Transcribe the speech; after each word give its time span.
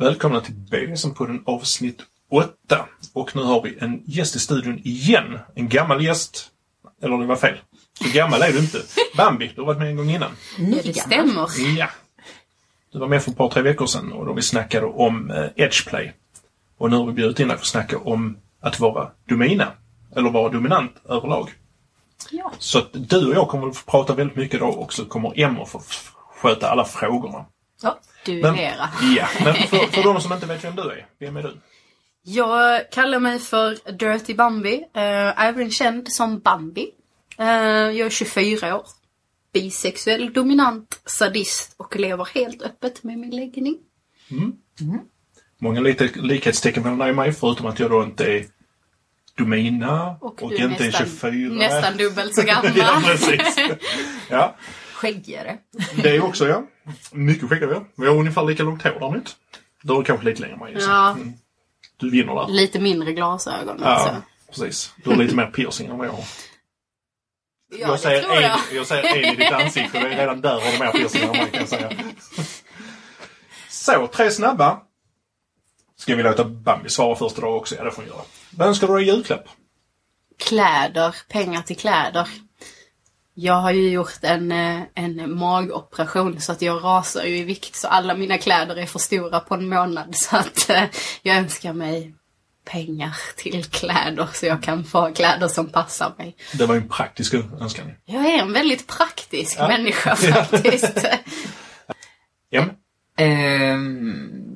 Välkomna 0.00 0.40
till 0.40 0.54
BDSM-podden 0.54 1.42
avsnitt 1.46 2.02
8. 2.30 2.86
Och 3.12 3.36
nu 3.36 3.42
har 3.42 3.62
vi 3.62 3.78
en 3.80 4.02
gäst 4.06 4.36
i 4.36 4.38
studion 4.38 4.78
igen. 4.84 5.38
En 5.54 5.68
gammal 5.68 6.04
gäst. 6.04 6.50
Eller 7.02 7.18
det 7.18 7.26
var 7.26 7.36
fel. 7.36 7.58
Så 7.98 8.04
gammal 8.14 8.42
är 8.42 8.52
du 8.52 8.58
inte. 8.58 8.82
Bambi, 9.16 9.52
du 9.54 9.60
har 9.60 9.66
varit 9.66 9.78
med 9.78 9.88
en 9.88 9.96
gång 9.96 10.10
innan. 10.10 10.30
Ja, 10.58 10.78
det 10.84 10.94
stämmer. 10.94 11.48
Ja. 11.78 11.88
Du 12.92 12.98
var 12.98 13.08
med 13.08 13.22
för 13.22 13.30
ett 13.30 13.36
par, 13.36 13.50
tre 13.50 13.62
veckor 13.62 13.86
sedan 13.86 14.12
och 14.12 14.26
då 14.26 14.32
vi 14.32 14.42
snackade 14.42 14.86
om 14.86 15.30
eh, 15.30 15.46
Edgeplay. 15.56 16.12
Och 16.78 16.90
nu 16.90 16.96
har 16.96 17.06
vi 17.06 17.12
bjudit 17.12 17.40
in 17.40 17.48
dig 17.48 17.56
för 17.56 17.62
att 17.62 17.66
snacka 17.66 17.98
om 17.98 18.38
att 18.60 18.80
vara 18.80 19.10
domina. 19.28 19.72
Eller 20.16 20.30
vara 20.30 20.48
dominant 20.48 20.92
överlag. 21.08 21.50
Ja. 22.30 22.52
Så 22.58 22.78
att 22.78 22.88
du 22.92 23.26
och 23.26 23.34
jag 23.34 23.48
kommer 23.48 23.68
att 23.68 23.76
få 23.76 23.90
prata 23.90 24.14
väldigt 24.14 24.36
mycket 24.36 24.60
då 24.60 24.66
och 24.66 24.92
så 24.92 25.04
kommer 25.04 25.40
Emma 25.40 25.66
få 25.66 25.82
sköta 26.42 26.70
alla 26.70 26.84
frågorna. 26.84 27.44
Ja, 27.82 27.98
Men- 28.34 28.54
Vera. 28.54 28.88
Ja, 29.16 29.28
men 29.44 29.54
för, 29.54 29.78
för 29.86 30.02
de 30.02 30.20
som 30.20 30.32
inte 30.32 30.46
vet 30.46 30.64
vem 30.64 30.76
du 30.76 30.82
är, 30.82 31.06
vem 31.20 31.36
är 31.36 31.42
du? 31.42 31.56
Jag 32.22 32.90
kallar 32.90 33.18
mig 33.20 33.38
för 33.38 33.92
Dirty 33.92 34.34
Bambi. 34.34 34.74
Uh, 34.76 35.42
även 35.44 35.70
känd 35.70 36.12
som 36.12 36.38
Bambi. 36.40 36.90
Eh, 37.38 37.46
jag 37.46 37.98
är 38.00 38.10
24 38.10 38.76
år. 38.76 38.86
Bisexuell, 39.52 40.32
dominant, 40.32 41.00
sadist 41.04 41.74
och 41.76 41.96
lever 41.96 42.28
helt 42.34 42.62
öppet 42.62 43.02
med 43.02 43.18
min 43.18 43.30
läggning. 43.30 43.76
Många 45.60 45.80
lite 45.80 46.04
likhetstecken 46.14 46.82
mellan 46.82 46.98
dig 46.98 47.10
och 47.10 47.16
mig 47.16 47.32
förutom 47.32 47.66
att 47.66 47.78
jag 47.78 47.90
då 47.90 48.02
inte 48.02 48.24
är 48.32 48.44
domina 49.36 50.16
och, 50.20 50.42
Och 50.42 50.50
du 50.50 50.56
är 50.56 50.70
inte 50.70 50.84
är 50.84 50.86
nästan, 50.86 51.06
24. 51.06 51.54
nästan 51.54 51.96
dubbelt 51.96 52.34
så 52.34 52.42
gammal. 52.46 52.72
ja, 52.76 53.02
precis. 53.06 53.58
Ja, 54.30 54.56
Skäggigare. 54.98 55.58
det 56.02 56.16
är 56.16 56.24
också 56.24 56.48
jag. 56.48 56.66
Mycket 57.12 57.48
skäggigare. 57.48 57.84
Vi 57.96 58.06
har 58.06 58.14
ungefär 58.16 58.44
lika 58.44 58.62
långt 58.62 58.82
hår 58.82 58.96
däremot. 59.00 59.36
Du 59.82 59.92
har 59.92 60.02
kanske 60.02 60.26
lite 60.26 60.40
längre 60.42 60.54
än 60.54 60.60
mig. 60.60 60.76
Ja, 60.78 61.10
Mm. 61.10 61.32
Du 61.96 62.10
vinner 62.10 62.34
där. 62.34 62.48
lite 62.48 62.80
mindre 62.80 63.12
glasögon 63.12 63.78
Ja, 63.82 64.02
också. 64.02 64.22
precis. 64.50 64.92
Du 65.04 65.10
har 65.10 65.16
lite 65.16 65.34
mer 65.34 65.46
piercing 65.46 65.88
än 65.90 65.98
vad 65.98 66.06
jag 66.06 66.12
har. 66.12 66.24
Ja, 67.70 67.78
jag, 67.88 68.00
säger 68.00 68.22
tror 68.22 68.36
en, 68.36 68.42
jag. 68.42 68.58
jag 68.74 68.86
säger 68.86 69.16
en 69.16 69.32
i 69.32 69.36
ditt 69.36 69.52
ansikte 69.52 69.98
och 69.98 70.04
det 70.04 70.10
är 70.14 70.18
redan 70.18 70.40
där 70.40 70.60
har 70.60 70.72
du 70.72 70.78
mer 70.78 70.92
piercing 70.92 71.22
än 71.22 71.28
mig 71.30 71.50
kan 71.50 71.60
jag 71.60 71.68
säga. 71.68 71.90
Så, 73.68 74.06
tre 74.06 74.30
snabba. 74.30 74.80
Ska 75.96 76.16
vi 76.16 76.22
låta 76.22 76.44
Bambi 76.44 76.88
svara 76.88 77.16
först 77.16 77.38
idag 77.38 77.56
också? 77.56 77.74
Ja, 77.74 77.84
det 77.84 77.90
får 77.90 78.02
hon 78.02 78.10
göra. 78.10 78.22
Vad 78.50 78.68
önskar 78.68 78.88
du 78.88 78.94
dig 78.94 79.02
i 79.04 79.06
julklapp? 79.10 79.48
Kläder, 80.38 81.16
pengar 81.28 81.62
till 81.62 81.76
kläder. 81.76 82.28
Jag 83.40 83.54
har 83.54 83.70
ju 83.70 83.90
gjort 83.90 84.18
en, 84.22 84.52
eh, 84.52 84.80
en 84.94 85.38
magoperation 85.38 86.40
så 86.40 86.52
att 86.52 86.62
jag 86.62 86.84
rasar 86.84 87.24
ju 87.24 87.36
i 87.38 87.42
vikt 87.42 87.76
så 87.76 87.88
alla 87.88 88.14
mina 88.14 88.38
kläder 88.38 88.76
är 88.76 88.86
för 88.86 88.98
stora 88.98 89.40
på 89.40 89.54
en 89.54 89.68
månad 89.68 90.16
så 90.16 90.36
att 90.36 90.70
eh, 90.70 90.82
jag 91.22 91.36
önskar 91.36 91.72
mig 91.72 92.14
pengar 92.64 93.16
till 93.36 93.64
kläder 93.64 94.28
så 94.32 94.46
jag 94.46 94.62
kan 94.62 94.84
få 94.84 95.12
kläder 95.14 95.48
som 95.48 95.66
passar 95.68 96.14
mig. 96.18 96.36
Det 96.52 96.66
var 96.66 96.74
ju 96.74 96.80
en 96.80 96.88
praktisk 96.88 97.34
önskan. 97.34 97.90
Jag 98.04 98.26
är 98.26 98.38
en 98.38 98.52
väldigt 98.52 98.86
praktisk 98.86 99.56
Ja. 99.58 99.68
människa 99.68 100.16
faktiskt. 100.16 100.98
Em? 102.50 102.70
Ehm, 103.18 104.47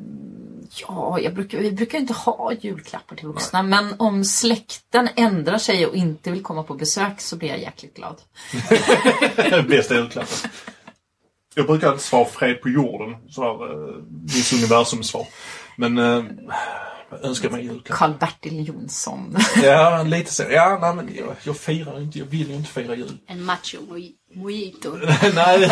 ja, 0.80 1.20
jag 1.20 1.34
brukar, 1.34 1.58
vi 1.58 1.72
brukar 1.72 1.98
inte 1.98 2.12
ha 2.12 2.52
julklappar 2.60 3.16
till 3.16 3.26
vuxna. 3.26 3.62
Men 3.62 3.94
om 3.98 4.24
släkten 4.24 5.08
ändrar 5.16 5.58
sig 5.58 5.86
och 5.86 5.96
inte 5.96 6.30
vill 6.30 6.42
komma 6.42 6.62
på 6.62 6.74
besök 6.74 7.20
så 7.20 7.36
blir 7.36 7.48
jag 7.48 7.60
jäkligt 7.60 7.96
glad. 7.96 8.20
Bästa 9.68 9.94
julklappen. 9.94 10.50
Jag 11.54 11.66
brukar 11.66 11.88
alltid 11.88 12.02
svara 12.02 12.24
fred 12.24 12.62
på 12.62 12.68
jorden. 12.68 13.16
Sådär, 13.30 13.72
uh, 13.74 14.02
Miss 14.22 14.52
Universum-svar. 14.52 15.26
Men 15.76 15.96
vad 17.10 17.24
önskar 17.24 17.50
mig 17.50 17.64
julklapp? 17.64 17.98
Karl-Bertil 17.98 18.68
Jonsson. 18.68 19.36
Ja, 19.62 20.02
lite 20.02 20.32
så. 20.32 20.42
Ja, 20.50 20.78
nej, 20.80 20.94
men 20.94 21.14
jag, 21.16 21.36
jag 21.44 21.56
firar 21.56 22.00
inte. 22.00 22.18
Jag 22.18 22.26
vill 22.26 22.48
ju 22.48 22.54
inte 22.54 22.70
fira 22.70 22.94
jul. 22.94 23.18
En 23.26 23.44
macho 23.44 23.76
moj- 23.88 24.12
mojito. 24.34 24.96
Nej. 25.34 25.70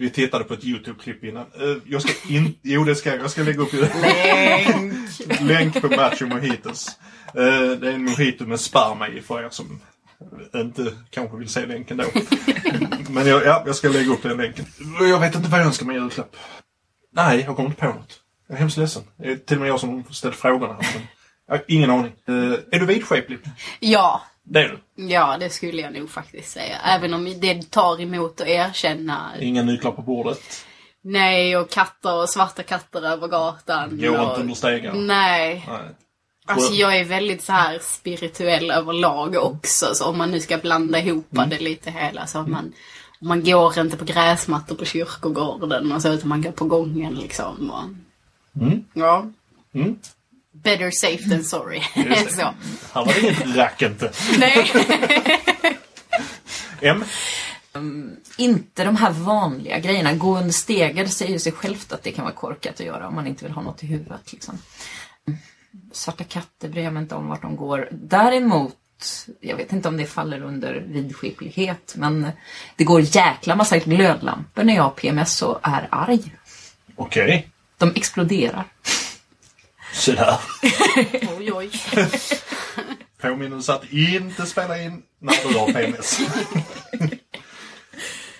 Vi 0.00 0.10
tittade 0.10 0.44
på 0.44 0.54
ett 0.54 0.64
YouTube-klipp 0.64 1.24
innan. 1.24 1.42
Eh, 1.60 1.76
Jag 1.86 2.02
ska 2.02 2.12
inte... 2.32 2.58
Jo, 2.62 2.84
det 2.84 2.94
ska 2.94 3.10
jag. 3.10 3.20
Jag 3.20 3.30
ska 3.30 3.42
lägga 3.42 3.60
upp 3.60 3.72
länk. 3.72 5.40
länk 5.40 5.80
på 5.80 5.88
Macho 5.88 6.26
Mojitos. 6.26 6.88
Eh, 7.26 7.34
Det 7.80 7.88
är 7.88 7.92
en 7.92 8.04
mojito 8.04 8.46
med 8.46 8.60
sperma 8.60 9.08
i 9.08 9.20
för 9.20 9.42
er 9.44 9.48
som 9.50 9.80
inte 10.54 10.92
kanske 11.10 11.36
vill 11.36 11.48
se 11.48 11.66
länken 11.66 11.96
då. 11.96 12.04
Men 13.10 13.26
jag, 13.26 13.44
ja, 13.44 13.62
jag 13.66 13.76
ska 13.76 13.88
lägga 13.88 14.10
upp 14.12 14.22
den 14.22 14.36
länken. 14.36 14.64
Jag 15.00 15.20
vet 15.20 15.34
inte 15.34 15.48
vad 15.48 15.60
jag 15.60 15.66
önskar 15.66 15.86
mig 15.86 15.96
i 15.96 16.00
julklapp. 16.00 16.36
Nej, 17.12 17.40
jag 17.46 17.56
kommer 17.56 17.68
inte 17.68 17.80
på 17.80 17.86
något. 17.86 18.20
Jag 18.48 18.54
är 18.56 18.60
hemskt 18.60 18.76
ledsen. 18.76 19.02
Det 19.16 19.30
är 19.30 19.36
till 19.36 19.56
och 19.56 19.60
med 19.60 19.68
jag 19.70 19.80
som 19.80 20.04
ställt 20.10 20.36
frågorna. 20.36 20.76
ingen 21.68 21.90
aning. 21.90 22.12
Eh, 22.28 22.34
Är 22.72 22.78
du 22.80 22.86
vidskeplig? 22.86 23.38
Ja, 23.80 24.22
Det 24.44 24.60
är 24.60 24.68
du. 24.94 25.02
ja 25.08 25.36
det 25.40 25.50
skulle 25.50 25.82
jag 25.82 25.92
nog 25.94 26.10
faktiskt 26.10 26.50
säga. 26.52 26.76
Även 26.84 27.14
om 27.14 27.34
det 27.40 27.70
tar 27.70 28.00
emot 28.00 28.40
att 28.40 28.46
erkänna 28.46 29.30
Inga 29.40 29.62
nycklar 29.62 29.90
på 29.92 30.02
bordet. 30.02 30.66
Nej, 31.02 31.56
och 31.56 31.70
katter 31.70 32.22
och 32.22 32.28
svarta 32.28 32.62
katter 32.62 33.02
över 33.02 33.28
gatan. 33.28 33.98
Går 34.00 34.18
och... 34.18 34.28
inte 34.28 34.40
under 34.40 34.54
stegar. 34.54 34.92
Nej. 34.92 35.64
Nej. 35.68 35.78
Alltså 36.46 36.72
jag 36.72 36.96
är 36.96 37.04
väldigt 37.04 37.42
så 37.42 37.52
här 37.52 37.78
spirituell 37.82 38.70
överlag 38.70 39.36
också. 39.36 39.94
Så 39.94 40.04
om 40.06 40.18
man 40.18 40.30
nu 40.30 40.40
ska 40.40 40.58
blanda 40.58 40.98
ihop 40.98 41.32
Mm. 41.32 41.48
det 41.48 41.58
lite 41.58 41.90
hela. 41.90 42.26
Så 42.26 42.42
man, 42.42 42.72
man 43.20 43.44
går 43.44 43.78
inte 43.78 43.96
på 43.96 44.04
gräsmattor 44.04 44.76
på 44.76 44.84
kyrkogården 44.84 45.92
och 45.92 46.02
så 46.02 46.08
utan 46.12 46.28
man 46.28 46.42
går 46.42 46.50
på 46.52 46.64
gången 46.64 47.14
liksom. 47.14 47.70
Och, 47.70 47.84
Mm. 48.62 48.84
Ja. 48.94 49.26
Mm. 49.74 49.98
Better 50.62 50.90
safe 50.90 51.28
than 51.28 51.44
sorry. 51.44 51.80
Så. 52.30 52.54
Här 52.92 53.04
var 53.04 53.18
inget 53.18 53.56
rack 53.56 53.82
inte. 53.82 54.12
Nej. 54.38 54.72
M? 56.82 57.04
inte 58.36 58.84
de 58.84 58.96
här 58.96 59.10
vanliga 59.10 59.78
grejerna. 59.78 60.14
Gå 60.14 60.38
under 60.38 60.50
stegar, 60.50 61.06
säger 61.06 61.32
ju 61.32 61.38
sig 61.38 61.52
självt 61.52 61.92
att 61.92 62.02
det 62.02 62.12
kan 62.12 62.24
vara 62.24 62.34
korkat 62.34 62.80
att 62.80 62.86
göra 62.86 63.08
om 63.08 63.14
man 63.14 63.26
inte 63.26 63.44
vill 63.44 63.54
ha 63.54 63.62
något 63.62 63.82
i 63.82 63.86
huvudet. 63.86 64.32
Liksom. 64.32 64.58
Svarta 65.92 66.24
katter 66.24 66.68
bryr 66.68 66.82
jag 66.82 66.92
mig 66.92 67.02
inte 67.02 67.14
om 67.14 67.28
vart 67.28 67.42
de 67.42 67.56
går. 67.56 67.88
Däremot, 67.90 68.76
jag 69.40 69.56
vet 69.56 69.72
inte 69.72 69.88
om 69.88 69.96
det 69.96 70.06
faller 70.06 70.42
under 70.42 70.74
vidskeplighet, 70.74 71.94
men 71.96 72.30
det 72.76 72.84
går 72.84 73.00
jäkla 73.00 73.56
massa 73.56 73.78
glödlampor 73.78 74.64
när 74.64 74.74
jag 74.74 74.82
har 74.82 74.90
PMS 74.90 75.42
och 75.42 75.58
är 75.62 75.88
arg. 75.90 76.34
Okej. 76.96 77.48
De 77.78 77.92
exploderar. 77.94 78.64
Sådär. 79.92 80.36
oj, 81.38 81.52
oj. 81.52 81.70
Påminnelse 83.20 83.72
att 83.74 83.92
inte 83.92 84.46
spela 84.46 84.82
in 84.82 85.02
när 85.18 85.48
du 85.52 85.58
har 85.58 85.72
PMS. 85.72 86.20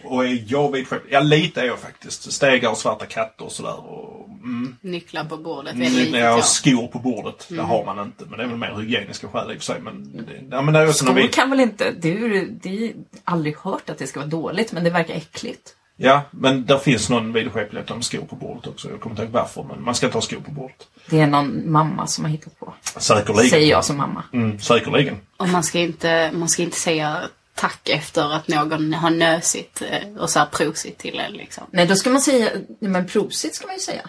och 0.04 0.26
jag 0.26 0.72
vidskeplig? 0.72 1.12
Ja, 1.12 1.20
lite 1.20 1.60
är 1.60 1.64
jag 1.66 1.78
faktiskt. 1.78 2.32
Stegar 2.32 2.70
och 2.70 2.76
svarta 2.78 3.06
katter 3.06 3.44
och 3.44 3.52
sådär. 3.52 3.90
Och, 3.90 4.28
mm, 4.28 4.76
Nycklar 4.80 5.24
på 5.24 5.36
bordet 5.36 5.74
är 5.74 5.78
lite 5.78 6.12
när 6.12 6.18
jag 6.18 6.30
har 6.30 6.36
jag. 6.36 6.44
skor 6.44 6.86
på 6.86 6.98
bordet. 6.98 7.46
Det 7.48 7.62
har 7.62 7.84
man 7.84 7.98
inte. 8.06 8.24
Men 8.24 8.38
det 8.38 8.44
är 8.44 8.48
väl 8.48 8.56
mer 8.56 8.74
hygieniska 8.80 9.28
skäl 9.28 9.50
i 9.50 9.54
och 9.54 9.58
för 9.58 9.64
sig. 9.64 9.80
Men, 9.80 10.12
det, 10.26 10.56
ja, 10.56 10.62
men 10.62 10.74
det 10.74 10.80
är 10.80 10.92
Skor 10.92 11.12
vi... 11.14 11.28
kan 11.28 11.50
väl 11.50 11.60
inte, 11.60 11.90
det 11.98 12.12
är 12.12 12.46
det 12.62 12.84
är 12.86 12.92
aldrig 13.24 13.56
hört 13.56 13.90
att 13.90 13.98
det 13.98 14.06
ska 14.06 14.20
vara 14.20 14.30
dåligt, 14.30 14.72
men 14.72 14.84
det 14.84 14.90
verkar 14.90 15.14
äckligt. 15.14 15.74
Ja, 16.02 16.22
men 16.30 16.66
där 16.66 16.78
finns 16.78 17.08
någon 17.10 17.32
vidskeplighet 17.32 17.90
om 17.90 18.02
skor 18.02 18.20
på 18.24 18.36
bordet 18.36 18.66
också. 18.66 18.90
Jag 18.90 19.00
kommer 19.00 19.12
inte 19.12 19.22
ihåg 19.22 19.32
varför, 19.32 19.62
men 19.62 19.82
man 19.84 19.94
ska 19.94 20.06
inte 20.06 20.16
ha 20.16 20.22
skor 20.22 20.40
på 20.40 20.50
bordet. 20.50 20.86
Det 21.06 21.20
är 21.20 21.26
någon 21.26 21.72
mamma 21.72 22.06
som 22.06 22.24
har 22.24 22.30
hittat 22.30 22.58
på. 22.58 22.74
Säkerligen. 22.98 23.50
Säger 23.50 23.70
jag 23.70 23.84
som 23.84 23.96
mamma. 23.96 24.22
Mm, 24.32 24.60
säkerligen. 24.60 25.16
Och 25.36 25.48
man 25.48 25.62
ska 25.62 25.78
inte, 25.78 26.30
man 26.32 26.48
ska 26.48 26.62
inte 26.62 26.76
säga 26.76 27.20
tack 27.54 27.88
efter 27.88 28.32
att 28.34 28.48
någon 28.48 28.94
har 28.94 29.10
nösit 29.10 29.82
eh, 29.90 30.16
och 30.22 30.30
så 30.30 30.38
här 30.38 30.46
prosit 30.46 30.98
till 30.98 31.18
en 31.20 31.32
liksom. 31.32 31.64
Nej, 31.70 31.86
då 31.86 31.94
ska 31.94 32.10
man 32.10 32.20
säga, 32.20 32.50
nej, 32.80 32.90
men 32.90 33.06
prosit 33.06 33.54
ska 33.54 33.66
man 33.66 33.74
ju 33.76 33.80
säga. 33.80 34.02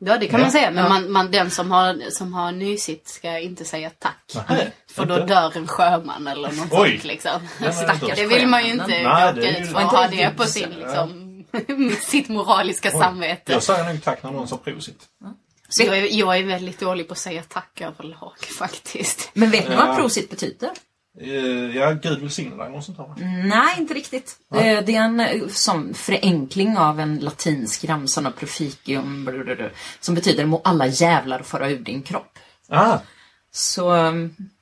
Ja, 0.00 0.18
det 0.18 0.26
kan 0.26 0.40
Ja. 0.40 0.44
man 0.44 0.52
säga. 0.52 0.70
Men 0.70 0.82
Ja. 0.84 0.88
man, 0.88 1.12
man, 1.12 1.30
den 1.30 1.50
som 1.50 1.70
har, 1.70 2.10
som 2.10 2.32
har 2.32 2.52
nysigt 2.52 3.08
ska 3.08 3.38
inte 3.38 3.64
säga 3.64 3.90
tack. 3.98 4.44
Nej, 4.48 4.72
För 4.90 5.04
då 5.06 5.14
inte. 5.14 5.26
dör 5.34 5.52
en 5.56 5.66
sjöman 5.66 6.26
eller 6.26 6.52
något 6.52 6.72
Oj. 6.72 6.90
sånt 6.90 7.04
liksom. 7.04 7.40
Jag 7.60 7.94
inte 7.94 8.14
Det 8.14 8.26
vill 8.26 8.46
man 8.46 8.64
ju 8.66 8.72
inte 8.72 8.86
Nej, 8.86 9.32
råka 9.34 9.58
ut 9.58 9.72
för 9.72 9.78
att 9.80 9.92
ha 9.92 10.08
det 10.08 10.30
på 10.36 10.44
sin 10.44 10.70
liksom, 10.70 11.27
sitt 12.00 12.28
moraliska 12.28 12.90
samvete. 12.90 13.52
Jag 13.52 13.62
säger 13.62 13.92
nog 13.92 14.02
tack 14.04 14.22
när 14.22 14.30
någon 14.30 14.48
sa 14.48 14.56
prosit. 14.56 15.02
Så 15.68 15.82
jag, 15.82 15.98
är, 15.98 16.18
jag 16.18 16.38
är 16.38 16.42
väldigt 16.44 16.80
dålig 16.80 17.08
på 17.08 17.12
att 17.12 17.18
säga 17.18 17.42
tack 17.48 17.80
överlag 17.80 18.32
faktiskt. 18.58 19.30
Men 19.34 19.50
vet 19.50 19.68
ni 19.68 19.74
Ja. 19.74 19.86
vad 19.86 19.96
prosit 19.96 20.30
betyder? 20.30 20.70
Eh, 21.20 21.76
ja, 21.76 21.92
Gud 21.92 22.20
välsigne 22.20 22.56
dig. 22.56 22.70
Något 22.72 22.84
sånt 22.84 22.98
va? 22.98 23.16
Nej, 23.44 23.74
inte 23.78 23.94
riktigt. 23.94 24.36
Eh, 24.54 24.60
Det 24.84 24.94
är 24.96 25.02
en 25.02 25.20
eh, 25.20 25.48
som 25.48 25.94
förenkling 25.94 26.78
av 26.78 27.00
en 27.00 27.18
latinsk 27.18 27.84
ramsa 27.84 28.26
av 28.26 28.30
proficium 28.30 29.24
blablabla, 29.24 29.68
som 30.00 30.14
betyder 30.14 30.44
må 30.46 30.60
alla 30.64 30.86
jävlar 30.86 31.42
fara 31.42 31.70
ur 31.70 31.78
din 31.78 32.02
kropp. 32.02 32.38
Ah, 32.68 32.98
Så 33.50 33.82
Ja, 33.90 34.12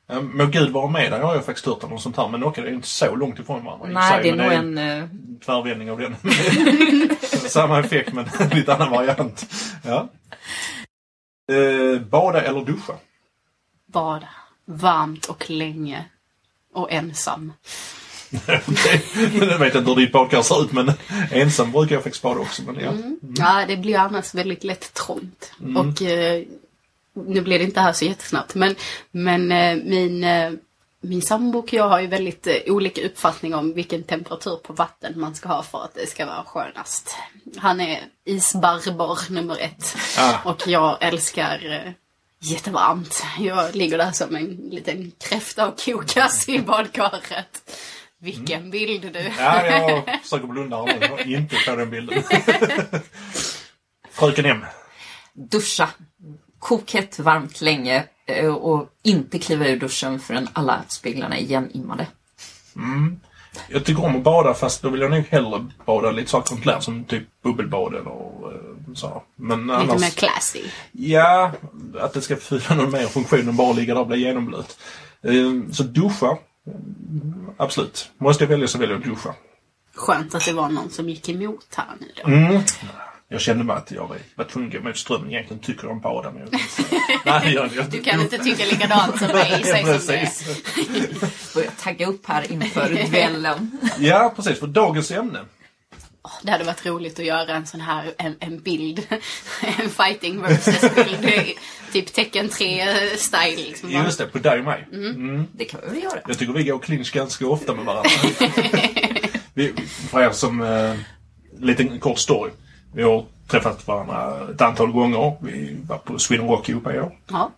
Må 0.09 0.47
Gud 0.47 0.71
vara 0.71 0.91
med 0.91 1.13
har 1.13 1.35
jag 1.35 1.45
faktiskt 1.45 1.67
hört 1.67 1.85
om 1.85 1.91
något 1.91 2.03
sånt 2.03 2.17
här. 2.17 2.29
Men 2.29 2.45
okej, 2.45 2.65
det 2.65 2.71
är 2.71 2.75
inte 2.75 2.89
så 2.89 3.15
långt 3.15 3.39
ifrån 3.39 3.65
varandra. 3.65 3.89
nej, 3.89 4.13
sig, 4.13 4.23
det 4.23 4.43
är 4.43 4.45
nog 4.45 4.53
en 4.53 4.79
eh, 4.79 5.09
tvärvändning 5.45 5.91
av 5.91 5.99
den. 5.99 6.17
Samma 7.49 7.81
effekt 7.81 8.13
men 8.13 8.27
lite 8.53 8.75
annan 8.75 8.91
variant. 8.91 9.47
Ja. 9.83 10.09
Eh, 11.53 12.01
bada 12.01 12.43
eller 12.43 12.65
duscha? 12.65 12.93
Bada. 13.87 14.29
Varmt 14.65 15.27
och 15.27 15.51
länge. 15.51 16.05
Och 16.75 16.93
ensam. 16.93 17.53
jag 19.41 19.59
vet 19.59 19.75
inte 19.75 19.91
hur 19.91 19.97
ditt 19.97 20.13
badkar 20.13 20.43
ser 20.43 20.63
ut 20.63 20.73
men 20.73 20.93
ensam 21.31 21.73
brukar 21.73 21.95
jag 21.95 22.03
faktiskt 22.03 22.23
bada 22.23 22.41
också. 22.41 22.63
Men 22.63 22.75
ja. 22.75 22.91
Mm. 22.91 23.19
Ja, 23.37 23.65
det 23.69 23.77
blir 23.77 23.99
annars 23.99 24.35
väldigt 24.35 24.65
lätt 24.65 24.95
trångt. 24.95 25.53
Och 25.77 26.03
eh, 26.03 26.43
nu 27.27 27.41
blir 27.41 27.59
det 27.59 27.65
inte 27.65 27.81
här 27.81 27.93
så 27.93 28.05
jättesnabbt 28.05 28.55
men, 28.55 28.75
men 29.11 29.53
eh, 29.53 29.77
min, 29.85 30.25
eh, 30.25 30.53
min 31.01 31.23
sambo 31.23 31.59
och 31.59 31.73
jag 31.73 31.89
har 31.89 32.01
ju 32.01 32.07
väldigt 32.07 32.47
eh, 32.47 32.55
olika 32.67 33.07
uppfattning 33.07 33.55
om 33.55 33.75
vilken 33.75 34.03
temperatur 34.03 34.57
på 34.57 34.73
vatten 34.73 35.21
man 35.21 35.35
ska 35.35 35.49
ha 35.49 35.63
för 35.63 35.85
att 35.85 35.95
det 35.95 36.07
ska 36.07 36.27
vara 36.27 36.45
skönast. 36.45 37.17
Han 37.57 37.81
är 37.81 38.01
isbarbar 38.25 39.19
nummer 39.31 39.57
ett 39.61 39.97
Ah. 40.19 40.51
och 40.51 40.63
jag 40.67 40.99
älskar 41.01 41.95
jättevarmt. 42.41 43.25
Jag 43.39 43.75
ligger 43.75 43.99
där 43.99 44.13
som 44.13 44.37
en 44.37 44.47
liten 44.71 45.13
kräfta 45.21 45.69
och 45.69 45.81
kokas 45.81 46.49
i 46.49 46.59
badkaret. 46.59 47.81
Vilken 48.19 48.71
bild 48.71 49.13
du! 49.13 49.33
Ja, 49.39 49.67
jag 49.67 50.21
försöker 50.23 50.47
blunda 50.47 50.77
har 50.77 51.27
inte 51.27 51.57
på 51.67 51.77
den 51.77 51.91
bilden. 51.91 52.23
Fröken 54.11 54.47
M. 54.47 54.65
Duscha. 55.35 55.89
Kokhett, 56.67 57.19
varmt 57.19 57.61
länge 57.61 58.05
eh, 58.27 58.55
och 58.55 58.89
inte 59.03 59.39
kliva 59.39 59.67
ur 59.69 59.81
duschen 59.81 60.21
förrän 60.21 60.49
alla 60.53 60.83
speglarna 60.89 61.37
är 61.37 61.41
igenimmade. 61.41 62.07
Jag 63.69 63.85
tycker 63.85 64.05
om 64.05 64.17
att 64.17 64.23
bada 64.23 64.55
fast 64.55 64.83
då 64.83 64.91
vill 64.91 65.01
jag 65.01 65.11
nog 65.11 65.25
hellre 65.31 65.67
bada 65.85 66.11
lite 66.11 66.31
kontrollerat 66.31 66.85
som 66.85 67.05
typ 67.05 67.43
bubbelbad 67.43 67.95
eller 67.95 68.11
eh, 68.11 68.95
så. 68.95 69.23
Men 69.37 69.63
Lite 69.63 69.75
annars... 69.77 70.01
mer 70.01 70.11
classy. 70.11 70.63
Ja, 70.93 71.53
att 72.01 72.13
det 72.13 72.21
ska 72.21 72.37
fylla 72.37 72.75
någon 72.75 72.91
mer 72.91 73.07
funktion 73.07 73.49
än 73.49 73.57
bara 73.57 73.73
ligga 73.73 73.95
där 73.95 74.01
och 74.01 74.07
bli 74.07 74.19
genomblöt. 74.19 74.79
Eh, 75.23 75.73
Så 75.73 75.83
duscha. 75.83 76.39
mm, 76.67 77.47
Absolut. 77.57 78.11
Måste 78.19 78.45
jag 78.45 78.49
välja 78.49 78.69
så 78.69 78.79
väljer 78.79 78.97
jag 78.97 79.05
duscha. 79.05 79.35
Skönt 79.95 80.35
att 80.35 80.45
det 80.45 80.53
var 80.53 80.69
någon 80.69 80.91
som 80.91 81.09
gick 81.09 81.29
emot 81.29 81.67
här 81.77 81.87
nu 82.01 82.07
då. 82.25 82.31
Mm. 82.31 82.63
Jag 83.29 83.41
kände 83.41 83.65
mig 83.65 83.77
att 83.77 83.91
jag 83.91 84.09
var- 84.37 84.45
tvungen 84.45 84.69
att 84.69 84.83
gå 84.83 84.89
mot 84.89 84.99
strömmen. 84.99 85.31
Egentligen 85.31 85.63
tycker 85.63 85.83
jag 85.85 85.93
om 85.93 86.01
bada 86.01 86.31
men 86.33 86.41
jag 86.51 86.61
Nej, 87.25 87.55
jag, 87.55 87.71
jag, 87.75 87.91
Du 87.91 88.03
kan 88.03 88.21
inte 88.21 88.39
tycka 88.39 88.65
likadant 88.65 89.19
som 89.19 89.29
mig, 89.29 89.63
säg 89.65 89.85
som 89.85 90.07
det 90.07 90.17
är. 90.17 90.21
precis. 90.27 91.55
Börja 91.55 91.71
tagga 91.71 92.07
upp 92.07 92.27
här 92.27 92.53
inför 92.53 92.89
duellen. 93.11 93.79
Ja, 93.99 94.33
precis. 94.37 94.61
För 94.61 94.67
dagens 94.67 95.11
ämne. 95.11 95.39
Det 96.43 96.51
hade 96.51 96.65
varit 96.65 96.87
roligt 96.87 97.19
att 97.19 97.25
göra 97.25 97.55
en 97.57 97.67
sån 97.67 97.81
här, 97.81 98.15
en, 98.19 98.37
en 98.41 98.61
bild. 98.61 99.07
En 99.79 99.91
fighting 99.91 100.43
versus 100.43 100.95
bild. 100.95 101.57
Typ 101.93 102.13
tecken 102.13 102.49
3-style 102.49 103.57
liksom. 103.57 103.91
Just 103.91 104.19
det, 104.19 104.27
på 104.27 104.39
dig 104.39 104.59
och 104.59 104.65
mig. 104.65 104.89
Mm. 104.93 105.47
Det 105.53 105.65
kan 105.65 105.81
vi 105.85 105.95
väl 105.95 106.03
göra. 106.03 106.19
Jag 106.29 106.39
tycker 106.39 106.53
vi 106.53 106.65
går 106.65 106.79
clinch 106.79 107.13
ganska 107.13 107.47
ofta 107.47 107.75
med 107.75 107.85
varandra. 107.85 108.11
vi, 109.55 109.73
för 110.11 110.23
er 110.23 110.31
som... 110.31 110.61
Eh, 110.63 110.95
liten 111.59 111.99
kort 112.01 112.19
story. 112.19 112.51
Vi 112.97 113.03
har 113.03 113.25
träffat 113.47 113.87
varandra 113.87 114.51
ett 114.55 114.61
antal 114.61 114.93
gånger. 114.93 115.37
Vi 115.41 115.77
var 115.89 115.99
på 115.99 116.19
Sweden 116.19 116.49
Rock 116.49 116.69
ihop 116.69 116.87
i 116.87 116.99
år. 116.99 117.17
Ja. 117.29 117.51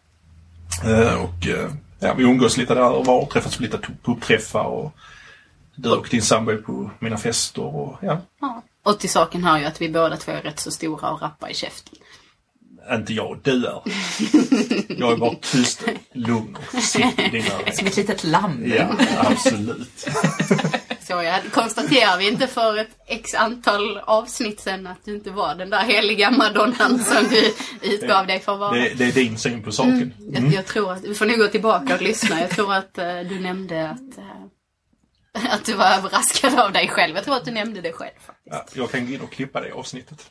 Eh, 0.85 1.23
och 1.23 1.47
eh, 1.47 1.71
ja, 1.99 2.15
vi 2.15 2.25
umgås 2.25 2.57
lite 2.57 2.75
där 2.75 2.91
och 2.91 3.07
var. 3.07 3.27
Träffats 3.27 3.57
på 3.57 3.63
lite 3.63 3.79
pubträffar 4.03 4.65
och 4.65 4.93
du 5.75 5.91
och 5.91 6.09
din 6.11 6.23
sambo 6.23 6.57
på 6.57 6.91
mina 6.99 7.17
fester 7.17 7.63
och 7.63 7.97
ja. 8.01 8.21
ja. 8.41 8.63
Och 8.83 8.99
till 8.99 9.11
saken 9.11 9.45
hör 9.45 9.59
ju 9.59 9.65
att 9.65 9.81
vi 9.81 9.89
båda 9.89 10.17
två 10.17 10.33
är 10.33 10.43
rätt 10.43 10.61
så 10.61 10.71
stora 10.71 11.11
och 11.11 11.23
rappa 11.23 11.51
i 11.51 11.55
käften. 11.55 11.95
Inte 12.93 13.13
jag, 13.13 13.39
du 13.43 13.67
är. 13.67 13.83
Jag 14.89 15.13
är 15.13 15.17
bara 15.17 15.35
tyst, 15.35 15.83
lugn 16.13 16.57
och 16.57 16.63
försiktig. 16.81 17.45
Som 17.73 17.87
ett 17.87 17.97
litet 17.97 18.25
lamm. 18.25 18.73
Ja, 18.77 18.89
absolut. 19.19 20.09
Så 21.09 21.23
jag 21.23 21.53
konstaterar 21.53 22.19
vi 22.19 22.29
inte 22.29 22.47
för 22.47 22.77
ett 22.77 22.91
x 23.07 23.35
antal 23.35 23.99
avsnitt 23.99 24.61
sen 24.61 24.87
att 24.87 25.05
du 25.05 25.15
inte 25.15 25.31
var 25.31 25.55
den 25.55 25.71
där 25.71 25.83
heliga 25.83 26.31
madonnan 26.31 26.99
som 26.99 27.29
du 27.31 27.55
utgav 27.83 28.27
dig 28.27 28.41
för 28.41 28.53
att 28.53 28.59
vara. 28.59 28.75
Det, 28.75 28.95
det 28.95 29.05
är 29.05 29.13
din 29.13 29.39
syn 29.39 29.63
på 29.63 29.73
saken. 29.73 30.15
Jag, 30.33 30.47
jag 30.53 30.67
tror 30.67 30.93
att, 30.93 31.05
vi 31.05 31.15
får 31.15 31.27
nog 31.27 31.39
gå 31.39 31.47
tillbaka 31.47 31.95
och 31.95 32.03
lyssna. 32.03 32.41
Jag 32.41 32.51
tror 32.51 32.75
att 32.75 32.99
eh, 32.99 33.21
du 33.29 33.41
nämnde 33.41 33.91
att, 33.91 34.19
eh, 34.19 35.53
att 35.55 35.65
du 35.65 35.75
var 35.75 35.87
överraskad 35.87 36.59
av 36.59 36.73
dig 36.73 36.89
själv. 36.89 37.15
Jag 37.15 37.25
tror 37.25 37.37
att 37.37 37.45
du 37.45 37.51
nämnde 37.51 37.81
det 37.81 37.93
själv 37.93 38.15
faktiskt. 38.27 38.47
Ja, 38.51 38.67
jag 38.73 38.91
kan 38.91 39.07
gå 39.07 39.13
in 39.13 39.21
och 39.21 39.33
klippa 39.33 39.61
det 39.61 39.73
avsnittet. 39.73 40.27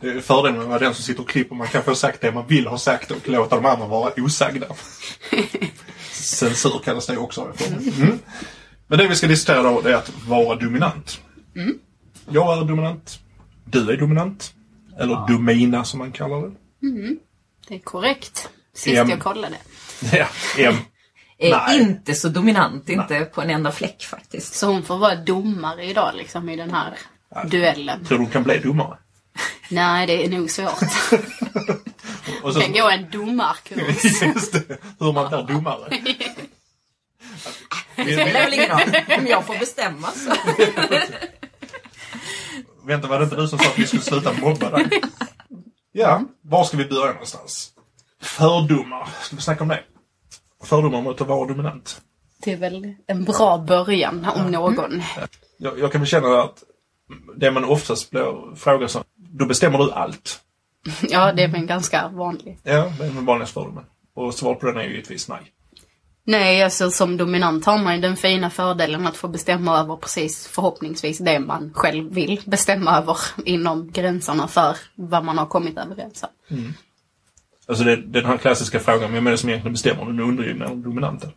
Det 0.00 0.08
är 0.08 0.20
fördelen 0.20 0.56
med 0.56 0.62
att 0.62 0.68
vara 0.68 0.78
den 0.78 0.94
som 0.94 1.04
sitter 1.04 1.22
och 1.22 1.28
klipper. 1.28 1.54
Man 1.54 1.68
kan 1.68 1.82
få 1.82 1.94
sagt 1.94 2.20
det 2.20 2.32
man 2.32 2.46
vill 2.46 2.66
ha 2.66 2.78
sagt 2.78 3.10
och 3.10 3.28
låta 3.28 3.56
de 3.56 3.66
andra 3.66 3.86
vara 3.86 4.12
osagda. 4.16 4.66
Censur 6.28 6.78
kallas 6.84 7.06
det 7.06 7.16
också. 7.16 7.52
Mm. 7.98 8.18
Men 8.86 8.98
det 8.98 9.08
vi 9.08 9.16
ska 9.16 9.26
diskutera 9.26 9.62
då 9.62 9.80
det 9.80 9.90
är 9.90 9.94
att 9.94 10.12
vara 10.26 10.56
dominant. 10.56 11.20
Jag 12.30 12.58
är 12.58 12.64
dominant. 12.64 13.18
Du 13.64 13.90
är 13.92 13.96
dominant. 13.96 14.54
Eller 14.98 15.26
domina 15.28 15.84
som 15.84 15.98
man 15.98 16.12
kallar 16.12 16.42
det. 16.42 16.52
Det 17.68 17.74
är 17.74 17.78
korrekt. 17.78 18.48
Sist 18.74 18.96
Em. 18.96 19.10
jag 19.10 19.20
kollade. 19.20 19.56
Ja, 20.12 20.26
M. 20.58 20.74
Är 21.40 21.50
Nej. 21.50 21.80
inte 21.80 22.14
så 22.14 22.28
dominant, 22.28 22.88
inte 22.88 23.24
på 23.24 23.42
en 23.42 23.50
enda 23.50 23.72
fläck 23.72 24.02
faktiskt. 24.02 24.54
Så 24.54 24.66
hon 24.66 24.82
får 24.82 24.98
vara 24.98 25.14
domare 25.16 25.84
idag 25.84 26.12
liksom 26.16 26.48
i 26.48 26.56
den 26.56 26.70
här 26.70 26.98
duellen. 27.46 28.04
Tror 28.04 28.18
du 28.18 28.24
hon 28.24 28.32
kan 28.32 28.42
bli 28.42 28.58
domare? 28.58 28.98
Nej, 29.70 30.06
det 30.06 30.24
är 30.24 30.28
nog 30.28 30.50
svårt. 30.50 30.82
Och 32.42 32.54
så, 32.54 32.60
Kan 32.60 32.72
gå 32.72 32.88
en 32.90 33.10
domarkurs. 33.10 34.04
just 34.22 34.52
det, 34.52 34.78
hur 35.00 35.12
man 35.12 35.28
blir 35.28 35.42
domare. 35.54 35.88
Vi- 37.96 38.04
Det 38.04 38.12
spelar 38.12 38.32
väl 38.32 38.54
ingen 38.54 38.68
roll. 38.70 39.18
Om 39.18 39.26
jag 39.26 39.46
får 39.46 39.58
bestämma 39.58 40.08
så. 40.10 40.32
Vänta, 42.84 43.08
var 43.08 43.18
det 43.18 43.24
inte 43.24 43.36
du 43.36 43.48
som 43.48 43.58
sa 43.58 43.68
att 43.70 43.78
vi 43.78 43.86
skulle 43.86 44.02
sluta 44.02 44.32
mobba 44.32 44.70
dig? 44.70 44.88
Ja, 45.92 46.22
var 46.42 46.64
ska 46.64 46.76
vi 46.76 46.84
börja 46.84 47.12
någonstans? 47.12 47.72
Fördomar. 48.22 49.08
Ska 49.22 49.36
vi 49.36 49.42
snacka 49.42 49.62
om 49.62 49.68
det? 49.68 49.82
Fördomar 50.64 51.02
mot 51.02 51.20
att 51.20 51.26
vara 51.28 51.48
dominant. 51.48 52.00
Det 52.44 52.52
är 52.52 52.56
väl 52.56 52.94
en 53.06 53.24
bra 53.24 53.58
början 53.58 54.24
om 54.36 54.50
någon. 54.50 55.02
Jag, 55.58 55.78
jag 55.78 55.92
kan 55.92 56.00
väl 56.00 56.08
känna 56.08 56.42
att 56.42 56.62
det 57.36 57.50
man 57.50 57.64
oftast 57.64 58.10
blir 58.10 58.56
frågad 58.56 58.90
så, 58.90 59.04
då 59.16 59.46
bestämmer 59.46 59.78
du 59.78 59.92
allt. 59.92 60.40
Ja, 61.08 61.32
det 61.32 61.42
är 61.42 61.48
väl 61.48 61.66
ganska 61.66 62.08
vanligt. 62.08 62.60
Ja, 62.62 62.92
det 62.98 63.04
är 63.04 63.10
den 63.10 63.24
vanligaste 63.24 63.54
fördomen. 63.54 63.84
Och 64.14 64.34
svaret 64.34 64.60
på 64.60 64.66
den 64.66 64.76
är 64.76 64.82
ju 64.82 64.90
givetvis 64.90 65.28
nej. 65.28 65.52
Nej, 66.24 66.62
alltså 66.62 66.90
som 66.90 67.16
dominant 67.16 67.64
har 67.66 67.78
man 67.78 67.94
ju 67.94 68.00
den 68.00 68.16
fina 68.16 68.50
fördelen 68.50 69.06
att 69.06 69.16
få 69.16 69.28
bestämma 69.28 69.78
över 69.78 69.96
precis 69.96 70.46
förhoppningsvis 70.48 71.18
det 71.18 71.40
man 71.40 71.70
själv 71.74 72.12
vill 72.14 72.40
bestämma 72.46 72.98
över 72.98 73.16
inom 73.44 73.90
gränserna 73.92 74.48
för 74.48 74.76
vad 74.94 75.24
man 75.24 75.38
har 75.38 75.46
kommit 75.46 75.78
överens 75.78 76.22
om. 76.48 76.74
Alltså 77.68 77.84
det, 77.84 77.96
den 77.96 78.24
här 78.24 78.36
klassiska 78.36 78.80
frågan, 78.80 79.12
vem 79.12 79.26
är 79.26 79.30
det 79.30 79.38
som 79.38 79.48
egentligen 79.48 79.72
bestämmer? 79.72 80.04
Den 80.04 80.20
undergivna 80.20 80.64
eller 80.64 80.76
dominanta? 80.76 81.28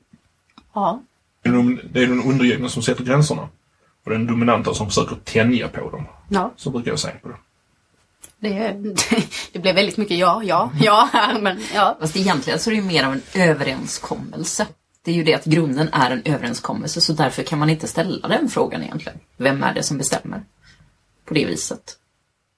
Ja. 0.73 1.01
Det 1.43 1.49
är 1.49 1.53
den- 1.53 1.79
Det 1.91 2.03
är 2.03 2.07
den 2.07 2.23
undergivna 2.23 2.69
som 2.69 2.83
sätter 2.83 3.03
gränserna. 3.03 3.49
Och 4.05 4.11
den 4.11 4.27
dominanta 4.27 4.73
som 4.73 4.87
försöker 4.87 5.15
tänja 5.15 5.67
på 5.67 5.89
dem. 5.89 6.05
Ja, 6.29 6.53
Så 6.57 6.69
brukar 6.69 6.91
jag 6.91 6.99
säga 6.99 7.15
på 7.21 7.27
det. 7.29 7.35
Det, 8.41 8.77
det 9.51 9.59
blev 9.59 9.75
väldigt 9.75 9.97
mycket 9.97 10.17
ja, 10.17 10.41
ja, 10.43 10.71
ja 10.81 11.09
men 11.41 11.59
ja. 11.73 11.97
Fast 11.99 12.15
egentligen 12.15 12.59
så 12.59 12.69
är 12.69 12.71
det 12.71 12.81
ju 12.81 12.87
mer 12.87 13.03
av 13.03 13.13
en 13.13 13.21
överenskommelse. 13.33 14.67
Det 15.03 15.11
är 15.11 15.15
ju 15.15 15.23
det 15.23 15.33
att 15.33 15.45
grunden 15.45 15.89
är 15.91 16.11
en 16.11 16.21
överenskommelse 16.25 17.01
så 17.01 17.13
därför 17.13 17.43
kan 17.43 17.59
man 17.59 17.69
inte 17.69 17.87
ställa 17.87 18.27
den 18.27 18.49
frågan 18.49 18.83
egentligen. 18.83 19.19
Vem 19.37 19.63
är 19.63 19.73
det 19.73 19.83
som 19.83 19.97
bestämmer? 19.97 20.43
På 21.25 21.33
det 21.33 21.45
viset. 21.45 21.97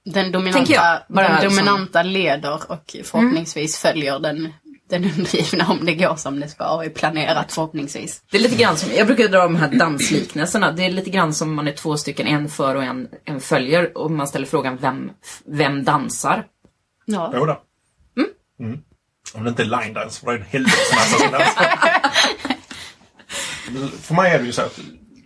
Den 0.05 0.31
dominanta, 0.31 0.73
jag, 0.73 1.01
den 1.07 1.49
dominanta 1.49 2.03
leder 2.03 2.71
och 2.71 2.95
förhoppningsvis 3.03 3.77
följer 3.77 4.19
den, 4.19 4.53
den 4.89 5.03
undergivna 5.03 5.67
om 5.69 5.85
det 5.85 5.95
går 5.95 6.15
som 6.15 6.39
det 6.39 6.47
ska 6.47 6.75
och 6.75 6.85
är 6.85 6.89
planerat 6.89 7.51
förhoppningsvis. 7.51 8.21
Det 8.31 8.37
är 8.37 8.41
lite 8.41 8.55
grann 8.55 8.77
som, 8.77 8.89
jag 8.97 9.07
brukar 9.07 9.27
dra 9.27 9.43
de 9.43 9.55
här 9.55 9.67
dansliknelserna. 9.79 10.71
Det 10.71 10.85
är 10.85 10.91
lite 10.91 11.09
grann 11.09 11.33
som 11.33 11.55
man 11.55 11.67
är 11.67 11.71
två 11.71 11.97
stycken, 11.97 12.27
en 12.27 12.49
för 12.49 12.75
och 12.75 12.83
en, 12.83 13.07
en 13.25 13.39
följer. 13.39 13.97
Och 13.97 14.11
man 14.11 14.27
ställer 14.27 14.45
frågan 14.45 14.77
vem, 14.77 15.11
vem 15.45 15.83
dansar? 15.83 16.45
Ja. 17.05 17.31
Båda. 17.33 17.59
Mm. 18.59 18.79
Om 19.33 19.43
det 19.43 19.49
inte 19.49 19.63
är 19.63 19.83
line 19.83 19.93
dance, 19.93 20.19
för 20.19 20.31
det 20.31 20.37
är 20.37 20.39
en 20.39 20.45
helvetesmassa 20.45 21.17
som 21.17 21.31
dansar. 21.31 21.65
För 24.01 24.15
mig 24.15 24.31
är 24.31 24.39
det 24.39 24.45
ju 24.45 24.51
så 24.51 24.61
att, 24.61 24.79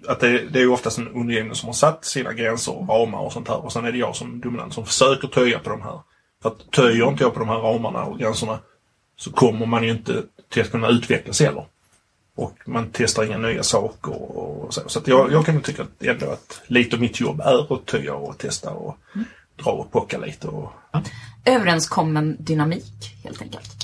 att 0.08 0.20
det, 0.20 0.40
det 0.40 0.60
är 0.60 0.64
ju 0.64 0.70
oftast 0.70 0.98
en 0.98 1.08
undergiven 1.08 1.56
som 1.56 1.68
har 1.68 1.74
satt 1.74 2.06
sina 2.06 2.34
gränser 2.34 2.78
och 2.78 2.90
ramar 2.90 3.20
och 3.20 3.34
sånt 3.34 3.48
här. 3.48 3.66
Och 3.66 3.74
sen 3.74 3.86
är 3.86 3.92
det 3.92 3.98
jag 3.98 4.16
som 4.16 4.40
dominant 4.40 4.74
som 4.74 4.86
försöker 4.86 5.28
töja 5.28 5.60
på 5.60 5.70
de 5.70 5.82
här. 5.82 6.00
För 6.42 6.50
att 6.50 6.72
töjer 6.72 7.08
inte 7.08 7.24
jag 7.24 7.34
på 7.34 7.40
de 7.40 7.50
här 7.50 7.58
ramarna 7.58 8.04
och 8.04 8.20
gränserna 8.20 8.60
så 9.18 9.32
kommer 9.32 9.66
man 9.66 9.84
ju 9.84 9.92
inte 9.92 10.24
till 10.50 10.62
att 10.62 10.72
kunna 10.72 10.88
utvecklas 10.88 11.40
heller. 11.40 11.66
Och 12.36 12.58
man 12.66 12.90
testar 12.94 13.24
inga 13.24 13.38
nya 13.38 13.64
saker 13.64 14.38
och 14.38 14.74
så. 14.74 14.82
Så 14.88 15.00
att 15.00 15.08
jag, 15.08 15.32
jag 15.32 15.46
kan 15.46 15.56
ju 15.56 15.62
tycka 15.62 15.82
att 15.82 16.04
ändå 16.04 16.32
att 16.32 16.62
lite 16.68 16.96
av 16.96 17.02
mitt 17.02 17.20
jobb 17.20 17.40
är 17.42 17.74
att 17.74 17.86
töja 17.86 18.14
och 18.14 18.38
testa 18.38 18.72
och 18.72 18.98
dra 19.64 19.72
och 19.72 19.92
pocka 19.92 20.18
lite. 20.18 20.48
Och, 20.48 20.72
Överenskommen 21.46 22.38
dynamik, 22.40 23.16
helt 23.24 23.42
enkelt. 23.42 23.76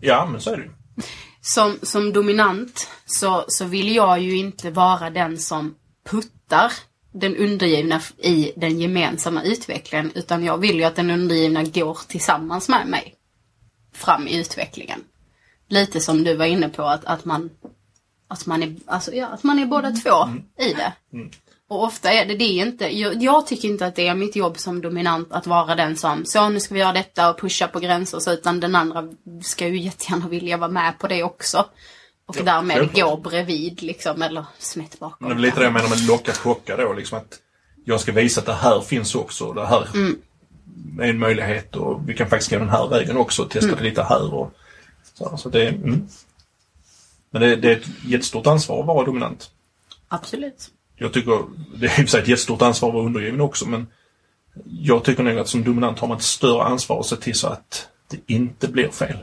ja, 0.00 0.28
men 0.32 0.40
så 0.40 0.50
är 0.50 0.56
det 0.56 0.62
ju. 0.62 0.70
Som, 1.40 1.78
som 1.82 2.12
dominant 2.12 2.88
så, 3.06 3.44
så 3.48 3.64
vill 3.64 3.94
jag 3.94 4.20
ju 4.20 4.36
inte 4.36 4.70
vara 4.70 5.10
den 5.10 5.38
som 5.38 5.74
puttar 6.10 6.72
den 7.12 7.36
undergivna 7.36 8.00
i 8.18 8.52
den 8.56 8.80
gemensamma 8.80 9.42
utvecklingen. 9.42 10.12
Utan 10.14 10.44
jag 10.44 10.58
vill 10.58 10.76
ju 10.76 10.84
att 10.84 10.96
den 10.96 11.10
undergivna 11.10 11.62
går 11.62 11.98
tillsammans 12.08 12.68
med 12.68 12.86
mig 12.86 13.14
fram 13.94 14.28
i 14.28 14.40
utvecklingen. 14.40 15.00
Lite 15.68 16.00
som 16.00 16.24
du 16.24 16.36
var 16.36 16.44
inne 16.46 16.68
på 16.68 16.82
att, 16.82 17.04
att 17.04 17.24
man 17.24 17.50
att 18.28 18.46
man 18.46 18.62
är, 18.62 18.76
alltså, 18.86 19.12
ja, 19.12 19.26
att 19.26 19.42
man 19.42 19.58
är 19.58 19.66
båda 19.66 19.90
två 19.90 20.28
i 20.58 20.72
det. 20.72 20.92
Och 21.68 21.84
ofta 21.84 22.12
är 22.12 22.26
det 22.26 22.34
det 22.34 22.44
inte, 22.44 22.98
jag, 22.98 23.22
jag 23.22 23.46
tycker 23.46 23.68
inte 23.68 23.86
att 23.86 23.96
det 23.96 24.08
är 24.08 24.14
mitt 24.14 24.36
jobb 24.36 24.58
som 24.58 24.80
dominant 24.80 25.32
att 25.32 25.46
vara 25.46 25.74
den 25.74 25.96
som, 25.96 26.24
så 26.24 26.48
nu 26.48 26.60
ska 26.60 26.74
vi 26.74 26.80
göra 26.80 26.92
detta 26.92 27.30
och 27.30 27.40
pusha 27.40 27.68
på 27.68 27.80
gränser, 27.80 28.18
så, 28.18 28.32
utan 28.32 28.60
den 28.60 28.74
andra 28.74 29.08
ska 29.42 29.68
ju 29.68 29.78
jättegärna 29.80 30.28
vilja 30.28 30.56
vara 30.56 30.70
med 30.70 30.98
på 30.98 31.08
det 31.08 31.22
också. 31.22 31.66
Och 32.26 32.36
Ja, 32.38 32.42
därmed 32.42 32.76
självklart. 32.76 33.10
gå 33.10 33.30
bredvid 33.30 33.82
liksom, 33.82 34.22
eller 34.22 34.44
snett 34.58 34.98
bakom. 34.98 35.28
Men 35.28 35.36
det 35.36 35.40
är 35.40 35.46
lite 35.46 35.58
det 35.58 35.64
jag 35.64 35.72
menar 35.72 35.88
med 35.88 36.06
locka 36.06 36.32
pocka 36.42 36.76
då. 36.76 36.92
Liksom 36.92 37.18
att 37.18 37.38
jag 37.84 38.00
ska 38.00 38.12
visa 38.12 38.40
att 38.40 38.46
det 38.46 38.54
här 38.54 38.80
finns 38.80 39.14
också. 39.14 39.52
Det 39.52 39.66
här 39.66 39.88
är 41.00 41.10
en 41.10 41.18
möjlighet 41.18 41.76
och 41.76 42.08
vi 42.08 42.14
kan 42.14 42.30
faktiskt 42.30 42.50
gå 42.50 42.58
den 42.58 42.68
här 42.68 42.88
vägen 42.88 43.16
också 43.16 43.42
och 43.42 43.50
testa 43.50 43.76
det 43.76 43.82
lite 43.82 44.02
här. 44.02 44.34
Och, 44.34 44.54
så, 45.14 45.36
så 45.36 45.48
det, 45.48 45.68
mm. 45.68 46.08
Men 47.30 47.42
det, 47.42 47.56
det 47.56 47.72
är 47.72 47.76
ett 47.76 47.88
jättestort 48.04 48.46
ansvar 48.46 48.80
att 48.80 48.86
vara 48.86 49.06
dominant. 49.06 49.50
Absolut. 50.08 50.70
Jag 50.96 51.12
tycker, 51.12 51.44
det 51.76 51.86
är 51.86 51.90
i 51.90 51.92
och 51.92 51.94
för 51.94 52.06
sig 52.06 52.22
ett 52.22 52.28
jättestort 52.28 52.62
ansvar 52.62 52.88
att 52.88 52.94
vara 52.94 53.06
undergiven 53.06 53.40
också 53.40 53.68
men 53.68 53.86
jag 54.64 55.04
tycker 55.04 55.22
nog 55.22 55.38
att 55.38 55.48
som 55.48 55.64
dominant 55.64 55.98
har 55.98 56.08
man 56.08 56.16
ett 56.16 56.22
större 56.22 56.62
ansvar 56.62 57.00
att 57.00 57.06
se 57.06 57.16
till 57.16 57.34
så 57.34 57.46
att 57.48 57.88
det 58.08 58.20
inte 58.26 58.68
blir 58.68 58.88
fel. 58.88 59.18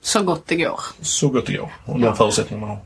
Så 0.00 0.22
gott 0.22 0.46
det 0.46 0.56
går. 0.56 0.80
Så 1.00 1.28
gott 1.28 1.46
det 1.46 1.56
går. 1.56 1.72
Och 1.84 2.00
de 2.00 2.16
förutsättningar 2.16 2.66
man 2.66 2.68
har. 2.68 2.84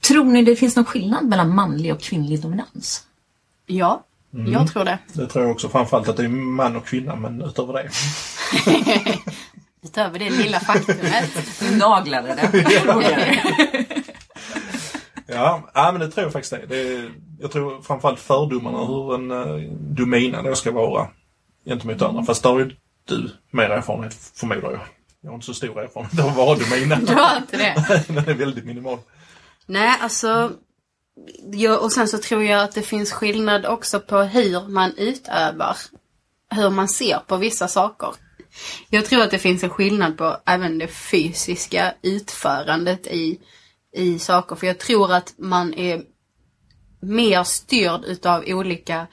Tror 0.00 0.24
ni 0.24 0.42
det 0.42 0.56
finns 0.56 0.76
någon 0.76 0.84
skillnad 0.84 1.24
mellan 1.24 1.54
manlig 1.54 1.92
och 1.92 2.00
kvinnlig 2.00 2.42
dominans? 2.42 3.06
Ja, 3.66 4.04
jag 4.30 4.72
tror 4.72 4.84
det. 4.84 4.98
Det 5.12 5.26
tror 5.26 5.44
jag 5.44 5.52
också. 5.52 5.68
Framförallt 5.68 6.08
att 6.08 6.16
det 6.16 6.24
är 6.24 6.28
man 6.28 6.76
och 6.76 6.86
kvinna 6.86 7.16
men 7.16 7.42
utöver 7.42 7.72
det. 7.72 7.90
Utöver 9.84 10.18
det 10.18 10.30
lilla 10.30 10.60
faktumet. 10.60 11.58
Du 11.60 11.76
naglade 11.76 12.34
det. 12.34 13.42
Ja, 15.28 15.70
ja 15.74 15.92
men 15.92 16.00
det 16.00 16.10
tror 16.10 16.24
jag 16.24 16.32
faktiskt 16.32 16.52
det. 16.52 16.66
det 16.68 16.80
är, 16.80 17.10
jag 17.40 17.50
tror 17.50 17.82
framförallt 17.82 18.20
fördomarna 18.20 18.84
hur 18.84 19.14
en 19.14 19.30
uh, 19.30 19.72
domina 19.72 20.42
då 20.42 20.54
ska 20.54 20.72
vara 20.72 21.08
gentemot 21.66 22.02
andra. 22.02 22.22
Fast 22.22 22.42
där 22.42 22.50
har 22.50 22.58
ju 22.58 22.70
du 23.04 23.30
mer 23.50 23.70
erfarenhet 23.70 24.14
förmodar 24.34 24.70
jag. 24.70 24.80
Jag 25.20 25.30
har 25.30 25.34
inte 25.34 25.46
så 25.46 25.54
stor 25.54 25.82
erfarenhet 25.82 26.20
av 26.20 26.26
att 26.28 26.36
vara 26.36 26.58
domina. 26.58 26.96
Du 26.96 27.14
har 27.14 27.36
inte 27.36 27.56
det? 27.56 28.04
Den 28.14 28.28
är 28.28 28.34
väldigt 28.34 28.64
minimal. 28.64 28.98
Nej, 29.66 29.98
alltså. 30.00 30.52
Ja, 31.52 31.78
och 31.78 31.92
sen 31.92 32.08
så 32.08 32.18
tror 32.18 32.44
jag 32.44 32.62
att 32.62 32.74
det 32.74 32.82
finns 32.82 33.12
skillnad 33.12 33.66
också 33.66 34.00
på 34.00 34.18
hur 34.18 34.68
man 34.68 34.92
utövar. 34.96 35.76
Hur 36.50 36.70
man 36.70 36.88
ser 36.88 37.18
på 37.18 37.36
vissa 37.36 37.68
saker. 37.68 38.08
Jag 38.90 39.04
tror 39.06 39.22
att 39.22 39.30
det 39.30 39.38
finns 39.38 39.64
en 39.64 39.70
skillnad 39.70 40.18
på 40.18 40.36
även 40.46 40.78
det 40.78 40.88
fysiska 40.88 41.94
utförandet 42.02 43.06
i, 43.06 43.40
i 43.92 44.18
saker. 44.18 44.56
För 44.56 44.66
jag 44.66 44.78
tror 44.78 45.12
att 45.12 45.34
man 45.38 45.74
är 45.74 46.02
mer 47.00 47.44
styrd 47.44 48.04
utav 48.04 48.44
olika 48.46 49.06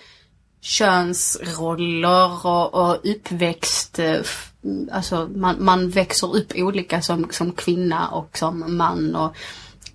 könsroller 0.62 2.46
och, 2.46 2.74
och 2.74 3.00
uppväxt. 3.04 4.00
Eh, 4.00 4.22
alltså 4.92 5.30
man, 5.36 5.64
man 5.64 5.90
växer 5.90 6.36
upp 6.36 6.54
olika 6.56 7.02
som, 7.02 7.28
som 7.32 7.52
kvinna 7.52 8.08
och 8.08 8.38
som 8.38 8.78
man. 8.78 9.16
Och 9.16 9.36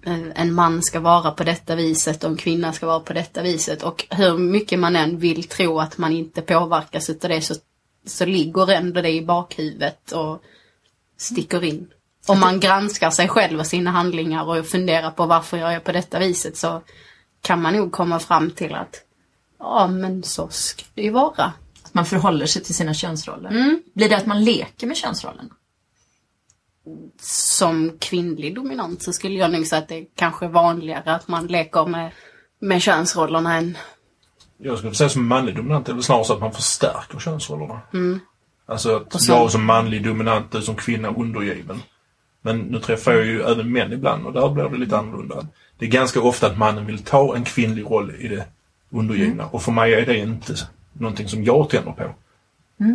en 0.04 0.54
man 0.54 0.82
ska 0.82 1.00
vara 1.00 1.30
på 1.30 1.44
detta 1.44 1.74
viset 1.74 2.24
och 2.24 2.30
en 2.30 2.36
kvinna 2.36 2.72
ska 2.72 2.86
vara 2.86 3.00
på 3.00 3.12
detta 3.12 3.42
viset. 3.42 3.82
Och 3.82 4.06
hur 4.10 4.38
mycket 4.38 4.78
man 4.78 4.96
än 4.96 5.18
vill 5.18 5.44
tro 5.44 5.78
att 5.78 5.98
man 5.98 6.12
inte 6.12 6.42
påverkas 6.42 7.10
utav 7.10 7.30
det 7.30 7.40
så, 7.40 7.54
så 8.06 8.26
ligger 8.26 8.70
ändå 8.70 9.00
det 9.00 9.10
i 9.10 9.24
bakhuvudet 9.24 10.12
och 10.12 10.42
sticker 11.16 11.64
in. 11.64 11.90
Om 12.26 12.40
man 12.40 12.60
granskar 12.60 13.10
sig 13.10 13.28
själv 13.28 13.58
och 13.58 13.66
sina 13.66 13.90
handlingar 13.90 14.44
och 14.44 14.66
funderar 14.66 15.10
på 15.10 15.26
varför 15.26 15.56
jag 15.56 15.74
är 15.74 15.80
på 15.80 15.92
detta 15.92 16.18
viset 16.18 16.56
så 16.56 16.82
kan 17.42 17.62
man 17.62 17.76
nog 17.76 17.92
komma 17.92 18.18
fram 18.18 18.50
till 18.50 18.74
att 18.74 19.02
ja 19.58 19.86
men 19.86 20.22
så 20.22 20.48
ska 20.48 20.82
det 20.94 21.02
ju 21.02 21.10
vara. 21.10 21.52
Att 21.82 21.94
man 21.94 22.06
förhåller 22.06 22.46
sig 22.46 22.62
till 22.62 22.74
sina 22.74 22.94
könsroller. 22.94 23.80
Blir 23.94 24.08
det 24.08 24.16
att 24.16 24.26
man 24.26 24.44
leker 24.44 24.86
med 24.86 24.96
könsrollerna? 24.96 25.54
Som 27.20 27.92
kvinnlig 28.00 28.54
dominant 28.54 29.02
så 29.02 29.12
skulle 29.12 29.34
jag 29.38 29.52
nog 29.52 29.66
säga 29.66 29.82
att 29.82 29.88
det 29.88 29.94
är 29.94 30.06
kanske 30.14 30.48
vanligare 30.48 31.14
att 31.14 31.28
man 31.28 31.46
leker 31.46 31.86
med, 31.86 32.10
med 32.58 32.82
könsrollerna 32.82 33.56
än 33.56 33.76
Jag 34.58 34.78
skulle 34.78 34.94
säga 34.94 35.08
som 35.08 35.26
manlig 35.26 35.56
dominant 35.56 35.88
är 35.88 35.92
det 35.94 36.02
snarare 36.02 36.24
så 36.24 36.32
att 36.34 36.40
man 36.40 36.52
förstärker 36.52 37.18
könsrollerna. 37.18 37.80
Alltså 38.66 38.96
att 38.96 39.20
så- 39.22 39.32
jag 39.32 39.50
som 39.52 39.64
manlig 39.64 40.04
dominant, 40.04 40.52
du 40.52 40.62
som 40.62 40.74
kvinna 40.76 41.08
undergiven. 41.08 41.82
Men 42.42 42.58
nu 42.58 42.80
träffar 42.80 43.12
jag 43.12 43.26
ju 43.26 43.42
även 43.42 43.72
män 43.72 43.92
ibland 43.92 44.26
och 44.26 44.32
där 44.32 44.48
blir 44.48 44.64
det 44.68 44.76
lite 44.78 44.98
annorlunda. 44.98 45.46
Det 45.78 45.84
är 45.86 45.90
ganska 45.90 46.20
ofta 46.20 46.46
att 46.46 46.58
mannen 46.58 46.86
vill 46.86 46.98
ta 47.04 47.36
en 47.36 47.44
kvinnlig 47.44 47.84
roll 47.84 48.12
i 48.18 48.28
det 48.28 48.44
undergivna. 48.90 49.46
Och 49.46 49.62
för 49.62 49.72
mig 49.72 49.94
är 49.94 50.06
det 50.06 50.18
inte 50.18 50.54
någonting 50.92 51.28
som 51.28 51.44
jag 51.44 51.70
tänder 51.70 51.92
på. 51.92 52.14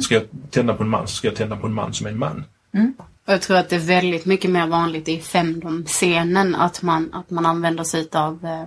Ska 0.02 0.16
jag 0.16 0.24
tända 0.52 0.74
på 0.74 0.84
en 0.84 0.90
man 0.90 1.08
så 1.08 1.16
ska 1.16 1.28
jag 1.28 1.36
tända 1.38 1.56
på 1.58 1.68
en 1.68 1.74
man 1.74 1.94
som 1.94 2.06
är 2.08 2.12
en 2.12 2.20
man. 2.20 2.44
Och 3.27 3.34
jag 3.34 3.42
tror 3.42 3.58
att 3.58 3.70
det 3.70 3.75
är 3.75 3.80
väldigt 3.80 4.25
mycket 4.25 4.51
mer 4.51 4.68
vanligt 4.68 5.08
i 5.10 5.20
femdom-scenen 5.22 6.56
att 6.56 6.82
man, 6.82 7.10
att 7.13 7.30
man 7.30 7.46
använder 7.46 7.84
sig 7.84 8.08
av 8.13 8.46
eh, 8.46 8.65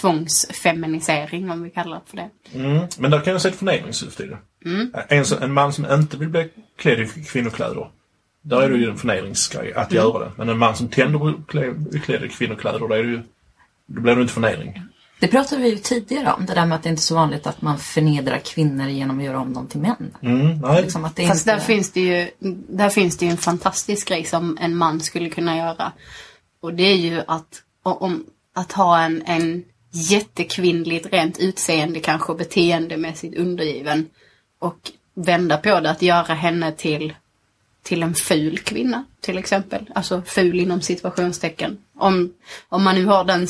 tvångsfeminisering 0.00 1.50
om 1.50 1.62
vi 1.62 1.70
kallar 1.70 1.94
det 1.96 2.02
för 2.10 2.16
det. 2.16 2.30
Mm. 2.54 2.86
Men 2.98 3.10
där 3.10 3.20
kan 3.20 3.32
jag 3.32 3.42
se 3.42 3.48
ett 3.48 3.54
förnedringssyfte 3.56 4.22
i 4.22 4.26
det. 4.26 4.38
En, 5.08 5.24
som- 5.24 5.42
en 5.42 5.52
man 5.52 5.72
som 5.72 5.86
inte 5.92 6.16
vill 6.16 6.28
bli 6.28 6.48
klädd 6.76 7.00
i 7.00 7.06
kvinnokläder. 7.24 7.90
Där 8.42 8.62
är 8.62 8.68
det 8.70 8.78
ju 8.78 8.90
en 8.90 8.96
förnedringsgrej 8.98 9.74
att 9.74 9.92
göra 9.92 10.24
det. 10.24 10.32
Men 10.36 10.48
en 10.48 10.58
man 10.58 10.76
som 10.76 10.88
tänder 10.88 11.18
på 11.18 11.28
att 11.28 11.34
klä- 11.34 11.90
bli 11.90 12.00
klädd 12.00 12.22
i 12.24 12.28
kvinnokläder, 12.28 12.78
då, 12.78 12.86
är 12.94 13.02
det 13.02 13.08
ju, 13.10 13.22
då 13.86 14.00
blir 14.00 14.14
det 14.16 14.22
inte 14.22 14.34
förnedring. 14.34 14.82
Det 15.22 15.28
pratade 15.28 15.62
vi 15.62 15.68
ju 15.68 15.78
tidigare 15.78 16.32
om, 16.32 16.46
det 16.46 16.54
där 16.54 16.66
med 16.66 16.76
att 16.76 16.82
det 16.82 16.88
inte 16.88 17.00
är 17.00 17.02
så 17.02 17.14
vanligt 17.14 17.46
att 17.46 17.62
man 17.62 17.78
förnedrar 17.78 18.38
kvinnor 18.38 18.88
genom 18.88 19.18
att 19.18 19.24
göra 19.24 19.40
om 19.40 19.54
dem 19.54 19.66
till 19.66 19.80
män. 19.80 20.16
Mm, 20.22 20.58
nej. 20.58 20.82
Liksom 20.82 21.04
att 21.04 21.16
det 21.16 21.26
Fast 21.26 21.46
inte... 21.46 21.56
där 21.56 21.64
finns 21.64 21.92
det 21.92 22.00
ju, 22.00 22.30
där 22.68 22.88
finns 22.88 23.16
det 23.16 23.24
ju 23.24 23.30
en 23.30 23.36
fantastisk 23.36 24.08
grej 24.08 24.24
som 24.24 24.58
en 24.60 24.76
man 24.76 25.00
skulle 25.00 25.28
kunna 25.28 25.56
göra. 25.56 25.92
Och 26.60 26.74
det 26.74 26.82
är 26.82 26.96
ju 26.96 27.22
att, 27.26 27.62
om, 27.82 28.26
att 28.54 28.72
ha 28.72 29.00
en, 29.00 29.22
en 29.26 29.64
jättekvinnligt 29.90 31.12
rent 31.12 31.38
utseende 31.38 32.00
kanske 32.00 32.32
och 32.32 32.38
beteendemässigt 32.38 33.36
undergiven. 33.36 34.06
Och 34.58 34.90
vända 35.14 35.56
på 35.56 35.80
det, 35.80 35.90
att 35.90 36.02
göra 36.02 36.34
henne 36.34 36.72
till, 36.72 37.14
till 37.84 38.02
en 38.02 38.14
ful 38.14 38.58
kvinna 38.58 39.04
till 39.20 39.38
exempel. 39.38 39.90
Alltså 39.94 40.22
ful 40.26 40.60
inom 40.60 40.80
situationstecken. 40.80 41.78
Om, 41.98 42.32
om 42.68 42.82
man 42.82 42.94
nu 42.94 43.06
har 43.06 43.24
den 43.24 43.46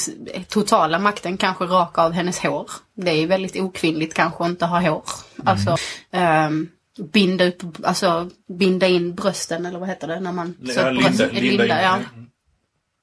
totala 0.49 0.99
makten 0.99 1.37
kanske 1.37 1.65
raka 1.65 2.03
av 2.03 2.13
hennes 2.13 2.39
hår. 2.39 2.71
Det 2.95 3.11
är 3.11 3.27
väldigt 3.27 3.57
okvinnligt 3.57 4.15
kanske 4.15 4.45
att 4.45 4.51
inte 4.51 4.67
ha 4.67 4.81
hår. 4.81 5.05
Alltså 5.45 5.77
ehm, 6.11 6.69
binda 7.13 7.49
upp, 7.49 7.63
alltså 7.85 8.31
binda 8.59 8.87
in 8.87 9.15
brösten 9.15 9.67
eller 9.67 9.79
vad 9.79 9.89
heter 9.89 10.09
det 10.09 10.21
när 10.21 10.33
man... 10.33 10.55
så 10.67 10.81
Ja, 10.81 10.91
linda, 10.91 11.09
bröst- 11.11 11.33
linda, 11.33 11.97
in. 11.97 12.29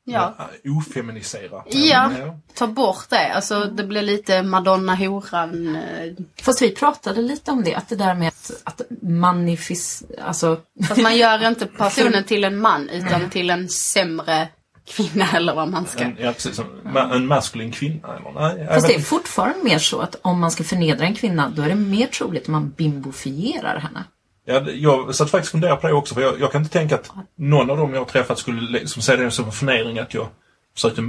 Ja. 0.09 0.33
Mm. 0.37 0.49
ja. 0.63 0.77
Ofeminisera. 0.77 1.63
Ja, 1.67 2.11
ta 2.53 2.67
bort 2.67 3.09
det. 3.09 3.33
Alltså 3.33 3.63
det 3.65 3.83
blir 3.83 4.01
lite 4.01 4.43
Madonna 4.43 4.95
horan. 4.95 5.75
eh, 5.75 6.13
Fast 6.41 6.61
vi 6.61 6.71
pratade 6.71 7.21
lite 7.21 7.51
om 7.51 7.63
det, 7.63 7.75
att 7.75 7.89
det 7.89 7.95
där 7.95 8.13
med 8.15 8.27
att, 8.27 8.51
att 8.63 8.81
manifis... 9.01 10.03
Alltså... 10.21 10.57
Fast 10.87 11.01
man 11.01 11.17
gör 11.17 11.47
inte 11.47 11.65
personen 11.77 12.23
till 12.23 12.43
en 12.43 12.57
man 12.57 12.89
utan 12.89 13.29
till 13.29 13.49
en 13.49 13.69
sämre 13.69 14.47
kvinna 14.87 15.25
eller 15.33 15.55
vad 15.55 15.67
man 15.67 15.85
ska. 15.85 16.03
En, 16.03 16.15
ja, 16.19 16.31
precis. 16.33 16.55
som 16.55 16.65
ma- 16.83 17.15
En 17.15 17.27
maskulin 17.27 17.71
kvinna 17.71 18.07
eller? 18.17 18.55
Nej, 18.55 18.67
Fast 18.67 18.87
det 18.87 18.95
är 18.95 18.99
fortfarande 18.99 19.63
mer 19.63 19.79
så 19.79 19.99
att 19.99 20.15
om 20.21 20.39
man 20.39 20.51
ska 20.51 20.63
förnedra 20.63 21.05
en 21.05 21.15
kvinna, 21.15 21.49
då 21.55 21.61
är 21.61 21.69
det 21.69 21.75
mer 21.75 22.07
troligt 22.07 22.41
att 22.43 22.47
man 22.47 22.69
bimbofierar 22.69 23.79
henne. 23.79 24.03
Ja, 24.50 24.60
det- 24.60 24.72
jag 24.74 25.15
satt 25.15 25.29
faktiskt 25.29 25.50
och 25.50 25.51
funderade 25.58 25.82
på 25.82 25.88
det 25.88 25.94
också 25.94 26.15
för 26.15 26.22
jag, 26.22 26.39
jag 26.39 26.51
kan 26.51 26.62
inte 26.62 26.74
tänka 26.74 26.96
att 26.96 27.12
någon 27.36 27.70
av 27.70 27.77
dem 27.77 27.94
jag 27.94 28.01
har 28.01 28.06
träffat 28.06 28.39
skulle 28.39 28.62
liksom 28.62 29.01
se 29.01 29.15
det 29.15 29.32
som 29.32 29.46
en 29.46 29.51
förnedring 29.51 30.00
att 30.00 30.13
jag 30.13 30.27
försökte 30.74 31.01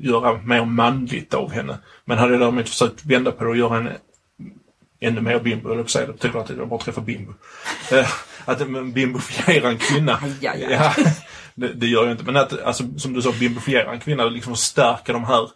göra 0.00 0.42
mer 0.42 0.64
manligt 0.64 1.34
av 1.34 1.52
henne. 1.52 1.78
Men 2.04 2.18
hade 2.18 2.32
jag 2.32 2.40
däremot 2.40 2.68
försökt 2.68 3.04
vända 3.06 3.32
på 3.32 3.44
det 3.44 3.50
och 3.50 3.56
göra 3.56 3.74
henne 3.74 3.92
ännu 5.00 5.20
mer 5.20 5.38
bimbo, 5.40 5.72
eller 5.72 5.84
säga 5.84 6.06
det 6.06 6.12
betyder 6.12 6.38
att 6.40 6.50
jag 6.50 6.68
bara 6.68 6.80
träffar 6.80 7.02
bimbo. 7.02 7.32
Eh, 7.92 8.08
att 8.44 8.68
bimbofiera 8.94 9.68
en 9.68 9.78
kvinna. 9.78 10.18
Aj, 10.22 10.46
aj. 10.48 10.66
Ja, 10.70 10.94
det, 11.54 11.72
det 11.72 11.86
gör 11.86 12.02
jag 12.02 12.10
inte. 12.12 12.24
Men 12.24 12.36
att, 12.36 12.62
alltså, 12.62 12.84
som 12.98 13.12
du 13.12 13.22
sa, 13.22 13.32
bimbofiera 13.40 13.92
en 13.92 14.00
kvinna, 14.00 14.24
liksom 14.24 14.56
stärka 14.56 15.12
de 15.12 15.24
här 15.24 15.50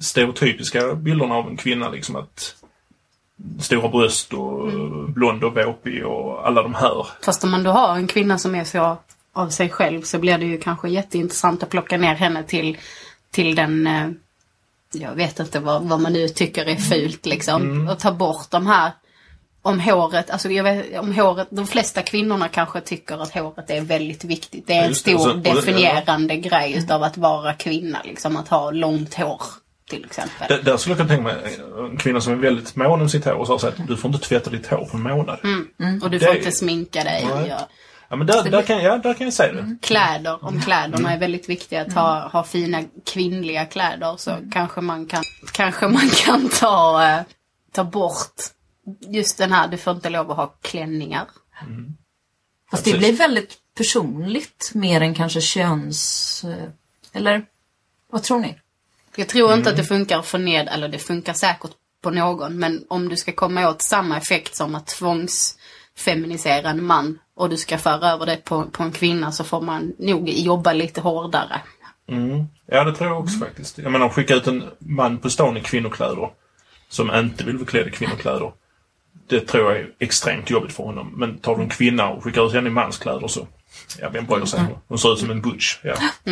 stereotypiska 0.00 0.94
bilderna 0.94 1.34
av 1.34 1.48
en 1.48 1.56
kvinna. 1.56 1.90
Liksom 1.90 2.16
att 2.16 2.54
stora 3.60 3.88
bröst 3.88 4.32
och 4.32 4.68
blond 5.08 5.44
och 5.44 5.54
våpig 5.56 6.06
och 6.06 6.46
alla 6.46 6.62
de 6.62 6.74
här. 6.74 7.06
Fast 7.24 7.44
om 7.44 7.50
man 7.50 7.62
då 7.62 7.70
har 7.70 7.94
en 7.96 8.06
kvinna 8.06 8.38
som 8.38 8.54
är 8.54 8.64
så 8.64 8.96
av 9.32 9.48
sig 9.48 9.70
själv 9.70 10.02
så 10.02 10.18
blir 10.18 10.38
det 10.38 10.44
ju 10.46 10.58
kanske 10.58 10.88
jätteintressant 10.88 11.62
att 11.62 11.68
plocka 11.70 11.96
ner 11.96 12.14
henne 12.14 12.42
till, 12.42 12.78
till 13.30 13.54
den 13.54 13.86
eh, 13.86 14.08
jag 14.94 15.14
vet 15.14 15.40
inte 15.40 15.60
vad, 15.60 15.82
vad 15.82 16.00
man 16.00 16.12
nu 16.12 16.28
tycker 16.28 16.64
är 16.64 16.76
fult 16.76 17.26
liksom. 17.26 17.88
Och 17.92 17.98
ta 17.98 18.12
bort 18.12 18.50
de 18.50 18.66
här 18.66 18.90
om 19.64 19.80
håret, 19.80 20.30
alltså 20.30 20.50
jag 20.50 20.64
vet, 20.64 20.98
om 20.98 21.14
håret, 21.14 21.48
de 21.50 21.66
flesta 21.66 22.02
kvinnorna 22.02 22.48
kanske 22.48 22.80
tycker 22.80 23.22
att 23.22 23.34
håret 23.34 23.70
är 23.70 23.80
väldigt 23.80 24.24
viktigt. 24.24 24.66
Det 24.66 24.72
är 24.72 24.76
Ja, 24.76 24.82
en 24.82 24.88
just 24.88 25.04
det. 25.04 25.10
stor 25.10 25.24
så- 25.24 25.30
och 25.30 25.38
det- 25.38 25.50
definierande 25.54 26.36
grej 26.36 26.72
utav 26.78 27.02
att 27.02 27.16
vara 27.16 27.52
kvinna 27.54 27.98
liksom. 28.04 28.36
Att 28.36 28.48
ha 28.48 28.70
långt 28.70 29.14
hår 29.14 29.42
till 29.90 30.04
exempel. 30.04 30.48
Där, 30.48 30.62
där 30.62 30.76
skulle 30.76 30.92
jag 30.92 30.98
kunna 30.98 31.08
tänka 31.08 31.22
mig 31.22 31.58
en 31.90 31.96
kvinna 31.96 32.20
som 32.20 32.32
är 32.32 32.36
väldigt 32.36 32.76
mån 32.76 33.00
om 33.00 33.08
sitt 33.08 33.24
hår 33.24 33.32
och 33.34 33.60
sa 33.60 33.68
att 33.68 33.86
du 33.88 33.96
får 33.96 34.14
inte 34.14 34.26
tvätta 34.26 34.50
ditt 34.50 34.66
hår 34.66 34.84
på 34.90 34.96
en 34.96 35.02
månad. 35.02 35.38
Och 36.02 36.10
du 36.10 36.18
får 36.18 36.26
det- 36.32 36.38
inte 36.38 36.52
sminka 36.52 37.04
dig. 37.04 37.26
Ja. 37.48 37.68
Ja 38.08 38.16
men 38.16 38.26
där, 38.26 38.50
där, 38.50 38.62
kan, 38.62 38.82
ja, 38.82 38.98
där 38.98 39.14
kan 39.14 39.24
jag 39.26 39.34
säga 39.34 39.52
det. 39.52 39.76
Kläder, 39.82 40.44
om 40.44 40.60
kläderna 40.60 41.12
är 41.12 41.18
väldigt 41.18 41.48
viktiga 41.48 41.82
att 41.82 41.92
ha, 41.92 42.28
ha 42.28 42.44
fina 42.44 42.82
kvinnliga 43.06 43.64
kläder 43.66 44.16
så 44.16 44.36
kanske 44.52 44.80
man 44.80 45.06
kan, 45.06 45.22
kanske 45.52 45.88
man 45.88 46.10
kan 46.10 46.48
ta, 46.48 47.08
eh, 47.08 47.20
ta 47.72 47.84
bort 47.84 48.42
just 49.00 49.38
den 49.38 49.52
här, 49.52 49.68
du 49.68 49.76
får 49.76 49.94
inte 49.94 50.08
lov 50.10 50.30
att 50.30 50.36
ha 50.36 50.46
klänningar. 50.46 51.24
Fast 52.70 52.84
det 52.84 52.98
blir 52.98 53.12
väldigt 53.12 53.54
personligt 53.76 54.70
mer 54.74 55.00
än 55.00 55.14
kanske 55.14 55.40
köns... 55.40 56.44
eh, 56.44 56.68
Eller? 57.12 57.44
Vad 58.12 58.22
tror 58.22 58.38
ni? 58.38 58.58
Jag 59.16 59.28
tror 59.28 59.52
inte 59.54 59.68
att 59.70 59.74
Mm. 59.74 59.82
det 59.82 59.88
funkar 59.88 60.18
att 60.18 60.26
få 60.26 60.38
ned, 60.38 60.68
eller 60.72 60.88
det 60.88 60.98
funkar 60.98 61.32
säkert 61.32 61.70
på 62.02 62.10
någon, 62.10 62.58
men 62.58 62.84
om 62.88 63.08
du 63.08 63.16
ska 63.16 63.32
komma 63.32 63.68
åt 63.68 63.82
samma 63.82 64.16
effekt 64.16 64.56
som 64.56 64.74
att 64.74 64.86
tvångsfeminisera 64.86 66.70
en 66.70 66.84
man 66.84 67.18
och 67.36 67.48
du 67.50 67.56
ska 67.56 67.78
föra 67.78 68.10
över 68.10 68.26
det 68.26 68.36
på, 68.36 68.62
på 68.64 68.82
en 68.82 68.92
kvinna 68.92 69.32
så 69.32 69.44
får 69.44 69.60
man 69.60 69.92
nog 69.98 70.28
jobba 70.28 70.72
lite 70.72 71.00
hårdare. 71.00 71.60
Mm. 72.08 72.44
Ja 72.66 72.84
det 72.84 72.94
tror 72.94 73.10
jag 73.10 73.20
också 73.20 73.38
faktiskt. 73.38 73.78
Jag 73.78 73.92
menar 73.92 74.08
skicka 74.08 74.34
ut 74.34 74.46
en 74.46 74.64
man 74.78 75.18
på 75.18 75.30
stan 75.30 75.56
i 75.56 75.60
kvinnokläder 75.60 76.30
som 76.88 77.14
inte 77.14 77.44
vill 77.44 77.56
vara 77.56 77.66
klädd 77.66 77.88
i 77.88 77.90
kvinnokläder. 77.90 78.52
Det 79.28 79.40
tror 79.40 79.72
jag 79.72 79.80
är 79.80 79.88
extremt 79.98 80.50
jobbigt 80.50 80.72
för 80.72 80.84
honom. 80.84 81.12
Men 81.16 81.38
tar 81.38 81.56
du 81.56 81.62
en 81.62 81.68
kvinna 81.68 82.08
och 82.08 82.24
skickar 82.24 82.46
ut 82.46 82.52
henne 82.52 82.68
i 82.68 82.72
manskläder 82.72 83.28
så, 83.28 83.46
ja 84.00 84.08
vem 84.08 84.26
bryr 84.26 84.44
sig? 84.44 84.60
Hon 84.88 84.98
ser 84.98 85.12
ut 85.12 85.18
som 85.18 85.30
en 85.30 85.42
butch. 85.42 85.78
Ja. 85.82 85.92
Och 85.92 86.30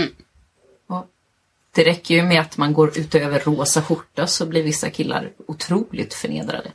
det 1.74 1.84
räcker 1.84 2.14
ju 2.14 2.22
med 2.22 2.40
att 2.40 2.56
man 2.56 2.72
går 2.72 2.98
utöver 2.98 3.40
rosa 3.40 3.82
skjorta 3.82 4.26
så 4.26 4.46
blir 4.46 4.62
vissa 4.62 4.90
killar 4.90 5.30
otroligt 5.46 6.14
förnedrade. 6.14 6.72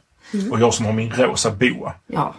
Och 0.51 0.59
jag 0.59 0.73
som 0.73 0.85
har 0.85 0.93
min 0.93 1.11
rosa 1.11 1.51
boa. 1.51 1.93
Ja. 2.07 2.35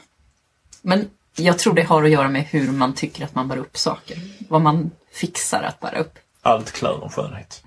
Men 0.82 1.10
jag 1.36 1.58
tror 1.58 1.74
det 1.74 1.82
har 1.82 2.04
att 2.04 2.10
göra 2.10 2.28
med 2.28 2.42
hur 2.42 2.72
man 2.72 2.94
tycker 2.94 3.24
att 3.24 3.34
man 3.34 3.48
bär 3.48 3.56
upp 3.56 3.78
saker. 3.78 4.18
Vad 4.48 4.60
man 4.60 4.90
fixar 5.12 5.62
att 5.62 5.80
bära 5.80 5.98
upp. 5.98 6.18
Allt 6.46 6.72
klär 6.72 7.04
en 7.04 7.10
skönhet. 7.10 7.62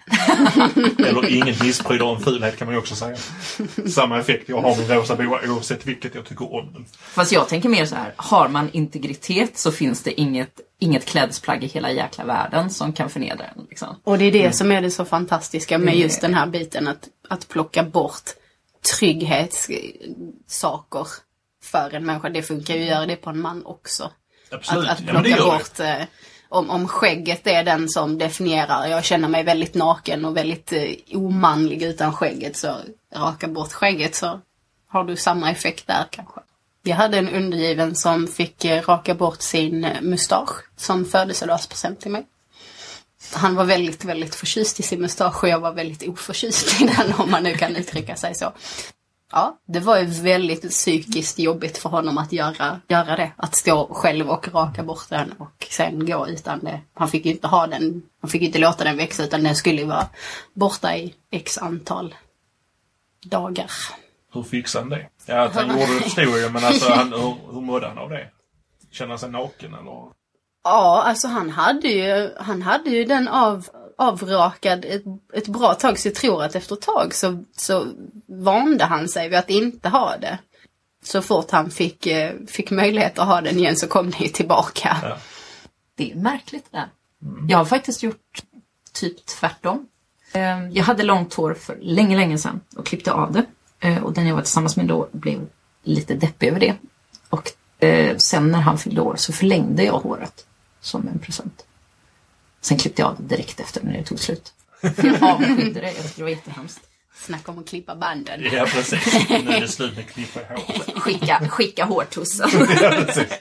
Eller 1.07 1.29
inget 1.29 1.63
misspryder 1.63 2.15
en 2.15 2.21
fulhet 2.21 2.57
kan 2.57 2.65
man 2.65 2.75
ju 2.75 2.79
också 2.79 2.95
säga. 2.95 3.17
Samma 3.89 4.19
effekt. 4.19 4.49
Jag 4.49 4.61
har 4.61 4.77
min 4.77 4.87
rosa 4.87 5.15
boa 5.15 5.39
oavsett 5.47 5.85
vilket 5.85 6.15
jag 6.15 6.25
tycker 6.25 6.53
om 6.53 6.73
den. 6.73 6.85
Fast 6.99 7.31
jag 7.31 7.49
tänker 7.49 7.69
mer 7.69 7.85
så 7.85 7.95
här, 7.95 8.13
har 8.15 8.47
man 8.47 8.69
integritet 8.71 9.57
så 9.57 9.71
finns 9.71 10.03
det 10.03 10.21
inget, 10.21 10.59
inget 10.79 11.05
klädesplagg 11.05 11.63
i 11.63 11.67
hela 11.67 11.91
jäkla 11.91 12.25
världen 12.25 12.69
som 12.69 12.93
kan 12.93 13.09
förnedra 13.09 13.45
en. 13.45 13.65
Liksom. 13.69 13.95
Och 14.03 14.17
det 14.17 14.25
är 14.25 14.31
det 14.31 14.55
som 14.55 14.71
är 14.71 14.81
det 14.81 14.91
så 14.91 15.05
fantastiska 15.05 15.77
med 15.77 15.97
just 15.97 16.21
den 16.21 16.33
här 16.33 16.47
biten 16.47 16.87
att, 16.87 17.07
att 17.29 17.47
plocka 17.47 17.83
bort 17.83 18.29
trygghetssaker 18.97 21.07
för 21.63 21.95
en 21.95 22.05
människa. 22.05 22.29
Det 22.29 22.43
funkar 22.43 22.75
ju 22.75 22.81
att 22.81 22.87
göra 22.87 23.05
det 23.05 23.15
på 23.15 23.29
en 23.29 23.41
man 23.41 23.65
också. 23.65 24.11
Absolut. 24.51 24.89
Att, 24.89 24.99
att 24.99 25.05
ja, 25.07 25.11
plocka 25.11 25.29
det. 25.29 25.41
bort 25.41 25.79
eh, 25.79 26.03
om, 26.49 26.69
om 26.69 26.87
skägget 26.87 27.47
är 27.47 27.63
den 27.63 27.89
som 27.89 28.17
definierar, 28.17 28.87
jag 28.87 29.03
känner 29.03 29.27
mig 29.27 29.43
väldigt 29.43 29.75
naken 29.75 30.25
och 30.25 30.37
väldigt 30.37 30.73
eh, 30.73 30.93
omanlig 31.13 31.83
utan 31.83 32.13
skägget 32.13 32.57
så 32.57 32.75
raka 33.15 33.47
bort 33.47 33.73
skägget 33.73 34.15
så 34.15 34.39
har 34.87 35.03
du 35.03 35.15
samma 35.15 35.51
effekt 35.51 35.87
där 35.87 36.05
kanske. 36.09 36.39
Jag 36.83 36.95
hade 36.95 37.17
en 37.17 37.29
undergiven 37.29 37.95
som 37.95 38.27
fick 38.27 38.65
eh, 38.65 38.81
raka 38.81 39.15
bort 39.15 39.41
sin 39.41 39.83
eh, 39.83 40.01
mustasch 40.01 40.65
som 40.77 41.05
födelsedagspresent 41.05 41.99
till 41.99 42.11
mig. 42.11 42.25
Han 43.33 43.55
var 43.55 43.65
väldigt, 43.65 44.05
väldigt 44.05 44.35
förtjust 44.35 44.79
i 44.79 44.83
sin 44.83 45.01
mustasch 45.01 45.43
och 45.43 45.49
jag 45.49 45.59
var 45.59 45.73
väldigt 45.73 46.07
oförtjust 46.07 46.81
i 46.81 46.85
den 46.85 47.13
om 47.13 47.31
man 47.31 47.43
nu 47.43 47.53
kan 47.53 47.75
uttrycka 47.75 48.15
sig 48.15 48.35
så. 48.35 48.53
Ja, 49.31 49.57
det 49.65 49.79
var 49.79 49.97
ju 49.99 50.05
väldigt 50.05 50.69
psykiskt 50.69 51.39
jobbigt 51.39 51.77
för 51.77 51.89
honom 51.89 52.17
att 52.17 52.31
göra, 52.31 52.81
göra 52.87 53.15
det. 53.15 53.31
Att 53.35 53.55
stå 53.55 53.93
själv 53.93 54.29
och 54.29 54.53
raka 54.53 54.83
bort 54.83 55.09
den 55.09 55.31
och 55.31 55.67
sen 55.69 56.05
gå 56.05 56.27
utan 56.27 56.59
det. 56.59 56.81
Han 56.93 57.07
fick 57.07 57.25
ju 57.25 57.31
inte 57.31 57.47
ha 57.47 57.67
den, 57.67 58.01
han 58.21 58.29
fick 58.29 58.41
ju 58.41 58.47
inte 58.47 58.59
låta 58.59 58.83
den 58.83 58.97
växa 58.97 59.23
utan 59.23 59.43
den 59.43 59.55
skulle 59.55 59.81
ju 59.81 59.87
vara 59.87 60.07
borta 60.53 60.95
i 60.95 61.13
x 61.31 61.57
antal 61.57 62.15
dagar. 63.25 63.71
Hur 64.33 64.43
fixade 64.43 64.83
han 64.83 64.89
det? 64.89 65.09
Ja, 65.25 65.41
att 65.41 65.55
han 65.55 65.79
gjorde 65.79 65.93
det 65.95 66.01
förstod 66.01 66.39
jag 66.39 66.53
men 66.53 66.63
alltså 66.63 66.91
han, 66.91 67.13
hur, 67.13 67.53
hur 67.53 67.61
mådde 67.61 67.87
han 67.87 67.97
av 67.97 68.09
det? 68.09 68.29
Kände 68.91 69.11
han 69.11 69.19
sig 69.19 69.29
naken 69.29 69.73
eller? 69.73 70.19
Ja, 70.63 71.03
alltså 71.05 71.27
han 71.27 71.49
hade 71.49 71.87
ju, 71.87 72.33
han 72.39 72.61
hade 72.61 72.89
ju 72.89 73.05
den 73.05 73.27
av, 73.27 73.69
avrakad 73.99 74.85
ett, 74.85 75.03
ett 75.33 75.47
bra 75.47 75.73
tag 75.73 75.99
så 75.99 76.07
jag 76.07 76.15
tror 76.15 76.43
att 76.43 76.55
efter 76.55 76.75
ett 76.75 76.81
tag 76.81 77.13
så, 77.15 77.43
så 77.57 77.85
vande 78.27 78.83
han 78.85 79.07
sig 79.07 79.29
vid 79.29 79.39
att 79.39 79.49
inte 79.49 79.89
ha 79.89 80.17
det. 80.17 80.37
Så 81.03 81.21
fort 81.21 81.51
han 81.51 81.71
fick, 81.71 82.07
eh, 82.07 82.33
fick 82.47 82.71
möjlighet 82.71 83.19
att 83.19 83.27
ha 83.27 83.41
den 83.41 83.57
igen 83.57 83.75
så 83.75 83.87
kom 83.87 84.09
det 84.11 84.19
ju 84.19 84.27
tillbaka. 84.27 84.97
Ja. 85.03 85.17
Det 85.95 86.11
är 86.11 86.15
märkligt 86.15 86.65
det 86.71 86.77
där. 86.77 86.87
Jag 87.49 87.57
har 87.57 87.65
faktiskt 87.65 88.03
gjort 88.03 88.41
typ 88.93 89.25
tvärtom. 89.25 89.87
Eh, 90.33 90.67
Jag 90.71 90.83
hade 90.83 91.03
långt 91.03 91.33
hår 91.33 91.53
för 91.53 91.77
länge, 91.81 92.17
länge 92.17 92.37
sedan 92.37 92.61
och 92.77 92.85
klippte 92.85 93.11
av 93.11 93.31
det. 93.31 93.45
Eh, 93.79 94.03
Och 94.03 94.13
den 94.13 94.27
jag 94.27 94.35
var 94.35 94.41
tillsammans 94.41 94.77
med 94.77 94.85
då 94.87 95.09
blev 95.11 95.47
lite 95.83 96.13
deppig 96.15 96.47
över 96.47 96.59
det. 96.59 96.75
Och 97.29 97.51
eh, 97.83 98.17
sen 98.17 98.51
när 98.51 98.59
han 98.59 98.77
fyllde 98.77 99.01
år 99.01 99.15
så 99.15 99.33
förlängde 99.33 99.83
jag 99.83 99.93
håret 99.99 100.45
som 100.81 101.07
en 101.07 101.19
present. 101.19 101.65
Sen 102.61 102.77
klippte 102.77 103.01
jag 103.01 103.09
av 103.11 103.15
det 103.17 103.35
direkt 103.35 103.59
efter 103.59 103.83
när 103.83 103.93
det 103.93 104.03
tog 104.03 104.19
slut. 104.19 104.53
Jag 104.81 105.23
avskydde 105.23 105.79
det, 105.81 105.87
jag 105.93 105.95
tyckte 106.03 106.13
det 106.15 106.23
var 106.23 106.29
jättehemskt. 106.29 106.79
Snacka 107.15 107.51
om 107.51 107.59
att 107.59 107.67
klippa 107.69 107.95
banden. 107.95 108.41
Ja 108.51 108.65
precis. 108.65 109.29
Nu 109.29 109.35
är 109.51 109.61
det 109.61 109.67
slut 109.67 109.95
med 109.95 110.09
klippa 110.09 110.39
hår. 110.39 110.99
Skicka, 110.99 111.49
skicka 111.49 111.85
hårtussen. 111.85 112.49
Ja 112.81 112.89
precis. 113.05 113.31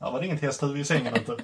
Här 0.00 0.10
var 0.12 0.20
det 0.20 0.26
inget 0.26 0.42
hästhuvud 0.42 0.80
i 0.80 0.84
sängen 0.84 1.16
inte. 1.16 1.36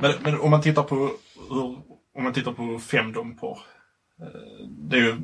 Men, 0.00 0.12
men 0.22 0.40
om 0.40 0.50
man 0.50 0.62
tittar 0.62 0.82
på 0.82 1.10
om 2.14 2.24
man 2.24 2.32
tittar 2.32 2.52
på 2.52 2.78
femdompor. 2.78 3.58
eh, 4.20 4.66
Det 4.68 4.96
är 4.96 5.00
ju 5.00 5.16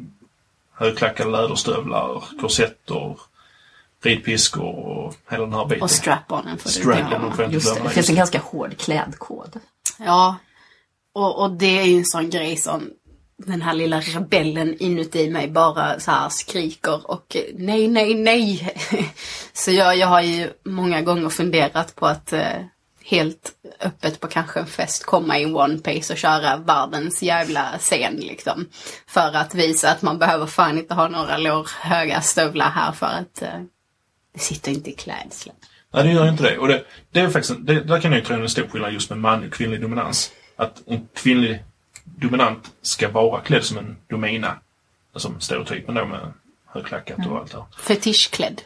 högklackade 0.74 1.30
läderstövlar, 1.30 2.24
korsetter, 2.40 3.18
ridpiskor 4.02 4.74
och 4.74 5.14
hela 5.30 5.44
den 5.44 5.52
här 5.52 5.64
biten. 5.64 5.82
Och 5.82 5.90
strap-onen 5.90 6.58
får 6.58 6.68
du 6.68 6.74
Strap-on 6.74 7.08
glömma. 7.08 7.34
får 7.34 7.44
jag 7.44 7.54
inte 7.54 7.64
glömma. 7.64 7.84
det 7.84 7.90
finns 7.90 8.08
en 8.08 8.16
ganska 8.16 8.38
hård 8.38 8.76
klädkod. 8.78 9.60
Ja. 9.98 10.36
Och, 11.14 11.42
och 11.42 11.50
det 11.50 11.78
är 11.78 11.84
ju 11.84 11.98
en 11.98 12.04
sån 12.04 12.30
grej 12.30 12.56
som 12.56 12.90
den 13.46 13.62
här 13.62 13.74
lilla 13.74 14.00
rebellen 14.00 14.76
inuti 14.78 15.30
mig 15.30 15.48
bara 15.48 16.00
så 16.00 16.10
här 16.10 16.28
skriker 16.28 17.10
och 17.10 17.36
nej, 17.54 17.88
nej, 17.88 18.14
nej. 18.14 18.74
så 19.52 19.70
jag, 19.70 19.96
jag 19.96 20.06
har 20.06 20.20
ju 20.20 20.50
många 20.64 21.02
gånger 21.02 21.28
funderat 21.28 21.94
på 21.94 22.06
att 22.06 22.32
eh, 22.32 22.62
helt 23.04 23.52
öppet 23.80 24.20
på 24.20 24.28
kanske 24.28 24.60
en 24.60 24.66
fest 24.66 25.04
komma 25.04 25.38
i 25.38 25.46
One 25.46 25.78
Piece 25.78 26.12
och 26.12 26.18
köra 26.18 26.56
världens 26.56 27.22
jävla 27.22 27.78
scen 27.78 28.16
liksom. 28.16 28.68
För 29.06 29.36
att 29.36 29.54
visa 29.54 29.90
att 29.90 30.02
man 30.02 30.18
behöver 30.18 30.46
fan 30.46 30.78
inte 30.78 30.94
ha 30.94 31.08
några 31.08 31.36
lårhöga 31.36 32.20
stövlar 32.20 32.70
här 32.70 32.92
för 32.92 33.06
att 33.06 33.42
eh, 33.42 33.62
det 34.38 34.44
sitter 34.44 34.72
inte 34.72 34.90
i 34.90 34.92
klädslen. 34.92 35.56
Nej, 35.92 36.04
det 36.04 36.12
gör 36.12 36.28
inte 36.28 36.42
det. 36.42 36.58
Och 36.58 36.68
det, 36.68 36.84
det 37.10 37.20
är 37.20 37.28
faktiskt, 37.28 37.54
det, 37.58 37.80
där 37.80 38.00
kan 38.00 38.12
jag 38.12 38.24
tro 38.24 38.36
en 38.36 38.48
stor 38.48 38.68
skillnad 38.68 38.92
just 38.92 39.10
med 39.10 39.18
manlig 39.18 39.48
och 39.48 39.54
kvinnlig 39.54 39.80
dominans. 39.80 40.32
Att 40.56 40.82
en 40.86 41.08
kvinnlig 41.14 41.64
dominant 42.04 42.70
ska 42.82 43.08
vara 43.08 43.40
klädd 43.40 43.64
som 43.64 43.78
en 43.78 43.96
domina. 44.08 44.58
Som 45.16 45.40
stereotypen 45.40 45.94
då 45.94 46.04
med 46.04 46.32
högklackat 46.66 47.26
och 47.26 47.38
allt 47.38 47.52
det. 47.52 47.64
Fetischklädd. 47.78 48.62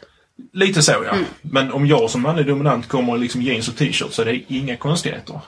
Lite 0.51 0.81
så 0.81 0.91
ja. 0.91 1.17
Men 1.41 1.71
om 1.71 1.87
jag 1.87 2.09
som 2.09 2.21
manlig 2.21 2.47
dominant 2.47 2.87
kommer 2.87 3.15
i 3.15 3.19
liksom 3.19 3.41
jeans 3.41 3.67
och 3.67 3.75
t-shirt 3.75 4.13
så 4.13 4.21
är 4.21 4.25
det 4.25 4.53
inga 4.53 4.77
konstigheter. 4.77 5.39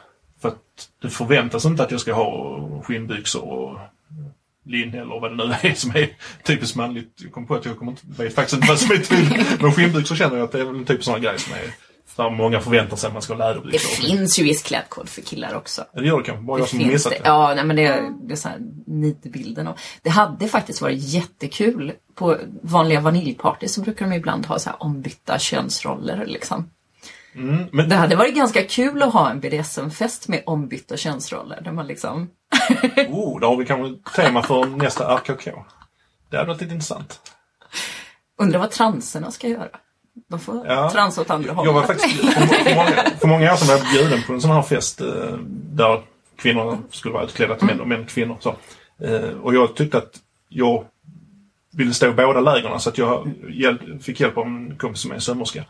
För 0.42 0.50
att 0.50 0.90
det 1.02 1.10
förväntas 1.10 1.66
inte 1.66 1.84
att 1.84 1.92
jag 1.92 2.00
ska 2.00 2.14
ha 2.14 2.60
skinnbyxor 2.84 3.44
och 3.44 3.80
linne 4.65 4.97
eller 5.01 5.19
vad 5.21 5.32
det 5.38 5.45
nu 5.45 5.69
är 5.69 5.73
som 5.73 5.91
är 5.95 6.10
typiskt 6.43 6.75
manligt. 6.75 7.13
Jag 7.17 7.32
kom 7.32 7.47
på 7.47 7.56
att 7.56 7.65
jag 7.65 7.78
kommer 7.80 7.91
inte, 7.91 8.01
vet 8.23 8.36
faktiskt 8.36 8.56
inte 8.56 8.67
vad 8.67 8.80
som 8.80 8.91
är 8.91 8.97
tydligt. 8.97 9.62
Men 9.62 9.71
skinnbyxor 9.71 10.15
känner 10.15 10.38
jag 10.38 10.43
att 10.45 10.51
det 10.51 10.60
är 10.60 10.65
väl 10.65 10.75
en 10.75 10.86
typ 10.86 11.04
sån 11.04 11.21
grej 11.21 11.39
som 11.39 11.54
är 11.54 11.60
Där 12.15 12.30
många 12.30 12.60
förväntar 12.62 12.97
sig 12.97 13.08
att 13.08 13.13
man 13.13 13.21
ska 13.21 13.34
ha 13.34 13.39
Det 13.39 13.47
läderbyxor. 13.54 14.01
finns 14.04 14.39
ju 14.39 14.43
viss 14.43 14.63
klädkod 14.63 15.10
för 15.10 15.21
killar 15.21 15.56
också. 15.56 15.86
Det 15.93 16.06
gör 16.06 16.17
det 16.17 16.23
kanske, 16.23 16.43
bara 16.43 16.60
jag 16.60 16.67
som 16.69 16.80
missat 16.80 17.12
det. 17.12 17.17
det. 17.23 17.28
Ja, 17.30 17.54
nej, 17.56 17.65
men 17.65 17.75
det, 17.75 18.12
det 18.28 18.34
är 18.34 18.38
så 18.38 18.47
här 18.49 18.58
nidbilden. 18.88 19.67
av- 19.67 19.78
Det 20.01 20.10
hade 20.10 20.47
faktiskt 20.47 20.82
varit 20.82 20.99
jättekul. 20.99 21.91
På 22.15 22.38
vanliga 22.62 22.99
vaniljparty 23.01 23.67
så 23.67 23.82
brukar 23.82 24.06
de 24.10 24.15
ibland 24.15 24.45
ha 24.45 24.60
så 24.60 24.69
här 24.69 24.84
ombytta 24.84 25.39
könsroller. 25.39 26.25
Liksom. 26.25 26.69
Mm, 27.36 27.65
men 27.71 27.89
Det 27.89 27.95
hade 27.95 28.15
varit 28.15 28.36
ganska 28.36 28.63
kul 28.63 29.04
att 29.04 29.13
ha 29.13 29.30
en 29.32 29.39
BDSM-fest 29.39 30.28
med 30.28 30.43
ombytta 30.45 30.98
könsroller. 30.98 31.62
Där 31.62 31.71
man 31.71 31.88
liksom... 31.88 32.30
oh, 33.10 33.39
då 33.39 33.48
har 33.48 33.58
vi 33.58 33.65
kanske 33.65 34.12
tema 34.15 34.43
för 34.43 34.65
nästa 34.65 35.17
RKK. 35.17 35.52
Det 36.30 36.38
hade 36.38 36.48
varit 36.48 36.62
lite 36.62 36.74
intressant. 36.74 37.19
Undrar 38.38 38.60
vad 38.60 38.71
transerna 38.71 39.32
ska 39.32 39.48
göra. 39.48 39.67
De 40.30 40.39
får 40.39 40.67
Ja. 40.67 40.91
transa 40.91 41.21
åt 41.21 41.30
andra 41.30 41.48
Jag 41.48 41.56
hållet. 41.56 41.74
var 41.74 41.84
faktiskt, 41.84 42.15
för, 42.34 42.76
många, 42.76 42.91
för 43.19 43.28
många 43.28 43.54
år 43.54 43.56
sedan 43.58 43.67
var 43.67 43.76
jag 43.78 43.88
bjuden 43.93 44.24
på 44.28 44.34
en 44.34 44.41
sån 44.41 44.52
här 44.52 44.62
fest 44.62 45.02
eh, 45.02 45.08
där 45.52 46.02
kvinnorna 46.38 46.78
skulle 46.91 47.13
vara 47.13 47.24
utklädda 47.24 47.56
till 47.56 47.67
män 47.67 47.82
och 47.82 47.88
män 47.88 48.06
kvinnor. 48.06 48.38
Så. 48.39 48.56
Eh, 49.06 49.30
och 49.43 49.56
jag 49.56 49.76
tyckte 49.76 49.98
att 49.98 50.19
jag 50.50 50.86
ville 51.74 51.93
stå 51.93 52.08
i 52.08 52.12
båda 52.13 52.39
lägren 52.41 52.80
så 52.80 52.89
att 52.89 52.98
jag 52.98 53.32
fick 54.02 54.19
hjälp 54.19 54.38
av 54.38 54.45
en 54.45 54.76
kompis 54.78 55.02
som 55.02 55.12
är 55.12 55.19
sömmerska. 55.19 55.65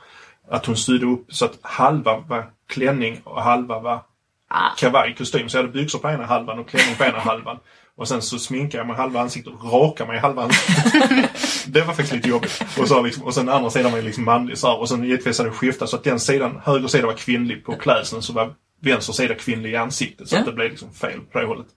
Att 0.52 0.66
hon 0.66 0.78
styrde 0.78 1.06
upp 1.06 1.26
så 1.34 1.46
att 1.46 1.60
halva 1.62 2.18
var 2.18 2.50
klänning 2.68 3.22
och 3.24 3.42
halva 3.42 3.80
var 3.80 4.02
Ah. 4.48 4.70
kavaj, 4.78 5.16
kostym. 5.18 5.50
Så 5.50 5.58
jag 5.58 5.64
hade 5.64 5.74
byxor 5.74 6.00
på 6.00 6.10
ena 6.10 6.26
halvan 6.26 6.60
och 6.60 6.70
klänning 6.70 6.96
på 6.96 7.04
ena 7.04 7.20
halvan. 7.30 7.58
Och 7.98 8.08
sen 8.08 8.22
så 8.22 8.40
sminkade 8.40 8.78
jag 8.78 8.88
mig 8.88 8.96
halva 8.96 9.22
ansiktet 9.22 9.54
och 9.54 9.74
rakade 9.74 10.12
mig 10.12 10.20
halva 10.20 10.44
ansiktet. 10.44 11.30
det 11.74 11.80
var 11.82 11.88
faktiskt 11.94 12.14
lite 12.14 12.30
jobbigt. 12.30 12.64
Och, 12.80 12.88
så 12.88 13.02
liksom, 13.02 13.24
och 13.24 13.34
sen 13.34 13.50
andra 13.50 13.70
sidan 13.70 13.92
var 13.92 14.00
ju 14.00 14.06
liksom 14.06 14.24
manlig 14.26 14.58
så 14.58 14.68
här. 14.68 14.80
Och 14.80 14.90
sen 14.90 15.04
givetvis 15.04 15.38
hade 15.38 15.50
det 15.50 15.56
skiftat 15.56 15.90
så 15.90 15.96
att 15.96 16.04
den 16.04 16.20
sidan, 16.20 16.62
höger 16.66 16.88
sida 16.88 17.06
var 17.08 17.14
kvinnlig 17.14 17.66
på 17.66 17.76
klädseln 17.76 18.22
så 18.22 18.34
var 18.34 18.54
vänster 18.82 19.14
sida 19.14 19.36
kvinnlig 19.36 19.72
i 19.72 19.76
ansiktet. 19.76 20.30
Så 20.30 20.36
Ja. 20.36 20.40
att 20.40 20.46
det 20.46 20.52
blev 20.54 20.70
liksom 20.70 20.94
fel 20.94 21.20
på 21.32 21.40
det 21.40 21.46
hållet. 21.46 21.68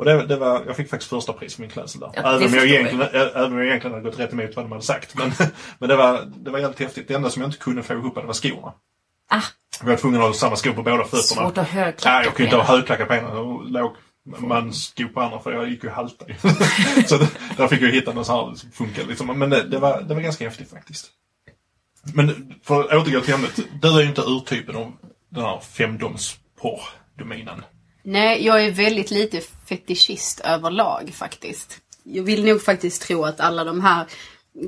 Och 0.00 0.06
det, 0.06 0.26
det 0.26 0.36
var, 0.36 0.62
jag 0.66 0.76
fick 0.76 0.90
faktiskt 0.90 1.10
första 1.10 1.32
pris 1.32 1.54
för 1.54 1.60
min 1.62 1.70
klädsel 1.70 2.00
där. 2.00 2.10
Ja, 2.14 2.20
även, 2.36 2.46
om 2.48 2.54
jag 2.54 2.66
jag. 2.66 2.68
egentligen, 2.68 3.02
ä- 3.02 3.30
även 3.34 3.52
om 3.52 3.58
jag 3.58 3.66
egentligen 3.66 3.94
hade 3.96 4.10
gått 4.10 4.18
rätt 4.18 4.32
emot 4.32 4.56
vad 4.56 4.64
de 4.64 4.72
hade 4.72 4.84
sagt. 4.84 5.14
Men, 5.18 5.32
men 5.78 5.88
det, 5.88 5.96
var, 5.96 6.24
det 6.36 6.50
var 6.50 6.58
jävligt 6.58 6.78
häftigt. 6.80 7.08
Det 7.08 7.14
enda 7.14 7.30
som 7.30 7.42
jag 7.42 7.48
inte 7.48 7.58
kunde 7.58 7.82
få 7.82 7.92
ihop 7.92 8.14
det 8.14 8.22
var 8.22 8.32
skorna. 8.34 8.72
Ah, 9.30 9.42
Jag 9.80 9.86
var 9.86 9.96
tvungen 9.96 10.20
att 10.20 10.26
ha 10.26 10.34
samma 10.34 10.56
skor 10.56 10.72
på 10.72 10.82
båda 10.82 11.04
fötterna. 11.04 11.20
svårt 11.42 11.58
att 11.58 11.68
högklacka 11.68 12.16
Nej, 12.16 12.24
jag 12.24 12.34
kunde 12.34 12.44
inte 12.44 12.56
ha 12.56 12.64
högklackat 12.76 13.08
på 13.08 13.14
ena 13.14 13.28
och 13.32 13.70
låg 13.70 13.92
mansskor 14.38 15.04
på 15.04 15.20
andra 15.20 15.40
för 15.40 15.52
jag 15.52 15.68
gick 15.68 15.84
ju 15.84 15.90
halta. 15.90 16.24
Så 17.06 17.16
det, 17.16 17.28
där 17.56 17.68
fick 17.68 17.82
jag 17.82 17.90
hitta 17.90 18.12
något 18.12 18.26
som 18.26 18.56
funkade 18.72 19.08
liksom. 19.08 19.38
Men 19.38 19.50
det, 19.50 19.62
det, 19.68 19.78
var, 19.78 20.00
det 20.02 20.14
var 20.14 20.20
ganska 20.20 20.44
häftigt 20.44 20.70
faktiskt. 20.70 21.06
Men 22.14 22.54
för 22.62 22.80
att 22.80 22.92
återgå 22.92 23.20
till 23.20 23.34
ämnet. 23.34 23.60
Du 23.82 23.88
är 23.88 24.00
ju 24.02 24.08
inte 24.08 24.20
urtypen 24.22 24.76
av 24.76 24.92
den 25.28 25.44
här 25.44 25.60
femdomsporr-dominen. 25.60 27.62
Nej, 28.02 28.46
jag 28.46 28.64
är 28.64 28.70
väldigt 28.70 29.10
lite 29.10 29.40
fetischist 29.70 30.40
överlag 30.40 31.12
faktiskt. 31.14 31.78
Jag 32.02 32.22
vill 32.22 32.44
nog 32.44 32.62
faktiskt 32.62 33.02
tro 33.02 33.24
att 33.24 33.40
alla 33.40 33.64
de 33.64 33.80
här 33.80 34.06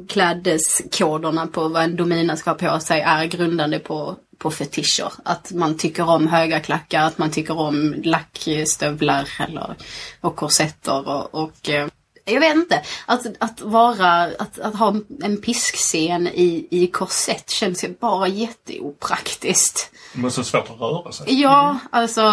klädeskoderna 0.08 1.46
på 1.46 1.68
vad 1.68 1.82
en 1.82 1.96
domina 1.96 2.36
ska 2.36 2.50
ha 2.50 2.54
på 2.54 2.80
sig 2.80 3.00
är 3.00 3.24
grundande 3.24 3.78
på, 3.78 4.16
på 4.38 4.50
fetischer. 4.50 5.12
Att 5.24 5.52
man 5.52 5.78
tycker 5.78 6.08
om 6.08 6.26
höga 6.26 6.60
klackar, 6.60 7.02
att 7.02 7.18
man 7.18 7.30
tycker 7.30 7.58
om 7.58 7.94
lackstövlar 8.04 9.28
eller, 9.38 9.76
och 10.20 10.36
korsetter 10.36 11.08
och, 11.08 11.34
och 11.34 11.68
eh, 11.68 11.88
jag 12.24 12.40
vet 12.40 12.54
inte. 12.54 12.82
Att, 13.06 13.26
att 13.38 13.60
vara, 13.60 14.22
att, 14.22 14.58
att 14.58 14.74
ha 14.74 14.96
en 15.22 15.36
piskscen 15.36 16.28
i, 16.28 16.68
i 16.70 16.86
korsett 16.86 17.50
känns 17.50 17.84
ju 17.84 17.88
bara 18.00 18.28
jätteopraktiskt. 18.28 19.90
Men 20.14 20.30
så 20.30 20.44
svårt 20.44 20.70
att 20.70 20.80
röra 20.80 21.12
sig. 21.12 21.40
Ja, 21.40 21.78
alltså 21.90 22.32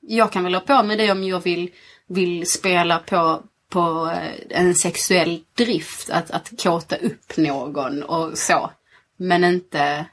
jag 0.00 0.32
kan 0.32 0.44
väl 0.44 0.54
ha 0.54 0.60
på 0.60 0.82
mig 0.82 0.96
det 0.96 1.12
om 1.12 1.24
jag 1.24 1.40
vill, 1.40 1.70
vill 2.08 2.50
spela 2.50 2.98
på, 2.98 3.42
på 3.70 4.10
eh, 4.12 4.58
en 4.60 4.74
sexuell 4.74 5.40
drift, 5.56 6.10
att, 6.10 6.30
att 6.30 6.62
kåta 6.62 6.96
upp 6.96 7.36
någon 7.36 8.02
och 8.02 8.38
så. 8.38 8.70
Men 9.16 9.44
inte, 9.44 10.06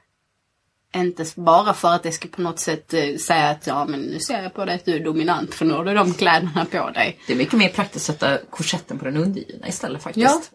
inte 0.96 1.26
bara 1.36 1.74
för 1.74 1.94
att 1.94 2.04
det 2.04 2.12
ska 2.12 2.28
på 2.28 2.42
något 2.42 2.60
sätt 2.60 2.94
eh, 2.94 3.16
säga 3.16 3.50
att 3.50 3.68
ja 3.68 3.86
men 3.86 4.00
nu 4.00 4.20
ser 4.20 4.44
jag 4.44 4.54
på 4.54 4.66
dig 4.66 4.76
att 4.76 4.86
du 4.86 4.96
är 4.96 5.04
dominant 5.04 5.54
för 5.54 5.66
nu 5.66 5.74
har 5.74 5.86
du 5.86 5.94
de 5.94 6.14
kläderna 6.14 6.66
på 6.72 6.90
dig. 6.90 7.20
Det 7.28 7.34
är 7.34 7.38
mycket 7.38 7.54
mer 7.54 7.70
praktiskt 7.70 8.10
att 8.10 8.20
sätta 8.20 8.38
korsetten 8.50 9.00
på 9.00 9.06
den 9.06 9.18
undergivna 9.18 9.68
istället 9.68 10.04
faktiskt. 10.04 10.52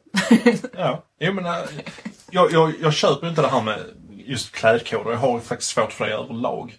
Ja, 0.72 1.04
jo 1.20 1.32
men 1.32 1.46
äh, 1.46 1.52
jag, 2.30 2.52
jag, 2.52 2.72
jag 2.80 2.94
köper 2.94 3.28
inte 3.28 3.42
det 3.42 3.48
här 3.48 3.62
med 3.62 3.80
just 4.10 4.52
klädkoder. 4.52 5.10
Jag 5.10 5.18
har 5.18 5.34
ju 5.34 5.40
faktiskt 5.40 5.70
svårt 5.70 5.92
för 5.92 6.06
det 6.06 6.14
överlag. 6.14 6.78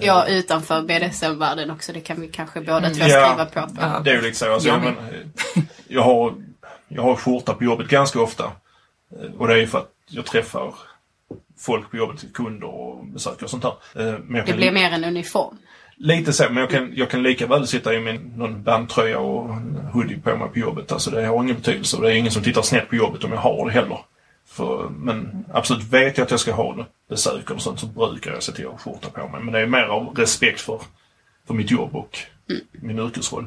Ja, 0.00 0.26
utanför 0.26 0.82
BDSM-världen 0.82 1.70
också, 1.70 1.92
det 1.92 2.00
kan 2.00 2.20
vi 2.20 2.28
kanske 2.28 2.60
båda 2.60 2.90
två 2.90 3.04
Ja. 3.06 3.26
skriva 3.28 3.44
på. 3.66 3.74
Ja. 3.80 4.00
Det 4.04 4.10
är 4.10 4.14
ju 4.14 4.22
lite 4.22 4.38
så. 4.38 4.52
Alltså, 4.52 4.68
Jag 4.68 4.80
men, 4.80 4.94
jag, 5.88 6.02
har, 6.02 6.34
jag 6.88 7.02
har 7.02 7.16
skjorta 7.16 7.54
på 7.54 7.64
jobbet 7.64 7.88
ganska 7.88 8.20
ofta. 8.20 8.44
Eh, 8.44 9.30
Och 9.38 9.48
det 9.48 9.54
är 9.54 9.58
ju 9.58 9.66
för 9.66 9.78
att 9.78 9.90
jag 10.08 10.24
träffar 10.26 10.74
folk 11.58 11.90
på 11.90 11.96
jobbet, 11.96 12.24
kunder 12.34 12.66
och 12.68 13.06
besökare 13.06 13.44
och 13.44 13.50
sånt 13.50 13.62
där. 13.62 14.08
Eh, 14.08 14.18
Men 14.24 14.46
Det 14.46 14.52
blir 14.52 14.72
mer 14.72 14.90
en 14.90 15.04
uniform. 15.04 15.56
Lite 15.98 16.32
så, 16.32 16.44
men 16.44 16.56
jag 16.56 16.70
kan, 16.70 16.92
jag 16.94 17.10
kan 17.10 17.22
lika 17.22 17.46
väl 17.46 17.66
sitta 17.66 17.94
i 17.94 18.00
min 18.00 18.32
någon 18.36 18.62
bandtröja 18.62 19.18
och 19.18 19.48
hoodie 19.92 20.18
på 20.20 20.36
mig 20.36 20.48
på 20.48 20.58
jobbet. 20.58 20.92
Alltså 20.92 21.10
det 21.10 21.26
har 21.26 21.42
ingen 21.42 21.56
betydelse. 21.56 21.96
Och 21.96 22.02
det 22.02 22.12
är 22.12 22.16
ingen 22.16 22.32
som 22.32 22.42
tittar 22.42 22.62
snett 22.62 22.88
på 22.88 22.96
jobbet 22.96 23.24
om 23.24 23.32
jag 23.32 23.38
har 23.38 23.66
det 23.66 23.72
heller. 23.72 23.98
För, 24.56 24.88
men 24.88 25.44
absolut, 25.52 25.84
vet 25.84 26.18
jag 26.18 26.24
att 26.24 26.30
jag 26.30 26.40
ska 26.40 26.52
ha 26.52 26.74
det, 26.74 26.86
besök 27.08 27.50
och 27.50 27.62
sånt 27.62 27.80
så 27.80 27.86
brukar 27.86 28.32
jag 28.32 28.42
se 28.42 28.52
till 28.52 28.66
att 28.66 28.72
ha 28.72 28.78
skjorta 28.78 29.10
på 29.10 29.28
mig. 29.28 29.40
Men 29.40 29.52
det 29.52 29.60
är 29.60 29.66
mer 29.66 29.82
av 29.82 30.14
respekt 30.14 30.60
för, 30.60 30.80
för 31.46 31.54
mitt 31.54 31.70
jobb 31.70 31.96
och 31.96 32.18
min 32.72 32.98
yrkesroll. 32.98 33.46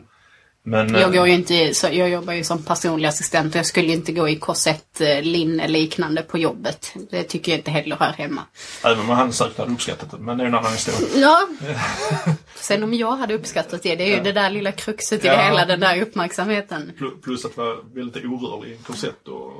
Men, 0.69 0.93
Jag 0.93 1.01
eh, 1.03 1.09
går 1.11 1.27
ju 1.27 1.33
inte, 1.33 1.73
så 1.73 1.87
jag 1.91 2.09
jobbar 2.09 2.33
ju 2.33 2.43
som 2.43 2.63
personlig 2.63 3.07
assistent 3.09 3.55
och 3.55 3.59
jag 3.59 3.65
skulle 3.65 3.93
inte 3.93 4.11
gå 4.11 4.29
i 4.29 4.35
korsett, 4.35 5.01
eh, 5.01 5.21
linne 5.21 5.67
liknande 5.67 6.21
på 6.21 6.37
jobbet. 6.37 6.93
Det 7.11 7.23
tycker 7.23 7.51
jag 7.51 7.59
inte 7.59 7.71
heller 7.71 7.95
hör 7.95 8.11
hemma. 8.11 8.41
Även 8.83 8.99
om 8.99 9.09
han 9.09 9.33
säkert 9.33 9.57
hade 9.57 9.71
uppskattat 9.71 10.11
det, 10.11 10.17
men 10.17 10.37
det 10.37 10.43
är 10.43 10.47
en 10.47 10.55
annan 10.55 10.71
historia. 10.71 11.07
Ja. 11.15 11.47
Sen 12.55 12.83
om 12.83 12.93
jag 12.93 13.11
hade 13.15 13.33
uppskattat 13.33 13.83
det, 13.83 13.95
det 13.95 14.03
är 14.13 14.17
ju 14.17 14.23
det 14.23 14.31
där 14.31 14.49
lilla 14.49 14.71
kruxet 14.71 15.23
i 15.25 15.27
Ja. 15.27 15.35
det 15.37 15.43
hela, 15.43 15.65
den 15.65 15.79
där 15.79 16.01
uppmärksamheten. 16.01 16.91
Pl- 16.99 17.21
Plus 17.23 17.45
att 17.45 17.57
vara 17.57 17.75
väldigt 17.93 18.25
orörlig 18.25 18.69
i 18.71 18.75
en 18.75 18.83
korsett 18.83 19.27
och... 19.27 19.51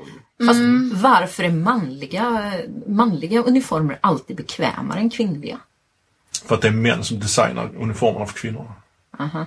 Fast 0.46 0.60
varför 1.02 1.42
är 1.44 1.50
manliga, 1.50 2.52
manliga 2.86 3.42
uniformer 3.42 3.98
alltid 4.00 4.36
bekvämare 4.36 4.98
än 5.00 5.10
kvinnliga? 5.10 5.58
För 6.46 6.54
att 6.54 6.62
det 6.62 6.68
är 6.68 6.72
män 6.72 7.04
som 7.04 7.18
designar 7.20 7.70
uniformerna 7.80 8.26
för 8.26 8.34
kvinnorna. 8.38 8.72
Aha. 9.18 9.46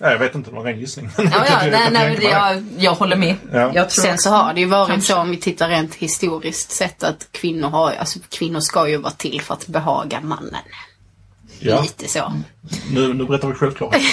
Ja, 0.00 0.10
jag 0.10 0.18
vet 0.18 0.34
inte, 0.34 0.50
det 0.50 0.56
var 0.56 0.66
en 0.66 0.80
gissning. 0.80 1.10
Ja, 1.18 1.24
ja, 1.24 1.58
nej, 1.60 1.88
nej, 1.92 2.16
mig. 2.16 2.24
jag, 2.24 2.64
jag 2.78 2.94
håller 2.94 3.16
med. 3.16 3.36
Ja. 3.52 3.72
Jag 3.74 3.90
tror 3.90 4.02
Sen 4.04 4.18
så 4.18 4.30
har 4.30 4.54
det 4.54 4.60
ju 4.60 4.66
varit 4.66 4.88
Kanske. 4.90 5.12
så 5.12 5.18
om 5.18 5.30
vi 5.30 5.36
tittar 5.36 5.68
rent 5.68 5.94
historiskt 5.94 6.70
sett 6.70 7.02
att 7.02 7.28
kvinnor 7.32 7.68
har, 7.68 7.92
alltså 7.92 8.18
kvinnor 8.28 8.60
ska 8.60 8.88
ju 8.88 8.96
vara 8.96 9.12
till 9.12 9.40
för 9.40 9.54
att 9.54 9.66
behaga 9.66 10.20
mannen. 10.20 10.62
Ja, 11.60 11.82
Lite 11.82 12.08
så. 12.08 12.32
nu, 12.92 13.14
nu 13.14 13.24
berättar 13.24 13.48
vi 13.48 13.54
självklart. 13.54 13.96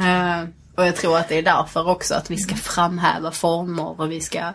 Eh, 0.00 0.44
och 0.76 0.86
jag 0.86 0.96
tror 0.96 1.18
att 1.18 1.28
det 1.28 1.34
är 1.38 1.42
därför 1.42 1.88
också 1.88 2.14
att 2.14 2.30
vi 2.30 2.36
ska 2.36 2.54
framhäva 2.54 3.30
former 3.30 4.00
och 4.00 4.10
vi 4.10 4.20
ska, 4.20 4.52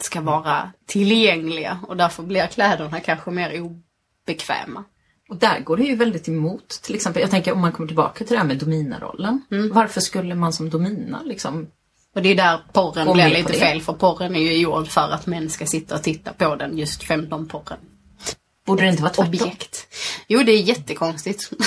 ska 0.00 0.20
vara 0.20 0.72
tillgängliga. 0.86 1.78
Och 1.88 1.96
därför 1.96 2.22
blir 2.22 2.46
kläderna 2.46 3.00
kanske 3.00 3.30
mer 3.30 3.60
obekväma. 3.60 4.84
Och 5.28 5.36
där 5.36 5.60
går 5.60 5.76
det 5.76 5.84
ju 5.84 5.96
väldigt 5.96 6.28
emot. 6.28 6.68
Till 6.68 6.94
exempel, 6.94 7.22
jag 7.22 7.30
tänker 7.30 7.52
om 7.52 7.60
man 7.60 7.72
kommer 7.72 7.86
tillbaka 7.86 8.24
till 8.24 8.32
det 8.32 8.38
här 8.38 8.46
med 8.46 8.58
dominarollen. 8.58 9.42
Varför 9.72 10.00
skulle 10.00 10.34
man 10.34 10.52
som 10.52 10.70
domina 10.70 11.22
liksom... 11.22 11.66
Och 12.14 12.22
det 12.22 12.28
är 12.28 12.34
där 12.34 12.60
porren 12.72 13.12
blir 13.12 13.28
lite 13.28 13.52
fel. 13.52 13.82
För 13.82 13.92
porren 13.92 14.36
är 14.36 14.40
ju 14.40 14.56
gjord 14.56 14.88
för 14.88 15.10
att 15.10 15.26
män 15.26 15.50
ska 15.50 15.66
sitta 15.66 15.94
och 15.94 16.02
titta 16.02 16.32
på 16.32 16.56
den, 16.56 16.78
just 16.78 17.02
15-porren. 17.04 17.78
Borde 18.66 18.82
det 18.82 18.88
inte 18.88 19.02
vara 19.02 19.12
tvärtom? 19.12 19.34
Objekt. 19.34 19.86
Jo, 20.28 20.42
det 20.42 20.52
är 20.52 20.62
jättekonstigt. 20.62 21.50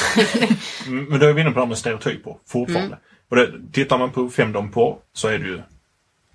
Mm, 0.87 1.05
Men 1.05 1.19
då 1.19 1.25
är 1.25 1.33
vi 1.33 1.41
inne 1.41 1.49
på 1.51 1.55
det 1.55 1.61
här 1.61 1.67
med 1.67 1.77
stereotyper 1.77 2.35
fortfarande. 2.47 2.85
Mm. 2.85 2.99
Och 3.29 3.35
det, 3.35 3.71
tittar 3.71 3.97
man 3.97 4.11
på 4.11 4.29
femdom 4.29 4.71
på 4.71 4.99
så 5.13 5.27
är 5.27 5.37
det 5.37 5.45
ju, 5.45 5.61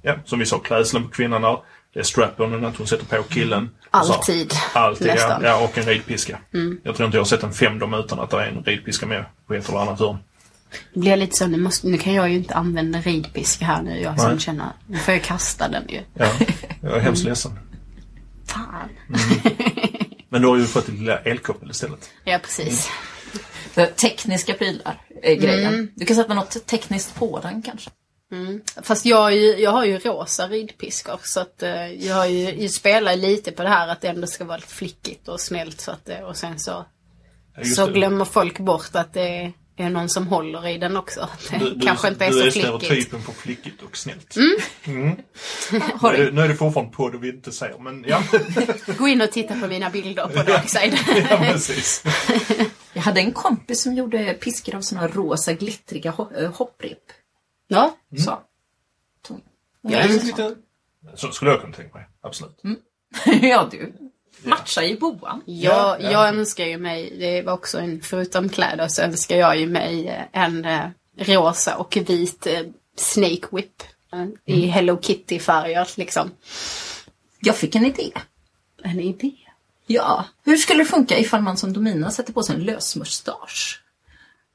ja, 0.02 0.18
som 0.24 0.38
vi 0.38 0.46
sa, 0.46 0.58
klädseln 0.58 1.04
på 1.04 1.10
kvinnan 1.10 1.42
där. 1.42 1.58
Det 1.94 2.00
är 2.00 2.04
strap-onen, 2.04 2.64
att 2.64 2.76
hon 2.76 2.86
sätter 2.86 3.04
på 3.04 3.22
killen. 3.22 3.70
Och 3.90 4.06
så- 4.06 4.12
Alltid, 4.12 4.52
Alltid, 4.72 5.06
ja, 5.08 5.14
nästan. 5.14 5.30
Mm. 5.30 5.44
ja. 5.44 5.64
Och 5.64 5.78
en 5.78 5.84
ridpiska. 5.84 6.38
Jag 6.82 6.96
tror 6.96 7.06
inte 7.06 7.16
jag 7.16 7.22
har 7.22 7.26
sett 7.28 7.42
en 7.42 7.52
femdom 7.52 7.94
utan 7.94 8.20
att 8.20 8.30
det 8.30 8.36
är 8.36 8.46
en 8.46 8.64
ridpiska 8.64 9.06
med 9.06 9.24
på 9.46 9.54
ett 9.54 9.68
eller 9.68 9.78
annat 9.78 9.98
hörn. 10.00 10.16
Det 10.94 11.00
blir 11.00 11.16
lite 11.16 11.36
så, 11.36 11.46
nu, 11.46 11.58
måste, 11.58 11.86
nu 11.86 11.98
kan 11.98 12.14
jag 12.14 12.28
ju 12.28 12.34
inte 12.36 12.54
använda 12.54 13.00
ridpiska 13.00 13.64
här 13.64 13.82
nu. 13.82 14.00
Jag 14.00 14.20
som 14.20 14.38
känner, 14.38 14.66
nu 14.86 14.98
får 14.98 15.14
jag 15.14 15.22
kasta 15.22 15.68
den 15.68 15.84
ju. 15.88 16.00
Ja, 16.14 16.26
jag 16.80 16.90
är 16.90 16.94
Mm. 16.94 17.00
hemskt 17.04 17.24
ledsen. 17.24 17.58
Fan. 18.46 18.88
Men 20.28 20.42
du 20.42 20.48
har 20.48 20.56
ju 20.56 20.64
fått 20.64 20.88
ett 20.88 20.94
lilla 20.94 21.18
elkoppel 21.18 21.70
istället. 21.70 22.10
Ja, 22.24 22.38
precis. 22.42 22.88
För 23.72 23.86
tekniska 23.86 24.52
prylar 24.54 25.00
är 25.22 25.34
grejen. 25.34 25.74
Mm. 25.74 25.88
Du 25.96 26.04
kan 26.04 26.16
sätta 26.16 26.34
något 26.34 26.66
tekniskt 26.66 27.14
på 27.14 27.40
den 27.40 27.62
kanske. 27.62 27.90
Mm. 28.32 28.60
Fast 28.82 29.06
jag, 29.06 29.16
har 29.16 29.30
ju, 29.30 29.56
jag 29.58 29.70
har 29.70 29.84
ju 29.84 29.98
rosa 29.98 30.48
ridpiskor 30.48 31.20
så 31.24 31.40
att 31.40 31.62
eh, 31.62 31.92
jag, 31.92 32.14
har 32.14 32.26
ju, 32.26 32.62
jag 32.62 32.70
spelar 32.70 33.16
lite 33.16 33.52
på 33.52 33.62
det 33.62 33.68
här 33.68 33.88
att 33.88 34.00
det 34.00 34.08
ändå 34.08 34.26
ska 34.26 34.44
vara 34.44 34.60
flickigt 34.60 35.28
och 35.28 35.40
snällt 35.40 35.80
så 35.80 35.90
att, 35.90 36.08
eh, 36.08 36.18
och 36.20 36.36
sen 36.36 36.58
så, 36.58 36.84
Ja, 37.56 37.64
så 37.64 37.86
det. 37.86 37.92
glömmer 37.92 38.24
folk 38.24 38.58
bort 38.58 38.90
att 38.92 39.12
det 39.12 39.52
är 39.76 39.90
någon 39.90 40.08
som 40.08 40.26
håller 40.26 40.68
i 40.68 40.78
den 40.78 40.96
också. 40.96 41.20
Att 41.20 41.40
det 41.50 41.58
Du, 41.58 41.74
du, 41.74 41.86
kanske 41.86 42.08
inte 42.08 42.24
är 42.24 42.30
du 42.30 42.34
så 42.34 42.46
är 42.46 42.50
flickigt. 42.50 42.66
stereotypen 42.84 43.22
på 43.22 43.32
flickigt 43.32 43.82
och 43.82 43.96
snällt. 43.96 44.36
Mm. 44.86 45.16
Har 46.00 46.12
Nu, 46.12 46.18
är 46.18 46.18
du, 46.18 46.24
det, 46.24 46.32
nu 46.32 46.40
är 46.42 46.48
det 46.48 46.54
fortfarande 46.54 46.92
på 46.96 47.08
det 47.10 47.18
vi 47.18 47.28
inte 47.28 47.52
ser, 47.52 47.78
men 47.80 48.04
ja. 48.08 48.22
Gå 48.98 49.08
in 49.08 49.20
och 49.20 49.30
titta 49.32 49.60
på 49.60 49.66
mina 49.66 49.90
bilder 49.90 50.26
på 50.26 50.42
Darkside. 50.42 50.98
ja 51.30 51.36
precis. 51.52 52.04
jag 52.92 53.02
hade 53.02 53.20
en 53.20 53.32
kompis 53.32 53.82
som 53.82 53.94
gjorde 53.94 54.34
piskor 54.34 54.74
av 54.74 54.80
såna 54.80 55.08
rosa 55.08 55.52
glittriga 55.52 56.14
eh, 56.38 56.52
hopprep. 56.52 56.98
Ja, 57.68 57.96
Så. 58.24 58.38
Tog- 59.22 59.40
Ja, 59.80 59.90
det 59.90 59.96
är 59.96 60.08
lite... 60.24 60.54
Så 61.14 61.30
skulle 61.32 61.50
jag 61.50 61.60
kunna 61.60 61.72
tänka 61.72 61.98
mig, 61.98 62.06
absolut. 62.20 62.60
ja, 63.42 63.68
du. 63.70 63.92
Matchar 64.42 64.82
ju 64.82 64.98
boan. 64.98 65.42
Jag, 65.46 65.74
Ja, 65.74 65.96
ja. 66.00 66.10
jag 66.10 66.28
önskar 66.28 66.64
ju 66.66 66.78
mig, 66.78 67.16
det 67.18 67.42
var 67.42 67.52
också 67.52 67.78
en, 67.78 68.00
förutom 68.02 68.48
kläder 68.48 68.88
så 68.88 69.02
önskar 69.02 69.36
jag 69.36 69.58
ju 69.58 69.66
mig 69.66 70.08
eh, 70.08 70.22
en 70.32 70.64
eh, 70.64 70.88
rosa 71.16 71.76
och 71.76 71.96
vit 72.06 72.46
eh, 72.46 72.60
Snake 72.96 73.46
Whip. 73.52 73.82
eh, 74.12 74.26
I 74.54 74.66
Hello 74.66 74.96
Kitty-färger 75.02 75.88
liksom. 75.96 76.30
Jag 77.40 77.56
fick 77.56 77.74
en 77.74 77.84
idé. 77.86 78.12
En 78.82 79.00
idé. 79.00 79.32
Ja. 79.86 80.24
Hur 80.44 80.56
skulle 80.56 80.78
det 80.82 80.88
funka 80.88 81.18
ifall 81.18 81.42
man 81.42 81.56
som 81.56 81.72
Domina 81.72 82.10
sätter 82.10 82.32
på 82.32 82.42
sig 82.42 82.54
en 82.56 82.64
lös 82.64 82.96
mustasch? 82.96 83.82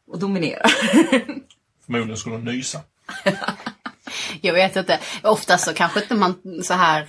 Och 0.08 0.20
dominerar. 0.20 0.68
Förmodligen 1.86 2.18
skulle 2.18 2.36
hon 2.36 2.46
nysa. 2.46 2.82
Jag 4.42 4.54
vet 4.54 4.76
inte. 4.76 5.00
Oftast 5.24 5.66
så 5.66 5.74
kanske 5.74 6.02
inte 6.02 6.16
man 6.16 6.36
så 6.64 6.74
här 6.74 7.08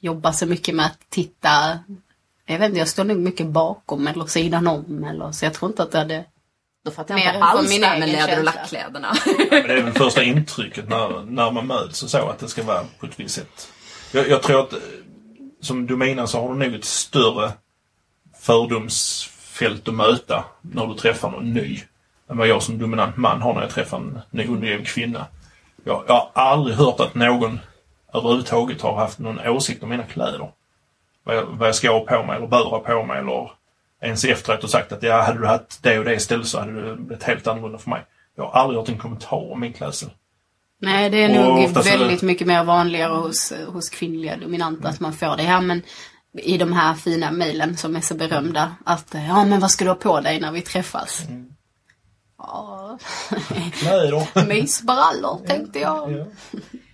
jobbar 0.00 0.32
så 0.32 0.46
mycket 0.46 0.74
med 0.74 0.86
att 0.86 1.10
titta. 1.10 1.78
Jag 2.46 2.58
vet 2.58 2.66
inte, 2.68 2.78
jag 2.78 2.88
står 2.88 3.04
nog 3.04 3.16
mycket 3.16 3.46
bakom 3.46 4.06
eller 4.06 4.26
sidan 4.26 4.66
om 4.66 5.04
eller 5.04 5.32
så 5.32 5.44
jag 5.44 5.54
tror 5.54 5.70
inte 5.70 5.82
att 5.82 5.92
det 5.92 5.98
hade... 5.98 6.24
Då 6.84 6.90
fattar 6.90 7.18
jag 7.18 7.34
inte 7.34 7.44
alls 7.44 7.78
det 7.78 7.86
här 7.86 7.98
med 7.98 8.08
läder 8.08 8.38
och 8.38 8.44
lackkläderna. 8.44 9.14
Men 9.50 9.62
det 9.62 9.72
är 9.72 9.82
väl 9.82 9.92
första 9.92 10.22
intrycket 10.22 10.88
när, 10.88 11.22
när 11.22 11.50
man 11.50 11.66
möts 11.66 12.02
och 12.02 12.10
så, 12.10 12.28
att 12.28 12.38
det 12.38 12.48
ska 12.48 12.62
vara 12.62 12.84
på 12.98 13.06
ett 13.06 13.20
visst 13.20 13.34
sätt. 13.34 13.68
Jag, 14.12 14.28
jag 14.28 14.42
tror 14.42 14.60
att 14.60 14.74
som 15.60 15.86
Domina 15.86 16.26
så 16.26 16.40
har 16.40 16.48
du 16.48 16.54
nog 16.54 16.74
ett 16.74 16.84
större 16.84 17.52
fördomsfält 18.40 19.88
att 19.88 19.94
möta 19.94 20.44
när 20.60 20.86
du 20.86 20.94
träffar 20.94 21.30
någon 21.30 21.52
ny. 21.52 21.80
Än 22.30 22.36
vad 22.36 22.48
jag 22.48 22.62
som 22.62 22.78
dominant 22.78 23.16
man 23.16 23.42
har 23.42 23.54
när 23.54 23.60
jag 23.60 23.70
träffar 23.70 23.96
en 23.96 24.20
ny 24.30 24.46
undergiven 24.46 24.84
kvinna. 24.84 25.26
Jag, 25.84 26.04
jag 26.08 26.14
har 26.14 26.30
aldrig 26.34 26.76
hört 26.76 27.00
att 27.00 27.14
någon 27.14 27.60
överhuvudtaget 28.14 28.82
har 28.82 28.96
haft 28.96 29.18
någon 29.18 29.40
åsikt 29.40 29.82
om 29.82 29.88
mina 29.88 30.02
kläder. 30.02 30.50
Vad 31.24 31.36
jag, 31.36 31.46
vad 31.46 31.68
jag 31.68 31.74
ska 31.74 31.92
ha 31.92 32.00
på 32.00 32.22
mig 32.22 32.36
eller 32.36 32.46
bör 32.46 32.64
ha 32.64 32.78
på 32.78 33.02
mig 33.02 33.18
eller 33.18 33.50
ens 34.02 34.24
efteråt 34.24 34.64
och 34.64 34.70
sagt 34.70 34.92
att 34.92 35.02
ja, 35.02 35.22
hade 35.22 35.40
du 35.40 35.46
haft 35.46 35.82
det 35.82 35.98
och 35.98 36.04
det 36.04 36.14
istället 36.14 36.46
så 36.46 36.60
hade 36.60 36.90
det 36.90 36.96
blivit 36.96 37.22
helt 37.22 37.46
annorlunda 37.46 37.78
för 37.78 37.90
mig. 37.90 38.04
Jag 38.36 38.44
har 38.44 38.60
aldrig 38.60 38.78
hört 38.78 38.88
en 38.88 38.98
kommentar 38.98 39.52
om 39.52 39.60
min 39.60 39.72
klädsel. 39.72 40.10
Nej, 40.80 41.10
det 41.10 41.22
är 41.24 41.48
Och 41.48 41.56
nog 41.58 41.84
väldigt 41.84 42.22
mycket 42.22 42.46
mer 42.46 42.64
vanligare 42.64 43.12
hos, 43.12 43.52
hos 43.66 43.88
kvinnliga 43.88 44.36
dominanta 44.36 44.88
att 44.88 45.00
man 45.00 45.12
får 45.12 45.36
det. 45.36 45.42
Ja, 45.42 45.60
men 45.60 45.82
i 46.32 46.58
de 46.58 46.72
här 46.72 46.94
fina 46.94 47.30
mejlen 47.30 47.76
som 47.76 47.96
är 47.96 48.00
så 48.00 48.14
berömda. 48.14 48.76
Att 48.84 49.14
ja, 49.28 49.44
men 49.44 49.60
vad 49.60 49.70
ska 49.70 49.84
du 49.84 49.90
ha 49.90 49.94
på 49.94 50.20
dig 50.20 50.40
när 50.40 50.52
vi 50.52 50.60
träffas? 50.60 51.26
Mm. 51.28 51.50
Ja, 52.38 52.98
mysbrallor 54.48 55.46
tänkte 55.46 55.78
jag. 55.78 56.12
Ja. 56.12 56.24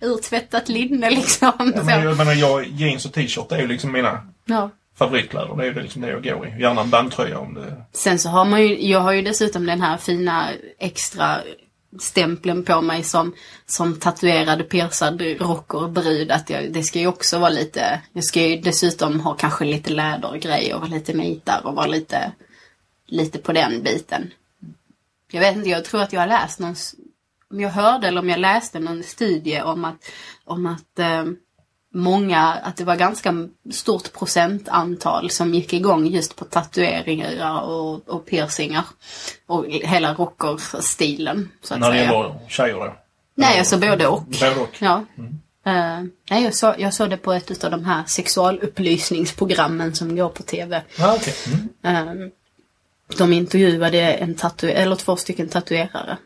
Urtvättat 0.07 0.69
linne 0.69 1.09
liksom. 1.09 1.51
Ja, 1.75 1.83
men 1.83 2.03
jag 2.03 2.17
menar, 2.17 2.33
jag, 2.33 2.67
jeans 2.67 3.05
och 3.05 3.13
t-shirt 3.13 3.51
är 3.51 3.57
ju 3.57 3.67
liksom 3.67 3.91
mina 3.91 4.27
Ja. 4.45 4.69
favoritkläder. 4.95 5.55
Det 5.55 5.63
är 5.63 5.73
ju 5.73 5.81
liksom 5.81 6.01
det 6.01 6.09
jag 6.09 6.23
går 6.23 6.47
i. 6.47 6.61
Gärna 6.61 6.81
en 6.81 6.89
bandtröja 6.89 7.39
om 7.39 7.53
det... 7.53 7.83
Sen 7.93 8.19
så 8.19 8.29
har 8.29 8.45
man 8.45 8.61
ju, 8.61 8.87
jag 8.89 8.99
har 8.99 9.11
ju 9.11 9.21
dessutom 9.21 9.65
den 9.65 9.81
här 9.81 9.97
fina 9.97 10.49
extra 10.79 11.37
stämpeln 11.99 12.63
på 12.65 12.81
mig 12.81 13.03
som, 13.03 13.33
som 13.65 13.99
tatuerad 13.99 14.69
piercad 14.69 15.21
rockerbrud. 15.21 16.31
Att 16.31 16.49
jag, 16.49 16.73
det 16.73 16.83
ska 16.83 16.99
ju 16.99 17.07
också 17.07 17.39
vara 17.39 17.49
lite, 17.49 18.01
jag 18.13 18.23
ska 18.23 18.41
ju 18.41 18.61
dessutom 18.61 19.19
ha 19.19 19.33
kanske 19.35 19.65
lite 19.65 19.89
lädergrejer 19.89 20.75
och 20.81 20.89
lite 20.89 21.13
mitar 21.13 21.61
och 21.63 21.75
vara 21.75 21.87
lite, 21.87 22.31
lite 23.07 23.39
på 23.39 23.53
den 23.53 23.83
biten. 23.83 24.31
Jag 25.31 25.41
vet 25.41 25.55
inte, 25.55 25.69
jag 25.69 25.85
tror 25.85 26.01
att 26.01 26.13
jag 26.13 26.19
har 26.19 26.27
läst 26.27 26.59
någon, 26.59 26.75
om 27.51 27.59
jag 27.59 27.69
hörde 27.69 28.07
eller 28.07 28.21
om 28.21 28.29
jag 28.29 28.39
läste 28.39 28.79
någon 28.79 29.03
studie 29.03 29.61
om 29.61 29.85
att, 29.85 29.95
om 30.45 30.65
att 30.65 30.99
eh, 30.99 31.25
många, 31.93 32.53
att 32.53 32.77
det 32.77 32.83
var 32.83 32.95
ganska 32.95 33.33
stort 33.71 34.13
procentantal 34.13 35.29
som 35.29 35.53
gick 35.53 35.73
igång 35.73 36.07
just 36.07 36.35
på 36.35 36.45
tatueringar 36.45 37.61
och, 37.61 38.09
och 38.09 38.25
piercingar. 38.25 38.83
Och 39.47 39.65
hela 39.65 40.13
rockerstilen, 40.13 41.51
så 41.61 41.73
att 41.73 41.79
När 41.79 41.91
det 41.91 41.97
säga. 41.97 42.11
gäller 42.11 42.39
tjejer 42.47 42.75
då. 42.75 42.95
Nej, 43.35 43.59
alltså 43.59 43.77
både 43.77 44.07
och. 44.07 44.23
Både 44.23 44.55
och. 44.55 44.77
Ja. 44.79 45.05
Eh, 45.65 46.03
nej, 46.29 46.43
jag, 46.43 46.55
så, 46.55 46.75
jag 46.77 46.93
såg 46.93 47.09
det 47.09 47.17
på 47.17 47.33
ett 47.33 47.63
av 47.63 47.71
de 47.71 47.85
här 47.85 48.03
sexualupplysningsprogrammen 48.07 49.95
som 49.95 50.15
går 50.15 50.29
på 50.29 50.43
tv. 50.43 50.83
Ah, 50.99 51.15
okej. 51.15 51.33
Mm. 51.83 52.21
Eh, 52.23 52.29
de 53.17 53.33
intervjuade 53.33 54.13
en 54.13 54.35
tatu 54.35 54.69
eller 54.69 54.95
två 54.95 55.15
stycken 55.15 55.47
tatuerare. 55.49 56.17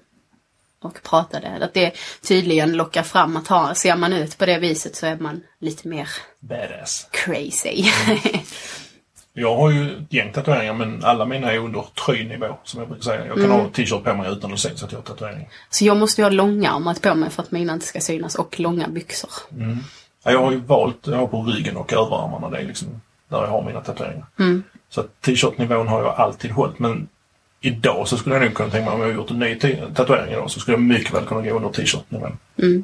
Och 0.81 1.03
pratade. 1.03 1.47
Att 1.65 1.73
det 1.73 1.91
tydligen 2.27 2.73
lockar 2.73 3.03
fram 3.03 3.37
att 3.37 3.47
ha, 3.47 3.75
ser 3.75 3.95
man 3.95 4.13
ut 4.13 4.37
på 4.37 4.45
det 4.45 4.59
viset 4.59 4.95
så 4.95 5.05
är 5.05 5.17
man 5.17 5.41
lite 5.59 5.87
mer 5.87 6.09
Badass. 6.39 7.07
crazy. 7.11 7.85
Jag 9.37 9.55
har 9.57 9.71
ju 9.71 9.91
ett 9.97 10.13
gäng 10.13 10.31
tatueringar 10.33 10.73
men 10.73 11.03
alla 11.03 11.25
mina 11.25 11.51
är 11.51 11.57
under 11.57 11.85
tröjnivå 12.05 12.57
som 12.63 12.79
jag 12.79 12.89
brukar 12.89 13.03
säga. 13.03 13.25
Jag 13.25 13.35
kan 13.35 13.45
Mm. 13.45 13.59
ha 13.59 13.67
t-shirt 13.69 14.03
på 14.03 14.13
mig 14.13 14.31
utan 14.31 14.53
att 14.53 14.59
se 14.59 14.77
så 14.77 14.85
att 14.85 14.91
jag 14.91 14.99
har 14.99 15.03
tatueringar. 15.03 15.47
så 15.69 15.85
jag 15.85 15.97
måste 15.97 16.21
ju 16.21 16.25
ha 16.25 16.29
långa 16.29 16.71
armat 16.71 17.01
på 17.01 17.15
mig 17.15 17.29
för 17.29 17.43
att 17.43 17.51
mina 17.51 17.73
inte 17.73 17.85
ska 17.85 17.99
synas 17.99 18.35
och 18.35 18.59
långa 18.59 18.87
byxor. 18.87 19.29
Ja, 20.23 20.31
jag 20.31 20.39
har 20.41 20.51
ju 20.51 20.57
valt, 20.57 21.07
jag 21.07 21.17
har 21.17 21.27
på 21.27 21.43
ryggen 21.43 21.77
och 21.77 21.93
överarmarna. 21.93 22.49
Det 22.49 22.57
är 22.57 22.63
liksom 22.65 23.01
där 23.29 23.37
jag 23.41 23.47
har 23.47 23.63
mina 23.63 23.81
tatueringar. 23.81 24.25
Mm. 24.39 24.63
Så 24.95 25.03
t-shirt-nivån 25.21 25.87
har 25.87 26.03
jag 26.03 26.15
alltid 26.15 26.51
hållit. 26.51 26.79
Men 26.79 27.07
idag 27.61 28.07
så 28.07 28.17
skulle 28.17 28.35
jag 28.35 28.43
nog 28.43 28.53
kunna 28.53 28.69
tänka 28.69 28.85
mig 28.85 28.93
om 28.93 29.01
jag 29.01 29.07
har 29.07 29.13
gjort 29.13 29.31
en 29.31 29.39
ny 29.39 29.55
tatuering 29.95 30.33
idag 30.33 30.51
så 30.51 30.59
skulle 30.59 30.77
jag 30.77 30.81
mycket 30.81 31.13
väl 31.13 31.25
kunna 31.25 31.41
gå 31.41 31.55
under 31.55 31.69
t-shirt-nivån. 31.69 32.37
Mm. 32.57 32.83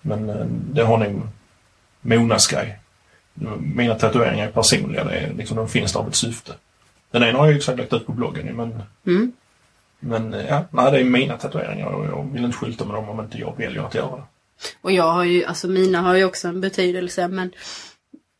Men 0.00 0.30
eh, 0.30 0.46
det 0.46 0.82
har 0.82 0.98
nog 0.98 1.22
Monas 2.00 2.46
grej. 2.46 2.78
Mina 3.74 3.94
tatueringar 3.94 4.46
är 4.46 4.50
personliga. 4.50 5.04
Det 5.04 5.18
är 5.18 5.32
liksom, 5.34 5.56
de 5.56 5.68
finns 5.68 5.92
där 5.92 6.00
av 6.00 6.08
ett 6.08 6.14
syfte. 6.14 6.52
Den 7.10 7.22
ena 7.22 7.38
har 7.38 7.46
jag 7.46 7.54
ju 7.54 7.60
sagt 7.60 7.78
lagt 7.78 7.92
ut 7.92 8.06
på 8.06 8.12
bloggen 8.12 8.56
men 8.56 8.82
Mm. 9.06 9.32
men 10.00 10.34
eh, 10.34 10.46
ja, 10.48 10.64
nej, 10.70 10.92
det 10.92 11.00
är 11.00 11.04
mina 11.04 11.36
tatueringar 11.36 11.86
och 11.86 12.04
jag 12.06 12.30
vill 12.32 12.44
inte 12.44 12.56
skylta 12.56 12.84
med 12.84 12.94
dem 12.94 13.08
om 13.08 13.20
inte 13.20 13.38
jag 13.38 13.54
väljer 13.58 13.82
att 13.82 13.94
göra 13.94 14.16
det. 14.16 14.22
Och 14.80 14.92
jag 14.92 15.12
har 15.12 15.24
ju, 15.24 15.44
alltså 15.44 15.68
mina 15.68 16.00
har 16.00 16.14
ju 16.14 16.24
också 16.24 16.48
en 16.48 16.60
betydelse 16.60 17.28
men 17.28 17.50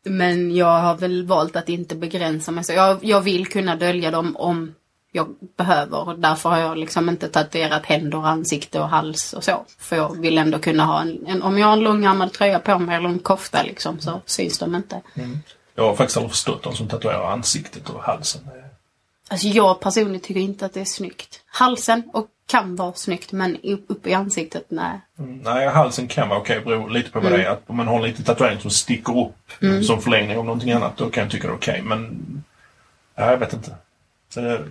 Men 0.03 0.55
jag 0.55 0.79
har 0.79 0.95
väl 0.95 1.25
valt 1.25 1.55
att 1.55 1.69
inte 1.69 1.95
begränsa 1.95 2.51
mig. 2.51 2.63
Så 2.63 2.73
jag, 2.73 3.05
jag 3.05 3.21
vill 3.21 3.47
kunna 3.47 3.75
dölja 3.75 4.11
dem 4.11 4.35
om 4.35 4.73
jag 5.11 5.35
behöver. 5.57 6.07
Och 6.07 6.19
därför 6.19 6.49
har 6.49 6.57
jag 6.57 6.77
liksom 6.77 7.09
inte 7.09 7.29
tatuerat 7.29 7.85
händer, 7.85 8.27
ansikte 8.27 8.79
och 8.79 8.89
hals 8.89 9.33
och 9.33 9.43
så. 9.43 9.65
För 9.79 9.95
jag 9.95 10.21
vill 10.21 10.37
ändå 10.37 10.59
kunna 10.59 10.85
ha 10.85 11.01
en, 11.01 11.27
en 11.27 11.41
om 11.41 11.57
jag 11.57 11.67
har 11.67 11.73
en 11.73 11.83
långärmad 11.83 12.33
tröja 12.33 12.59
på 12.59 12.79
mig 12.79 12.95
eller 12.95 13.09
en 13.09 13.19
kofta 13.19 13.63
liksom 13.63 13.99
så 13.99 14.21
syns 14.25 14.59
de 14.59 14.75
inte. 14.75 15.01
Jag 15.75 15.83
har 15.83 15.95
faktiskt 15.95 16.17
aldrig 16.17 16.31
förstått 16.31 16.63
de 16.63 16.75
som 16.75 16.87
tatuerar 16.87 17.31
ansiktet 17.31 17.89
och 17.89 18.03
halsen. 18.03 18.41
Alltså 19.27 19.47
jag 19.47 19.79
personligen 19.79 20.21
tycker 20.21 20.41
inte 20.41 20.65
att 20.65 20.73
det 20.73 20.81
är 20.81 20.85
snyggt. 20.85 21.41
Halsen 21.45 22.03
och 22.13 22.27
kan 22.45 22.75
vara 22.75 22.93
snyggt 22.93 23.31
men 23.31 23.57
upp- 23.63 24.07
i 24.07 24.13
ansiktet, 24.13 24.65
nej. 24.69 25.01
Mm, 25.19 25.37
Nej, 25.37 25.67
halsen 25.67 26.07
kan 26.07 26.29
vara 26.29 26.39
okej. 26.39 26.59
beror 26.65 26.89
lite 26.89 27.11
på 27.11 27.19
vad 27.19 27.31
det 27.31 27.43
är. 27.43 27.49
Att 27.49 27.63
om 27.67 27.75
man 27.77 27.87
har 27.87 27.95
en 27.95 28.01
liten 28.03 28.25
tatuering 28.25 28.59
som 28.59 28.71
sticker 28.71 29.19
upp 29.19 29.51
som 29.85 30.01
förlängning 30.01 30.37
av 30.37 30.45
någonting 30.45 30.71
annat, 30.71 30.97
då 30.97 31.09
kan 31.09 31.23
jag 31.23 31.31
tycka 31.31 31.47
det 31.47 31.53
är 31.53 31.57
okej. 31.57 31.81
Men, 31.81 32.43
ja, 33.15 33.31
jag 33.31 33.37
vet 33.37 33.53
inte. 33.53 33.75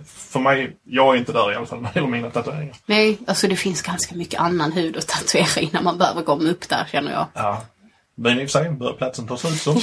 För 0.05 0.39
mig, 0.39 0.77
jag 0.83 1.13
är 1.15 1.19
inte 1.19 1.31
där 1.33 1.51
i 1.51 1.55
alla 1.55 1.65
fall 1.65 1.81
när 1.81 1.89
det 1.93 1.99
gäller 1.99 2.11
mina 2.11 2.29
tatueringar. 2.29 2.75
Nej, 2.85 3.19
alltså 3.27 3.47
det 3.47 3.55
finns 3.55 3.81
ganska 3.81 4.15
mycket 4.15 4.39
annan 4.39 4.71
hud 4.71 4.97
att 4.97 5.07
tatuera 5.07 5.61
innan 5.61 5.83
man 5.83 5.97
behöver 5.97 6.21
komma 6.21 6.49
upp 6.49 6.69
där 6.69 6.85
känner 6.91 7.11
jag. 7.11 7.27
Ja. 7.33 7.61
Men 8.15 8.39
i 8.39 8.45
och 8.45 8.49
för 8.51 8.59
sig, 8.59 8.71
börjar 8.71 8.93
platsen 8.93 9.27
ta 9.27 9.37
slut 9.37 9.61
så. 9.61 9.73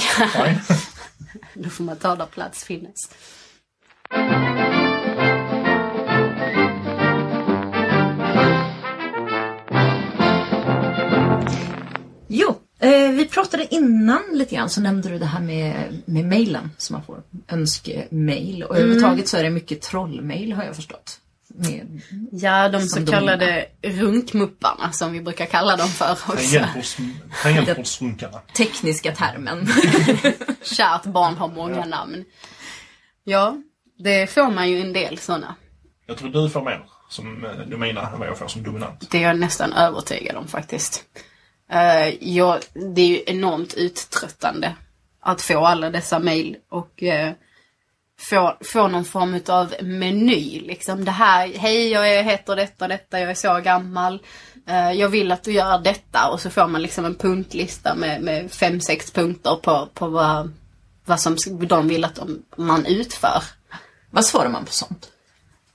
Då 1.53 1.69
får 1.69 1.83
man 1.83 1.97
ta 1.97 2.15
där 2.15 2.25
plats 2.25 2.63
finnes. 2.63 3.09
Jo, 12.33 12.55
eh, 12.79 13.11
vi 13.11 13.25
pratade 13.25 13.75
innan 13.75 14.21
lite 14.33 14.55
grann 14.55 14.69
så 14.69 14.81
nämnde 14.81 15.09
du 15.09 15.17
det 15.19 15.25
här 15.25 15.39
med, 15.41 16.01
med 16.05 16.25
mejlen 16.25 16.71
som 16.77 16.93
man 16.93 17.03
får. 17.03 17.23
Önskemail. 17.47 18.63
Och 18.63 18.77
överhuvudtaget 18.77 19.27
så 19.27 19.37
är 19.37 19.43
det 19.43 19.49
mycket 19.49 19.81
trollmail 19.81 20.53
har 20.53 20.63
jag 20.63 20.75
förstått. 20.75 21.17
Med, 21.47 22.01
Ja, 22.31 22.69
de 22.69 22.81
så 22.81 22.87
Som 22.87 23.05
kallade 23.05 23.65
runkmupparna 23.81 24.91
som 24.91 25.11
vi 25.13 25.21
brukar 25.21 25.45
kalla 25.45 25.75
dem 25.75 25.87
för 25.87 26.11
också. 26.11 26.33
Tangentbords- 26.57 27.09
Tangentbordsrunkarna. 27.43 28.39
tekniska 28.57 29.15
termen. 29.15 29.67
Kärt 30.63 31.03
barn 31.03 31.35
har 31.37 31.47
många 31.47 31.85
namn. 31.85 32.25
Ja, 33.23 33.57
det 33.99 34.27
får 34.29 34.51
man 34.51 34.69
ju 34.69 34.81
en 34.81 34.93
del 34.93 35.17
sådana. 35.17 35.55
Jag 36.07 36.17
tror 36.17 36.29
du 36.29 36.49
får 36.49 36.61
mer 36.61 36.85
som 37.09 37.45
eh, 37.45 37.51
domina 37.67 38.09
än 38.09 38.19
vad 38.19 38.27
jag 38.27 38.37
får 38.37 38.47
som 38.47 38.63
dominant. 38.63 39.07
Det 39.11 39.17
är 39.17 39.27
jag 39.27 39.39
nästan 39.39 39.73
övertygad 39.73 40.35
om 40.35 40.47
faktiskt. 40.47 41.03
Uh, 41.73 42.23
ja, 42.23 42.59
det 42.73 43.01
är 43.01 43.07
ju 43.07 43.23
enormt 43.25 43.73
uttröttande 43.73 44.75
att 45.19 45.41
få 45.41 45.65
alla 45.65 45.89
dessa 45.89 46.19
mejl 46.19 46.57
och 46.69 47.03
uh, 47.03 47.31
få, 48.19 48.57
få 48.61 48.87
någon 48.87 49.05
form 49.05 49.39
av 49.47 49.73
meny. 49.81 50.59
Liksom 50.59 51.05
det 51.05 51.11
här, 51.11 51.47
hej 51.47 51.89
jag 51.89 52.23
heter 52.23 52.55
detta 52.55 52.85
och 52.85 52.89
detta, 52.89 53.19
jag 53.19 53.29
är 53.29 53.35
så 53.35 53.59
gammal. 53.59 54.21
Uh, 54.69 54.91
jag 54.91 55.09
vill 55.09 55.31
att 55.31 55.43
du 55.43 55.51
gör 55.51 55.79
detta 55.79 56.29
och 56.29 56.41
så 56.41 56.49
får 56.49 56.67
man 56.67 56.81
liksom 56.81 57.05
en 57.05 57.15
punktlista 57.15 57.95
med, 57.95 58.21
med 58.21 58.51
fem, 58.51 58.81
sex 58.81 59.11
punkter 59.11 59.55
på, 59.55 59.89
på 59.93 60.07
vad, 60.07 60.53
vad 61.05 61.19
som 61.19 61.37
de 61.67 61.87
vill 61.87 62.05
att 62.05 62.15
de, 62.15 62.43
man 62.55 62.85
utför. 62.85 63.43
Vad 64.09 64.25
svarar 64.25 64.49
man 64.49 64.65
på 64.65 64.71
sånt? 64.71 65.11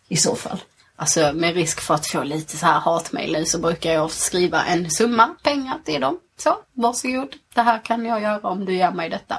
I 0.09 0.17
så 0.17 0.37
fall. 0.37 0.59
Alltså 0.97 1.33
med 1.33 1.55
risk 1.55 1.81
för 1.81 1.95
att 1.95 2.07
få 2.07 2.23
lite 2.23 2.57
så 2.57 2.67
här 2.67 2.81
hatmejl 2.81 3.33
nu 3.33 3.45
så 3.45 3.59
brukar 3.59 3.93
jag 3.93 4.11
skriva 4.11 4.65
en 4.65 4.91
summa 4.91 5.37
pengar 5.43 5.79
till 5.85 6.01
dem. 6.01 6.19
Så, 6.39 6.57
varsågod. 6.73 7.37
Det 7.55 7.63
här 7.63 7.85
kan 7.85 8.05
jag 8.05 8.23
göra 8.23 8.49
om 8.49 8.65
du 8.65 8.75
ger 8.75 8.91
mig 8.91 9.11
detta. 9.11 9.39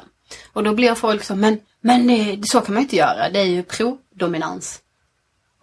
Och 0.53 0.63
då 0.63 0.73
blir 0.73 0.95
folk 0.95 1.23
så, 1.23 1.35
men, 1.35 1.59
men 1.81 2.09
eh, 2.09 2.39
så 2.43 2.61
kan 2.61 2.73
man 2.73 2.83
inte 2.83 2.95
göra. 2.95 3.29
Det 3.29 3.39
är 3.39 3.45
ju 3.45 3.63
prodominans. 3.63 4.81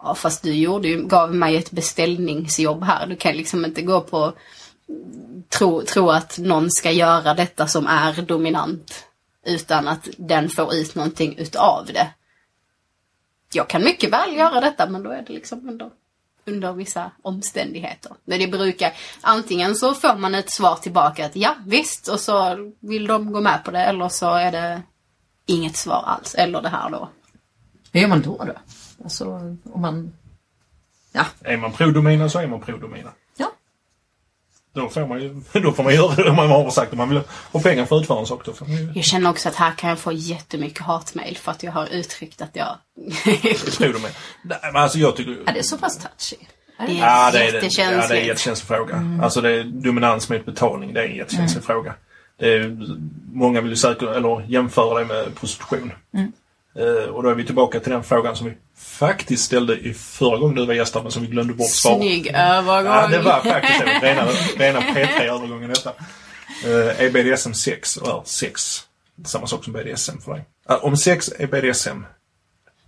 Ja, 0.03 0.15
fast 0.15 0.43
du 0.43 0.53
gjorde 0.53 0.87
ju, 0.87 1.07
gav 1.07 1.35
mig 1.35 1.57
ett 1.57 1.71
beställningsjobb 1.71 2.83
här. 2.83 3.07
Du 3.07 3.15
kan 3.15 3.35
liksom 3.35 3.65
inte 3.65 3.81
gå 3.81 4.01
på 4.01 4.33
tro, 5.49 5.81
tro 5.81 6.09
att 6.09 6.37
någon 6.37 6.71
ska 6.71 6.91
göra 6.91 7.33
detta 7.33 7.67
som 7.67 7.87
är 7.87 8.21
dominant 8.21 9.05
utan 9.45 9.87
att 9.87 10.07
den 10.17 10.49
får 10.49 10.73
ut 10.73 10.95
någonting 10.95 11.37
utav 11.37 11.85
det 11.93 12.07
jag 13.55 13.67
kan 13.67 13.83
mycket 13.83 14.13
väl 14.13 14.35
göra 14.35 14.61
detta 14.61 14.89
men 14.89 15.03
då 15.03 15.09
är 15.09 15.21
det 15.21 15.33
liksom 15.33 15.69
under, 15.69 15.89
under 16.45 16.73
vissa 16.73 17.11
omständigheter. 17.21 18.11
Men 18.25 18.39
det 18.39 18.47
brukar, 18.47 18.93
antingen 19.21 19.75
så 19.75 19.93
får 19.93 20.17
man 20.17 20.35
ett 20.35 20.51
svar 20.51 20.75
tillbaka 20.75 21.25
att 21.25 21.35
ja 21.35 21.55
visst 21.65 22.07
och 22.07 22.19
så 22.19 22.57
vill 22.79 23.07
de 23.07 23.31
gå 23.31 23.41
med 23.41 23.63
på 23.63 23.71
det 23.71 23.83
eller 23.83 24.09
så 24.09 24.33
är 24.33 24.51
det 24.51 24.81
inget 25.45 25.75
svar 25.75 26.03
alls. 26.05 26.35
Eller 26.35 26.61
det 26.61 26.69
här 26.69 26.89
då. 26.89 27.09
Hur 27.91 28.01
gör 28.01 28.07
man 28.07 28.21
då? 28.21 28.37
då? 28.37 28.53
Alltså 29.03 29.25
om 29.63 29.81
man... 29.81 30.13
Ja. 31.11 31.25
Är 31.41 31.57
man 31.57 31.71
pro-domina 31.71 32.29
så 32.29 32.39
är 32.39 32.47
man 32.47 32.61
pro-domina. 32.61 33.09
Ja. 34.75 34.81
Då 34.81 34.89
får 34.89 35.07
man 35.07 35.21
ju 35.21 35.41
då 35.61 35.71
får 35.71 35.83
man 35.83 35.93
göra 35.95 36.15
det 36.15 36.29
om 36.29 36.35
man 36.35 36.49
har 36.49 36.69
sagt 36.69 36.91
att 36.91 36.97
man 36.97 37.09
vill 37.09 37.21
ha 37.51 37.59
pengar 37.59 37.85
för 37.85 37.95
att 37.95 38.01
utföra 38.01 38.19
en 38.19 38.25
sak. 38.25 38.45
Då 38.45 38.53
får 38.53 38.65
man 38.65 38.75
ju 38.75 38.91
Jag 38.95 39.05
känner 39.05 39.29
också 39.29 39.49
att 39.49 39.55
här 39.55 39.71
kan 39.71 39.89
jag 39.89 39.99
få 39.99 40.11
jättemycket 40.11 40.81
hatmejl 40.81 41.37
för 41.37 41.51
att 41.51 41.63
jag 41.63 41.71
har 41.71 41.87
uttryckt 41.93 42.41
att 42.41 42.55
jag... 42.55 42.77
pro-domina. 43.77 44.09
Nej, 44.43 44.59
men 44.63 44.75
alltså 44.75 44.97
jag 44.97 45.15
tycker... 45.15 45.49
Är 45.49 45.53
det 45.53 45.63
så 45.63 45.77
pass 45.77 45.97
touchy? 45.97 46.45
Är 46.77 46.87
Det 46.87 46.93
är 46.93 46.97
Ja, 46.97 47.31
det 47.31 47.47
är, 47.47 47.51
det, 47.51 47.57
ja, 47.57 47.61
det 47.61 47.61
är 47.61 47.61
en 47.61 47.63
jättekänsligt. 47.63 48.27
jättekänslig 48.27 48.67
fråga. 48.67 49.19
Alltså 49.23 49.41
det 49.41 49.51
är 49.51 49.63
dominans 49.63 50.29
mot 50.29 50.45
betalning, 50.45 50.93
det 50.93 51.01
är 51.01 51.07
en 51.09 51.15
jättekänslig 51.15 51.63
fråga. 51.63 51.93
Det 52.39 52.53
är, 52.53 52.77
många 53.33 53.61
vill 53.61 53.69
ju 53.69 53.75
säkert, 53.75 54.09
eller 54.15 54.45
jämföra 54.47 54.99
det 54.99 55.05
med 55.05 55.35
prostitution. 55.35 55.91
Eh, 56.13 56.23
och 57.13 57.23
då 57.23 57.29
är 57.29 57.35
vi 57.35 57.45
tillbaka 57.45 57.79
till 57.79 57.91
den 57.91 58.03
frågan 58.03 58.35
som 58.35 58.47
vi 58.47 58.53
faktiskt 58.77 59.43
ställde 59.43 59.77
i 59.77 59.93
förra 59.93 60.37
gången 60.37 60.55
du 60.55 60.65
var 60.65 60.73
gäst 60.73 60.95
men 60.95 61.11
som 61.11 61.21
vi 61.21 61.27
glömde 61.27 61.53
bort 61.53 61.69
svara. 61.69 61.97
Snygg 61.97 62.27
övergång. 62.27 62.93
Ja, 62.93 63.07
det 63.07 63.19
var 63.19 63.41
faktiskt 63.41 63.79
det. 63.79 63.99
Rena, 64.01 64.27
rena 64.57 64.79
P3-övergången 64.79 65.69
detta. 65.69 65.93
Uh, 66.65 67.01
är 67.01 67.09
BDSM 67.09 67.53
sex, 67.53 67.97
eller 67.97 68.21
sex, 68.25 68.81
samma 69.25 69.47
sak 69.47 69.63
som 69.63 69.73
BDSM 69.73 70.17
för 70.25 70.33
dig? 70.33 70.45
Om 70.65 70.97
sex 70.97 71.31
är 71.39 71.47
BDSM, 71.47 72.05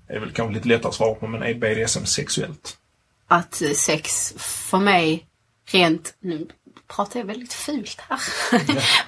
är 0.09 0.19
väl 0.19 0.31
kanske 0.31 0.53
lite 0.53 0.67
lättare 0.67 0.89
att 0.89 0.95
svara 0.95 1.15
på, 1.15 1.27
men 1.27 1.43
är 1.43 1.53
BDSM 1.53 2.05
sexuellt? 2.05 2.77
att 3.27 3.61
sex 3.75 4.33
för 4.37 4.79
mig 4.79 5.25
rent, 5.71 6.13
nu 6.19 6.47
pratar 6.87 7.19
jag 7.19 7.27
väldigt 7.27 7.53
fult 7.53 7.99
här, 7.99 8.19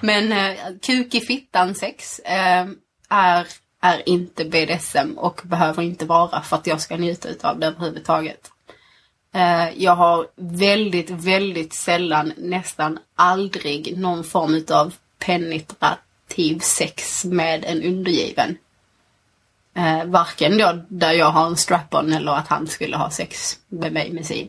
men 0.00 0.32
eh, 0.32 0.58
kuk 0.82 1.14
i 1.14 1.20
fittan 1.20 1.74
sex 1.74 2.18
eh, 2.18 2.66
är, 3.08 3.46
är 3.80 4.08
inte 4.08 4.44
BDSM 4.44 5.18
och 5.18 5.40
behöver 5.44 5.82
inte 5.82 6.04
vara 6.04 6.42
för 6.42 6.56
att 6.56 6.66
jag 6.66 6.80
ska 6.80 6.96
njuta 6.96 7.28
utav 7.28 7.58
det 7.58 7.66
överhuvudtaget. 7.66 8.50
Eh, 9.32 9.82
jag 9.82 9.96
har 9.96 10.26
väldigt, 10.36 11.10
väldigt 11.10 11.72
sällan, 11.72 12.32
nästan 12.36 12.98
aldrig 13.14 13.98
någon 13.98 14.24
form 14.24 14.54
utav 14.54 14.94
penetrativ 15.18 16.58
sex 16.58 17.24
med 17.24 17.64
en 17.64 17.82
undergiven. 17.82 18.56
Eh, 19.74 20.04
varken 20.04 20.58
då 20.58 20.82
där 20.88 21.12
jag 21.12 21.30
har 21.30 21.46
en 21.46 21.56
strap-on 21.56 22.12
eller 22.12 22.32
att 22.32 22.48
han 22.48 22.66
skulle 22.66 22.96
ha 22.96 23.10
sex 23.10 23.58
med 23.68 23.92
mig 23.92 24.12
med 24.12 24.26
sin. 24.26 24.48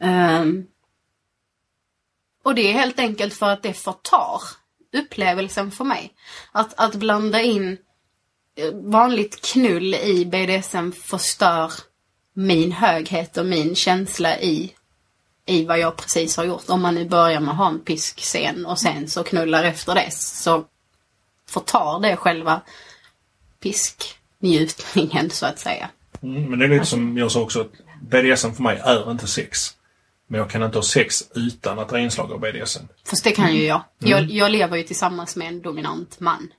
Ehm, 0.00 0.66
och 2.42 2.54
det 2.54 2.68
är 2.68 2.72
helt 2.72 2.98
enkelt 2.98 3.34
för 3.34 3.48
att 3.48 3.62
det 3.62 3.72
förtar 3.72 4.42
upplevelsen 4.92 5.70
för 5.70 5.84
mig. 5.84 6.12
Att, 6.52 6.74
att 6.80 6.94
blanda 6.94 7.42
in 7.42 7.78
vanligt 8.72 9.40
knull 9.52 9.94
i 9.94 10.24
BDSM 10.24 10.92
förstör 10.92 11.72
min 12.32 12.72
höghet 12.72 13.36
och 13.36 13.46
min 13.46 13.74
känsla 13.74 14.38
i, 14.40 14.72
i 15.46 15.64
vad 15.64 15.78
jag 15.78 15.96
precis 15.96 16.36
har 16.36 16.44
gjort. 16.44 16.64
Om 16.68 16.82
man 16.82 16.94
nu 16.94 17.08
börjar 17.08 17.40
med 17.40 17.50
att 17.50 17.56
ha 17.56 17.68
en 17.68 17.80
piskscen 17.80 18.66
och 18.66 18.78
sen 18.78 19.08
så 19.08 19.24
knullar 19.24 19.64
efter 19.64 19.94
det 19.94 20.12
så 20.12 20.64
förtar 21.48 22.00
det 22.00 22.16
själva 22.16 22.60
pisknjutningen 23.62 25.30
så 25.30 25.46
att 25.46 25.58
säga. 25.58 25.90
Mm, 26.22 26.44
men 26.44 26.58
det 26.58 26.64
är 26.64 26.68
lite 26.68 26.86
som 26.86 27.18
jag 27.18 27.32
sa 27.32 27.40
också, 27.40 27.60
att 27.60 27.72
BDSM 28.02 28.52
för 28.52 28.62
mig 28.62 28.80
är 28.84 29.10
inte 29.10 29.26
sex. 29.26 29.74
Men 30.26 30.40
jag 30.40 30.50
kan 30.50 30.62
inte 30.62 30.78
ha 30.78 30.82
sex 30.82 31.24
utan 31.34 31.78
att 31.78 31.88
det 31.88 31.96
är 31.96 32.00
inslag 32.00 32.32
av 32.32 32.40
BDSM. 32.40 32.84
Fast 33.06 33.24
det 33.24 33.32
kan 33.32 33.54
ju 33.54 33.64
jag. 33.64 33.82
jag. 33.98 34.30
Jag 34.30 34.50
lever 34.50 34.76
ju 34.76 34.82
tillsammans 34.82 35.36
med 35.36 35.48
en 35.48 35.62
dominant 35.62 36.20
man. 36.20 36.52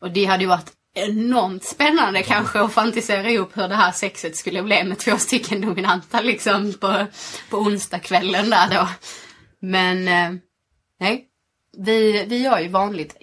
Och 0.00 0.10
det 0.10 0.24
hade 0.24 0.42
ju 0.42 0.48
varit 0.48 0.72
enormt 0.94 1.64
spännande 1.64 2.22
kanske 2.22 2.60
att 2.60 2.72
fantisera 2.72 3.30
ihop 3.30 3.56
hur 3.56 3.68
det 3.68 3.74
här 3.74 3.92
sexet 3.92 4.36
skulle 4.36 4.62
bli 4.62 4.84
med 4.84 4.98
två 4.98 5.16
stycken 5.16 5.60
dominanta 5.60 6.20
liksom 6.20 6.72
på, 6.72 7.06
på 7.50 7.56
onsdagskvällen 7.56 8.50
där 8.50 8.70
då. 8.70 8.88
Men 9.60 10.08
eh, 10.08 10.40
nej, 11.00 11.24
vi, 11.78 12.24
vi 12.28 12.42
gör 12.42 12.58
ju 12.58 12.68
vanligt, 12.68 13.16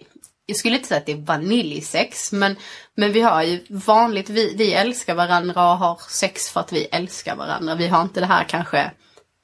jag 0.46 0.58
skulle 0.58 0.76
inte 0.76 0.88
säga 0.88 1.00
att 1.00 1.06
det 1.06 1.12
är 1.12 1.26
vaniljsex, 1.26 2.32
men, 2.32 2.56
men 2.96 3.12
vi 3.12 3.22
har 3.22 3.44
ju 3.44 3.66
vanligt, 3.70 4.30
vi, 4.30 4.56
vi 4.58 4.74
älskar 4.74 5.16
varandra 5.16 5.72
och 5.72 5.78
har 5.78 6.00
sex 6.10 6.50
för 6.50 6.60
att 6.60 6.74
vi 6.74 6.88
älskar 6.92 7.36
varandra. 7.36 7.76
Vi 7.76 7.88
har 7.88 8.02
inte 8.02 8.20
det 8.20 8.26
här 8.26 8.44
kanske 8.44 8.92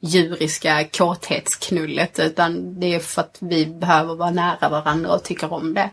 djuriska 0.02 0.84
kåthetsknullet 0.84 2.20
utan 2.20 2.80
det 2.80 2.96
är 2.96 3.00
för 3.00 3.22
att 3.22 3.38
vi 3.42 3.66
behöver 3.66 4.16
vara 4.16 4.32
nära 4.32 4.70
varandra 4.70 5.14
och 5.14 5.24
tycker 5.24 5.54
om 5.54 5.74
det. 5.74 5.90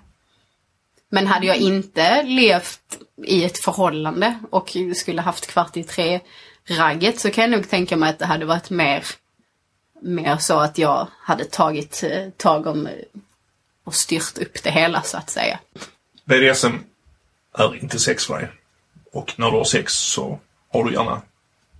Men 1.10 1.26
hade 1.26 1.46
jag 1.46 1.56
inte 1.56 2.22
levt 2.22 2.98
i 3.24 3.44
ett 3.44 3.58
förhållande 3.64 4.38
och 4.50 4.76
skulle 4.96 5.22
haft 5.22 5.46
kvart 5.46 5.76
i 5.76 5.82
tre 5.84 6.20
ragget 6.68 7.20
så 7.20 7.30
kan 7.30 7.42
jag 7.42 7.50
nog 7.50 7.70
tänka 7.70 7.96
mig 7.96 8.10
att 8.10 8.18
det 8.18 8.26
hade 8.26 8.44
varit 8.44 8.70
mer, 8.70 9.04
mer 10.02 10.36
så 10.36 10.58
att 10.58 10.78
jag 10.78 11.08
hade 11.20 11.44
tagit 11.44 12.02
eh, 12.02 12.28
tag 12.36 12.66
om 12.66 12.86
eh, 12.86 12.92
och 13.84 13.94
styrt 13.94 14.38
upp 14.38 14.62
det 14.62 14.70
hela 14.70 15.02
så 15.02 15.16
att 15.16 15.30
säga. 15.30 15.58
BDSM 16.24 16.74
är 17.58 17.82
inte 17.82 17.98
sex 17.98 18.26
för 18.26 18.38
dig. 18.38 18.48
Och 19.12 19.34
när 19.36 19.50
du 19.50 19.56
har 19.56 19.64
sex 19.64 19.92
så 19.92 20.38
har 20.72 20.84
du 20.84 20.92
gärna 20.92 21.22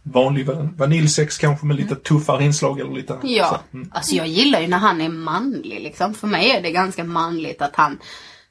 vanlig 0.02 0.46
van- 0.46 0.74
vaniljsex 0.76 1.38
kanske 1.38 1.66
med 1.66 1.76
lite 1.76 1.96
tuffare 1.96 2.44
inslag 2.44 2.80
eller 2.80 2.92
lite 2.92 3.18
Ja, 3.22 3.48
så. 3.70 3.76
Mm. 3.76 3.90
alltså 3.94 4.14
jag 4.14 4.26
gillar 4.28 4.60
ju 4.60 4.66
när 4.68 4.78
han 4.78 5.00
är 5.00 5.08
manlig 5.08 5.80
liksom. 5.80 6.14
För 6.14 6.26
mig 6.26 6.50
är 6.50 6.62
det 6.62 6.70
ganska 6.70 7.04
manligt 7.04 7.62
att 7.62 7.76
han, 7.76 7.98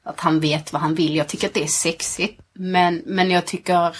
att 0.08 0.20
han 0.20 0.40
vet 0.40 0.72
vad 0.72 0.82
han 0.82 0.94
vill. 0.94 1.16
Jag 1.16 1.28
tycker 1.28 1.46
att 1.46 1.54
det 1.54 1.62
är 1.62 1.66
sexigt. 1.66 2.40
Men, 2.54 3.02
men 3.06 3.30
jag 3.30 3.46
tycker, 3.46 3.96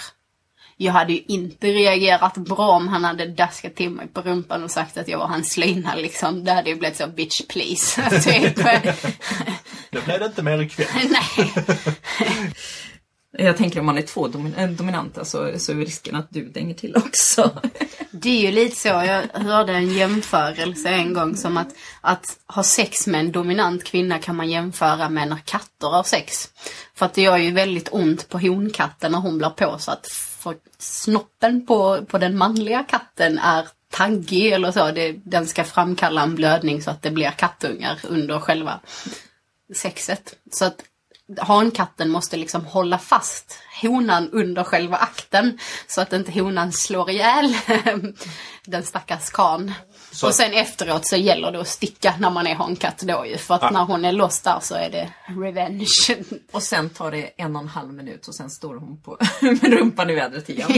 jag 0.77 0.93
hade 0.93 1.13
ju 1.13 1.23
inte 1.29 1.67
reagerat 1.67 2.37
bra 2.37 2.69
om 2.69 2.89
han 2.89 3.05
hade 3.05 3.27
daskat 3.27 3.75
till 3.75 3.91
mig 3.91 4.09
på 4.09 4.21
rumpan 4.21 4.65
och 4.65 4.71
sagt 4.71 4.97
att 4.97 5.09
jag 5.09 5.19
var 5.19 5.27
hans 5.27 5.53
slyna 5.53 5.95
liksom. 5.95 6.45
Det 6.45 6.53
hade 6.53 6.71
ju 6.71 6.77
blivit 6.77 6.97
så 6.97 7.07
bitch 7.07 7.41
please. 7.49 8.21
typ. 8.23 8.57
Det 9.91 10.05
blev 10.05 10.21
det 10.21 10.27
inte 10.27 10.43
mer 10.43 10.63
ikväll. 10.63 10.87
Nej. 11.11 11.53
Jag 13.33 13.57
tänker 13.57 13.81
om 13.81 13.87
man 13.87 13.99
är 13.99 14.03
två 14.03 14.29
domin 14.29 14.55
eh, 14.55 14.71
dominanta 14.71 15.25
så, 15.25 15.45
alltså, 15.45 15.59
så 15.59 15.73
är 15.73 15.77
risken 15.77 16.17
att 16.17 16.31
du 16.31 16.49
dänger 16.49 16.75
till 16.75 16.97
också. 16.97 17.51
Det 18.11 18.29
är 18.29 18.41
ju 18.41 18.51
lite 18.51 18.77
så. 18.77 18.89
Jag 18.89 19.23
hörde 19.33 19.73
en 19.73 19.93
jämförelse 19.93 20.89
en 20.89 21.15
gång 21.15 21.37
som 21.37 21.57
att, 21.57 21.69
att 22.01 22.39
ha 22.47 22.63
sex 22.63 23.07
med 23.07 23.21
en 23.21 23.33
dominant 23.33 23.85
kvinna 23.85 24.19
kan 24.19 24.37
man 24.37 24.51
jämföra 24.51 25.09
med 25.09 25.29
när 25.29 25.39
katter 25.45 25.89
har 25.89 26.03
sex. 26.03 26.49
För 26.95 27.07
att 27.07 27.15
det 27.15 27.23
gör 27.23 27.37
ju 27.37 27.51
väldigt 27.51 27.89
ont 27.93 28.29
på 28.29 28.39
honkatten 28.39 29.13
när 29.13 29.19
hon 29.19 29.39
blir 29.39 29.51
på 29.51 29.79
så 29.79 29.93
För 30.39 30.55
snoppen 30.79 31.67
på, 31.67 32.05
på 32.05 32.19
den 32.19 32.39
manliga 32.39 32.83
katten 32.83 33.39
är 33.39 33.69
taggig 33.91 34.53
eller 34.53 34.73
så. 34.73 34.91
Det, 34.91 35.13
den 35.13 35.47
ska 35.47 35.65
framkalla 35.65 36.23
en 36.23 36.35
blödning 36.35 36.83
så 36.83 36.91
att 36.91 37.03
det 37.03 37.11
blir 37.11 37.31
kattungar 37.31 37.99
under 38.03 38.41
själva 38.41 38.81
sexet. 39.75 40.35
Så 40.53 40.65
att 40.65 40.83
hankatten 41.39 42.11
måste 42.11 42.37
liksom 42.37 42.65
hålla 42.67 42.99
fast 42.99 43.59
honan 43.83 44.31
under 44.33 44.65
själva 44.65 44.97
akten 44.97 45.59
så 45.87 46.01
att 46.01 46.13
inte 46.13 46.33
honan 46.33 46.73
slår 46.73 47.11
ihjäl 47.11 47.57
den 48.65 48.83
stackars 48.85 49.31
kan. 49.31 49.73
Så- 50.13 50.27
Och 50.27 50.35
sen 50.35 50.53
efteråt 50.53 51.07
så 51.07 51.17
gäller 51.17 51.53
det 51.53 51.61
att 51.61 51.69
sticka 51.69 52.15
när 52.19 52.31
man 52.31 52.47
är 52.47 52.55
hankatt 52.55 52.99
då 52.99 53.27
ju. 53.27 53.37
För 53.39 53.55
att 53.55 53.63
Ah. 53.63 53.71
när 53.71 53.85
hon 53.85 54.05
är 54.05 54.13
loss 54.13 54.41
där 54.41 54.59
så 54.63 54.75
är 54.75 54.91
det 54.91 55.13
revenge. 55.43 55.87
Och 56.53 56.63
sen 56.63 56.91
tar 56.91 57.11
det 57.11 57.31
en 57.43 57.57
och 57.57 57.63
en 57.63 57.69
halv 57.69 57.93
minut 57.93 58.29
och 58.29 58.35
sen 58.35 58.51
står 58.51 58.75
hon 58.77 59.03
på 59.03 59.19
med 59.41 59.63
rumpan 59.73 60.11
i 60.11 60.15
vädret 60.15 60.49
igen. 60.49 60.71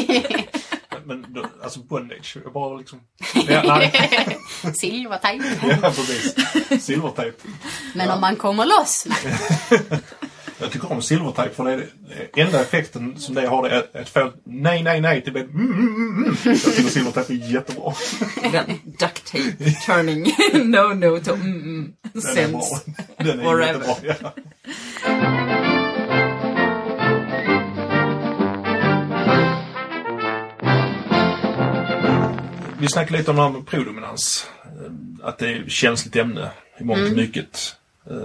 Men 1.05 1.26
då, 1.34 1.46
alltså 1.62 1.80
bondage, 1.80 2.36
jag 2.44 2.53
bara 2.53 2.76
liksom... 2.76 3.01
Ja, 3.48 3.62
nej. 3.78 4.38
Silvertejp. 4.80 5.44
ja 5.62 5.76
precis. 5.90 6.34
Silvertejp. 6.84 7.36
Men 7.94 8.11
om 8.11 8.20
man 8.20 8.36
kommer 8.36 8.66
loss. 8.66 9.07
Jag 10.61 10.70
tycker 10.70 10.92
om 10.92 11.02
silvertejp 11.02 11.54
för 11.54 11.64
det 11.64 11.72
är 11.72 11.86
det 12.32 12.40
enda 12.40 12.61
effekten 12.61 13.18
som 13.18 13.34
det 13.34 13.46
har 13.46 13.68
det 13.68 13.88
är 13.92 14.00
ett 14.02 14.34
nej, 14.44 14.82
nej, 14.82 15.00
nej 15.00 15.22
till 15.22 15.36
mm, 15.36 15.50
mm, 15.50 15.70
mm, 15.70 16.24
mm. 16.24 16.36
Jag 16.44 16.74
tycker 16.76 16.90
silvertejp 16.90 17.32
är 17.32 17.52
jättebra. 17.52 17.92
Den 18.52 18.66
duct 18.84 19.32
tape 19.32 19.72
turning 19.86 20.22
no 20.70 20.94
no 20.94 21.20
to 21.20 21.32
mm, 21.32 21.62
mm. 21.62 21.92
Den 22.12 22.36
är 22.36 22.48
bra. 22.48 22.62
Den 23.16 23.40
är 23.40 23.44
Forever. 23.44 23.86
jättebra. 23.86 24.16
Ja. 24.20 24.34
Vi 32.80 32.88
snackade 32.88 33.18
lite 33.18 33.30
om 33.30 33.36
det 33.36 33.42
här 33.42 33.50
med 33.50 33.66
prodominans. 33.66 34.46
Att 35.22 35.38
det 35.38 35.48
är 35.48 35.62
ett 35.62 35.70
känsligt 35.70 36.16
ämne 36.16 36.50
i 36.80 36.84
mångt 36.84 37.11
och 37.11 37.16
mycket. 37.16 37.76
Eh, 38.11 38.16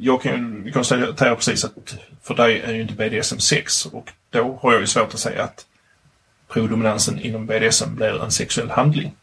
Jag 0.00 0.22
kan 0.22 0.62
ju 0.66 0.72
konstatera 0.72 1.36
precis 1.36 1.64
att 1.64 1.96
för 2.22 2.34
dig 2.34 2.60
är 2.60 2.72
ju 2.72 2.82
inte 2.82 2.94
BDSM 2.94 3.38
sex 3.38 3.86
och 3.86 4.10
då 4.30 4.58
har 4.62 4.72
jag 4.72 4.80
ju 4.80 4.86
svårt 4.86 5.14
att 5.14 5.20
säga 5.20 5.44
att 5.44 5.66
prodominansen 6.48 7.18
inom 7.20 7.46
BDSM 7.46 7.94
blir 7.94 8.24
en 8.24 8.30
sexuell 8.30 8.70
handling. 8.70 9.14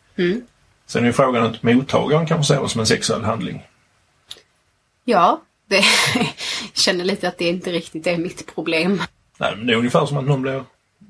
Sen 0.86 1.04
är 1.04 1.08
ju 1.08 1.14
frågan 1.14 1.44
att 1.44 1.64
mottagaren 1.64 2.26
kanske 2.28 2.54
ser 2.54 2.62
det 2.64 2.70
som 2.70 2.80
en 2.80 2.88
sexuell 2.88 3.24
handling. 3.24 3.68
Ja, 5.06 5.42
det 5.68 5.76
jag 6.16 6.28
känner 6.74 7.04
lite 7.06 7.28
att 7.28 7.38
det 7.38 7.48
inte 7.50 7.72
riktigt 7.72 8.08
är 8.08 8.18
mitt 8.18 8.56
problem. 8.56 9.02
Nej, 9.38 9.56
men 9.58 9.68
det 9.68 9.74
är 9.74 9.78
ungefär 9.78 10.06
som 10.06 10.18
att 10.18 10.26
någon 10.26 10.42
blir 10.42 10.64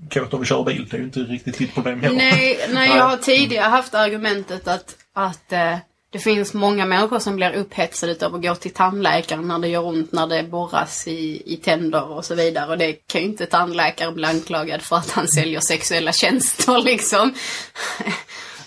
kåt 0.10 0.34
av 0.34 0.42
att 0.42 0.48
köra 0.48 0.64
bil. 0.64 0.88
Det 0.90 0.98
är 0.98 1.00
ju 1.00 1.06
inte 1.06 1.20
riktigt 1.20 1.58
ditt 1.58 1.74
problem 1.74 2.02
heller. 2.02 2.18
Nej, 2.18 2.60
nej, 2.70 2.90
jag 2.90 3.04
har 3.04 3.18
tidigare 3.22 3.70
haft 3.70 3.94
argumentet 3.94 4.68
att, 4.68 4.96
att 5.14 5.52
eh, 5.52 5.78
det 6.12 6.20
finns 6.20 6.54
många 6.54 6.86
människor 6.86 7.20
som 7.20 7.36
blir 7.36 7.54
upphetsade 7.54 8.26
av 8.26 8.36
att 8.36 8.42
gå 8.42 8.56
till 8.56 8.74
tandläkaren 8.74 9.48
när 9.48 9.60
det 9.60 9.68
gör 9.68 9.86
ont, 9.86 10.12
när 10.12 10.28
det 10.28 10.44
borras 10.44 11.08
i, 11.08 11.54
i 11.54 11.58
tänder 11.58 12.10
och 12.12 12.26
så 12.26 12.36
vidare. 12.36 12.72
Och 12.72 12.78
det 12.78 12.94
kan 12.94 13.22
ju 13.22 13.28
inte 13.28 13.46
tandläkaren 13.46 14.14
bli 14.14 14.26
anklagad 14.26 14.82
för 14.82 14.96
att 14.96 15.12
han 15.12 15.28
säljer 15.28 15.60
sexuella 15.60 16.12
tjänster 16.12 16.82
liksom. 16.86 17.34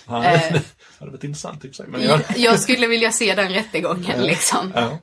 Nej, 0.07 0.49
det 0.53 0.63
hade 0.99 1.11
varit 1.11 1.23
intressant 1.23 1.65
i 1.65 1.67
och 1.67 1.71
för 1.71 1.83
sig. 1.83 1.85
Men 1.87 2.03
jag, 2.03 2.21
Jag 2.35 2.59
skulle 2.59 2.87
vilja 2.87 3.11
se 3.11 3.35
den 3.35 3.49
rättegången 3.49 4.21
liksom. 4.21 4.71
ja. 4.75 4.99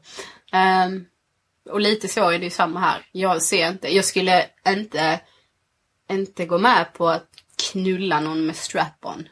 Ehm, 0.53 1.05
och 1.71 1.81
lite 1.81 2.09
så 2.09 2.31
är 2.31 2.39
det 2.39 2.45
ju 2.45 2.51
samma 2.51 2.81
här. 2.81 3.07
Jag 3.13 3.43
ser 3.43 3.69
inte, 3.69 3.95
jag 3.95 4.05
skulle 4.05 4.47
inte, 4.69 5.21
inte 6.11 6.47
gå 6.47 6.59
med 6.59 6.93
på 6.93 7.09
att 7.09 7.29
knulla 7.73 8.21
någon 8.21 8.47
med 8.47 8.57
strap-on. 8.57 9.29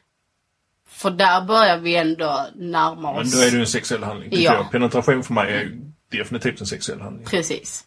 För 0.98 1.10
där 1.10 1.40
börjar 1.40 1.78
vi 1.78 1.96
ändå 1.96 2.46
närma 2.54 3.12
Men 3.12 3.22
oss. 3.22 3.32
då 3.32 3.38
är 3.38 3.50
det 3.50 3.56
ju 3.56 3.60
en 3.60 3.66
sexuell 3.66 4.02
handling. 4.04 4.28
Ja. 4.32 4.54
jag. 4.54 4.70
Penetration 4.70 5.22
för 5.24 5.34
mig 5.34 5.52
är 5.54 5.60
ju 5.60 5.80
definitivt 6.10 6.60
en 6.60 6.66
sexuell 6.66 7.00
handling. 7.00 7.26
Precis. 7.26 7.84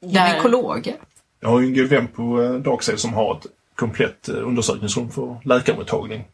Där, 0.00 0.28
Gynekologer. 0.28 0.96
Jag 1.40 1.48
har 1.48 1.60
ju 1.60 1.66
en 1.66 1.74
god 1.74 1.86
vän 1.86 2.08
på 2.08 2.42
eh, 2.42 2.52
Darkside 2.54 2.98
som 3.00 3.14
har 3.14 3.36
ett 3.36 3.46
komplett 3.74 4.28
eh, 4.28 4.34
undersökningsrum 4.34 5.10
för 5.10 5.40
läkarmottagning. 5.44 6.24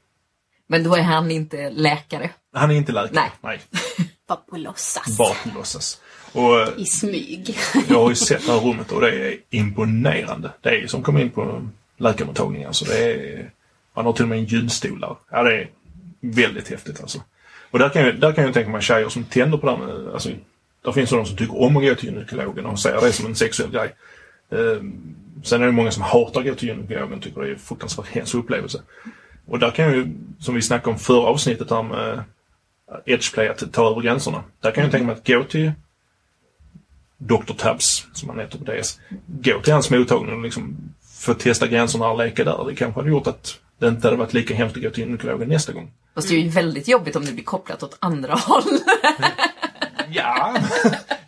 Men 0.67 0.85
då 0.85 0.95
är 0.95 1.03
han 1.03 1.31
inte 1.31 1.71
läkare. 1.71 2.31
Han 2.53 2.71
är 2.71 2.75
inte 2.75 2.93
läkare. 2.93 3.11
Nej. 3.13 3.31
Nej. 3.41 3.61
bara 4.29 4.37
på 4.37 4.57
låtsas. 4.57 5.19
Bara 5.19 5.35
på 5.35 5.59
låtsas. 5.59 6.01
Och 6.33 6.61
eh, 6.61 6.69
I 6.77 6.85
smyg. 6.85 7.57
jag 7.89 8.03
har 8.03 8.09
ju 8.09 8.17
sett 8.17 8.47
det 8.47 8.53
här 8.53 8.61
rummet 8.61 8.93
och 8.93 9.01
det 9.01 9.29
är 9.29 9.37
imponerande. 9.51 10.51
Det 10.61 10.69
är 10.69 10.87
som 10.87 11.03
komma 11.03 11.21
in 11.21 11.31
på 11.31 11.69
läkarmottagning. 11.97 12.65
Alltså 12.65 12.85
det 12.85 13.13
är, 13.13 13.51
man 13.97 14.05
har 14.07 14.13
till 14.13 14.23
och 14.23 14.29
med 14.29 14.39
en 14.39 14.45
gynstol 14.45 15.01
där. 15.01 15.17
Ja, 15.31 15.43
det 15.43 15.57
är 15.57 15.69
väldigt 16.33 16.69
häftigt 16.69 17.01
alltså. 17.01 17.23
Och 17.71 17.79
där 17.79 17.89
kan 17.89 18.03
jag, 18.03 18.21
där 18.21 18.33
kan 18.33 18.45
jag 18.45 18.55
tänka 18.55 18.71
mig 18.71 18.83
tjejer 18.83 19.09
som 19.09 19.25
tänder 19.25 19.59
på 19.59 19.67
det 19.67 19.77
här 19.77 19.87
med, 19.87 20.13
alltså, 20.13 20.29
där 20.85 20.93
finns 20.93 21.11
de 21.11 21.27
som 21.27 21.37
tycker 21.37 21.63
om 21.63 21.77
att 21.77 21.83
gå 21.83 21.95
till 21.95 22.09
gynekologen 22.09 22.67
och 22.67 22.79
ser 22.79 23.01
det 23.01 23.13
som 23.13 23.27
en 23.27 23.35
sexuell 23.35 23.71
grej. 23.71 23.95
Ehm, 24.51 25.15
sen 25.45 25.63
är 25.63 25.67
det 25.67 25.73
många 25.73 25.91
som 25.91 26.03
hatar 26.03 26.41
att 26.41 26.47
gå 26.47 26.55
till 26.55 26.69
gynekologen 26.69 27.19
och 27.19 27.23
tycker 27.23 27.41
det 27.41 27.49
är 27.49 27.53
en 27.53 27.59
fruktansvärt 27.59 28.07
hemsk 28.07 28.35
upplevelse. 28.35 28.83
Och 29.47 29.59
där 29.59 29.71
kan 29.71 29.85
jag 29.85 29.95
ju, 29.95 30.07
som 30.41 30.55
vi 30.55 30.63
snackade 30.63 30.91
om 30.91 30.99
förra 30.99 31.27
avsnittet 31.27 31.71
här 31.71 31.79
eh, 31.79 31.85
med 31.85 32.25
edgeplay, 33.05 33.49
att 33.49 33.73
ta 33.73 33.91
över 33.91 34.01
gränserna. 34.01 34.45
Där 34.61 34.71
kan 34.71 34.83
jag 34.83 34.91
tänka 34.91 35.07
mig 35.07 35.17
att 35.17 35.27
gå 35.27 35.45
till 35.45 35.73
Dr. 37.19 37.53
Tabs, 37.59 38.07
som 38.13 38.29
han 38.29 38.39
heter 38.39 38.59
på 38.59 38.65
DS, 38.65 39.01
gå 39.27 39.61
till 39.61 39.73
hans 39.73 39.91
mottagning 39.91 40.35
och 40.35 40.43
liksom 40.43 40.77
få 41.03 41.35
testa 41.35 41.67
gränserna 41.67 42.09
och 42.09 42.19
leka 42.19 42.45
där. 42.45 42.65
Det 42.69 42.75
kanske 42.75 43.01
hade 43.01 43.11
gjort 43.11 43.27
att 43.27 43.59
det 43.85 43.89
inte 43.91 44.07
hade 44.07 44.17
varit 44.17 44.33
lika 44.35 44.55
hemskt 44.55 44.77
att 44.77 44.83
gå 44.83 44.91
till 44.91 45.05
gynekologen 45.05 45.49
nästa 45.49 45.73
gång. 45.73 45.93
Fast 46.15 46.29
det 46.29 46.35
är 46.35 46.39
ju 46.39 46.49
väldigt 46.49 46.89
jobbigt 46.89 47.17
om 47.17 47.25
det 47.25 47.33
blir 47.33 47.45
kopplat 47.45 47.83
åt 47.83 47.97
andra 48.01 48.35
håll. 48.47 48.63
Ja, 50.11 50.57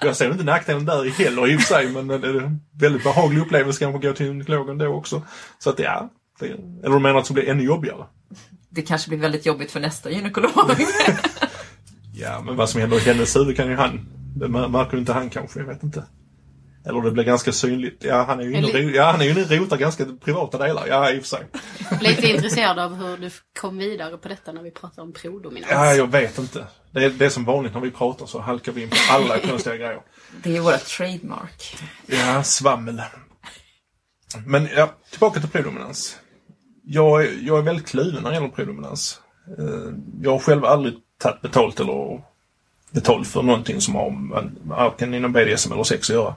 jag 0.00 0.16
ser 0.16 0.30
inte 0.30 0.44
nackdelen 0.44 0.84
där 0.84 1.11
heller 1.11 1.48
i 1.52 1.57
och 1.57 1.61
för 1.61 1.74
sig, 1.74 1.88
men 1.88 2.07
det 2.09 2.14
är 2.14 2.40
en 2.42 2.61
väldigt 2.72 3.04
behaglig 3.04 3.40
upplevelse 3.40 3.78
kanske 3.78 3.96
att 3.96 4.02
gå 4.02 4.12
till 4.12 4.26
gynekologen 4.26 4.78
då 4.78 4.86
också. 4.86 5.22
Så 5.59 5.70
att 5.70 5.78
ja, 5.78 6.11
det, 6.40 6.46
eller 6.46 6.94
du 6.94 6.98
menar 6.98 7.18
att 7.18 7.26
det 7.28 7.34
blir 7.34 7.48
ännu 7.48 7.64
jobbigare? 7.64 8.04
Det 8.70 8.82
kanske 8.82 9.09
blir 9.09 9.18
väldigt 9.18 9.46
jobbigt 9.46 9.70
för 9.70 9.80
nästa 9.80 10.11
gynekolog. 10.11 10.52
Ja, 12.18 12.42
men 12.44 12.57
vad 12.57 12.70
som 12.70 12.80
händer 12.80 12.96
i 12.96 13.00
hennes 13.00 13.36
huvud 13.36 13.57
kan 13.57 13.68
ju 13.68 13.76
han, 13.76 14.09
det 14.36 14.46
mär- 14.46 14.68
märker 14.68 14.92
ju 14.92 14.98
inte 14.98 15.12
han 15.12 15.30
kanske, 15.30 15.59
jag 15.61 15.66
vet 15.66 15.82
inte. 15.82 16.04
Eller 16.87 17.01
det 17.01 17.11
blir 17.11 17.24
ganska 17.24 17.53
synligt. 17.53 18.05
Ja, 18.05 18.22
han 18.22 18.41
är 18.41 18.45
ju 18.45 18.57
inne 18.57 18.66
och, 18.66 18.74
ro- 18.74 18.91
ja, 18.95 19.11
han 19.11 19.20
är 19.20 19.24
ju 19.24 19.30
inne 19.30 19.43
och 19.45 19.51
rotar 19.51 19.76
ganska 19.76 20.05
privata 20.24 20.59
delar. 20.59 20.87
Ja, 20.89 21.11
i 21.11 21.18
och 21.18 21.22
för 21.22 21.28
sig. 21.28 21.47
Lite 22.01 22.26
intresserad 22.28 22.78
av 22.78 22.95
hur 22.95 23.16
du 23.16 23.30
kom 23.61 23.78
vidare 23.78 24.16
på 24.18 24.28
detta 24.28 24.53
när 24.53 24.62
vi 24.62 24.70
pratar 24.70 25.03
om 25.03 25.12
prodominans. 25.12 25.70
Ja, 25.70 25.95
jag 25.95 26.11
vet 26.11 26.39
inte. 26.39 26.66
Det 26.91 27.05
är, 27.05 27.11
det 27.11 27.24
är 27.26 27.30
som 27.30 27.45
vanligt 27.45 27.74
när 27.74 27.80
vi 27.80 27.91
pratar 27.91 28.26
så 28.26 28.41
halkar 28.41 28.72
vi 28.72 28.82
in 28.82 28.89
på 28.91 28.97
alla 29.11 29.39
konstiga 29.39 29.76
grejer. 29.76 30.01
Det 30.43 30.57
är 30.57 30.61
våra 30.61 30.78
trademark. 30.78 31.76
Ja, 32.07 32.43
svammel. 32.43 33.03
Men 34.47 34.68
ja, 34.76 34.91
tillbaka 35.11 35.41
till 35.41 35.51
predominans. 35.51 36.16
Jag 36.84 37.24
är, 37.24 37.30
jag 37.43 37.59
är 37.59 37.62
väldigt 37.62 37.87
kluven 37.89 38.22
när 38.22 38.30
det 38.30 38.37
gäller 38.37 38.49
predominans. 38.49 39.20
Eh, 39.59 39.93
Jag 40.22 40.30
har 40.30 40.39
själv 40.39 40.64
aldrig 40.64 40.95
tagit 41.18 41.41
betalt 41.43 41.80
eller 41.80 42.22
betalt 42.91 43.28
för 43.28 43.43
någonting 43.43 43.80
som 43.80 43.95
har 43.95 44.16
varken 44.68 45.14
inom 45.14 45.32
BDSM 45.32 45.72
eller 45.72 45.84
sex 45.84 46.11
att 46.11 46.14
göra. 46.16 46.34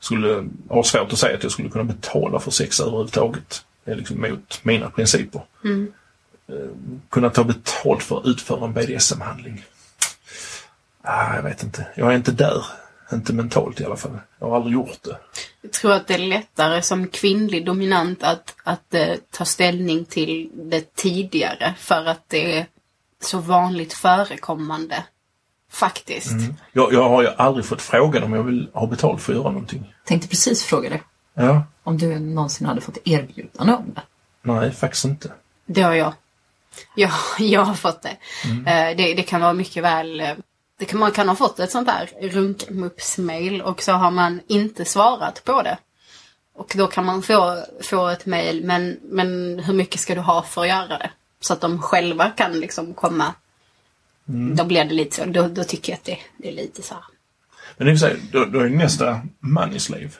Skulle 0.00 0.48
ha 0.68 0.82
svårt 0.82 1.12
att 1.12 1.18
säga 1.18 1.36
att 1.36 1.42
jag 1.42 1.52
skulle 1.52 1.68
kunna 1.68 1.84
betala 1.84 2.40
för 2.40 2.50
sex 2.50 2.80
överhuvudtaget. 2.80 3.64
Det 3.84 3.90
är 3.90 3.96
liksom 3.96 4.20
mot 4.20 4.60
mina 4.62 4.90
principer. 4.90 5.42
Eh, 6.48 6.54
Kunna 7.10 7.30
ta 7.30 7.44
betalt 7.44 8.02
för 8.02 8.18
att 8.18 8.26
utföra 8.26 8.64
en 8.64 8.72
BDSM-handling. 8.72 9.64
Ah, 11.02 11.34
jag 11.36 11.42
vet 11.42 11.62
inte. 11.62 11.86
Jag 11.94 12.12
är 12.12 12.16
inte 12.16 12.32
där. 12.32 12.64
Inte 13.12 13.32
mentalt 13.32 13.80
i 13.80 13.84
alla 13.84 13.96
fall. 13.96 14.18
Jag 14.38 14.48
har 14.48 14.56
aldrig 14.56 14.74
gjort 14.74 15.02
det. 15.02 15.18
Jag 15.62 15.72
tror 15.72 15.92
att 15.92 16.06
det 16.06 16.14
är 16.14 16.18
lättare 16.18 16.82
som 16.82 17.08
kvinnlig 17.08 17.66
dominant 17.66 18.22
att, 18.22 18.54
att 18.62 18.94
eh, 18.94 19.14
ta 19.30 19.44
ställning 19.44 20.04
till 20.04 20.50
det 20.54 20.94
tidigare 20.94 21.74
för 21.78 22.04
att 22.04 22.28
det 22.28 22.58
är 22.58 22.66
så 23.22 23.38
vanligt 23.38 23.92
förekommande. 23.92 25.04
Faktiskt. 25.76 26.32
Jag, 26.72 26.92
jag 26.92 27.08
har 27.08 27.22
ju 27.22 27.28
aldrig 27.36 27.64
fått 27.66 27.82
frågan 27.82 28.22
om 28.22 28.32
jag 28.32 28.42
vill 28.42 28.68
ha 28.72 28.86
betalt 28.86 29.22
för 29.22 29.32
att 29.32 29.38
göra 29.38 29.50
någonting. 29.50 29.94
Tänkte 30.04 30.28
precis 30.28 30.64
fråga 30.64 30.88
dig. 30.90 31.02
Ja, 31.34 31.62
Om 31.82 31.98
du 31.98 32.18
någonsin 32.18 32.66
hade 32.66 32.80
fått 32.80 32.98
erbjudande 33.04 33.72
om 33.72 33.92
det. 33.94 34.02
nej 34.42 34.72
faktiskt 34.72 35.04
inte. 35.04 35.32
Det 35.66 35.82
har 35.82 35.94
jag. 35.94 36.12
Ja, 36.94 37.10
jag 37.38 37.60
har 37.64 37.74
fått 37.74 38.02
det. 38.02 38.16
Eh, 38.70 38.96
det. 38.96 39.14
Det 39.14 39.22
kan 39.22 39.40
vara 39.40 39.52
mycket 39.52 39.82
väl... 39.82 40.20
eh, 40.20 40.30
Det 40.78 40.84
kan, 40.84 40.98
man 41.00 41.12
kan 41.12 41.28
ha 41.28 41.36
fått 41.36 41.58
ett 41.60 41.70
sånt 41.70 41.88
där 41.88 42.10
runkmups-mail 42.28 43.62
och 43.62 43.82
så 43.82 43.92
har 43.92 44.10
man 44.10 44.40
inte 44.48 44.84
svarat 44.84 45.44
på 45.44 45.62
det. 45.62 45.78
Och 46.54 46.72
då 46.76 46.86
kan 46.86 47.04
man 47.04 47.22
få, 47.22 47.64
få 47.82 48.08
ett 48.08 48.26
mail, 48.26 48.64
men, 48.64 48.98
men 49.02 49.58
hur 49.58 49.74
mycket 49.74 50.00
ska 50.00 50.14
du 50.14 50.20
ha 50.20 50.42
för 50.42 50.60
att 50.62 50.68
göra 50.68 50.98
det? 50.98 51.10
Så 51.40 51.52
att 51.52 51.60
de 51.60 51.82
själva 51.82 52.30
kan 52.30 52.52
liksom 52.60 52.94
komma. 52.94 53.34
Då 54.26 54.64
blir 54.64 54.84
det 54.84 54.94
lite 54.94 55.16
så, 55.16 55.24
då, 55.24 55.48
då 55.48 55.64
tycker 55.64 55.92
jag 55.92 55.96
att 55.98 56.04
det, 56.04 56.18
det 56.38 56.48
är 56.48 56.52
lite 56.52 56.82
så 56.82 56.94
här. 56.94 57.02
Men 57.76 57.88
och 57.92 57.98
för 57.98 58.08
sig, 58.08 58.16
då, 58.32 58.44
då 58.44 58.60
är 58.60 58.68
nästa 58.68 59.20
money 59.40 59.78
slave. 59.78 60.10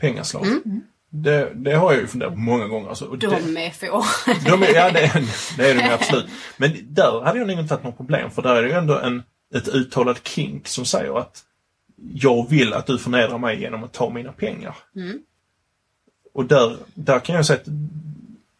Pengaslav. 0.00 0.46
Det, 1.10 1.52
det 1.54 1.74
har 1.74 1.92
jag 1.92 2.00
ju 2.00 2.06
funderat 2.06 2.32
på 2.32 2.38
många 2.38 2.66
gånger. 2.66 2.88
Alltså, 2.88 3.04
och 3.04 3.18
det, 3.18 3.26
De 3.26 3.56
är 3.56 3.70
få. 3.70 4.04
de 4.50 4.62
är, 4.62 4.74
ja, 4.74 4.90
det, 4.90 5.00
är- 5.00 5.56
det 5.56 5.70
är 5.70 5.74
de 5.74 5.94
absolut. 5.94 6.26
Men 6.56 6.72
där 6.94 7.20
hade 7.24 7.38
jag 7.38 7.48
nog 7.48 7.58
inte 7.58 7.74
haft 7.74 7.84
något 7.84 7.96
problem 7.96 8.30
för 8.30 8.42
där 8.42 8.56
är 8.56 8.62
det 8.62 8.68
ju 8.68 8.74
ändå 8.74 8.98
en, 8.98 9.22
ett 9.54 9.68
uttalad 9.68 10.18
kink 10.22 10.68
som 10.68 10.84
säger 10.84 11.18
att 11.18 11.44
jag 12.14 12.48
vill 12.50 12.72
att 12.72 12.86
du 12.86 12.98
förnedrar 12.98 13.38
mig 13.38 13.60
genom 13.60 13.84
att 13.84 13.92
ta 13.92 14.10
mina 14.10 14.32
pengar. 14.32 14.74
Och 16.34 16.44
där, 16.44 16.76
där 16.94 17.18
kan 17.20 17.36
jag 17.36 17.46
säga 17.46 17.58
att 17.60 17.66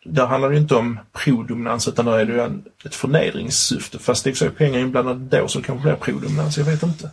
där 0.05 0.27
handlar 0.27 0.49
det 0.49 0.55
ju 0.55 0.61
inte 0.61 0.75
om 0.75 0.99
prodominans 1.13 1.89
utan 1.89 2.05
där 2.05 2.19
är 2.19 2.25
det 2.25 2.33
ju 2.33 2.41
en, 2.41 2.65
ett 2.85 2.95
förnedringssyfte. 2.95 3.99
Fast 3.99 4.25
det 4.25 4.43
är 4.43 4.51
pengar 4.51 4.79
inblandade 4.79 5.39
då 5.39 5.49
så 5.49 5.63
kanske 5.63 5.89
det 5.89 5.97
blir 5.97 6.05
prodominans, 6.05 6.59
jag 6.59 6.65
vet 6.65 6.83
inte. 6.83 7.11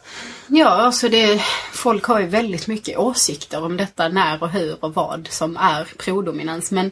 Ja, 0.48 0.70
alltså 0.70 1.10
det, 1.10 1.42
folk 1.74 2.04
har 2.04 2.20
ju 2.20 2.28
väldigt 2.28 2.68
mycket 2.68 2.98
åsikter 2.98 3.64
om 3.64 3.78
detta 3.78 4.08
när 4.08 4.44
och 4.44 4.50
hur 4.50 4.84
och 4.84 4.94
vad 4.94 5.28
som 5.32 5.58
är 5.58 5.88
prodominans. 5.98 6.72
Men 6.72 6.92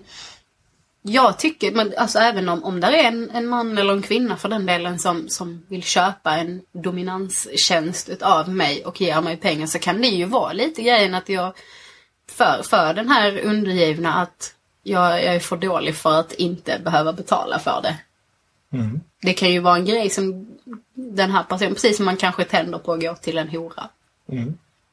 jag 1.01 1.39
tycker, 1.39 1.71
men 1.71 1.93
alltså 1.97 2.19
även 2.19 2.49
om, 2.49 2.63
om 2.63 2.79
där 2.79 2.91
är 2.91 3.03
en, 3.03 3.29
en 3.29 3.47
man 3.47 3.77
eller 3.77 3.93
en 3.93 4.01
kvinna 4.01 4.37
för 4.37 4.49
den 4.49 4.65
delen 4.65 4.99
som, 4.99 5.29
som 5.29 5.65
vill 5.67 5.83
köpa 5.83 6.37
en 6.37 6.61
dominanstjänst 6.71 8.09
utav 8.09 8.49
mig 8.49 8.85
och 8.85 9.01
ger 9.01 9.21
mig 9.21 9.37
pengar 9.37 9.67
så 9.67 9.79
kan 9.79 10.01
det 10.01 10.07
ju 10.07 10.25
vara 10.25 10.53
lite 10.53 10.81
grejen 10.81 11.13
att 11.13 11.29
jag 11.29 11.53
för, 12.31 12.63
för 12.63 12.93
den 12.93 13.09
här 13.09 13.39
undergivna 13.39 14.13
att 14.13 14.53
jag, 14.87 15.23
jag 15.23 15.35
är 15.35 15.39
för 15.39 15.57
dålig 15.57 15.95
för 15.95 16.19
att 16.19 16.33
inte 16.33 16.79
behöva 16.83 17.13
betala 17.13 17.59
för 17.59 17.81
det. 17.81 17.97
Det 19.21 19.33
kan 19.33 19.51
ju 19.51 19.59
vara 19.59 19.75
en 19.75 19.85
grej 19.85 20.09
som 20.09 20.47
den 20.93 21.31
här 21.31 21.43
personen, 21.43 21.73
precis 21.73 21.97
som 21.97 22.05
man 22.05 22.17
kanske 22.17 22.43
tänder 22.43 22.77
på 22.79 22.93
att 22.93 23.01
gå 23.01 23.15
till 23.15 23.37
en 23.37 23.49
hora. 23.49 23.89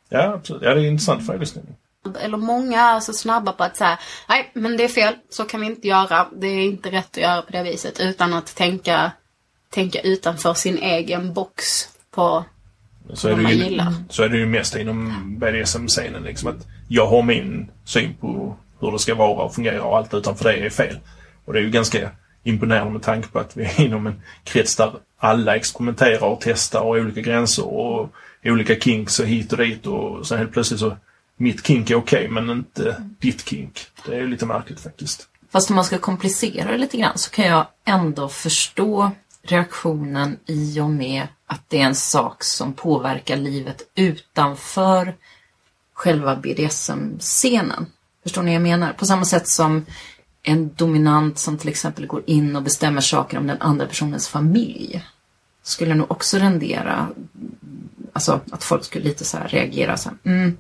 Ja, 0.09 0.23
absolut. 0.23 0.63
Ja, 0.63 0.75
det 0.75 0.81
är 0.81 0.85
en 0.85 0.91
intressant 0.91 1.27
frågeställning. 1.27 1.75
Eller 2.21 2.37
många 2.37 2.81
är 2.81 3.01
så 3.01 3.13
snabba 3.13 3.53
på 3.53 3.65
att 3.65 3.77
säga 3.77 3.99
nej 4.29 4.51
men 4.55 4.77
det 4.77 4.85
är 4.85 4.89
fel, 4.89 5.15
så 5.31 5.45
kan 5.45 5.61
vi 5.61 5.67
inte 5.67 5.89
göra. 5.89 6.27
Det 6.37 6.47
är 6.47 6.65
inte 6.65 6.91
rätt 6.91 7.11
att 7.11 7.23
göra 7.23 7.43
på 7.43 7.53
det 7.53 7.63
viset. 7.63 8.01
Utan 8.01 8.35
att 8.35 8.57
tänka, 8.57 9.13
tänka 9.71 10.01
utanför 10.01 10.55
sin 10.55 10.79
egen 10.79 11.33
box 11.35 11.89
på 12.11 12.45
Så 13.15 13.29
är, 13.29 13.37
det 13.37 13.53
ju, 13.53 13.81
så 14.09 14.23
är 14.23 14.29
det 14.29 14.37
ju 14.37 14.47
mest 14.47 14.77
inom 14.77 15.35
BDSM-scenen. 15.39 16.23
Liksom 16.23 16.49
att 16.49 16.67
jag 16.89 17.07
har 17.07 17.23
min 17.23 17.71
syn 17.85 18.15
på 18.21 18.57
hur 18.85 18.93
det 18.93 18.99
ska 18.99 19.15
vara 19.15 19.45
och 19.45 19.55
fungera 19.55 19.83
och 19.83 19.97
allt 19.97 20.15
utanför 20.15 20.45
det 20.45 20.67
är 20.67 20.71
fel. 20.71 20.99
Och 21.45 21.53
det 21.53 21.59
är 21.59 21.63
ju 21.63 21.71
ganska 21.71 22.11
imponerande 22.45 22.93
med 22.93 23.03
tanke 23.03 23.29
på 23.29 23.39
att 23.39 23.57
vi 23.57 23.65
är 23.65 23.81
inom 23.81 24.07
en 24.07 24.23
krets 24.45 24.77
där 24.77 24.93
alla 25.19 25.57
experimenterar 25.57 26.25
och 26.25 26.41
testar 26.41 26.81
och 26.81 26.87
har 26.87 27.01
olika 27.01 27.21
gränser 27.21 27.67
och 27.67 28.11
olika 28.45 28.81
kinks 28.81 29.21
och 29.21 29.27
hit 29.27 29.53
och 29.53 29.59
dit 29.59 29.87
och 29.87 30.27
sen 30.27 30.39
helt 30.39 30.53
plötsligt 30.53 30.81
så 30.81 30.97
mitt 31.37 31.67
kink 31.67 31.91
är 31.91 31.95
okej 31.95 32.29
men 32.29 32.51
inte 32.51 33.05
ditt 33.19 33.49
kink. 33.49 33.87
Det 34.07 34.15
är 34.15 34.21
ju 34.21 34.27
lite 34.27 34.47
märkligt 34.47 34.81
faktiskt. 34.81 35.29
Fast 35.53 35.71
om 35.71 35.77
man 35.77 35.85
ska 35.85 35.99
komplicera 35.99 36.71
det 36.71 36.79
lite 36.79 36.97
grann 36.97 37.19
så 37.19 37.31
kan 37.31 37.47
jag 37.47 37.67
ändå 37.85 38.29
förstå 38.29 39.11
reaktionen 39.43 40.39
i 40.47 40.81
och 40.81 40.91
med 40.91 41.29
att 41.47 41.61
det 41.69 41.81
är 41.81 41.85
en 41.85 41.95
sak 41.95 42.45
som 42.45 42.73
påverkar 42.73 43.37
livet 43.37 43.83
utanför 43.95 45.15
själva 45.95 46.37
BDSM-scenen. 46.37 47.87
Förstår 48.25 48.43
ni 48.43 48.51
vad 48.51 48.55
jag 48.55 48.63
menar? 48.63 48.93
På 48.93 49.07
samma 49.07 49.25
sätt 49.25 49.49
som 49.49 49.87
en 50.43 50.75
dominant 50.75 51.39
som 51.39 51.59
till 51.59 51.69
exempel 51.69 52.07
går 52.07 52.23
in 52.27 52.57
och 52.57 52.63
bestämmer 52.63 53.01
saker 53.01 53.39
om 53.39 53.47
den 53.47 53.61
andra 53.61 53.87
personens 53.87 54.29
familj 54.29 55.05
skulle 55.63 55.95
nog 55.95 56.11
också 56.11 56.39
rendera, 56.39 57.09
alltså 58.13 58.41
att 58.51 58.65
folk 58.65 58.85
skulle 58.85 59.05
lite 59.05 59.25
så 59.25 59.37
här 59.37 59.49
reagera 59.49 59.97
så 59.97 60.09
här, 60.09 60.19
mm. 60.33 60.57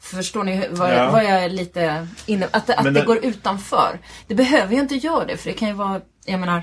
Förstår 0.00 0.44
ni 0.44 0.68
vad, 0.70 0.90
Ja. 0.90 0.94
jag, 0.94 1.12
vad 1.12 1.24
jag 1.24 1.44
är 1.44 1.48
lite 1.48 2.08
inne 2.26 2.48
Att, 2.50 2.66
det- 2.66 2.74
att 2.74 2.84
det 2.84 2.90
det- 2.90 3.04
går 3.04 3.24
utanför. 3.24 3.98
Det 4.26 4.34
behöver 4.34 4.74
ju 4.74 4.80
inte 4.80 4.94
göra 4.96 5.24
det 5.24 5.36
för 5.36 5.50
det 5.50 5.56
kan 5.56 5.68
ju 5.68 5.74
vara, 5.74 6.00
jag 6.24 6.40
menar 6.40 6.62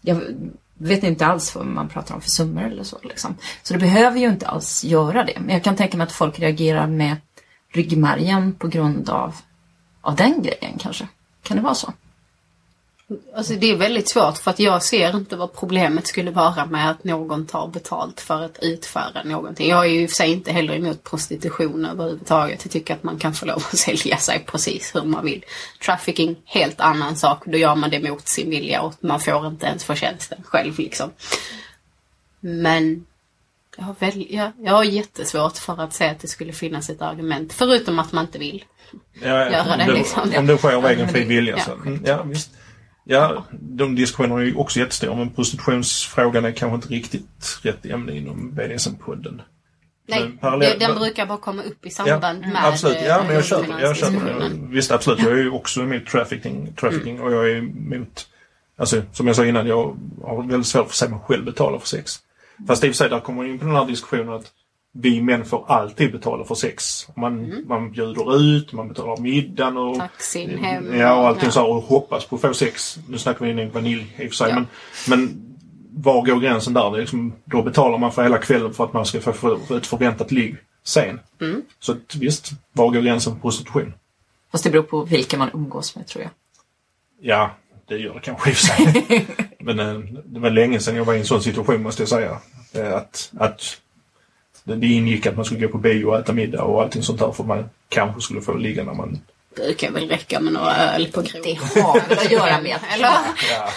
jag 0.00 0.20
vet 0.74 1.02
inte 1.02 1.26
alls 1.26 1.54
vad 1.54 1.66
man 1.66 1.88
pratar 1.88 2.14
om 2.14 2.20
för 2.20 2.30
summor 2.30 2.62
eller 2.64 2.84
så. 2.84 2.98
Liksom. 3.02 3.36
Så 3.62 3.74
det 3.74 3.80
behöver 3.80 4.18
ju 4.20 4.28
inte 4.28 4.46
alls 4.46 4.84
göra 4.84 5.24
det. 5.24 5.38
Men 5.40 5.54
jag 5.54 5.64
kan 5.64 5.76
tänka 5.76 5.96
mig 5.96 6.04
att 6.06 6.12
folk 6.12 6.38
reagerar 6.38 6.86
med 6.86 7.16
ryggmärgen 7.72 8.54
på 8.54 8.68
grund 8.68 9.08
av, 9.08 9.34
av 10.00 10.16
den 10.16 10.42
grejen 10.42 10.78
kanske. 10.78 11.08
Kan 11.42 11.56
det 11.56 11.62
vara 11.62 11.74
så? 11.74 11.92
Alltså 13.36 13.54
det 13.54 13.70
är 13.70 13.76
väldigt 13.76 14.08
svårt 14.08 14.38
för 14.38 14.50
att 14.50 14.58
jag 14.58 14.82
ser 14.82 15.16
inte 15.16 15.36
vad 15.36 15.54
problemet 15.54 16.06
skulle 16.06 16.30
vara 16.30 16.66
med 16.66 16.90
att 16.90 17.04
någon 17.04 17.46
tar 17.46 17.68
betalt 17.68 18.20
för 18.20 18.42
att 18.42 18.58
utföra 18.62 19.22
någonting. 19.24 19.68
Jag 19.68 19.84
är 19.84 19.90
ju 19.90 20.02
i 20.02 20.06
och 20.06 20.10
för 20.10 20.14
sig 20.14 20.32
inte 20.32 20.52
heller 20.52 20.74
emot 20.74 21.04
prostitution 21.04 21.84
överhuvudtaget. 21.84 22.60
Jag 22.64 22.72
tycker 22.72 22.94
att 22.94 23.02
man 23.02 23.18
kan 23.18 23.34
få 23.34 23.46
lov 23.46 23.56
att 23.56 23.78
sälja 23.78 24.16
sig 24.16 24.44
precis 24.46 24.94
hur 24.94 25.02
man 25.02 25.24
vill. 25.24 25.44
Trafficking, 25.84 26.36
helt 26.44 26.80
annan 26.80 27.16
sak. 27.16 27.42
Då 27.46 27.58
gör 27.58 27.74
man 27.74 27.90
det 27.90 28.10
mot 28.10 28.28
sin 28.28 28.50
vilja 28.50 28.82
och 28.82 28.94
man 29.00 29.20
får 29.20 29.46
inte 29.46 29.66
ens 29.66 29.84
förtjänsten 29.84 30.38
själv 30.44 30.78
liksom. 30.78 31.10
Men 32.40 33.06
jag 33.76 33.84
har, 33.84 33.94
väl, 33.98 34.26
jag, 34.30 34.52
jag 34.58 34.72
har 34.72 34.84
jättesvårt 34.84 35.56
för 35.58 35.80
att 35.82 35.92
säga 35.92 36.10
att 36.10 36.20
det 36.20 36.28
skulle 36.28 36.52
finnas 36.52 36.90
ett 36.90 37.02
argument. 37.02 37.52
Förutom 37.52 37.98
att 37.98 38.12
man 38.12 38.24
inte 38.24 38.38
vill. 38.38 38.64
Ja, 39.22 39.28
Göra 39.28 39.76
det, 39.76 39.84
det, 39.86 39.92
liksom. 39.92 40.32
om 40.38 40.46
det 40.46 40.56
sker 40.58 40.74
av 40.74 40.82
Ja, 40.82 40.90
egen 40.90 41.08
fri 41.08 41.24
vilja. 41.24 41.54
ja. 41.56 41.62
Så. 41.64 41.72
Mm, 41.72 42.02
ja, 42.06 42.22
visst. 42.22 42.50
Ja, 43.04 43.44
de 43.60 43.94
diskussionerna 43.94 44.40
är 44.40 44.44
ju 44.44 44.54
också 44.54 44.78
jättestora 44.78 45.14
men 45.14 45.30
prostitutionsfrågan 45.30 46.44
är 46.44 46.52
kanske 46.52 46.74
inte 46.74 46.88
riktigt 46.88 47.58
rätt 47.62 47.86
ämne 47.86 48.16
inom 48.16 48.52
BDSM-podden. 48.52 49.40
Nej, 50.08 50.38
parallell- 50.40 50.78
den 50.78 50.98
brukar 50.98 51.26
bara 51.26 51.38
komma 51.38 51.62
upp 51.62 51.86
i 51.86 51.90
samband 51.90 52.40
med 52.40 52.64
Absolut, 52.64 52.98
ja 53.06 53.22
men 53.26 53.34
jag 53.34 53.44
köper, 53.44 53.80
jag 53.80 53.96
köper. 53.96 54.50
Visst 54.68 54.90
absolut, 54.90 55.18
jag 55.22 55.32
är 55.32 55.36
ju 55.36 55.50
också 55.50 55.80
emot 55.80 56.06
trafficking, 56.06 56.72
trafficking 56.80 57.20
och 57.20 57.32
jag 57.32 57.50
är 57.50 57.56
emot, 57.56 58.26
alltså 58.76 59.02
som 59.12 59.26
jag 59.26 59.36
sa 59.36 59.44
innan, 59.46 59.66
jag 59.66 59.96
har 60.22 60.42
väldigt 60.48 60.66
svårt 60.66 60.82
för 60.84 60.90
att 60.90 60.94
se 60.94 61.08
mig 61.08 61.20
själv 61.26 61.44
betala 61.44 61.78
för 61.78 61.86
sex. 61.88 62.18
Fast 62.66 62.84
i 62.84 62.86
och 62.86 62.90
för 62.90 62.96
sig, 62.96 63.08
där 63.08 63.20
kommer 63.20 63.42
man 63.42 63.50
in 63.50 63.58
på 63.58 63.64
den 63.64 63.74
här 63.74 63.86
diskussionen 63.86 64.28
att 64.28 64.52
vi 64.92 65.22
män 65.22 65.44
får 65.44 65.64
alltid 65.68 66.12
betala 66.12 66.44
för 66.44 66.54
sex. 66.54 67.06
Man, 67.16 67.64
man 67.68 67.92
bjuder 67.92 68.36
ut, 68.40 68.72
man 68.72 68.88
betalar 68.88 69.16
middagen 69.16 69.76
och 69.76 69.98
Taxin 69.98 70.58
hem. 70.58 70.98
Ja, 70.98 71.14
och 71.14 71.26
allting 71.26 71.44
Ja. 71.44 71.50
så 71.50 71.60
här, 71.60 71.68
och 71.68 71.82
hoppas 71.82 72.24
på 72.24 72.36
att 72.36 72.42
få 72.42 72.54
sex. 72.54 72.98
Nu 73.08 73.18
snackar 73.18 73.44
vi 73.44 73.50
in 73.50 73.58
i 73.58 73.66
vanilj 73.66 74.14
i 74.18 74.26
och 74.26 74.30
för 74.30 74.36
sig. 74.36 74.50
Ja. 74.50 74.54
Men, 74.54 74.66
men 75.08 75.48
var 75.94 76.26
går 76.26 76.40
gränsen 76.40 76.74
där? 76.74 76.90
Det 76.90 76.96
är 76.96 77.00
liksom, 77.00 77.32
då 77.44 77.62
betalar 77.62 77.98
man 77.98 78.12
för 78.12 78.22
hela 78.22 78.38
kvällen 78.38 78.74
för 78.74 78.84
att 78.84 78.92
man 78.92 79.06
ska 79.06 79.20
få, 79.20 79.32
få 79.32 79.76
ett 79.76 79.86
förväntat 79.86 80.30
ligg 80.32 80.56
sen. 80.84 81.20
Mm. 81.40 81.62
Så 81.80 81.96
visst, 82.14 82.50
var 82.72 82.90
går 82.90 83.00
gränsen 83.00 83.34
för 83.34 83.40
prostitution? 83.40 83.94
Fast 84.52 84.64
det 84.64 84.70
beror 84.70 84.82
på 84.82 85.04
vilka 85.04 85.38
man 85.38 85.50
umgås 85.54 85.96
med 85.96 86.06
tror 86.06 86.22
jag. 86.22 86.30
Ja, 87.20 87.50
det 87.88 87.96
gör 87.98 88.14
det 88.14 88.20
kanske 88.20 88.50
i 88.50 88.52
och 88.52 88.56
för 88.56 88.66
sig. 88.66 89.26
men 89.58 89.80
eh, 89.80 89.98
det 90.24 90.40
var 90.40 90.50
länge 90.50 90.80
sedan 90.80 90.96
jag 90.96 91.04
var 91.04 91.14
i 91.14 91.18
en 91.18 91.24
sån 91.26 91.42
situation 91.42 91.82
måste 91.82 92.02
jag 92.02 92.08
säga. 92.08 92.38
Eh, 92.74 92.94
Att, 92.94 93.30
att 93.38 93.76
det 94.64 94.76
det 94.76 94.86
ingick 94.86 95.26
att 95.26 95.36
man 95.36 95.44
skulle 95.44 95.60
gå 95.60 95.68
på 95.68 95.78
bio 95.78 96.04
och 96.04 96.18
äta 96.18 96.32
middag 96.32 96.62
och 96.62 96.82
allting 96.82 97.02
sånt 97.02 97.18
där 97.18 97.32
för 97.32 97.44
man 97.44 97.70
kanske 97.88 98.20
skulle 98.20 98.40
få 98.40 98.54
ligga 98.54 98.84
när 98.84 98.94
man... 98.94 99.20
brukar 99.56 99.90
väl 99.90 100.08
räcka 100.08 100.40
med 100.40 100.52
några 100.52 100.76
öl 100.76 101.06
på 101.12 101.22
krogen. 101.22 101.56
Det 101.74 101.80
har 101.80 102.00
väl 102.08 102.18
att 102.18 102.30
göra 102.30 102.60
med 102.60 102.78
Eller 102.94 103.08
Ja, 103.50 103.68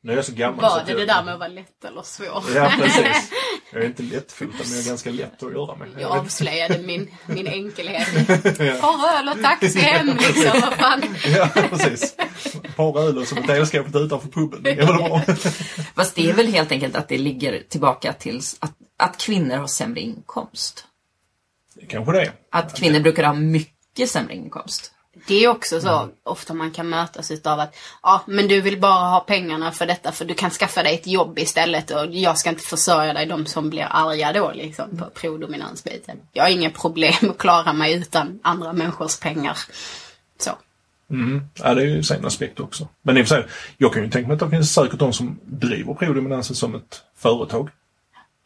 nu 0.00 0.12
är 0.12 0.16
jag 0.16 0.24
så 0.24 0.32
gammal 0.32 0.70
så 0.70 0.76
var 0.76 0.84
det 0.84 0.90
jag- 0.92 1.00
det 1.00 1.06
där 1.06 1.22
med 1.22 1.34
att 1.34 1.40
vara 1.40 1.48
lätt 1.48 1.84
eller 1.84 2.02
svår? 2.02 2.42
Ja, 2.54 2.72
precis. 2.78 3.30
Jag 3.72 3.82
är 3.82 3.86
inte 3.86 4.02
lättfotad 4.02 4.58
men 4.58 4.70
jag 4.70 4.84
är 4.84 4.88
ganska 4.88 5.10
lätt 5.10 5.42
att 5.42 5.52
göra 5.52 5.76
med. 5.76 5.88
Jag 5.98 6.10
avslöjade 6.10 6.78
min, 6.78 7.10
min 7.26 7.46
enkelhet. 7.46 8.28
Par 8.80 9.18
öl 9.18 9.28
och 9.28 9.42
taxi 9.42 9.78
hem 9.78 10.06
liksom. 10.06 10.60
Vad 10.60 10.74
fan. 10.74 11.02
Ja, 11.34 11.48
precis. 11.70 12.14
Ett 12.64 12.76
par 12.76 13.00
öl 13.00 13.18
och 13.18 13.26
så 13.26 13.36
på 13.36 13.42
teleskåpet 13.42 13.96
utanför 13.96 14.28
puben. 14.28 14.62
Det 14.62 14.70
är 14.70 14.76
väl 14.76 14.86
bra. 14.86 15.20
Fast 15.94 16.14
det 16.14 16.30
är 16.30 16.32
väl 16.32 16.46
helt 16.46 16.72
enkelt 16.72 16.96
att 16.96 17.08
det 17.08 17.18
ligger 17.18 17.62
tillbaka 17.68 18.12
till 18.12 18.40
att, 18.58 18.72
att 18.96 19.18
kvinnor 19.18 19.56
har 19.56 19.66
sämre 19.66 20.00
inkomst. 20.00 20.86
Kanske 21.88 22.12
det. 22.12 22.32
Att 22.50 22.78
kvinnor 22.78 23.00
brukar 23.00 23.24
ha 23.24 23.34
mycket 23.34 24.10
sämre 24.10 24.34
inkomst. 24.34 24.92
Det 25.26 25.44
är 25.44 25.48
också 25.48 25.80
så 25.80 26.08
ofta 26.22 26.54
man 26.54 26.70
kan 26.70 26.88
mötas 26.88 27.30
utav 27.30 27.60
att 27.60 27.76
ja 28.02 28.22
men 28.26 28.48
du 28.48 28.60
vill 28.60 28.80
bara 28.80 29.08
ha 29.08 29.20
pengarna 29.20 29.72
för 29.72 29.86
detta 29.86 30.12
för 30.12 30.24
du 30.24 30.34
kan 30.34 30.50
skaffa 30.50 30.82
dig 30.82 30.94
ett 30.94 31.06
jobb 31.06 31.38
istället 31.38 31.90
och 31.90 32.06
jag 32.14 32.38
ska 32.38 32.50
inte 32.50 32.62
försörja 32.62 33.12
dig. 33.12 33.26
De 33.26 33.46
som 33.46 33.70
blir 33.70 33.86
arga 33.90 34.32
då 34.32 34.52
liksom 34.54 34.96
på 34.96 35.04
prodominansbiten. 35.04 36.16
Jag 36.32 36.44
har 36.44 36.50
inga 36.50 36.70
problem 36.70 37.30
att 37.30 37.38
klara 37.38 37.72
mig 37.72 37.94
utan 37.94 38.40
andra 38.42 38.72
människors 38.72 39.18
pengar. 39.20 39.58
Så. 40.38 40.50
Mm. 41.10 41.42
Ja, 41.54 41.74
det 41.74 41.82
är 41.82 41.86
ju 41.86 42.02
en 42.16 42.26
aspekt 42.26 42.60
också. 42.60 42.88
Men 43.02 43.16
i 43.16 43.22
och 43.22 43.26
för 43.26 43.34
sig, 43.34 43.46
jag 43.76 43.92
kan 43.92 44.02
ju 44.02 44.10
tänka 44.10 44.28
mig 44.28 44.34
att 44.34 44.40
det 44.40 44.50
finns 44.50 44.74
säkert 44.74 44.98
de 44.98 45.12
som 45.12 45.38
driver 45.44 45.94
prodominansen 45.94 46.56
som 46.56 46.74
ett 46.74 47.02
företag. 47.16 47.70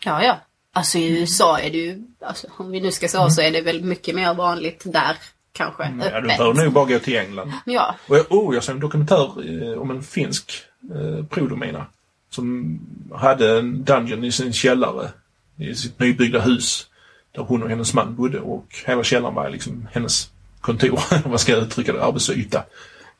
Ja, 0.04 0.24
ja. 0.24 0.40
Alltså 0.72 0.98
i 0.98 1.20
USA 1.20 1.58
är 1.58 1.70
det 1.70 1.78
ju, 1.78 2.02
alltså, 2.20 2.46
om 2.56 2.70
vi 2.70 2.80
nu 2.80 2.92
ska 2.92 3.08
säga 3.08 3.30
så 3.30 3.40
är 3.40 3.50
det 3.50 3.60
väl 3.60 3.84
mycket 3.84 4.14
mer 4.14 4.34
vanligt 4.34 4.82
där 4.84 5.16
kanske. 5.54 5.82
Ja, 5.82 6.20
du 6.20 6.26
öppet. 6.26 6.38
bör 6.38 6.54
nog 6.54 6.72
bara 6.72 6.84
gå 6.84 6.98
till 6.98 7.16
England. 7.16 7.52
Ja, 7.64 7.94
Och 8.08 8.16
jag, 8.16 8.26
oh, 8.32 8.54
jag 8.54 8.64
såg 8.64 8.74
en 8.74 8.80
dokumentär 8.80 9.62
eh, 9.72 9.78
om 9.78 9.90
en 9.90 10.02
finsk 10.02 10.52
eh, 10.94 11.26
prodomina. 11.26 11.86
Som 12.30 12.78
hade 13.14 13.58
en 13.58 13.84
dungeon 13.84 14.24
i 14.24 14.32
sin 14.32 14.52
källare. 14.52 15.08
I 15.56 15.74
sitt 15.74 15.98
nybyggda 16.00 16.40
hus. 16.40 16.86
Där 17.32 17.42
hon 17.42 17.62
och 17.62 17.68
hennes 17.68 17.94
man 17.94 18.14
bodde 18.14 18.40
och 18.40 18.66
hela 18.86 19.02
källaren 19.02 19.34
var 19.34 19.50
liksom 19.50 19.88
hennes 19.92 20.30
kontor. 20.60 21.00
Vad 21.28 21.40
ska 21.40 21.52
jag 21.52 21.62
uttrycka 21.62 21.92
det? 21.92 22.04
Arbetsyta. 22.04 22.64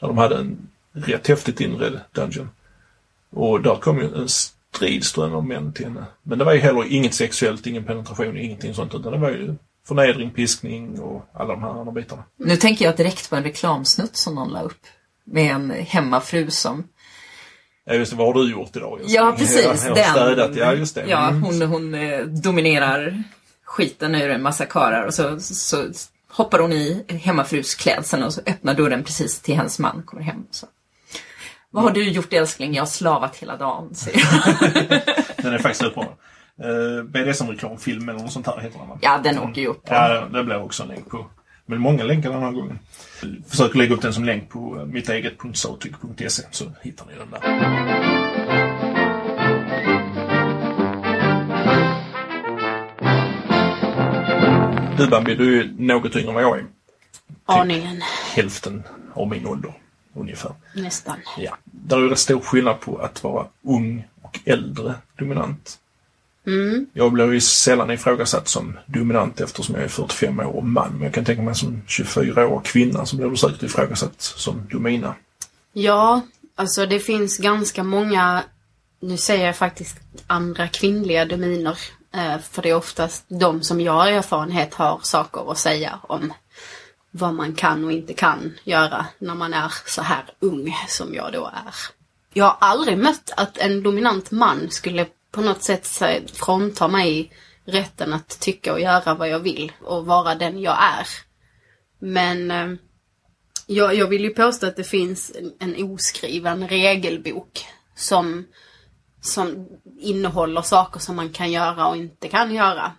Där 0.01 0.09
de 0.09 0.19
hade 0.19 0.37
en 0.37 0.69
rätt 0.93 1.27
häftigt 1.27 1.61
inredd 1.61 2.01
dungeon. 2.13 2.51
Och 3.31 3.61
där 3.63 3.75
kom 3.77 3.99
ju 3.99 4.15
en 4.17 4.29
strid 4.29 5.05
ström 5.05 5.35
av 5.35 5.47
män 5.47 5.73
till 5.73 5.85
henne. 5.85 6.05
Men 6.23 6.39
det 6.39 6.45
var 6.45 6.53
ju 6.53 6.61
heller 6.61 6.93
inget 6.93 7.15
sexuellt, 7.15 7.67
ingen 7.67 7.85
penetration, 7.85 8.37
ingenting 8.37 8.75
sånt. 8.75 8.95
Utan 8.95 9.13
det 9.13 9.19
var 9.19 9.31
ju 9.31 9.55
förnedring, 9.89 10.31
piskning 10.31 11.01
och 11.01 11.25
alla 11.35 11.53
de 11.55 11.63
här 11.63 11.71
andra 11.71 11.93
bitarna. 11.93 12.23
Nu 12.37 12.57
tänker 12.57 12.85
jag 12.85 12.97
direkt 12.97 13.31
på 13.31 13.37
en 13.37 13.43
reklamsnutt 13.43 14.17
som 14.17 14.35
någon 14.35 14.49
la 14.53 14.63
upp. 14.63 14.87
Med 15.25 15.53
en 15.55 15.71
hemmafru 15.71 16.51
som... 16.51 16.85
Ja 17.87 17.95
just 17.95 18.11
det, 18.13 18.19
vad 18.19 18.27
har 18.27 18.35
du 18.45 18.51
gjort 18.51 18.77
idag? 18.77 18.99
Just 19.01 19.15
Ja 19.15 19.35
precis, 19.39 19.65
jag 19.97 20.05
har 20.05 20.37
den. 20.37 20.57
ja 20.57 20.73
just 20.75 20.95
det. 20.95 21.05
Ja, 21.09 21.29
Mm. 21.29 21.43
hon, 21.43 21.63
hon 21.63 21.95
eh, 21.95 22.21
dominerar 22.21 23.23
skiten 23.65 24.15
ur 24.15 24.31
en 24.31 24.43
massa 24.43 24.67
karlar 24.67 25.05
och 25.07 25.15
så, 25.15 25.41
så 25.41 25.87
hoppar 26.31 26.59
hon 26.59 26.73
i 26.73 27.05
hemmafrusklädseln 27.23 28.23
och 28.23 28.33
så 28.35 28.41
öppnar 28.47 28.75
dörren 28.75 29.05
precis 29.05 29.41
till 29.41 29.57
hennes 29.57 29.79
man 29.79 30.03
kommer 30.03 30.23
hem. 30.23 30.47
Så. 30.51 30.67
Vad 31.71 31.85
har 31.85 31.91
du 31.91 32.09
gjort 32.11 32.33
älskling? 32.33 32.75
Jag 32.75 32.83
har 32.83 32.87
slavat 32.87 33.37
hela 33.37 33.57
dagen, 33.57 33.95
säger 33.95 34.19
jag. 34.91 35.01
Den 35.37 35.53
är 35.55 35.59
faktiskt 35.59 35.95
bra. 35.95 36.17
Uh, 36.61 37.03
BDSM-reklamfilm 37.03 38.09
eller 38.09 38.21
något 38.21 38.33
sånt 38.33 38.47
här 38.47 38.59
heter 38.61 38.79
den 38.79 38.89
va? 38.89 38.99
Ja, 39.03 39.19
den 39.25 39.39
åker 39.39 39.61
ju 39.61 39.67
upp. 39.69 39.83
Ja, 39.85 40.29
det 40.33 40.45
blir 40.45 40.63
också 40.63 40.83
en 40.83 40.89
länk 40.89 41.09
på. 41.11 41.27
Men 41.67 41.81
många 41.81 42.05
länkar 42.05 42.31
den 42.31 42.43
här 42.43 42.53
gången. 42.53 42.79
Försöker 43.49 43.79
lägga 43.79 43.95
upp 43.95 44.03
den 44.03 44.15
som 44.15 44.25
länk 44.25 44.49
på 44.49 44.79
eh, 44.81 44.87
mitt 44.87 45.09
eget.sautyk.se 45.09 46.43
så 46.51 46.65
hittar 46.83 47.07
ni 47.07 47.13
den 47.19 47.31
där. 47.31 47.41
Du 54.97 55.07
Bambi, 55.09 55.35
du 55.35 55.61
är 55.61 55.71
något 55.79 56.17
yngre 56.17 56.29
än 56.29 56.35
vad 56.35 56.43
jag 56.43 56.59
är. 56.59 56.67
aningen. 57.45 58.01
Hälften 58.35 58.83
av 59.15 59.29
min 59.29 59.47
ålder 59.47 59.73
ungefär. 60.15 60.53
Nästan. 60.75 61.17
Ja. 61.39 61.57
Där 61.65 61.99
är 61.99 62.09
rätt 62.09 62.19
stor 62.19 62.41
skillnad 62.41 62.81
på 62.81 62.97
att 62.99 63.25
vara 63.25 63.47
ung 63.63 64.05
och 64.23 64.41
äldre 64.45 64.95
dominant. 65.19 65.79
Mm. 66.47 66.87
Jag 66.93 67.13
blir 67.13 67.33
ju 67.33 67.41
sällan 67.41 67.91
ifrågasatt 67.91 68.49
som 68.49 68.79
dominant 68.87 69.41
eftersom 69.41 69.75
jag 69.75 69.85
är 69.85 69.89
45 69.89 70.41
år 70.41 70.57
och 70.57 70.65
man. 70.65 70.93
Men 70.93 71.03
jag 71.03 71.15
kan 71.15 71.25
tänka 71.25 71.43
mig 71.43 71.55
som 71.55 71.83
24 71.87 72.47
år 72.47 72.61
kvinna 72.65 73.07
så 73.07 73.17
blir 73.17 73.27
du 73.27 73.37
säkert 73.37 73.63
ifrågasatt 73.63 74.15
som 74.19 74.67
domina. 74.71 75.15
Ja, 75.73 76.21
alltså 76.55 76.87
det 76.87 77.01
finns 77.01 77.39
ganska 77.39 77.83
många, 77.83 78.43
nu 79.01 79.17
säger 79.17 79.47
jag 79.47 79.57
faktiskt 79.57 79.97
andra 80.27 80.69
kvinnliga 80.69 81.25
dominer. 81.25 81.79
Eh, 82.15 82.39
för 82.51 82.63
det 82.63 82.71
är 82.71 82.75
oftast 82.75 83.25
de 83.29 83.63
som 83.63 83.81
jag 83.81 83.93
har 83.93 84.07
erfarenhet 84.07 84.75
har 84.75 85.01
saker 85.03 85.53
att 85.53 85.59
säga 85.59 85.99
om 86.03 86.33
vad 87.11 87.35
man 87.35 87.53
kan 87.53 87.85
och 87.85 87.93
inte 87.93 88.15
kan 88.15 88.55
göra 88.65 89.07
när 89.19 89.35
man 89.35 89.55
är 89.55 89.73
så 89.87 90.03
här 90.03 90.25
ung 90.41 90.77
som 90.89 91.15
jag 91.15 91.33
då 91.33 91.47
är. 91.47 91.75
Jag 92.33 92.45
har 92.45 92.57
aldrig 92.61 92.99
mött 92.99 93.33
att 93.37 93.59
en 93.59 93.83
dominant 93.83 94.31
man 94.31 94.71
skulle 94.71 95.07
på 95.35 95.41
något 95.41 95.63
sätt 95.63 95.87
fråntar 95.87 96.35
frånta 96.35 96.89
mig 96.89 97.33
rätten 97.65 98.13
att 98.13 98.41
tycka 98.41 98.73
och 98.73 98.81
göra 98.81 99.15
vad 99.15 99.29
jag 99.29 99.39
vill 99.39 99.73
och 99.81 100.07
vara 100.07 100.35
den 100.35 100.61
jag 100.61 100.77
är. 100.83 101.09
Men 101.99 102.51
eh, 102.51 102.79
jag, 103.67 103.95
jag 103.95 104.07
vill 104.07 104.25
ju 104.25 104.31
påstå 104.31 104.67
att 104.67 104.77
det 104.77 104.85
finns 104.85 105.33
en, 105.35 105.53
en 105.59 105.93
oskriven 105.93 106.69
regelbok 106.69 107.67
som, 107.95 108.47
som 109.21 109.69
innehåller 110.01 110.63
saker 110.63 111.01
som 111.01 111.17
man 111.17 111.33
kan 111.33 111.53
göra 111.53 111.87
och 111.87 111.97
inte 111.97 112.29
kan 112.29 112.55
göra. 112.55 112.93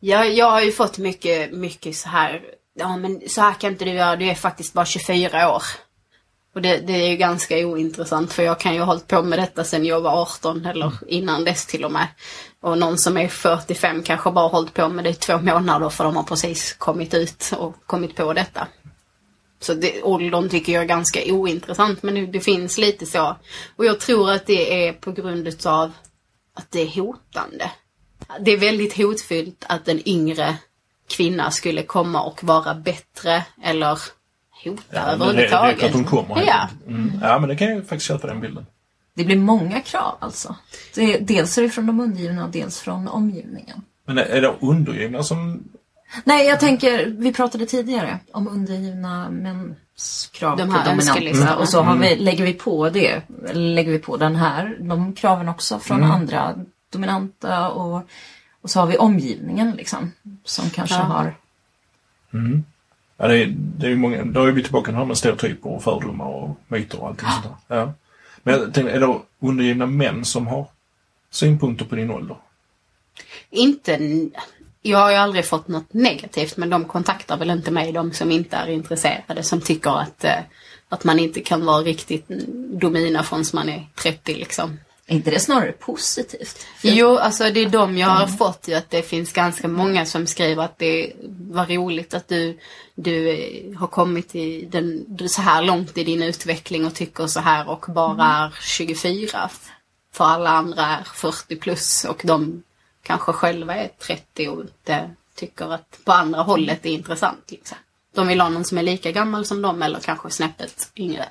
Jag, 0.00 0.34
jag 0.34 0.50
har 0.50 0.60
ju 0.60 0.72
fått 0.72 0.98
mycket, 0.98 1.52
mycket 1.52 1.96
så 1.96 2.08
här, 2.08 2.42
ja 2.74 2.96
men 2.96 3.28
så 3.28 3.40
här 3.40 3.54
kan 3.54 3.72
inte 3.72 3.84
du 3.84 3.90
göra, 3.90 4.16
du 4.16 4.26
är 4.26 4.34
faktiskt 4.34 4.72
bara 4.72 4.86
24 4.86 5.54
år. 5.54 5.62
Och 6.54 6.62
det, 6.62 6.78
det 6.78 6.92
är 6.92 7.10
ju 7.10 7.16
ganska 7.16 7.66
ointressant 7.66 8.32
för 8.32 8.42
jag 8.42 8.60
kan 8.60 8.74
ju 8.74 8.78
ha 8.78 8.86
hållit 8.86 9.08
på 9.08 9.22
med 9.22 9.38
detta 9.38 9.64
sedan 9.64 9.84
jag 9.84 10.00
var 10.00 10.22
18 10.22 10.66
eller 10.66 10.92
innan 11.06 11.44
dess 11.44 11.66
till 11.66 11.84
och 11.84 11.92
med. 11.92 12.06
Och 12.60 12.78
någon 12.78 12.98
som 12.98 13.16
är 13.16 13.28
45 13.28 14.02
kanske 14.02 14.30
bara 14.30 14.44
har 14.44 14.48
hållit 14.48 14.74
på 14.74 14.88
med 14.88 15.04
det 15.04 15.10
i 15.10 15.14
två 15.14 15.38
månader 15.38 15.88
för 15.88 16.04
de 16.04 16.16
har 16.16 16.22
precis 16.22 16.72
kommit 16.72 17.14
ut 17.14 17.52
och 17.58 17.76
kommit 17.86 18.16
på 18.16 18.32
detta. 18.32 18.68
Så 19.60 19.74
det, 19.74 20.02
åldern 20.02 20.48
tycker 20.48 20.72
jag 20.72 20.82
är 20.82 20.86
ganska 20.86 21.20
ointressant 21.26 22.02
men 22.02 22.32
det, 22.32 22.40
finns 22.40 22.78
lite 22.78 23.06
så. 23.06 23.36
Och 23.76 23.84
jag 23.84 24.00
tror 24.00 24.30
att 24.30 24.46
det 24.46 24.86
är 24.88 24.92
på 24.92 25.12
grund 25.12 25.48
utav 25.48 25.92
att 26.54 26.70
det 26.70 26.80
är 26.80 27.02
hotande. 27.02 27.70
Det 28.40 28.50
är 28.50 28.58
väldigt 28.58 28.96
hotfullt 28.96 29.64
att 29.68 29.88
en 29.88 30.08
yngre 30.08 30.56
kvinna 31.08 31.50
skulle 31.50 31.82
komma 31.82 32.22
och 32.22 32.44
vara 32.44 32.74
bättre 32.74 33.44
eller 33.62 33.98
hota 34.64 34.82
Ja, 34.90 35.16
men 35.16 35.18
det, 35.18 35.24
det 35.24 35.24
är 35.24 35.28
överhuvudtaget. 35.28 35.78
klart 35.78 35.92
de 35.92 36.04
kommer. 36.04 36.42
Ja. 36.46 36.68
Mm. 36.88 37.12
ja, 37.22 37.38
men 37.38 37.48
det 37.48 37.56
kan 37.56 37.66
jag 37.68 37.76
ju 37.76 37.82
faktiskt 37.82 38.06
köpa 38.08 38.26
den 38.26 38.40
bilden. 38.40 38.66
Det 39.14 39.24
blir 39.24 39.36
många 39.36 39.80
krav 39.80 40.16
alltså. 40.20 40.56
Det, 40.94 41.16
dels 41.18 41.58
är 41.58 41.62
det 41.62 41.68
från 41.70 41.86
de 41.86 42.00
undergivna 42.00 42.44
och 42.44 42.50
dels 42.50 42.80
från 42.80 43.08
omgivningen. 43.08 43.82
Men 44.04 44.18
är 44.18 44.40
det 44.40 44.54
undergivna 44.60 45.22
som... 45.22 45.62
Nej, 46.24 46.46
jag 46.46 46.60
tänker, 46.60 47.06
vi 47.06 47.32
pratade 47.32 47.66
tidigare 47.66 48.18
om 48.32 48.48
undergivna 48.48 49.30
mäns 49.30 50.26
krav 50.32 50.56
De 50.56 50.62
på 50.62 50.66
dominanta. 50.68 50.92
önskelistorna. 50.92 51.56
Och 51.56 51.68
så 51.68 51.82
har 51.82 51.96
vi, 51.96 52.16
lägger 52.16 52.44
vi 52.44 52.52
på 52.54 52.90
det, 52.90 53.22
eller 53.48 53.74
lägger 53.74 53.92
vi 53.92 53.98
på 53.98 54.16
den 54.16 54.36
här, 54.36 54.76
de 54.80 55.12
kraven 55.12 55.48
också 55.48 55.78
från 55.78 56.02
andra 56.02 56.54
dominanta 56.92 57.70
och, 57.70 58.02
och 58.62 58.70
så 58.70 58.80
har 58.80 58.86
vi 58.86 58.96
omgivningen 58.98 59.70
liksom. 59.70 60.12
Som 60.44 60.70
kanske 60.70 60.94
Ja. 60.96 61.00
har 61.02 61.34
Ja, 63.22 63.28
det, 63.28 63.42
är, 63.42 63.46
det 63.56 63.86
är 63.86 63.96
många... 63.96 64.24
Då 64.24 64.44
är 64.44 64.52
vi 64.52 64.62
tillbaka 64.62 64.84
till 64.84 64.92
det 64.92 64.98
här 64.98 65.04
med 65.04 65.18
stereotyper 65.18 65.70
och 65.70 65.82
fördomar 65.82 66.26
och 66.26 66.56
myter 66.68 67.00
och 67.00 67.08
allting 67.08 67.28
sånt 67.28 67.56
där. 67.68 67.76
Ja. 67.76 67.92
Men 68.42 68.54
jag 68.54 68.74
tänkte, 68.74 68.92
är 68.92 69.00
det 69.00 69.18
undergivna 69.40 69.86
män 69.86 70.24
som 70.24 70.46
har 70.46 70.66
synpunkter 71.30 71.84
på 71.84 71.94
din 71.94 72.10
ålder? 72.10 72.36
Inte... 73.50 73.98
Jag 74.82 74.98
har 74.98 75.10
ju 75.10 75.16
aldrig 75.16 75.44
fått 75.44 75.68
något 75.68 75.92
negativt 75.92 76.56
men 76.56 76.70
de 76.70 76.84
kontaktar 76.84 77.36
väl 77.36 77.50
inte 77.50 77.70
mig, 77.70 77.92
de 77.92 78.12
som 78.12 78.30
inte 78.30 78.56
är 78.56 78.68
intresserade, 78.68 79.42
som 79.42 79.60
tycker 79.60 80.00
att, 80.00 80.24
eh, 80.24 80.38
att 80.88 81.04
man 81.04 81.18
inte 81.18 81.40
kan 81.40 81.64
vara 81.64 81.82
riktigt 81.82 82.28
domina 82.72 83.22
förrän 83.22 83.44
man 83.52 83.68
är 83.68 83.86
30 83.94 84.34
liksom. 84.34 84.78
Är 85.12 85.16
inte 85.16 85.30
det 85.30 85.40
snarare 85.40 85.72
positivt? 85.72 86.66
För 86.76 86.88
Jo, 86.88 87.16
alltså 87.16 87.50
det 87.50 87.60
är 87.60 87.68
de 87.68 87.98
jag 87.98 88.08
har 88.08 88.26
fått 88.26 88.68
ju 88.68 88.74
att 88.74 88.90
det 88.90 89.02
finns 89.02 89.32
ganska 89.32 89.68
många 89.68 90.06
som 90.06 90.26
skriver 90.26 90.62
att 90.62 90.78
det 90.78 91.12
var 91.50 91.66
roligt 91.66 92.14
att 92.14 92.28
du, 92.28 92.58
du 92.94 93.28
eh, 93.30 93.78
har 93.78 93.86
kommit 93.86 94.34
i 94.34 94.64
den, 94.64 95.06
så 95.28 95.42
här 95.42 95.62
långt 95.62 95.98
i 95.98 96.04
din 96.04 96.22
utveckling 96.22 96.86
och 96.86 96.94
tycker 96.94 97.26
så 97.26 97.40
här 97.40 97.68
och 97.68 97.86
bara 97.88 98.24
är 98.24 98.54
24. 98.60 99.50
För 100.12 100.24
alla 100.24 100.50
andra 100.50 100.82
är 100.82 101.04
40 101.04 101.56
plus 101.56 102.04
och 102.04 102.22
de 102.24 102.62
kanske 103.02 103.32
själva 103.32 103.74
är 103.74 103.88
30 103.88 104.48
och 104.48 104.60
inte 104.60 105.10
tycker 105.34 105.72
att 105.72 105.98
på 106.04 106.12
andra 106.12 106.42
hållet 106.42 106.86
är 106.86 106.90
intressant. 106.90 107.50
Liksom. 107.50 107.78
De 108.14 108.28
vill 108.28 108.40
ha 108.40 108.48
någon 108.48 108.64
som 108.64 108.78
är 108.78 108.82
lika 108.82 109.12
gammal 109.12 109.44
som 109.44 109.62
dem 109.62 109.82
eller 109.82 110.00
kanske 110.00 110.30
snäppet 110.30 110.92
yngre. 110.96 111.28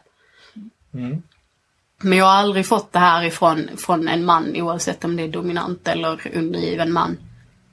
Men 2.02 2.18
jag 2.18 2.26
har 2.26 2.32
aldrig 2.32 2.66
fått 2.66 2.94
det 2.94 3.00
här 3.00 3.24
ifrån 3.24 3.70
från 3.78 4.08
en 4.08 4.26
man 4.26 4.56
oavsett 4.56 5.04
om 5.04 5.16
det 5.16 5.24
är 5.24 5.28
dominant 5.28 5.88
eller 5.88 6.32
undergiven 6.38 6.94
man. 6.94 7.18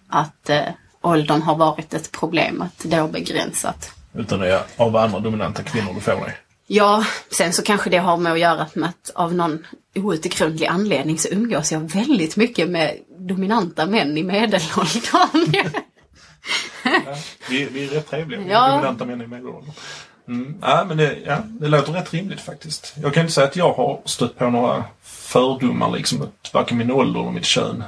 Att 0.09 0.51
eh, 0.51 0.63
åldern 1.03 1.43
har 1.43 1.57
varit 1.57 1.95
ett 1.95 2.13
problem, 2.13 2.63
att 2.63 2.83
det 2.91 2.97
har 2.97 3.09
begränsat. 3.09 3.91
Utan 4.15 4.41
det 4.41 4.53
är 4.53 4.63
av 4.77 4.97
andra 4.97 5.19
dominanta 5.21 5.63
kvinnor 5.63 5.95
du 5.95 6.01
får 6.01 6.13
det. 6.13 6.35
Ja, 6.67 7.05
sen 7.37 7.53
så 7.53 7.63
kanske 7.63 7.91
det 7.91 7.99
har 7.99 8.17
med 8.17 8.33
att 8.33 8.39
göra 8.39 8.67
med 8.75 8.89
att 8.89 9.11
av 9.15 9.35
någon 9.35 9.67
outgrundlig 9.95 10.67
anledning 10.67 11.19
så 11.19 11.29
umgås 11.29 11.73
jag 11.73 11.81
väldigt 11.81 12.37
mycket 12.37 12.69
med 12.69 12.95
dominanta 13.19 13.87
män 13.87 14.19
i 14.19 14.23
medelåldern. 14.23 15.55
Vi, 17.51 17.65
vi 17.65 17.85
är 17.85 17.89
rätt 17.89 18.11
trevliga, 18.11 18.41
Ja. 18.49 18.69
dominanta 18.71 19.05
män 19.05 19.21
i 19.23 19.27
medelåldern. 19.27 19.71
Mm. 20.29 20.55
Ja, 20.61 20.85
men 20.89 20.97
det, 20.97 21.19
ja, 21.27 21.39
det 21.45 21.69
låter 21.69 21.93
rätt 21.93 22.15
rimligt 22.15 22.41
faktiskt. 22.41 22.95
Jag 23.03 23.15
kan 23.15 23.21
inte 23.21 23.33
säga 23.33 23.47
att 23.47 23.57
jag 23.57 23.73
har 23.73 24.01
stött 24.05 24.39
på 24.39 24.51
några 24.51 24.85
fördomar 25.03 25.91
liksom, 25.91 26.19
mot 26.19 26.51
varken 26.53 26.79
min 26.79 26.91
ålder 26.91 27.21
eller 27.21 27.31
mitt 27.31 27.45
kön. 27.45 27.85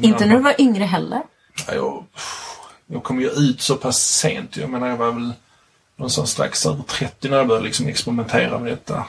Inte 0.00 0.26
när 0.26 0.36
du 0.36 0.42
var 0.42 0.60
yngre 0.60 0.84
heller. 0.84 1.22
Ja, 1.66 1.74
jag, 1.74 2.04
jag 2.86 3.02
kom 3.02 3.20
ju 3.20 3.30
ut 3.30 3.60
så 3.60 3.76
pass 3.76 4.02
sent. 4.02 4.56
Jag 4.56 4.70
menar, 4.70 4.88
jag 4.88 4.96
var 4.96 5.12
väl 5.12 5.32
någonstans 5.96 6.30
strax 6.30 6.66
över 6.66 6.82
30 6.82 7.28
när 7.28 7.36
jag 7.36 7.46
började 7.46 7.66
liksom 7.66 7.86
experimentera 7.86 8.58
med 8.58 8.72
detta. 8.72 9.06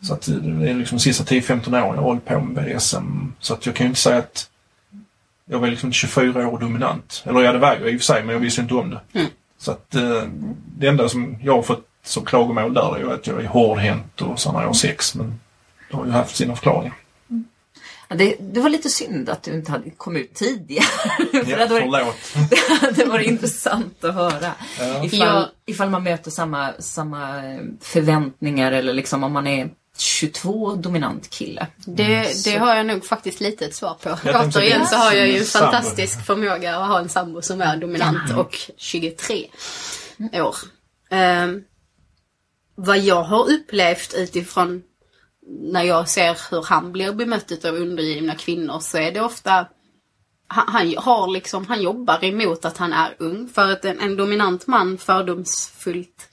Så 0.00 0.14
att 0.14 0.22
det 0.22 0.70
är 0.70 0.74
liksom 0.74 0.98
de 0.98 1.02
sista 1.02 1.24
10-15 1.24 1.68
åren 1.68 1.74
jag 1.74 1.82
har 1.82 2.02
hållit 2.02 2.24
på 2.24 2.40
med 2.40 2.64
BDSM. 2.64 3.32
Så 3.40 3.54
att 3.54 3.66
jag 3.66 3.74
kan 3.74 3.84
ju 3.84 3.88
inte 3.88 4.00
säga 4.00 4.18
att 4.18 4.50
jag 5.44 5.58
var 5.58 5.68
liksom 5.68 5.92
24 5.92 6.48
år 6.48 6.58
dominant. 6.58 7.22
Eller 7.26 7.40
ja, 7.40 7.52
det 7.52 7.58
var 7.58 7.74
jag 7.74 7.90
i 7.92 7.96
och 7.96 8.00
för 8.00 8.04
sig, 8.04 8.24
men 8.24 8.32
jag 8.32 8.40
visste 8.40 8.60
inte 8.60 8.74
om 8.74 8.90
det. 8.90 9.00
Så 9.58 9.70
att 9.70 9.94
eh, 9.94 10.22
det 10.78 10.86
enda 10.88 11.08
som 11.08 11.36
jag 11.42 11.54
har 11.54 11.62
fått 11.62 11.84
som 12.04 12.24
klagomål 12.24 12.74
där 12.74 12.94
är 12.96 12.98
ju 12.98 13.12
att 13.12 13.26
jag 13.26 13.40
är 13.44 13.46
hårdhänt 13.48 14.20
och 14.20 14.40
så 14.40 14.52
när 14.52 14.60
jag 14.60 14.66
har 14.66 14.74
sex. 14.74 15.14
Men 15.14 15.40
det 15.90 15.96
har 15.96 16.06
ju 16.06 16.10
haft 16.10 16.36
sina 16.36 16.54
förklaringar. 16.56 16.94
Ja, 18.10 18.16
det, 18.16 18.36
det 18.40 18.60
var 18.60 18.68
lite 18.70 18.88
synd 18.88 19.28
att 19.28 19.42
du 19.42 19.52
inte 19.54 19.72
hade 19.72 19.90
kommit 19.90 20.22
ut 20.22 20.34
tidigare. 20.34 20.84
För 21.30 21.50
Ja, 21.50 21.56
det 21.56 21.62
hade 21.62 21.80
varit- 21.88 22.14
förlåt. 22.14 22.96
det 22.96 23.04
varit 23.04 23.26
intressant 23.26 24.04
att 24.04 24.14
höra. 24.14 24.52
Ja. 24.80 25.04
Ifall, 25.04 25.46
ifall 25.66 25.90
man 25.90 26.02
möter 26.02 26.30
samma, 26.30 26.72
samma 26.78 27.36
eh, 27.46 27.60
förväntningar 27.80 28.72
eller 28.72 28.92
liksom 28.92 29.24
om 29.24 29.32
man 29.32 29.46
är 29.46 29.70
22 30.00 30.74
dominant 30.74 31.30
kille. 31.30 31.66
Det, 31.76 32.44
det 32.44 32.56
har 32.56 32.74
jag 32.76 32.86
nog 32.86 33.06
faktiskt 33.06 33.40
lite 33.40 33.66
ett 33.66 33.74
svar 33.74 33.94
på. 34.02 34.10
Återigen 34.10 34.86
så 34.86 34.96
har 34.96 35.12
jag 35.12 35.28
ju 35.28 35.38
en 35.38 35.44
Sambo. 35.44 35.72
fantastisk 35.72 36.26
förmåga 36.26 36.76
att 36.76 36.88
ha 36.88 37.00
en 37.00 37.08
sambo 37.08 37.42
som 37.42 37.60
är 37.60 37.76
dominant 37.76 38.36
och 38.36 38.56
23 38.76 39.46
år. 40.32 40.56
Ehm, 41.10 41.64
vad 42.74 42.98
jag 42.98 43.22
har 43.22 43.50
upplevt 43.50 44.14
utifrån 44.14 44.82
när 45.46 45.82
jag 45.82 46.08
ser 46.08 46.38
hur 46.50 46.62
han 46.62 46.92
blir 46.92 47.12
bemött 47.12 47.64
av 47.64 47.74
undergivna 47.74 48.34
kvinnor 48.34 48.80
så 48.80 48.98
är 48.98 49.12
det 49.12 49.20
ofta 49.20 49.66
han, 50.48 50.68
han 50.68 50.94
har 50.96 51.28
liksom, 51.28 51.66
han 51.66 51.82
jobbar 51.82 52.24
emot 52.24 52.64
att 52.64 52.76
han 52.76 52.92
är 52.92 53.16
ung. 53.18 53.48
För 53.48 53.72
att 53.72 53.84
en, 53.84 54.00
en 54.00 54.16
dominant 54.16 54.66
man 54.66 54.98
fördomsfullt 54.98 56.27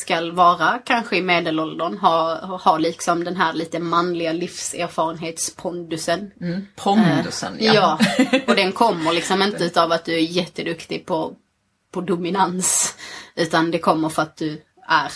skall 0.00 0.32
vara 0.32 0.78
kanske 0.84 1.16
i 1.16 1.22
medelåldern, 1.22 1.98
ha, 1.98 2.34
ha 2.56 2.78
liksom 2.78 3.24
den 3.24 3.36
här 3.36 3.52
lite 3.52 3.78
manliga 3.78 4.32
livserfarenhetspondusen. 4.32 6.30
Pondusen, 6.76 7.56
Ja. 7.60 7.74
ja, 7.74 7.98
och 8.46 8.56
den 8.56 8.72
kommer 8.72 9.12
liksom 9.12 9.42
inte 9.48 9.64
utav 9.64 9.92
att 9.92 10.04
du 10.04 10.14
är 10.14 10.18
jätteduktig 10.20 11.06
på, 11.06 11.32
på 11.92 12.00
dominans. 12.00 12.94
Utan 13.36 13.70
det 13.70 13.78
kommer 13.78 14.08
för 14.08 14.22
att 14.22 14.36
du 14.36 14.62
är 14.88 15.12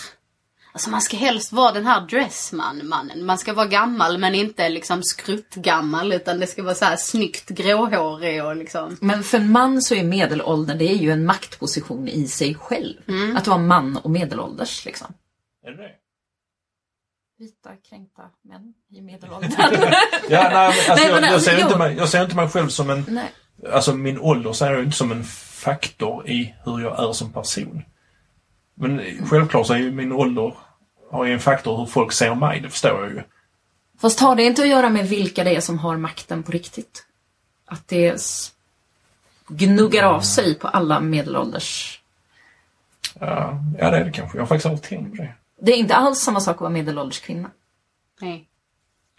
Alltså 0.75 0.89
man 0.89 1.01
ska 1.01 1.17
helst 1.17 1.51
vara 1.51 1.71
den 1.71 1.85
här 1.85 2.01
dressman 2.01 2.87
mannen. 2.87 3.25
Man 3.25 3.37
ska 3.37 3.53
vara 3.53 3.65
gammal 3.65 4.17
men 4.17 4.35
inte 4.35 4.69
liksom 4.69 5.03
skruttgammal 5.03 6.13
utan 6.13 6.39
det 6.39 6.47
ska 6.47 6.63
vara 6.63 6.75
så 6.75 6.85
här 6.85 6.97
snyggt 6.97 7.49
gråhårig 7.49 8.45
och 8.45 8.55
liksom. 8.55 8.97
Men 9.01 9.23
för 9.23 9.37
en 9.37 9.51
man 9.51 9.81
så 9.81 9.95
är 9.95 10.03
medelåldern, 10.03 10.77
det 10.77 10.85
är 10.85 10.95
ju 10.95 11.11
en 11.11 11.25
maktposition 11.25 12.07
i 12.07 12.27
sig 12.27 12.55
själv. 12.55 12.97
Mm. 13.07 13.37
Att 13.37 13.47
vara 13.47 13.57
man 13.57 13.97
och 13.97 14.11
medelålders 14.11 14.85
liksom. 14.85 15.13
Är 15.65 15.71
det 15.71 15.77
det? 15.77 15.91
Vita 17.37 17.69
kränkta 17.89 18.23
män 18.43 18.73
i 18.91 19.01
medelåldern. 19.01 19.51
Ja, 20.29 20.49
nej, 20.49 20.51
men 20.51 20.55
alltså, 20.55 20.95
Nej, 20.95 21.11
men 21.13 21.23
jag, 21.23 21.33
jag, 21.33 21.41
ser 21.41 21.61
inte 21.61 21.77
mig, 21.77 21.95
jag 21.97 22.09
ser 22.09 22.23
inte 22.23 22.35
mig 22.35 22.49
själv 22.49 22.67
som 22.67 22.89
en... 22.89 23.05
Nej. 23.07 23.31
Alltså 23.73 23.93
min 23.93 24.19
ålder 24.19 24.53
ser 24.53 24.71
jag 24.71 24.83
inte 24.83 24.97
som 24.97 25.11
en 25.11 25.23
faktor 25.23 26.29
i 26.29 26.55
hur 26.65 26.79
jag 26.79 27.09
är 27.09 27.13
som 27.13 27.33
person. 27.33 27.83
Men 28.75 29.01
självklart 29.25 29.67
så 29.67 29.73
är 29.73 29.77
ju 29.77 29.91
min 29.91 30.11
ålder 30.11 30.53
har 31.15 31.25
ju 31.25 31.33
en 31.33 31.39
faktor 31.39 31.77
hur 31.77 31.85
folk 31.85 32.11
ser 32.11 32.35
mig, 32.35 32.59
det 32.59 32.69
förstår 32.69 33.03
jag 33.03 33.11
ju. 33.11 33.23
Fast 33.99 34.19
har 34.19 34.35
det 34.35 34.43
inte 34.43 34.61
att 34.61 34.67
göra 34.67 34.89
med 34.89 35.09
vilka 35.09 35.43
det 35.43 35.55
är 35.55 35.61
som 35.61 35.79
har 35.79 35.97
makten 35.97 36.43
på 36.43 36.51
riktigt? 36.51 37.05
Att 37.65 37.87
det 37.87 38.21
gnuggar 39.47 40.03
av 40.03 40.21
sig 40.21 40.55
på 40.55 40.67
alla 40.67 40.99
medelålders... 40.99 42.01
Ja, 43.19 43.59
ja, 43.79 43.89
det 43.91 43.97
är 43.97 44.05
det 44.05 44.11
kanske. 44.11 44.37
Jag 44.37 44.41
har 44.41 44.47
faktiskt 44.47 44.65
aldrig 44.65 44.83
tänkt 44.83 45.17
på 45.17 45.23
det. 45.23 45.33
Det 45.61 45.71
är 45.71 45.77
inte 45.77 45.95
alls 45.95 46.19
samma 46.19 46.39
sak 46.39 46.55
att 46.55 46.61
vara 46.61 46.69
medelålders 46.69 47.19
kvinna. 47.19 47.51
Nej. 48.21 48.47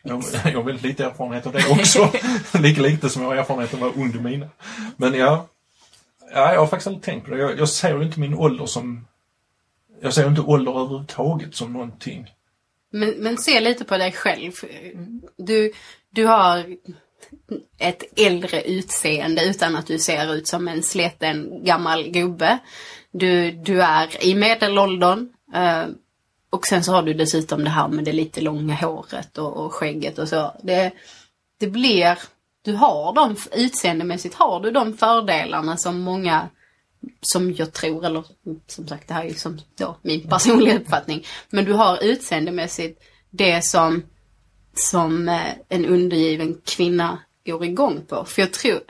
Jag, 0.02 0.24
jag 0.44 0.52
har 0.52 0.62
väldigt 0.62 0.84
lite 0.84 1.04
erfarenhet 1.04 1.46
av 1.46 1.52
det 1.52 1.70
också. 1.70 2.12
Lika 2.58 2.82
lite 2.82 3.10
som 3.10 3.22
jag 3.22 3.28
har 3.28 3.36
erfarenhet 3.36 3.74
av 3.74 3.84
att 3.84 3.96
vara 3.96 4.04
under 4.04 4.20
mina. 4.20 4.48
Men 4.96 5.14
ja, 5.14 5.46
ja, 6.34 6.52
jag 6.52 6.60
har 6.60 6.66
faktiskt 6.66 6.86
aldrig 6.86 7.02
tänkt 7.02 7.24
på 7.24 7.30
det. 7.30 7.38
Jag, 7.38 7.58
jag 7.58 7.68
ser 7.68 7.96
ju 7.96 8.02
inte 8.04 8.20
min 8.20 8.34
ålder 8.34 8.66
som... 8.66 9.06
Jag 10.00 10.14
ser 10.14 10.28
inte 10.28 10.40
ålder 10.40 10.72
överhuvudtaget 10.72 11.54
som 11.54 11.72
någonting. 11.72 12.30
Men, 12.90 13.10
men 13.10 13.38
se 13.38 13.60
lite 13.60 13.84
på 13.84 13.96
dig 13.98 14.12
själv. 14.12 14.52
Du, 15.36 15.72
du 16.10 16.26
har 16.26 16.76
ett 17.78 18.18
äldre 18.20 18.62
utseende 18.62 19.44
utan 19.44 19.76
att 19.76 19.86
du 19.86 19.98
ser 19.98 20.34
ut 20.34 20.48
som 20.48 20.68
en 20.68 20.82
sleten 20.82 21.64
gammal 21.64 22.08
gubbe. 22.08 22.58
Du, 23.10 23.50
du 23.50 23.82
är 23.82 24.24
i 24.24 24.34
medelåldern. 24.34 25.28
Eh, 25.54 25.84
och 26.50 26.66
sen 26.66 26.84
så 26.84 26.92
har 26.92 27.02
du 27.02 27.14
dessutom 27.14 27.64
det 27.64 27.70
här 27.70 27.88
med 27.88 28.04
det 28.04 28.12
lite 28.12 28.40
långa 28.40 28.74
håret 28.74 29.38
och, 29.38 29.56
och 29.56 29.74
skägget 29.74 30.18
och 30.18 30.28
så. 30.28 30.52
Det, 30.62 30.92
det 31.58 31.66
blir, 31.66 32.18
du 32.62 32.72
har 32.72 33.14
de, 33.14 33.36
utseendemässigt 33.52 34.34
har 34.34 34.60
du 34.60 34.70
de 34.70 34.96
fördelarna 34.96 35.76
som 35.76 36.00
många 36.00 36.48
som 37.20 37.54
jag 37.54 37.72
tror, 37.72 38.04
eller 38.04 38.24
som 38.66 38.88
sagt 38.88 39.08
det 39.08 39.14
här 39.14 39.24
är 39.24 39.28
ju 39.28 39.34
som 39.34 39.60
då 39.78 39.96
min 40.02 40.28
personliga 40.28 40.76
uppfattning. 40.80 41.26
Men 41.50 41.64
du 41.64 41.72
har 41.72 42.04
utseendemässigt 42.04 43.02
det 43.30 43.64
som, 43.64 44.02
som 44.74 45.28
eh, 45.28 45.52
en 45.68 45.86
undergiven 45.86 46.60
kvinna 46.64 47.18
går 47.46 47.64
igång 47.64 48.06
på. 48.08 48.24
För 48.24 48.42
jag 48.42 48.52
tror, 48.52 48.80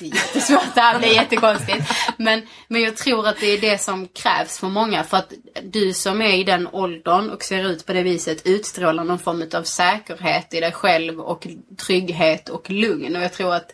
det 0.00 0.06
är 0.06 0.14
jättesvårt 0.14 0.74
det 0.74 0.80
här, 0.80 1.00
det 1.00 1.06
är 1.06 1.14
jättekonstigt. 1.14 1.90
Men, 2.16 2.42
men 2.68 2.82
jag 2.82 2.96
tror 2.96 3.28
att 3.28 3.40
det 3.40 3.46
är 3.46 3.60
det 3.60 3.78
som 3.78 4.08
krävs 4.08 4.58
för 4.58 4.68
många. 4.68 5.04
För 5.04 5.16
att 5.16 5.32
du 5.62 5.92
som 5.92 6.22
är 6.22 6.32
i 6.32 6.44
den 6.44 6.68
åldern 6.72 7.30
och 7.30 7.42
ser 7.42 7.68
ut 7.68 7.86
på 7.86 7.92
det 7.92 8.02
viset 8.02 8.46
utstrålar 8.46 9.04
någon 9.04 9.18
form 9.18 9.44
av 9.54 9.62
säkerhet 9.62 10.54
i 10.54 10.60
dig 10.60 10.72
själv 10.72 11.20
och 11.20 11.46
trygghet 11.86 12.48
och 12.48 12.70
lugn. 12.70 13.16
Och 13.16 13.22
jag 13.22 13.32
tror 13.32 13.54
att, 13.54 13.70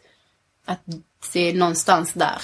att 0.66 0.80
det 1.32 1.40
är 1.40 1.54
någonstans 1.54 2.12
där. 2.12 2.38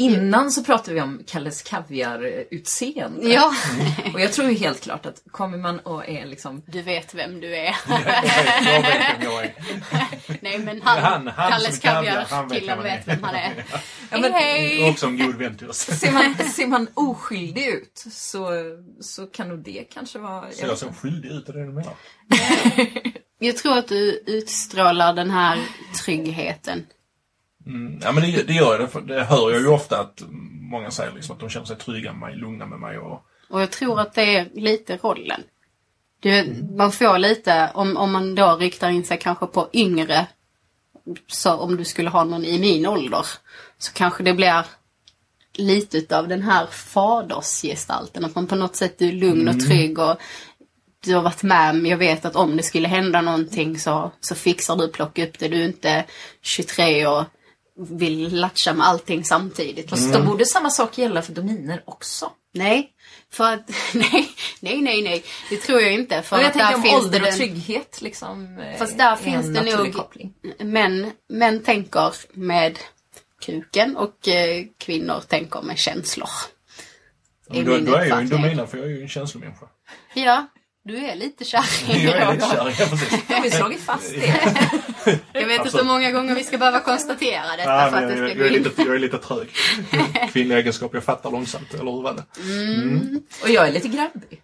Innan 0.00 0.50
så 0.50 0.64
pratade 0.64 0.94
vi 0.94 1.00
om 1.00 1.22
Kalles 1.26 1.62
Kaviar-utseende. 1.62 3.28
Ja, 3.28 3.52
Och 4.14 4.20
jag 4.20 4.32
tror 4.32 4.48
ju 4.48 4.54
helt 4.54 4.80
klart 4.80 5.06
att 5.06 5.22
kommer 5.30 5.58
man 5.58 5.78
och 5.80 6.08
är 6.08 6.26
liksom... 6.26 6.62
du 6.66 6.82
vet 6.82 7.14
vem 7.14 7.40
du 7.40 7.56
är. 7.56 7.76
Jag 7.88 8.82
vet, 8.82 9.20
vem 9.20 9.22
jag 9.22 9.44
är. 9.44 9.54
Nej 10.42 10.58
men 10.58 10.82
han, 10.82 10.98
Han- 11.02 11.26
han 11.36 11.50
Kalles 11.52 11.80
som 11.80 11.90
kaviar, 11.90 12.26
han 12.30 12.48
Kaviar, 12.50 12.82
vet 12.82 13.08
vem 13.08 13.22
han 13.22 13.34
är. 13.34 13.64
Ja, 14.10 14.18
men- 14.20 14.32
hej 14.32 14.68
hej! 14.78 14.90
Också 14.90 15.06
en 15.06 15.18
god 15.18 15.34
vän 15.36 15.56
till 15.56 15.70
oss. 15.70 15.78
Ser 15.78 16.12
man, 16.12 16.34
ser 16.50 16.66
man 16.66 16.86
oskyldig 16.94 17.66
ut 17.66 18.04
så, 18.12 18.48
så 19.00 19.26
kan 19.26 19.48
nog 19.48 19.58
det 19.64 19.84
kanske 19.92 20.18
vara... 20.18 20.50
Så 20.52 20.66
jag 20.66 20.78
ser 20.78 20.92
skyldig 20.92 21.28
ut, 21.30 21.48
är 21.48 21.52
det 21.52 21.64
du 21.66 21.72
menar? 21.72 21.94
Jag 23.38 23.56
tror 23.56 23.78
att 23.78 23.88
du 23.88 24.22
utstrålar 24.26 25.12
den 25.14 25.30
här 25.30 25.58
tryggheten. 26.04 26.86
Mm, 27.66 28.00
ja 28.02 28.12
men 28.12 28.22
det, 28.22 28.42
det 28.42 28.52
gör 28.52 28.80
jag. 28.80 29.04
Det, 29.06 29.14
det 29.14 29.24
hör 29.24 29.50
jag 29.50 29.60
ju 29.60 29.68
ofta 29.68 30.00
att 30.00 30.22
många 30.70 30.90
säger 30.90 31.12
liksom 31.12 31.34
att 31.34 31.40
de 31.40 31.48
känner 31.48 31.66
sig 31.66 31.76
trygga 31.76 32.12
med 32.12 32.20
mig, 32.20 32.36
lugna 32.36 32.66
med 32.66 32.78
mig 32.78 32.98
och... 32.98 33.26
Och 33.50 33.60
jag 33.60 33.70
tror 33.70 34.00
att 34.00 34.14
det 34.14 34.36
är 34.36 34.48
lite 34.54 34.96
rollen. 34.96 35.42
Du, 36.20 36.64
man 36.76 36.92
får 36.92 37.18
lite, 37.18 37.70
om, 37.74 37.96
om 37.96 38.12
man 38.12 38.34
då 38.34 38.56
riktar 38.56 38.90
in 38.90 39.04
sig 39.04 39.18
kanske 39.18 39.46
på 39.46 39.68
yngre, 39.72 40.26
så 41.26 41.54
om 41.54 41.76
du 41.76 41.84
skulle 41.84 42.10
ha 42.10 42.24
någon 42.24 42.44
i 42.44 42.58
min 42.58 42.86
ålder, 42.86 43.26
så 43.78 43.92
kanske 43.92 44.22
det 44.22 44.34
blir 44.34 44.64
lite 45.54 45.98
utav 45.98 46.28
den 46.28 46.42
här 46.42 46.66
fadersgestalten. 46.66 48.24
Att 48.24 48.34
man 48.34 48.46
på 48.46 48.56
något 48.56 48.76
sätt 48.76 49.02
är 49.02 49.12
lugn 49.12 49.48
och 49.48 49.60
trygg 49.60 49.98
och 49.98 50.16
du 51.04 51.14
har 51.14 51.22
varit 51.22 51.42
med 51.42 51.74
men 51.74 51.90
jag 51.90 51.98
vet 51.98 52.24
att 52.24 52.36
om 52.36 52.56
det 52.56 52.62
skulle 52.62 52.88
hända 52.88 53.20
någonting 53.20 53.78
så, 53.78 54.10
så 54.20 54.34
fixar 54.34 54.76
du 54.76 54.88
plocka 54.88 55.24
upp 55.26 55.38
det. 55.38 55.48
Du 55.48 55.60
är 55.60 55.66
inte 55.66 56.04
23 56.42 57.06
och 57.06 57.24
vill 57.88 58.36
latcha 58.36 58.72
med 58.72 58.86
allting 58.86 59.24
samtidigt. 59.24 59.90
Fast 59.90 60.12
då 60.12 60.22
borde 60.22 60.46
samma 60.46 60.70
sak 60.70 60.98
gälla 60.98 61.22
för 61.22 61.32
dominer 61.32 61.82
också. 61.84 62.30
Nej, 62.54 62.90
för 63.32 63.52
att 63.52 63.70
nej, 63.94 64.28
nej, 64.60 64.80
nej, 64.82 65.02
nej, 65.02 65.24
det 65.50 65.56
tror 65.56 65.80
jag 65.80 65.92
inte. 65.92 66.22
För 66.22 66.36
Och 66.36 66.42
jag 66.42 66.48
att 66.48 66.54
där 66.54 66.60
tänker 66.60 66.76
om 66.76 66.82
finns 66.82 67.04
ålder 67.04 67.20
och 67.20 67.26
den- 67.26 67.36
trygghet 67.36 68.02
liksom. 68.02 68.58
eh, 68.58 68.78
Fast 68.78 68.98
där 68.98 69.12
är 69.12 69.16
finns 69.16 69.46
det 69.46 69.76
nog- 69.76 69.94
koppling. 69.94 70.34
Män, 70.58 71.12
män 71.28 71.62
tänker 71.62 72.14
med 72.32 72.78
kuken 73.46 73.96
och 73.96 74.28
eh, 74.28 74.64
kvinnor 74.78 75.20
tänker 75.28 75.62
med 75.62 75.78
känslor. 75.78 76.28
Är 77.52 77.64
då, 77.64 77.78
då 77.78 77.94
är 77.94 78.04
jag 78.04 78.06
ju 78.06 78.12
en 78.22 78.28
domina 78.28 78.66
för 78.66 78.78
jag 78.78 78.86
är 78.86 78.90
ju 78.90 79.02
en 79.02 79.08
känslomänniska. 79.08 79.66
Ja, 80.14 80.46
du 80.84 80.96
är 80.96 81.16
lite 81.16 81.44
kär 81.44 81.64
i 81.90 82.04
Jag 82.04 82.16
är 82.16 82.34
lite 82.34 82.46
kär, 82.46 82.56
ja 82.56 82.86
precis. 82.86 83.28
Har 83.28 83.42
vi 83.42 83.50
slagit 83.50 83.80
fast 83.80 84.14
det? 84.14 85.20
Jag 85.32 85.46
vet 85.46 85.64
inte 85.66 85.78
hur 85.78 85.84
många 85.84 86.10
gånger 86.10 86.34
vi 86.34 86.44
ska 86.44 86.58
behöva 86.58 86.80
konstatera 86.80 87.56
detta 87.56 87.70
Ja, 87.70 87.90
för 87.90 87.96
att 87.96 88.02
men 88.04 88.08
det 88.08 88.18
jag, 88.18 88.18
ska 88.18 88.28
jag, 88.28 88.38
gå 88.38 88.44
är 88.44 88.56
in. 88.56 88.62
lite, 88.62 88.82
jag 88.82 88.94
är 88.94 88.98
lite 88.98 89.18
trög. 89.18 89.48
Kvinnlig 90.32 90.56
egenskap, 90.56 90.94
jag 90.94 91.04
fattar 91.04 91.30
långsamt. 91.30 91.74
Eller 91.74 91.92
hur 91.92 92.02
var 92.02 92.12
det? 92.14 92.24
Och 93.42 93.50
jag 93.50 93.68
är 93.68 93.72
lite 93.72 93.88
grabbig. 93.88 94.40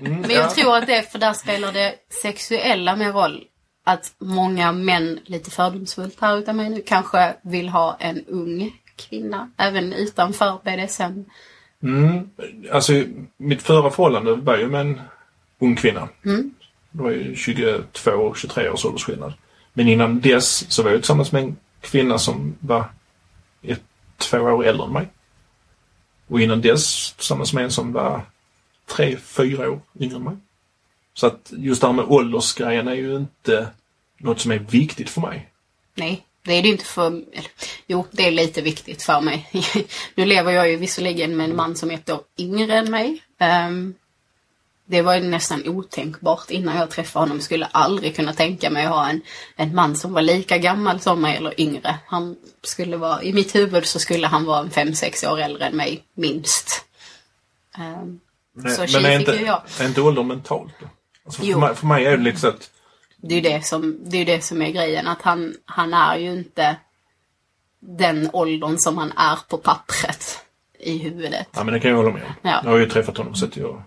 Mm, 0.00 0.20
Men 0.20 0.30
jag 0.30 0.44
ja. 0.44 0.50
tror 0.50 0.76
att 0.76 0.86
det 0.86 0.96
är 0.96 1.02
för 1.02 1.18
där 1.18 1.32
spelar 1.32 1.72
det 1.72 1.94
sexuella 2.22 2.96
mer 2.96 3.12
roll. 3.12 3.44
Att 3.86 4.12
många 4.20 4.72
män, 4.72 5.20
lite 5.24 5.50
fördomsfullt 5.50 6.20
här 6.20 6.38
utav 6.38 6.54
mig 6.54 6.70
nu, 6.70 6.82
kanske 6.86 7.34
vill 7.42 7.68
ha 7.68 7.96
en 8.00 8.24
ung 8.26 8.72
kvinna. 8.96 9.50
Även 9.56 9.92
utanför 9.92 10.58
BDSM. 10.64 11.24
Mm, 11.82 12.30
alltså 12.72 12.92
mitt 13.38 13.62
förra 13.62 13.90
förhållande 13.90 14.34
var 14.34 14.56
ju 14.58 14.66
med 14.66 14.80
en 14.80 15.00
ung 15.60 15.76
kvinna. 15.76 16.08
Det 16.90 17.02
var 17.02 17.10
ju 17.10 17.36
22 17.36 18.10
och 18.10 18.36
23 18.36 18.70
års 18.70 18.84
åldersskillnad. 18.84 19.32
Men 19.72 19.88
innan 19.88 20.20
dess 20.20 20.72
så 20.72 20.82
var 20.82 20.90
jag 20.90 21.00
tillsammans 21.00 21.32
med 21.32 21.42
en 21.42 21.56
kvinna 21.80 22.18
som 22.18 22.56
var 22.60 22.84
ett, 23.62 23.82
två 24.16 24.38
år 24.38 24.64
äldre 24.64 24.86
än 24.86 24.92
mig. 24.92 25.08
Och 26.26 26.40
innan 26.40 26.60
dess 26.60 27.12
tillsammans 27.12 27.52
med 27.52 27.64
en 27.64 27.70
som 27.70 27.92
var 27.92 28.20
tre, 28.86 29.16
fyra 29.16 29.70
år 29.70 29.80
yngre 30.00 30.16
än 30.16 30.22
mig. 30.22 30.36
Så 31.14 31.26
att 31.26 31.52
just 31.56 31.80
det 31.80 31.86
här 31.86 31.94
med 31.94 32.04
åldersgrejen 32.04 32.88
är 32.88 32.94
ju 32.94 33.16
inte 33.16 33.68
något 34.18 34.40
som 34.40 34.50
är 34.50 34.58
viktigt 34.58 35.10
för 35.10 35.20
mig. 35.20 35.48
Nej, 35.94 36.26
det 36.42 36.52
är 36.52 36.62
det 36.62 36.68
inte 36.68 36.84
för... 36.84 37.06
Eller, 37.06 37.50
jo, 37.86 38.06
det 38.10 38.26
är 38.26 38.30
lite 38.30 38.62
viktigt 38.62 39.02
för 39.02 39.20
mig. 39.20 39.48
nu 40.14 40.24
lever 40.24 40.52
jag 40.52 40.70
ju 40.70 40.76
visserligen 40.76 41.36
med 41.36 41.50
en 41.50 41.56
man 41.56 41.76
som 41.76 41.90
är 41.90 41.94
ett 41.94 42.10
år 42.10 42.20
yngre 42.38 42.78
än 42.78 42.90
mig. 42.90 43.22
Um, 43.68 43.94
det 44.90 45.02
var 45.02 45.14
ju 45.14 45.20
nästan 45.20 45.68
otänkbart 45.68 46.50
innan 46.50 46.76
jag 46.76 46.90
träffade 46.90 47.22
honom. 47.22 47.40
Skulle 47.40 47.66
aldrig 47.66 48.16
kunna 48.16 48.32
tänka 48.32 48.70
mig 48.70 48.84
att 48.84 48.90
ha 48.92 49.08
en, 49.10 49.20
en 49.56 49.74
man 49.74 49.96
som 49.96 50.12
var 50.12 50.22
lika 50.22 50.58
gammal 50.58 51.00
som 51.00 51.20
mig 51.20 51.36
eller 51.36 51.60
yngre. 51.60 51.98
Han 52.06 52.36
skulle 52.62 52.96
vara, 52.96 53.22
I 53.22 53.32
mitt 53.32 53.54
huvud 53.54 53.86
så 53.86 53.98
skulle 53.98 54.26
han 54.26 54.44
vara 54.44 54.60
en 54.60 54.70
fem 54.70 54.94
sex 54.94 55.24
år 55.24 55.40
äldre 55.40 55.66
än 55.66 55.76
mig, 55.76 56.04
minst. 56.14 56.84
Um, 57.78 58.20
Nej, 58.54 58.88
så 58.88 58.98
men 58.98 59.04
är 59.04 59.18
inte, 59.18 59.32
jag. 59.32 59.62
är 59.80 59.86
inte 59.86 60.00
ålder 60.00 60.22
mentalt 60.22 60.72
då? 60.80 60.86
Alltså 61.24 61.42
för, 61.42 61.58
mig, 61.58 61.74
för 61.74 61.86
mig 61.86 62.06
är 62.06 62.16
det 62.16 62.22
lite 62.22 62.40
så 62.40 62.48
att 62.48 62.70
Det 63.16 63.34
är 63.34 63.40
ju 63.42 63.50
det 63.50 63.66
som, 63.66 63.98
det 64.04 64.16
är, 64.16 64.24
det 64.24 64.44
som 64.44 64.62
är 64.62 64.70
grejen. 64.70 65.06
Att 65.06 65.22
han, 65.22 65.54
han 65.64 65.94
är 65.94 66.16
ju 66.16 66.32
inte 66.32 66.76
den 67.80 68.30
åldern 68.32 68.78
som 68.78 68.98
han 68.98 69.12
är 69.16 69.38
på 69.48 69.58
pappret 69.58 70.38
i 70.78 70.98
huvudet. 70.98 71.48
Ja 71.52 71.64
men 71.64 71.74
det 71.74 71.80
kan 71.80 71.90
jag 71.90 71.96
hålla 71.96 72.12
med 72.12 72.22
om. 72.22 72.32
Ja. 72.42 72.60
Jag 72.64 72.70
har 72.70 72.78
ju 72.78 72.88
träffat 72.88 73.16
honom 73.16 73.34
så 73.34 73.44
att 73.44 73.56
jag 73.56 73.82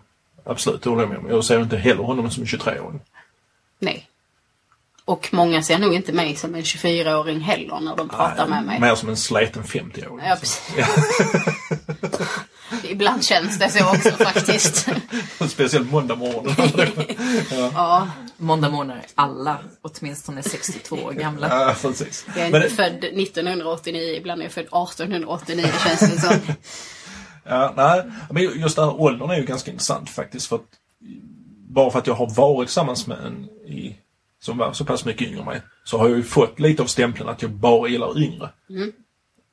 absolut 0.46 0.82
det 0.84 0.90
håller 0.90 1.02
jag 1.04 1.10
med 1.10 1.20
om. 1.20 1.30
Jag 1.30 1.46
ser 1.46 1.62
inte 1.62 1.78
heller 1.78 2.04
honom 2.04 2.32
som 2.32 2.44
en 2.44 2.48
23-åring. 2.48 3.00
Nej. 3.80 4.10
Och 5.06 5.30
många 5.32 5.64
ser 5.64 5.78
nog 5.80 5.94
inte 5.94 6.14
mig 6.14 6.36
som 6.36 6.56
en 6.56 6.62
24-åring 6.62 7.40
heller 7.40 7.80
när 7.80 7.96
de 7.96 8.10
pratar 8.10 8.48
med 8.48 8.64
mig. 8.64 8.80
Mer 8.80 8.96
som 8.96 9.10
en 9.10 9.18
sliten 9.18 9.64
50-åring. 9.64 10.26
Ja, 10.26 10.36
precis. 10.40 10.72
Ibland 12.84 13.24
känns 13.24 13.60
det 13.60 13.70
så 13.70 13.90
också 13.96 14.12
faktiskt. 14.12 14.88
Speciellt 15.50 15.92
måndag 15.92 16.16
morgon. 16.16 16.56
ja, 17.74 18.08
Måndag 18.38 18.70
morgon 18.70 18.90
är 18.92 19.06
alla 19.16 19.58
åtminstone 19.82 20.44
62 20.44 20.96
år 20.96 21.12
gamla. 21.12 21.48
ja, 21.50 21.76
precis. 21.82 22.26
jag 22.36 22.46
är 22.48 22.52
Men, 22.52 22.70
född 22.70 23.04
1989, 23.04 24.16
ibland 24.18 24.42
är 24.42 24.46
jag 24.46 24.52
född 24.52 24.64
1889 24.64 25.66
känns 25.86 26.00
det 26.00 26.22
som. 26.22 26.40
Ja, 27.44 27.74
nej, 27.78 28.04
men 28.32 28.44
just 28.44 28.76
det 28.76 28.82
här 28.82 29.02
åldern 29.02 29.30
är 29.30 29.38
ju 29.38 29.46
ganska 29.46 29.72
intressant 29.72 30.10
faktiskt. 30.10 30.48
För 30.48 30.56
att, 30.56 30.80
bara 31.68 31.92
för 31.92 32.00
att 32.00 32.08
jag 32.08 32.14
har 32.14 32.36
varit 32.36 32.68
tillsammans 32.68 33.08
med 33.08 33.18
en 33.26 33.50
i, 33.66 33.96
som 34.40 34.58
var 34.58 34.74
så 34.74 34.86
pass 34.86 35.06
mycket 35.06 35.28
yngre 35.28 35.40
än 35.40 35.46
mig 35.46 35.62
så 35.84 35.98
har 35.98 36.08
jag 36.08 36.18
ju 36.18 36.24
fått 36.24 36.60
lite 36.60 36.84
av 36.84 36.88
stämpeln 36.88 37.30
att 37.30 37.42
jag 37.42 37.52
bara 37.52 37.88
gillar 37.88 38.22
yngre. 38.22 38.50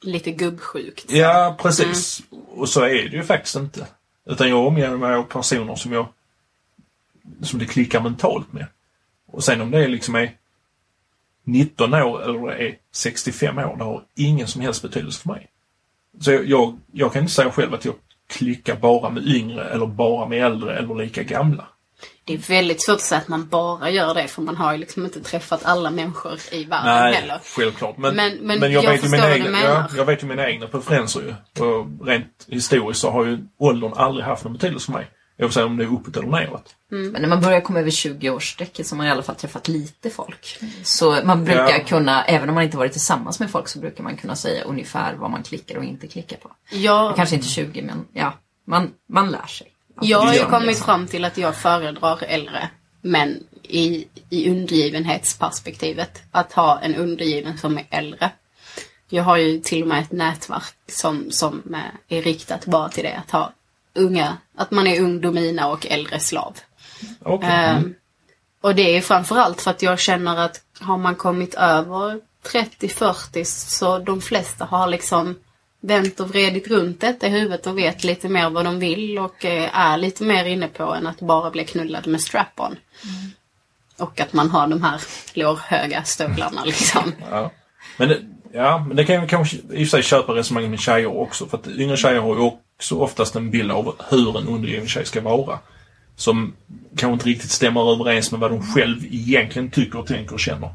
Lite 0.02 0.30
gubbsjukt. 0.30 1.12
Ja, 1.12 1.56
precis. 1.60 2.22
Och 2.30 2.68
så 2.68 2.80
är 2.80 3.08
det 3.08 3.16
ju 3.16 3.22
faktiskt 3.22 3.56
inte. 3.56 3.86
Utan 4.26 4.48
jag 4.48 4.66
omger 4.66 4.96
mig 4.96 5.14
av 5.14 5.22
personer 5.22 5.74
som 5.74 5.92
jag 5.92 6.08
som 7.42 7.58
det 7.58 7.66
klickar 7.66 8.00
mentalt 8.00 8.52
med. 8.52 8.66
Och 9.26 9.44
sen 9.44 9.60
om 9.60 9.70
det 9.70 9.88
liksom 9.88 10.14
är 10.14 10.36
19 11.44 11.94
år 11.94 12.22
eller 12.22 12.52
är 12.52 12.78
65 12.92 13.58
år, 13.58 13.76
det 13.76 13.84
har 13.84 14.04
ingen 14.14 14.46
som 14.46 14.60
helst 14.60 14.82
betydelse 14.82 15.20
för 15.20 15.28
mig. 15.28 15.48
Så 16.20 16.30
jag, 16.32 16.44
jag, 16.46 16.78
jag 16.92 17.12
kan 17.12 17.22
inte 17.22 17.34
säga 17.34 17.50
själv 17.50 17.74
att 17.74 17.84
jag 17.84 17.94
klickar 18.28 18.76
bara 18.76 19.10
med 19.10 19.26
yngre 19.26 19.64
eller 19.70 19.86
bara 19.86 20.28
med 20.28 20.44
äldre 20.46 20.78
eller 20.78 20.94
lika 20.94 21.22
gamla. 21.22 21.64
Det 22.24 22.34
är 22.34 22.38
väldigt 22.38 22.84
svårt 22.84 22.94
att 22.94 23.00
säga 23.00 23.20
att 23.20 23.28
man 23.28 23.48
bara 23.48 23.90
gör 23.90 24.14
det 24.14 24.28
för 24.28 24.42
man 24.42 24.56
har 24.56 24.72
ju 24.72 24.78
liksom 24.78 25.04
inte 25.04 25.20
träffat 25.22 25.64
alla 25.64 25.90
människor 25.90 26.38
i 26.52 26.64
världen 26.64 27.14
heller. 27.14 27.40
självklart. 27.56 27.96
Men, 27.98 28.16
Men- 28.16 28.36
men 28.42 28.72
jag, 28.72 28.84
jag 28.84 28.90
vet 28.90 29.04
ju 29.04 29.08
mina 29.08 29.34
egna, 29.34 29.50
menar. 29.50 29.68
ja, 29.70 29.86
jag 29.96 30.04
vet 30.04 30.22
ju 30.22 30.26
mina 30.26 30.50
egna 30.50 30.66
preferenser 30.66 31.20
ju. 31.20 31.64
Och 31.64 32.06
rent 32.06 32.46
historiskt 32.48 33.00
så 33.00 33.10
har 33.10 33.24
ju 33.24 33.38
åldern 33.58 33.92
aldrig 33.96 34.26
haft 34.26 34.44
någon 34.44 34.52
betydelse 34.52 34.86
för 34.86 34.92
mig. 34.92 35.06
Jag 35.40 35.46
vill 35.46 35.52
säga 35.54 35.66
om 35.66 35.76
det 35.76 35.84
är 35.84 35.92
uppåt 35.92 36.16
eller 36.16 36.28
neråt. 36.28 36.74
Men 36.88 37.12
när 37.22 37.28
man 37.28 37.40
börjar 37.40 37.60
komma 37.60 37.78
över 37.80 37.90
20-årsstrecket 37.90 38.82
så 38.84 38.94
har 38.94 38.96
man 38.96 39.06
i 39.06 39.10
alla 39.10 39.22
fall 39.22 39.34
träffat 39.34 39.68
lite 39.68 40.10
folk. 40.10 40.58
Så 40.82 41.18
man 41.24 41.44
brukar 41.44 41.78
Ja. 41.78 41.84
kunna, 41.86 42.24
även 42.24 42.48
om 42.48 42.54
man 42.54 42.64
inte 42.64 42.76
varit 42.76 42.92
tillsammans 42.92 43.40
med 43.40 43.50
folk, 43.50 43.68
så 43.68 43.78
brukar 43.78 44.04
man 44.04 44.16
kunna 44.16 44.36
säga 44.36 44.64
ungefär 44.64 45.14
vad 45.14 45.30
man 45.30 45.42
klickar 45.42 45.76
och 45.76 45.84
inte 45.84 46.06
klickar 46.06 46.36
på. 46.36 46.50
Jag, 46.70 47.16
Kanske 47.16 47.34
inte 47.34 47.48
20, 47.48 47.82
men 47.82 48.06
ja, 48.12 48.32
man, 48.64 48.90
man 49.08 49.30
lär 49.30 49.46
sig. 49.46 49.72
jag 50.00 50.18
har 50.20 50.34
ju 50.34 50.44
kommit 50.44 50.78
fram 50.78 51.06
till 51.06 51.24
att 51.24 51.38
jag 51.38 51.56
föredrar 51.56 52.18
äldre. 52.22 52.68
Men 53.02 53.38
i, 53.62 54.06
i 54.30 54.50
undergivenhetsperspektivet. 54.50 56.22
Att 56.30 56.52
ha 56.52 56.80
en 56.80 56.94
undergiven 56.94 57.58
som 57.58 57.78
är 57.78 57.86
äldre. 57.90 58.30
Jag 59.08 59.22
har 59.22 59.36
ju 59.36 59.60
till 59.60 59.82
och 59.82 59.88
med 59.88 60.00
ett 60.02 60.12
nätverk 60.12 60.74
som, 60.88 61.30
som 61.30 61.76
är 62.08 62.22
riktat 62.22 62.66
bara 62.66 62.88
till 62.88 63.04
det. 63.04 63.16
Att 63.16 63.30
ha 63.30 63.52
unga, 63.94 64.36
att 64.56 64.70
man 64.70 64.86
är 64.86 65.00
ung 65.00 65.20
domina 65.20 65.68
och 65.68 65.86
äldre 65.86 66.20
slav. 66.20 66.56
Okej. 67.22 67.48
Ehm, 67.50 67.94
och 68.60 68.74
det 68.74 68.96
är 68.96 69.00
framförallt 69.00 69.60
för 69.60 69.70
att 69.70 69.82
jag 69.82 69.98
känner 69.98 70.36
att 70.36 70.60
har 70.80 70.98
man 70.98 71.14
kommit 71.14 71.54
över 71.54 72.20
30-40 72.52 73.44
så 73.44 73.98
de 73.98 74.20
flesta 74.20 74.64
har 74.64 74.86
liksom 74.86 75.36
vänt 75.80 76.20
och 76.20 76.28
vridit 76.28 76.68
runt 76.68 77.00
detta 77.00 77.26
i 77.26 77.30
huvudet 77.30 77.66
och 77.66 77.78
vet 77.78 78.04
lite 78.04 78.28
mer 78.28 78.50
vad 78.50 78.64
de 78.64 78.78
vill 78.78 79.18
och 79.18 79.44
eh, 79.44 79.78
är 79.78 79.96
lite 79.96 80.24
mer 80.24 80.44
inne 80.44 80.68
på 80.68 80.94
än 80.94 81.06
att 81.06 81.20
bara 81.20 81.50
bli 81.50 81.64
knullad 81.64 82.06
med 82.06 82.20
strap-on. 82.20 82.76
Och 83.98 84.20
att 84.20 84.32
man 84.32 84.50
har 84.50 84.66
de 84.66 84.82
här 84.82 85.00
lårhöga 85.34 86.04
stövlarna 86.04 86.64
liksom. 86.64 87.12
Ja. 87.30 87.50
Men, 87.96 88.08
det, 88.08 88.18
ja, 88.52 88.84
men 88.88 88.96
det 88.96 89.04
kan 89.04 89.14
jag 89.14 89.28
kanske 89.28 89.56
i 89.56 89.60
och 89.60 89.72
för 89.72 89.84
sig 89.84 90.02
köpa 90.02 90.32
resonemanget 90.32 90.70
med 90.70 90.80
tjejer 90.80 91.16
också. 91.18 91.46
För 91.46 91.58
att 91.58 91.68
yngre 91.68 91.96
tjejer 91.96 92.20
har 92.20 92.34
ju 92.34 92.42
också 92.80 92.98
oftast 92.98 93.36
en 93.36 93.50
bild 93.50 93.70
av 93.70 93.94
hur 94.10 94.38
en 94.38 94.48
undergiven 94.48 94.88
tjej 94.88 95.04
ska 95.04 95.20
vara. 95.20 95.58
Som 96.16 96.52
kanske 96.96 97.12
inte 97.12 97.26
riktigt 97.26 97.50
stämmer 97.50 97.92
överens 97.92 98.30
med 98.30 98.40
vad 98.40 98.50
de 98.50 98.62
själv 98.62 99.04
egentligen 99.04 99.70
tycker, 99.70 100.02
tänker 100.02 100.34
och 100.34 100.40
känner. 100.40 100.70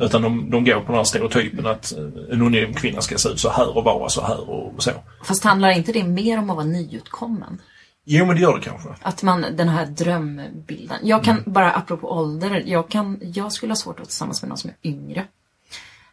Utan 0.00 0.22
de, 0.22 0.50
de 0.50 0.64
går 0.64 0.80
på 0.80 0.86
den 0.86 0.94
här 0.94 1.04
stereotypen 1.04 1.66
att 1.66 1.92
eh, 1.92 2.04
en 2.32 2.42
undergiven 2.42 2.74
kvinna 2.74 3.00
ska 3.00 3.18
se 3.18 3.28
ut 3.28 3.40
så 3.40 3.50
här 3.50 3.76
och 3.76 3.84
vara 3.84 4.08
så 4.08 4.22
här 4.22 4.50
och 4.50 4.82
så. 4.82 4.90
Fast 5.24 5.44
handlar 5.44 5.70
inte 5.70 5.92
det 5.92 6.04
mer 6.04 6.38
om 6.38 6.50
att 6.50 6.56
vara 6.56 6.66
nyutkommen? 6.66 7.60
Jo, 8.04 8.26
men 8.26 8.36
det 8.36 8.42
gör 8.42 8.58
det 8.58 8.64
kanske. 8.64 8.88
Att 9.02 9.22
man, 9.22 9.46
den 9.56 9.68
här 9.68 9.86
drömbilden. 9.86 10.98
Jag 11.02 11.24
kan, 11.24 11.42
bara 11.46 11.72
apropå 11.72 12.10
ålder, 12.10 12.62
jag, 12.66 12.88
kan, 12.88 13.20
jag 13.22 13.52
skulle 13.52 13.70
ha 13.70 13.76
svårt 13.76 13.94
att 13.94 13.98
vara 13.98 14.06
tillsammans 14.06 14.42
med 14.42 14.48
någon 14.48 14.58
som 14.58 14.70
är 14.70 14.88
yngre. 14.90 15.26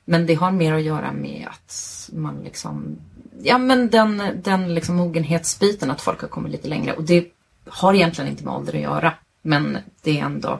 Men 0.05 0.25
det 0.25 0.33
har 0.33 0.51
mer 0.51 0.73
att 0.73 0.83
göra 0.83 1.11
med 1.11 1.47
att 1.49 2.09
man 2.13 2.41
liksom, 2.43 2.97
ja 3.41 3.57
men 3.57 3.89
den, 3.89 4.41
den 4.43 4.75
liksom 4.75 4.95
mogenhetsbiten, 4.95 5.91
att 5.91 6.01
folk 6.01 6.21
har 6.21 6.27
kommit 6.27 6.51
lite 6.51 6.67
längre. 6.67 6.93
Och 6.93 7.03
det 7.03 7.27
har 7.65 7.93
egentligen 7.93 8.31
inte 8.31 8.43
med 8.43 8.53
ålder 8.53 8.73
att 8.73 8.81
göra. 8.81 9.13
Men 9.41 9.77
det 10.01 10.19
är 10.19 10.23
ändå 10.23 10.59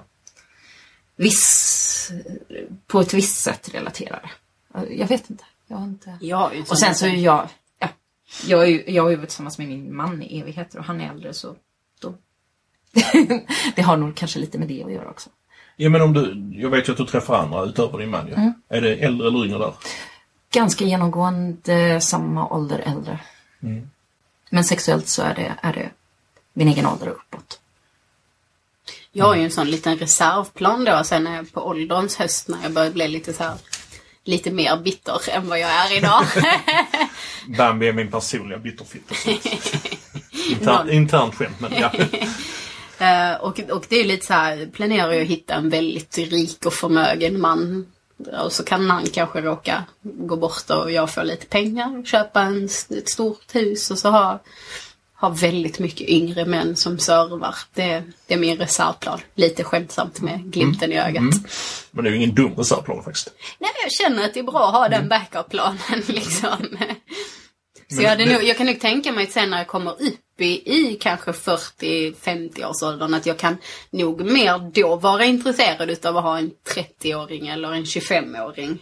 viss, 1.15 2.11
på 2.87 2.99
ett 2.99 3.13
visst 3.13 3.41
sätt 3.41 3.69
relaterar 3.73 4.21
det. 4.21 4.93
Jag 4.93 5.07
vet 5.07 5.29
inte. 5.29 5.43
Jag 5.67 5.77
har 5.77 5.85
inte... 5.85 6.17
Ju 6.21 6.61
Och 6.61 6.79
sen 6.79 6.95
så 6.95 7.05
är 7.05 7.09
jag, 7.09 7.47
ja, 7.79 7.89
jag, 8.47 8.63
är 8.63 8.67
ju, 8.67 8.83
jag 8.87 9.09
ju 9.11 9.15
varit 9.15 9.29
tillsammans 9.29 9.57
med 9.57 9.67
min 9.67 9.95
man 9.95 10.21
i 10.21 10.39
evigheter 10.39 10.79
och 10.79 10.85
han 10.85 11.01
är 11.01 11.09
äldre 11.09 11.33
så 11.33 11.55
då... 12.01 12.13
det 13.75 13.81
har 13.81 13.97
nog 13.97 14.15
kanske 14.15 14.39
lite 14.39 14.59
med 14.59 14.67
det 14.67 14.83
att 14.83 14.91
göra 14.91 15.09
också. 15.09 15.29
Ja, 15.75 15.89
men 15.89 16.01
om 16.01 16.13
du, 16.13 16.51
jag 16.61 16.69
vet 16.69 16.87
ju 16.87 16.91
att 16.91 16.97
du 16.97 17.05
träffar 17.05 17.37
andra 17.37 17.63
utöver 17.63 17.97
din 17.97 18.09
man 18.09 18.27
ju. 18.27 18.33
Är 18.69 18.81
det 18.81 18.95
äldre 18.95 19.27
eller 19.27 19.45
yngre 19.45 19.57
där? 19.57 19.73
Ganska 20.53 20.85
genomgående 20.85 22.01
samma 22.01 22.47
ålder 22.47 22.79
äldre. 22.79 23.19
Men 24.49 24.63
sexuellt 24.63 25.07
så 25.07 25.21
är 25.21 25.35
det, 25.35 25.55
är 25.61 25.73
det 25.73 25.89
min 26.53 26.67
egen 26.67 26.85
ålder 26.85 27.09
och 27.09 27.15
uppåt. 27.15 27.59
Jag 29.11 29.25
har 29.25 29.35
ju 29.35 29.43
en 29.43 29.51
sån 29.51 29.71
liten 29.71 29.97
reservplan 29.97 30.85
då 30.85 31.03
sen 31.03 31.23
när 31.23 31.35
jag 31.35 31.53
på 31.53 31.61
ålderns 31.61 32.15
höst 32.15 32.47
när 32.47 32.63
jag 32.63 32.71
börjar 32.71 32.91
bli 32.91 33.07
lite 33.07 33.33
så 33.33 33.43
här 33.43 33.57
lite 34.23 34.51
mer 34.51 34.77
bitter 34.77 35.29
än 35.29 35.49
vad 35.49 35.59
jag 35.59 35.69
är 35.69 35.97
idag. 35.97 36.23
Bambi 37.57 37.87
är 37.87 37.93
min 37.93 38.11
personliga 38.11 38.59
bitterfitta. 38.59 39.15
internt 40.91 41.35
skämt, 41.35 41.59
men 41.59 41.73
ja. 41.73 41.91
Eh, 42.97 43.33
och, 43.35 43.59
och 43.59 43.85
det 43.89 43.95
är 43.95 44.05
lite 44.05 44.25
så 44.25 44.33
här, 44.33 44.69
planerar 44.73 45.11
jag 45.11 45.21
att 45.21 45.27
hitta 45.27 45.53
en 45.53 45.69
väldigt 45.69 46.17
rik 46.17 46.65
och 46.65 46.73
förmögen 46.73 47.41
man. 47.41 47.85
Och 48.43 48.51
så 48.51 48.63
kan 48.63 48.89
han 48.89 49.05
kanske 49.05 49.41
råka 49.41 49.83
gå 50.01 50.35
bort 50.35 50.69
och 50.69 50.91
jag 50.91 51.09
får 51.09 51.23
lite 51.23 51.45
pengar, 51.45 52.05
köpa 52.05 52.41
en, 52.41 52.65
ett 52.89 53.09
stort 53.09 53.55
hus 53.55 53.91
och 53.91 53.99
så 53.99 54.09
ha, 54.09 54.39
ha 55.15 55.29
väldigt 55.29 55.79
mycket 55.79 56.09
yngre 56.09 56.45
män 56.45 56.75
som 56.75 56.99
servar. 56.99 57.55
Det, 57.73 58.03
det 58.27 58.33
är 58.33 58.37
min 58.37 58.57
reservplan. 58.57 59.19
Lite 59.35 59.63
skämtsamt 59.63 60.21
med 60.21 60.39
glimten 60.43 60.91
i 60.91 60.99
ögat. 60.99 61.23
Men 61.91 62.03
det 62.03 62.09
är 62.09 62.11
ju 62.11 62.17
ingen 62.17 62.35
dum 62.35 62.55
reservplan 62.55 63.03
faktiskt. 63.03 63.33
Nej, 63.59 63.71
jag 63.83 63.91
känner 63.91 64.25
att 64.25 64.33
det 64.33 64.39
är 64.39 64.43
bra 64.43 64.67
att 64.67 64.73
ha 64.73 64.89
den 64.89 65.09
backup-planen 65.09 66.03
liksom. 66.07 66.57
Så 67.87 67.95
Men 67.95 68.03
jag, 68.03 68.09
hade 68.09 68.25
nog, 68.25 68.43
jag 68.43 68.57
kan 68.57 68.65
nog 68.65 68.79
tänka 68.79 69.11
mig 69.11 69.23
att 69.23 69.31
sen 69.31 69.49
när 69.49 69.57
jag 69.57 69.67
kommer 69.67 69.91
upp 69.91 70.19
i, 70.37 70.75
i 70.79 70.97
kanske 71.01 71.31
40-50 71.31 72.65
års 72.65 72.83
åldern 72.83 73.13
att 73.13 73.25
jag 73.25 73.37
kan 73.37 73.57
nog 73.89 74.21
mer 74.25 74.71
då 74.73 74.95
vara 74.95 75.25
intresserad 75.25 75.89
utav 75.89 76.17
att 76.17 76.23
ha 76.23 76.37
en 76.37 76.51
30-åring 76.75 77.47
eller 77.47 77.73
en 77.73 77.83
25-åring. 77.83 78.67
Men, 78.67 78.77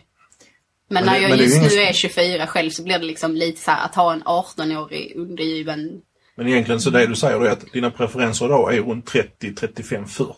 Men 0.87 1.05
när 1.05 1.19
jag 1.19 1.29
men 1.29 1.39
just 1.39 1.61
nu 1.61 1.81
är 1.81 1.93
24 1.93 2.47
själv 2.47 2.69
så 2.69 2.83
blir 2.83 2.99
det 2.99 3.05
liksom 3.05 3.35
lite 3.35 3.61
så 3.61 3.71
här 3.71 3.85
att 3.85 3.95
ha 3.95 4.13
en 4.13 4.23
18-årig 4.23 5.13
undergiven. 5.15 6.01
Men 6.35 6.47
egentligen 6.47 6.81
så 6.81 6.89
det 6.89 7.05
du 7.07 7.15
säger 7.15 7.45
är 7.45 7.51
att 7.51 7.71
dina 7.73 7.91
preferenser 7.91 8.45
idag 8.45 8.75
är 8.75 8.81
runt 8.81 9.05
30, 9.05 9.55
35, 9.55 10.05
40. 10.07 10.33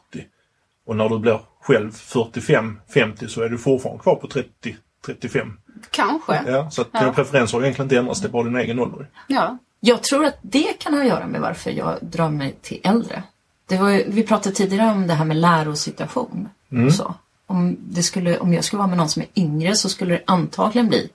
Och 0.85 0.95
när 0.95 1.09
du 1.09 1.19
blir 1.19 1.39
själv 1.61 1.91
45, 1.91 2.79
50 2.93 3.27
så 3.27 3.41
är 3.41 3.49
du 3.49 3.57
fortfarande 3.57 4.03
kvar 4.03 4.15
på 4.15 4.27
30, 4.27 4.75
35. 5.05 5.53
Kanske. 5.91 6.41
Ja, 6.47 6.69
så 6.71 6.81
att 6.81 6.91
dina 6.93 7.05
Ja. 7.05 7.13
preferenser 7.13 7.57
har 7.57 7.63
egentligen 7.63 7.85
inte 7.85 7.97
ändrats, 7.97 8.21
det 8.21 8.27
är 8.27 8.31
bara 8.31 8.43
din 8.43 8.55
egen 8.55 8.79
ålder. 8.79 9.09
Ja. 9.27 9.57
Jag 9.85 10.03
tror 10.03 10.25
att 10.25 10.37
det 10.41 10.79
kan 10.79 10.93
ha 10.93 11.01
att 11.01 11.07
göra 11.07 11.27
med 11.27 11.41
varför 11.41 11.71
jag 11.71 11.97
drar 12.01 12.29
mig 12.29 12.55
till 12.61 12.79
äldre. 12.83 13.23
Det 13.67 13.77
var 13.77 13.89
ju, 13.89 14.03
vi 14.07 14.23
pratade 14.23 14.55
tidigare 14.55 14.91
om 14.91 15.07
det 15.07 15.13
här 15.13 15.25
med 15.25 15.37
lärosituation. 15.37 16.49
Och 16.87 16.93
så. 16.93 17.15
Om, 17.47 17.77
det 17.79 18.03
skulle, 18.03 18.37
om 18.37 18.53
jag 18.53 18.63
skulle 18.63 18.77
vara 18.77 18.87
med 18.87 18.97
någon 18.97 19.09
som 19.09 19.21
är 19.21 19.27
yngre 19.35 19.75
så 19.75 19.89
skulle 19.89 20.13
det 20.13 20.23
antagligen 20.27 20.87
bli 20.87 21.09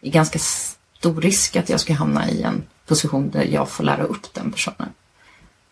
i 0.00 0.10
ganska 0.10 0.38
stor 0.38 1.20
risk 1.20 1.56
att 1.56 1.68
jag 1.68 1.80
skulle 1.80 1.98
hamna 1.98 2.30
i 2.30 2.42
en 2.42 2.62
position 2.86 3.30
där 3.30 3.44
jag 3.44 3.68
får 3.68 3.84
lära 3.84 4.02
upp 4.02 4.34
den 4.34 4.52
personen. 4.52 4.88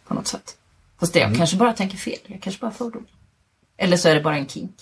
På 0.06 0.14
något 0.14 0.26
sätt. 0.26 0.56
Fast 1.00 1.12
det, 1.12 1.20
jag 1.20 1.36
kanske 1.36 1.56
bara 1.56 1.72
tänker 1.72 1.96
fel. 1.96 2.18
Jag 2.26 2.42
kanske 2.42 2.60
bara 2.60 2.70
fördom. 2.70 3.06
Eller 3.76 3.96
så 3.96 4.08
är 4.08 4.14
det 4.14 4.20
bara 4.20 4.36
en 4.36 4.48
kink. 4.48 4.74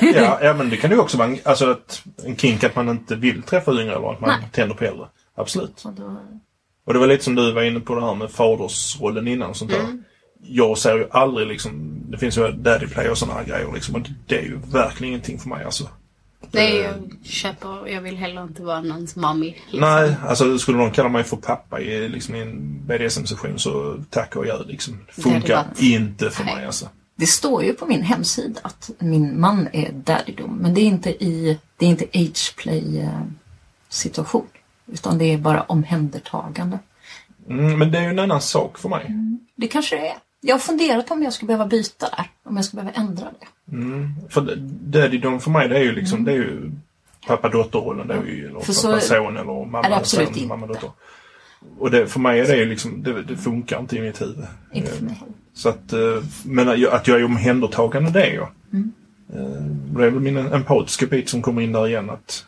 Ja, 0.00 0.38
ja 0.42 0.54
men 0.54 0.70
det 0.70 0.76
kan 0.76 0.90
ju 0.90 0.98
också 0.98 1.16
vara 1.16 1.28
en, 1.28 1.38
alltså 1.44 1.72
ett, 1.72 2.02
en 2.24 2.36
kink 2.36 2.64
att 2.64 2.76
man 2.76 2.88
inte 2.88 3.16
vill 3.16 3.42
träffa 3.42 3.72
yngre 3.72 3.94
eller 3.94 4.12
att 4.12 4.20
man 4.20 4.30
Nej. 4.30 4.48
tänder 4.52 4.74
på 4.74 4.84
äldre. 4.84 5.06
Absolut. 5.34 5.84
Och 5.84 5.92
då, 5.92 6.16
Och 6.84 6.92
det 6.92 6.98
var 6.98 7.06
lite 7.06 7.24
som 7.24 7.34
du 7.34 7.52
var 7.52 7.62
inne 7.62 7.80
på 7.80 7.94
det 7.94 8.00
här 8.00 8.14
med 8.14 8.30
fadersrollen 8.30 9.28
innan 9.28 9.50
och 9.50 9.56
sånt 9.56 9.70
där. 9.70 10.02
Jag 10.42 10.78
ser 10.78 10.96
ju 10.96 11.06
aldrig 11.10 11.46
liksom, 11.46 12.02
det 12.08 12.18
finns 12.18 12.38
ju 12.38 12.52
daddy 12.52 12.86
play 12.86 13.08
och 13.08 13.18
sådana 13.18 13.38
här 13.38 13.46
grejer 13.46 13.72
liksom. 13.74 13.94
Och 13.94 14.08
det 14.26 14.38
är 14.38 14.42
ju 14.42 14.58
verkligen 14.72 15.12
ingenting 15.12 15.38
för 15.38 15.48
mig 15.48 15.64
alltså. 15.64 15.88
Nej, 16.50 16.76
jag 16.76 16.94
köper, 17.24 17.88
jag 17.88 18.00
vill 18.00 18.16
heller 18.16 18.42
inte 18.42 18.62
vara 18.62 18.80
någons 18.80 19.16
mommy. 19.16 19.46
Liksom. 19.46 19.80
Nej, 19.80 20.16
alltså 20.26 20.58
skulle 20.58 20.78
någon 20.78 20.90
kalla 20.90 21.08
mig 21.08 21.24
för 21.24 21.36
pappa 21.36 21.80
i, 21.80 22.08
liksom, 22.08 22.34
i 22.34 22.40
en 22.40 22.80
BDSM-session 22.86 23.58
så 23.58 23.96
tack 24.10 24.36
och 24.36 24.46
gör 24.46 24.64
liksom. 24.68 24.98
Det 25.16 25.22
funkar 25.22 25.64
inte 25.78 26.30
för 26.30 26.44
Nej. 26.44 26.54
mig 26.54 26.66
alltså. 26.66 26.88
det 27.16 27.26
står 27.26 27.64
ju 27.64 27.72
på 27.72 27.86
min 27.86 28.02
hemsida 28.02 28.60
att 28.62 28.90
min 28.98 29.40
man 29.40 29.68
är 29.72 29.92
daddydom. 29.92 30.58
Men 30.62 30.74
det 30.74 30.80
är 30.80 30.86
inte 30.86 31.10
i 31.10 31.58
det 31.76 31.86
är 31.86 31.90
inte 31.90 32.06
ageplay 32.14 33.00
eh, 33.00 33.22
situation. 33.88 34.46
Utan 34.86 35.18
det 35.18 35.24
är 35.32 35.38
bara 35.38 35.62
omhändertagande. 35.62 36.78
Mm, 37.48 37.78
men 37.78 37.90
det 37.90 37.98
är 37.98 38.02
ju 38.02 38.08
en 38.08 38.18
annan 38.18 38.40
sak 38.40 38.78
för 38.78 38.88
mig. 38.88 39.10
Det 39.56 39.68
kanske 39.68 39.96
det 39.96 40.08
är. 40.08 40.16
Jag 40.40 40.54
har 40.54 40.60
funderat 40.60 41.10
om 41.10 41.22
jag 41.22 41.32
skulle 41.32 41.46
behöva 41.46 41.66
byta 41.66 42.08
där. 42.16 42.30
Om 42.44 42.56
jag 42.56 42.64
skulle 42.64 42.82
behöva 42.82 42.98
ändra 43.00 43.24
det. 43.40 43.46
För 44.28 44.56
daddy 44.82 45.18
dom 45.18 45.40
för 45.40 45.50
mig 45.50 45.68
det 45.68 45.76
är 45.78 45.82
ju 45.82 45.92
liksom, 45.92 46.24
det 46.24 46.32
är 46.32 46.36
ju 46.36 46.70
pappa-dotter-rollen. 47.26 48.08
Ju, 48.26 48.38
eller 48.38 48.48
Mm. 48.50 48.60
Pappa-son 48.60 49.36
eller 49.36 49.64
mamma-son, 49.66 50.48
mamma-dotter. 50.48 50.90
Och 51.78 51.90
det, 51.90 52.06
för 52.06 52.20
mig 52.20 52.40
är 52.40 52.46
det 52.46 52.56
ju 52.56 52.64
liksom, 52.64 53.02
det, 53.02 53.22
det 53.22 53.36
funkar 53.36 53.80
inte 53.80 53.96
i 53.96 54.00
mitt 54.00 54.20
huvud. 54.22 54.44
Inte 54.72 54.90
för 54.92 55.04
mig. 55.04 55.14
Så 55.54 55.68
att, 55.68 55.92
eh, 55.92 55.98
men 56.44 56.68
att 56.68 56.78
jag, 56.78 56.92
att 56.92 57.08
jag 57.08 57.20
är 57.20 57.24
omhändertagande 57.24 58.10
det 58.10 58.24
är 58.26 58.34
jag. 58.34 58.48
Mm. 58.72 58.92
Eh, 59.34 59.62
Det 59.96 60.04
är 60.06 60.10
väl 60.10 60.20
min 60.20 60.36
empatiska 60.36 61.06
bit 61.06 61.28
som 61.28 61.42
kommer 61.42 61.62
in 61.62 61.72
där 61.72 61.86
igen. 61.88 62.10
Att, 62.10 62.44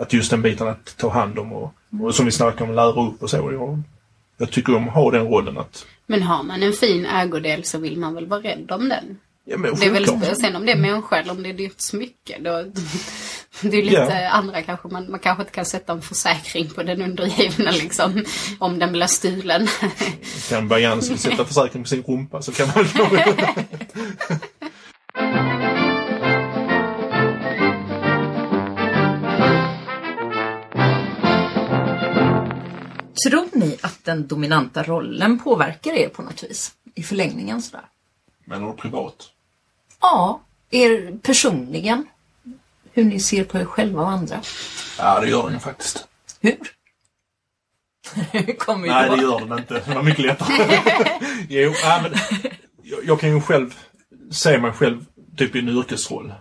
att 0.00 0.12
just 0.12 0.30
den 0.30 0.42
biten 0.42 0.68
att 0.68 0.96
ta 0.96 1.10
hand 1.10 1.38
om 1.38 1.52
och, 1.52 1.74
och 2.02 2.14
som 2.14 2.24
vi 2.26 2.32
snackade 2.32 2.70
om, 2.70 2.76
lära 2.76 3.06
upp 3.06 3.22
och 3.22 3.30
så. 3.30 3.36
Jag, 3.36 3.82
jag 4.38 4.50
tycker 4.50 4.74
om 4.76 4.88
att 4.88 4.94
ha 4.94 5.10
den 5.10 5.26
rollen 5.26 5.58
att, 5.58 5.86
Men 6.06 6.22
har 6.22 6.42
man 6.42 6.62
en 6.62 6.72
fin 6.72 7.06
ägodel 7.06 7.64
så 7.64 7.78
vill 7.78 7.98
man 7.98 8.14
väl 8.14 8.26
vara 8.26 8.40
rädd 8.40 8.70
om 8.70 8.88
den. 8.88 9.18
ja 9.44 9.56
men 9.58 9.74
Det 9.74 9.86
är 9.86 9.90
väl, 9.90 10.06
sen 10.36 10.56
om 10.56 10.66
det 10.66 10.72
är 10.72 10.76
människa 10.78 11.16
eller 11.16 11.32
om 11.32 11.42
det 11.42 11.48
är 11.48 11.52
dyrt 11.54 11.74
smycke. 11.80 12.38
Då, 12.40 12.64
det 13.70 13.76
är 13.78 13.82
lite 13.82 14.20
Ja. 14.22 14.28
andra 14.30 14.62
kanske. 14.62 14.88
Man, 14.88 15.10
man 15.10 15.20
kanske 15.20 15.42
inte 15.42 15.52
kan 15.54 15.64
sätta 15.64 15.92
en 15.92 16.02
försäkring 16.02 16.68
på 16.70 16.82
den 16.82 17.02
undergivna 17.02 17.70
liksom. 17.70 18.24
Om 18.58 18.78
den 18.78 18.92
blir 18.92 19.06
stulen. 19.06 19.68
Kan 20.48 20.68
Bajan 20.68 21.02
sätta 21.02 21.44
försäkring 21.44 21.82
på 21.82 21.88
sin 21.88 22.02
rumpa 22.02 22.42
så 22.42 22.52
kan 22.52 22.68
man 22.74 22.84
Tror 33.28 33.48
ni 33.52 33.78
att 33.80 34.04
den 34.04 34.26
dominanta 34.26 34.82
rollen 34.82 35.38
påverkar 35.38 35.92
er 35.92 36.08
på 36.08 36.22
något 36.22 36.42
vis? 36.42 36.74
I 36.94 37.02
förlängningen 37.02 37.62
sådär? 37.62 37.84
Men 38.44 38.64
och 38.64 38.78
privat. 38.78 39.30
Ja, 40.00 40.40
er 40.70 41.18
personligen. 41.22 42.06
Hur 42.92 43.04
ni 43.04 43.20
ser 43.20 43.44
på 43.44 43.58
er 43.58 43.64
själva 43.64 44.02
och 44.02 44.10
andra. 44.10 44.40
Ja, 44.98 45.20
det 45.20 45.28
gör 45.28 45.50
den 45.50 45.60
faktiskt. 45.60 46.08
Hur? 46.40 46.58
Kommer 48.58 48.88
Nej, 48.88 49.10
då. 49.10 49.16
det 49.16 49.22
gör 49.22 49.40
den 49.40 49.58
inte. 49.58 49.74
Det 49.74 49.94
var 49.94 50.02
mycket 50.02 50.24
lättare. 50.24 50.80
jo, 51.48 51.72
ja, 51.82 52.00
men 52.02 52.12
jag, 52.82 53.04
jag 53.04 53.20
kan 53.20 53.30
ju 53.30 53.40
själv 53.40 53.74
se 54.30 54.58
mig 54.58 54.72
själv 54.72 55.06
typ 55.36 55.56
i 55.56 55.58
en 55.58 55.68
yrkesroll. 55.68 56.34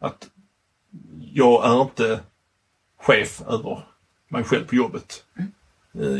Att 0.00 0.28
jag 1.32 1.64
är 1.66 1.82
inte 1.82 2.20
chef 3.00 3.42
över 3.42 3.86
mig 4.28 4.44
själv 4.44 4.66
på 4.66 4.74
jobbet. 4.74 5.24
Eh, 5.38 5.44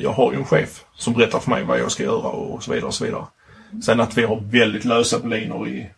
Jag 0.02 0.12
har 0.12 0.32
ju 0.32 0.38
en 0.38 0.44
chef 0.44 0.84
som 0.94 1.12
berättar 1.12 1.38
för 1.38 1.50
mig 1.50 1.64
vad 1.64 1.80
jag 1.80 1.92
ska 1.92 2.02
göra 2.02 2.28
och 2.28 2.62
så 2.62 2.72
vidare 2.72 2.86
och 2.86 2.94
så 2.94 3.04
vidare. 3.04 3.24
Sen 3.82 4.00
att 4.00 4.18
vi 4.18 4.22
har 4.22 4.40
väldigt 4.40 4.84
lösa 4.84 5.18
boliner 5.18 5.68
i, 5.68 5.90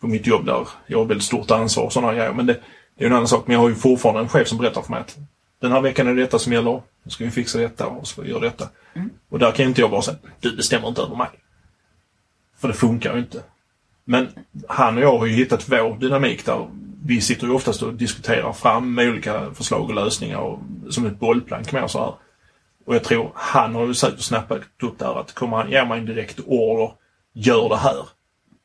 på 0.00 0.06
mitt 0.06 0.26
jobb 0.26 0.46
där 0.46 0.68
jag 0.86 0.98
har 0.98 1.04
väldigt 1.04 1.26
stort 1.26 1.50
ansvar 1.50 1.84
och 1.84 1.92
sådana 1.92 2.14
grejer. 2.14 2.32
Men 2.32 2.46
det, 2.46 2.52
det 2.52 3.04
är 3.04 3.04
ju 3.04 3.06
en 3.06 3.12
annan 3.12 3.28
sak. 3.28 3.46
Men 3.46 3.54
jag 3.54 3.60
har 3.60 3.68
ju 3.68 3.74
fortfarande 3.74 4.20
en 4.20 4.28
chef 4.28 4.48
som 4.48 4.58
berättar 4.58 4.82
för 4.82 4.90
mig 4.90 5.00
att 5.00 5.16
den 5.60 5.72
här 5.72 5.80
veckan 5.80 6.06
är 6.06 6.14
det 6.14 6.20
detta 6.20 6.38
som 6.38 6.52
gäller. 6.52 6.82
Nu 7.02 7.10
ska 7.10 7.24
vi 7.24 7.30
fixa 7.30 7.58
detta 7.58 7.86
och 7.86 8.06
så 8.06 8.12
ska 8.12 8.22
vi 8.22 8.30
göra 8.30 8.40
detta. 8.40 8.68
Och 9.28 9.38
där 9.38 9.52
kan 9.52 9.66
inte 9.66 9.80
jag 9.80 9.90
bara 9.90 10.02
säga 10.02 10.16
du 10.40 10.56
bestämmer 10.56 10.88
inte 10.88 11.02
över 11.02 11.16
mig. 11.16 11.28
För 12.58 12.68
det 12.68 12.74
funkar 12.74 13.14
ju 13.14 13.18
inte. 13.18 13.42
Men 14.04 14.28
han 14.68 14.96
och 14.96 15.02
jag 15.02 15.18
har 15.18 15.26
ju 15.26 15.32
hittat 15.32 15.68
vår 15.68 15.96
dynamik 15.98 16.46
där 16.46 16.68
vi 17.04 17.20
sitter 17.20 17.46
ju 17.46 17.52
oftast 17.52 17.82
och 17.82 17.94
diskuterar 17.94 18.52
fram 18.52 18.98
olika 18.98 19.54
förslag 19.54 19.88
och 19.88 19.94
lösningar 19.94 20.38
och, 20.38 20.58
som 20.90 21.06
ett 21.06 21.18
bollplank 21.18 21.72
mer 21.72 21.86
så 21.86 21.98
här. 21.98 22.14
Och 22.86 22.94
jag 22.94 23.04
tror 23.04 23.32
han 23.34 23.74
har 23.74 23.86
ju 23.86 23.94
säkert 23.94 24.20
snappat 24.20 24.60
upp 24.82 24.98
där 24.98 25.20
att 25.20 25.32
kommer 25.32 25.56
han 25.56 25.70
ge 25.70 25.84
mig 25.84 25.98
en 25.98 26.06
direkt 26.06 26.40
order, 26.46 26.92
gör 27.32 27.68
det 27.68 27.76
här. 27.76 28.06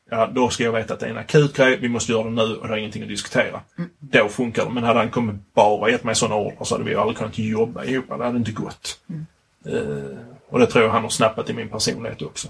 Ja, 0.09 0.27
då 0.27 0.49
ska 0.49 0.63
jag 0.63 0.71
veta 0.71 0.93
att 0.93 0.99
det 0.99 1.05
är 1.05 1.09
en 1.09 1.17
akut 1.17 1.55
grej, 1.55 1.77
vi 1.77 1.89
måste 1.89 2.11
göra 2.11 2.23
det 2.23 2.29
nu 2.29 2.55
och 2.55 2.67
det 2.67 2.73
är 2.73 2.77
ingenting 2.77 3.03
att 3.03 3.09
diskutera. 3.09 3.61
Då 3.99 4.29
funkar 4.29 4.65
det. 4.65 4.71
Men 4.71 4.83
hade 4.83 4.99
han 4.99 5.09
kommit 5.09 5.53
bara 5.53 5.89
gett 5.89 6.03
mig 6.03 6.15
sådana 6.15 6.35
order 6.35 6.63
så 6.63 6.75
hade 6.75 6.89
vi 6.89 6.95
aldrig 6.95 7.17
kunnat 7.17 7.37
jobba 7.37 7.83
ihop. 7.83 8.05
Det 8.07 8.23
hade 8.23 8.37
inte 8.37 8.51
gått. 8.51 8.99
Eh, 9.65 10.17
och 10.49 10.59
det 10.59 10.67
tror 10.67 10.83
jag 10.83 10.91
han 10.91 11.03
har 11.03 11.09
snappat 11.09 11.49
i 11.49 11.53
min 11.53 11.69
personlighet 11.69 12.21
också. 12.21 12.47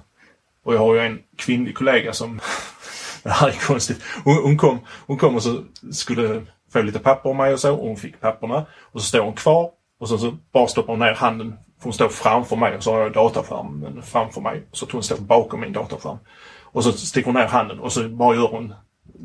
Och 0.64 0.74
jag 0.74 0.80
har 0.80 0.96
ju 0.96 1.00
en 1.00 1.20
kvinnlig 1.36 1.76
kollega 1.76 2.14
som, 2.14 2.40
det 3.24 3.30
här 3.30 3.48
är 3.48 3.68
konstigt, 3.68 4.02
hon, 4.24 4.44
hon, 4.44 4.58
kom, 4.58 4.80
hon 5.08 5.18
kom 5.18 5.36
och 5.36 5.44
så 5.44 5.64
skulle 5.92 6.42
få 6.74 6.82
lite 6.82 7.00
papper 7.00 7.30
om 7.30 7.38
mig 7.38 7.54
och 7.54 7.60
så 7.60 7.74
och 7.76 7.88
hon 7.88 7.98
fick 7.98 8.20
papperna 8.20 8.66
och 8.92 9.02
så 9.02 9.08
står 9.08 9.20
hon 9.20 9.34
kvar 9.34 9.72
och 10.02 10.10
så, 10.10 10.18
så 10.18 10.38
bara 10.52 10.68
stoppar 10.68 10.94
hon 10.94 11.00
ner 11.00 11.14
handen, 11.14 11.58
för 11.78 11.84
hon 11.84 11.94
står 11.94 12.10
framför 12.10 12.56
mig 12.56 12.78
och 12.78 12.84
så 12.84 12.92
har 12.92 13.00
jag 13.00 13.14
dataskärmen 13.14 14.02
framför 14.02 14.42
mig 14.42 14.64
så 14.72 14.86
att 14.86 14.92
hon 14.92 15.04
står 15.04 15.18
bakom 15.18 15.60
min 15.60 15.74
dataskärm. 15.74 16.18
Och 16.62 16.84
så 16.84 16.92
sticker 16.92 17.26
hon 17.26 17.36
ner 17.36 17.48
handen 17.48 17.80
och 17.80 17.94
så 17.94 18.10
bara 18.10 18.36
gör 18.36 18.48
hon, 18.48 18.74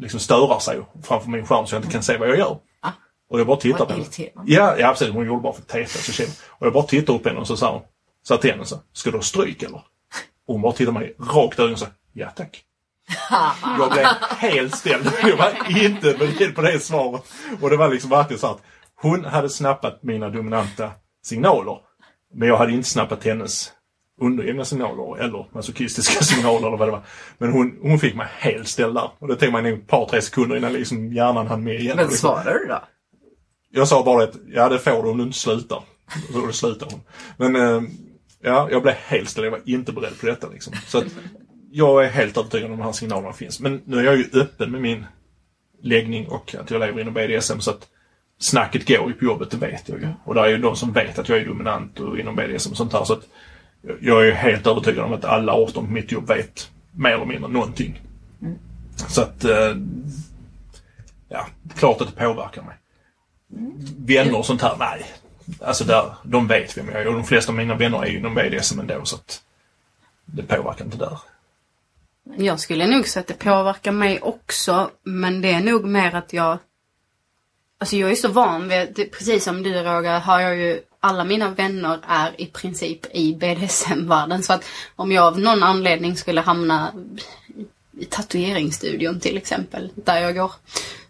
liksom 0.01 0.21
störar 0.21 0.59
sig 0.59 0.81
framför 1.03 1.31
min 1.31 1.47
skärm 1.47 1.67
så 1.67 1.75
jag 1.75 1.83
inte 1.83 1.93
kan 1.93 2.03
se 2.03 2.17
vad 2.17 2.29
jag 2.29 2.39
gör. 2.39 2.59
Ah. 2.81 2.91
Och 3.31 3.41
jag 3.41 3.47
bara 3.47 3.57
tittar 3.57 3.87
på 3.87 3.93
henne. 3.93 4.05
Ja, 4.45 4.77
ja 4.79 4.89
precis. 4.89 5.09
Hon 5.09 5.27
gjorde 5.27 5.43
bara 5.43 5.53
för 5.53 5.63
att 5.63 5.69
testa. 5.69 6.13
Så 6.13 6.23
och 6.49 6.67
jag 6.67 6.73
bara 6.73 6.85
tittar 6.85 7.15
upp 7.15 7.23
på 7.23 7.29
henne 7.29 7.41
och 7.41 7.47
så 7.47 7.57
sa 7.57 7.73
hon, 7.73 7.83
sa 8.23 8.37
till 8.37 8.51
henne 8.51 8.65
så, 8.65 8.79
ska 8.93 9.11
du 9.11 9.17
ha 9.17 9.23
stryk 9.23 9.63
eller? 9.63 9.83
Och 10.47 10.55
hon 10.55 10.63
bara 10.63 10.73
tittar 10.73 10.93
mig 10.93 11.15
rakt 11.19 11.59
i 11.59 11.63
ögonen 11.63 11.73
och 11.73 11.79
sa, 11.79 11.87
ja 12.13 12.31
tack. 12.31 12.63
Jag 13.79 13.93
blev 13.93 14.07
helt 14.39 14.75
ställd. 14.75 15.13
Jag 15.23 15.37
var 15.37 15.81
inte 15.83 16.13
beredd 16.13 16.55
på 16.55 16.63
det 16.63 16.81
svaret. 16.81 17.23
Och 17.61 17.71
det 17.71 17.77
var 17.77 17.89
liksom 17.89 18.11
verkligen 18.11 18.41
så 18.41 18.47
att 18.47 18.63
hon 19.03 19.25
hade 19.25 19.49
snappat 19.49 20.03
mina 20.03 20.31
dominanta 20.31 20.91
signaler. 21.25 21.79
Men 22.35 22.49
jag 22.49 22.57
hade 22.57 22.73
inte 22.73 22.89
snappat 22.89 23.25
hennes 23.25 23.73
undergivna 24.21 24.65
signaler 24.65 25.25
eller 25.25 25.47
masochistiska 25.53 26.25
signaler 26.25 26.67
eller 26.67 26.77
vad 26.77 26.89
det 26.89 26.93
var. 26.93 27.03
Men 27.39 27.53
hon, 27.53 27.79
hon 27.83 27.99
fick 27.99 28.15
mig 28.15 28.27
helt 28.39 28.69
ställd 28.69 28.95
där. 28.95 29.11
Och 29.19 29.29
det 29.29 29.37
tog 29.37 29.53
mig 29.53 29.63
nog 29.63 29.73
ett 29.73 29.87
par, 29.87 30.07
tre 30.09 30.23
sekunder 30.23 30.57
innan 30.57 30.73
liksom 30.73 31.13
hjärnan 31.13 31.47
hann 31.47 31.65
med 31.65 31.81
igen. 31.81 31.97
Men 31.97 32.11
svarar 32.11 32.59
du 32.59 32.67
då? 32.67 32.85
Jag 33.71 33.89
sa 33.89 34.05
bara 34.05 34.25
att 34.25 34.35
ja 34.47 34.69
det 34.69 34.79
får 34.79 35.03
du 35.03 35.09
om 35.09 35.19
du 35.19 35.25
inte 35.25 35.39
slutar. 35.39 35.83
Och 36.35 36.47
då 36.47 36.53
slutar 36.53 36.89
hon. 36.91 37.01
Men 37.37 37.57
eh, 37.57 37.91
ja, 38.43 38.69
jag 38.71 38.83
blev 38.83 38.95
helt 38.95 39.29
ställd. 39.29 39.47
Jag 39.47 39.51
var 39.51 39.61
inte 39.65 39.93
beredd 39.93 40.21
på 40.21 40.27
detta 40.27 40.49
liksom. 40.49 40.73
Så 40.87 40.99
att, 40.99 41.05
jag 41.71 42.05
är 42.05 42.09
helt 42.09 42.37
övertygad 42.37 42.67
om 42.67 42.73
att 42.73 42.79
de 42.79 42.85
här 42.85 42.93
signalerna 42.93 43.33
finns. 43.33 43.61
Men 43.61 43.83
nu 43.85 43.99
är 43.99 44.05
jag 44.05 44.17
ju 44.17 44.31
öppen 44.33 44.71
med 44.71 44.81
min 44.81 45.07
läggning 45.83 46.29
och 46.29 46.55
att 46.55 46.71
jag 46.71 46.81
lever 46.81 47.01
inom 47.01 47.15
BDSM 47.15 47.61
så 47.61 47.71
att 47.71 47.89
snacket 48.39 48.89
går 48.89 49.09
ju 49.09 49.15
på 49.15 49.25
jobbet, 49.25 49.51
det 49.51 49.57
vet 49.57 49.89
jag 49.89 50.01
ju. 50.01 50.09
Och 50.25 50.35
det 50.35 50.41
är 50.41 50.47
ju 50.47 50.59
de 50.59 50.77
som 50.77 50.93
vet 50.93 51.19
att 51.19 51.29
jag 51.29 51.39
är 51.39 51.45
dominant 51.47 52.01
och 52.01 52.19
inom 52.19 52.37
BDSM 52.37 52.71
och 52.71 52.77
sånt 52.77 52.93
här. 52.93 53.05
Så 53.05 53.13
att 53.13 53.27
jag 54.01 54.29
är 54.29 54.33
helt 54.33 54.67
övertygad 54.67 55.05
om 55.05 55.13
att 55.13 55.25
alla 55.25 55.53
18 55.53 55.87
på 55.87 55.93
mitt 55.93 56.13
jobb 56.13 56.29
vet 56.29 56.71
mer 56.93 57.11
eller 57.11 57.27
mindre 57.27 57.51
någonting. 57.51 58.01
Så 59.09 59.23
att, 59.23 59.45
eh, 59.45 59.77
ja, 61.29 61.47
klart 61.75 62.01
att 62.01 62.09
det 62.09 62.21
påverkar 62.25 62.63
mig. 62.63 62.77
vänner 63.97 64.39
och 64.39 64.47
sånt 64.47 64.63
här, 64.63 64.77
nej. 64.79 65.05
Alltså 65.61 65.85
där, 65.85 66.15
de 66.23 66.47
vet 66.47 66.79
vem 66.79 66.89
jag 66.89 67.01
är 67.01 67.07
och 67.07 67.15
de 67.15 67.25
flesta 67.25 67.53
av 67.53 67.57
mina 67.57 67.75
vänner 67.75 68.03
är 68.03 68.07
ju 68.07 68.19
inom 68.19 68.35
BDSM 68.35 68.81
ändå 68.81 69.05
så 69.05 69.17
att 69.17 69.43
det 70.25 70.43
påverkar 70.43 70.85
inte 70.85 70.97
där. 70.97 71.19
Jag 72.37 72.61
skulle 72.61 72.87
nog 72.87 73.09
säga 73.09 73.21
att 73.21 73.27
det 73.27 73.39
påverkar 73.39 73.93
mig 73.93 74.21
också, 74.21 74.91
men 75.03 75.41
det 75.41 75.53
är 75.53 75.61
nog 75.61 75.85
mer 75.85 76.15
att 76.15 76.33
jag... 76.33 76.59
Alltså 77.79 77.97
jag 77.97 78.11
är 78.11 78.15
så 78.15 78.29
van 78.29 78.69
vid, 78.69 79.13
precis 79.13 79.45
som 79.45 79.63
du 79.63 79.73
Roger, 79.73 80.21
har 80.21 80.41
jag 80.41 80.57
ju 80.57 80.81
alla 81.01 81.25
mina 81.25 81.49
vänner 81.49 81.99
är 82.09 82.41
i 82.41 82.47
princip 82.47 83.07
i 83.17 83.35
BDSM-världen. 83.35 84.43
Så 84.43 84.53
att 84.53 84.65
om 84.97 85.13
jag 85.13 85.25
av 85.25 85.39
någon 85.39 85.63
anledning 85.63 86.17
skulle 86.17 86.41
hamna 86.41 86.93
i 87.99 88.05
tatueringsstudion 88.05 89.21
till 89.21 89.37
exempel, 89.37 89.91
där 89.95 90.21
jag 90.21 90.35
går. 90.35 90.53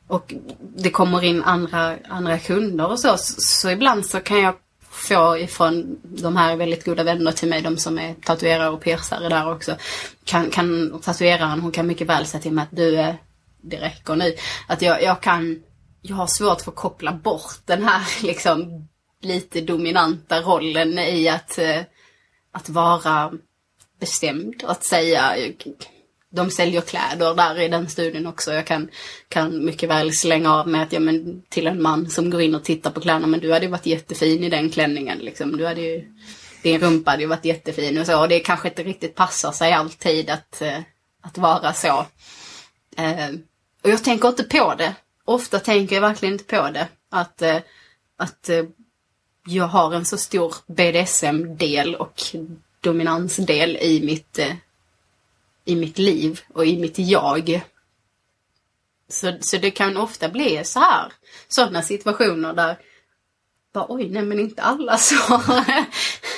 Och 0.06 0.34
det 0.76 0.90
kommer 0.90 1.24
in 1.24 1.42
andra, 1.42 1.96
andra 2.08 2.38
kunder 2.38 2.90
och 2.90 3.00
så, 3.00 3.14
så 3.18 3.70
ibland 3.70 4.06
så 4.06 4.20
kan 4.20 4.40
jag 4.40 4.54
få 4.90 5.38
ifrån 5.38 5.98
de 6.02 6.36
här 6.36 6.56
väldigt 6.56 6.84
goda 6.84 7.02
vänner 7.02 7.32
till 7.32 7.48
mig, 7.48 7.62
de 7.62 7.76
som 7.76 7.98
är 7.98 8.14
tatuerare 8.14 8.68
och 8.68 8.80
piercare 8.80 9.28
där 9.28 9.52
också. 9.52 9.76
Kan, 10.24 10.50
kan 10.50 10.98
tatueraren, 11.00 11.60
hon 11.60 11.72
kan 11.72 11.86
mycket 11.86 12.06
väl 12.06 12.26
säga 12.26 12.42
till 12.42 12.52
mig 12.52 12.62
att 12.62 12.76
du, 12.76 12.96
är, 12.96 13.16
det 13.60 13.76
räcker 13.76 14.16
nu. 14.16 14.34
Att 14.66 14.82
jag, 14.82 15.02
jag 15.02 15.20
kan, 15.20 15.62
jag 16.08 16.16
har 16.16 16.26
svårt 16.26 16.60
för 16.60 16.70
att 16.70 16.76
koppla 16.76 17.12
bort 17.12 17.60
den 17.64 17.82
här 17.82 18.22
liksom 18.22 18.88
lite 19.20 19.60
dominanta 19.60 20.40
rollen 20.40 20.98
i 20.98 21.28
att, 21.28 21.58
eh, 21.58 21.80
att 22.52 22.68
vara 22.68 23.32
bestämd. 24.00 24.64
Att 24.66 24.84
säga, 24.84 25.36
de 26.30 26.50
säljer 26.50 26.80
kläder 26.80 27.34
där 27.34 27.60
i 27.60 27.68
den 27.68 27.88
studien 27.88 28.26
också. 28.26 28.52
Jag 28.52 28.66
kan, 28.66 28.88
kan 29.28 29.64
mycket 29.64 29.90
väl 29.90 30.14
slänga 30.14 30.54
av 30.54 30.68
mig 30.68 30.82
att, 30.82 30.92
ja 30.92 31.00
men 31.00 31.42
till 31.48 31.66
en 31.66 31.82
man 31.82 32.10
som 32.10 32.30
går 32.30 32.40
in 32.40 32.54
och 32.54 32.64
tittar 32.64 32.90
på 32.90 33.00
kläderna, 33.00 33.26
men 33.26 33.40
du 33.40 33.52
hade 33.52 33.64
ju 33.64 33.70
varit 33.70 33.86
jättefin 33.86 34.44
i 34.44 34.48
den 34.48 34.70
klänningen 34.70 35.18
liksom. 35.18 35.56
Du 35.56 35.66
hade 35.66 35.80
ju, 35.80 36.04
din 36.62 36.80
rumpa 36.80 37.10
hade 37.10 37.22
ju 37.22 37.28
varit 37.28 37.44
jättefin 37.44 37.98
och 37.98 38.06
så. 38.06 38.20
Och 38.20 38.28
det 38.28 38.40
kanske 38.40 38.68
inte 38.68 38.82
riktigt 38.82 39.14
passar 39.14 39.52
sig 39.52 39.72
alltid 39.72 40.30
att, 40.30 40.62
eh, 40.62 40.78
att 41.22 41.38
vara 41.38 41.72
så. 41.72 42.06
Eh, 42.96 43.30
och 43.82 43.90
jag 43.90 44.04
tänker 44.04 44.28
inte 44.28 44.44
på 44.44 44.74
det. 44.78 44.94
Ofta 45.26 45.58
tänker 45.58 45.96
jag 45.96 46.00
verkligen 46.00 46.32
inte 46.32 46.44
på 46.44 46.70
det. 46.70 46.88
Att, 47.10 47.42
att 48.16 48.50
jag 49.46 49.64
har 49.64 49.94
en 49.94 50.04
så 50.04 50.16
stor 50.16 50.54
BDSM-del 50.66 51.94
och 51.94 52.22
dominansdel 52.80 53.76
i 53.76 54.02
mitt, 54.04 54.38
eh, 54.38 54.56
i 55.64 55.76
mitt 55.76 55.98
liv 55.98 56.40
och 56.48 56.66
i 56.66 56.80
mitt 56.80 56.98
jag. 56.98 57.60
Så, 59.08 59.36
så 59.40 59.56
det 59.56 59.70
kan 59.70 59.96
ofta 59.96 60.28
bli 60.28 60.64
så 60.64 60.80
här, 60.80 61.12
sådana 61.48 61.82
situationer 61.82 62.52
där 62.52 62.76
bara, 63.72 63.86
oj, 63.88 64.08
nej 64.08 64.22
men 64.22 64.40
inte 64.40 64.62
alla 64.62 64.98
så. 64.98 65.42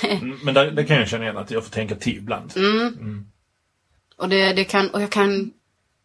Mm, 0.03 0.39
men 0.43 0.53
det, 0.53 0.71
det, 0.71 0.83
kan 0.83 0.97
jag 0.97 1.07
känna 1.07 1.23
igen 1.23 1.37
att 1.37 1.51
jag 1.51 1.63
får 1.63 1.71
tänka 1.71 1.95
till 1.95 2.17
ibland. 2.17 2.53
Mm. 2.55 2.87
Mm. 2.87 3.25
Och, 4.15 4.29
det, 4.29 4.53
det 4.53 4.63
kan, 4.63 4.89
och 4.89 5.01
jag 5.01 5.09
kan 5.09 5.51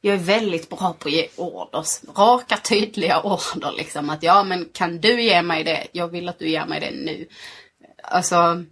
jag 0.05 0.15
är 0.15 0.19
väldigt 0.19 0.69
bra 0.69 0.97
på 0.99 1.09
att 1.09 1.15
ge 1.15 1.29
order. 1.37 1.85
Raka, 2.17 2.57
tydliga 2.57 3.21
order 3.21 3.73
liksom. 3.77 4.11
Att 4.11 4.23
ja, 4.23 4.45
men 4.45 4.69
kan 4.73 5.01
du 5.01 5.23
ge 5.23 5.43
mig 5.43 5.65
det? 5.65 5.87
Jag 5.93 6.09
vill 6.09 6.29
att 6.29 6.39
du 6.39 6.49
ger 6.49 6.67
mig 6.67 6.81
det 6.81 6.91
nu. 6.91 7.29
Alltså, 8.03 8.65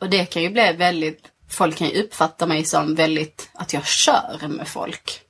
och 0.00 0.10
det 0.10 0.26
kan 0.26 0.42
ju 0.42 0.50
bli 0.50 0.72
väldigt, 0.72 1.22
folk 1.50 1.76
kan 1.76 1.88
ju 1.88 2.02
uppfatta 2.02 2.46
mig 2.46 2.64
som 2.64 2.94
väldigt, 2.94 3.50
att 3.52 3.72
jag 3.72 3.86
kör 3.86 4.48
med 4.48 4.68
folk. 4.68 5.20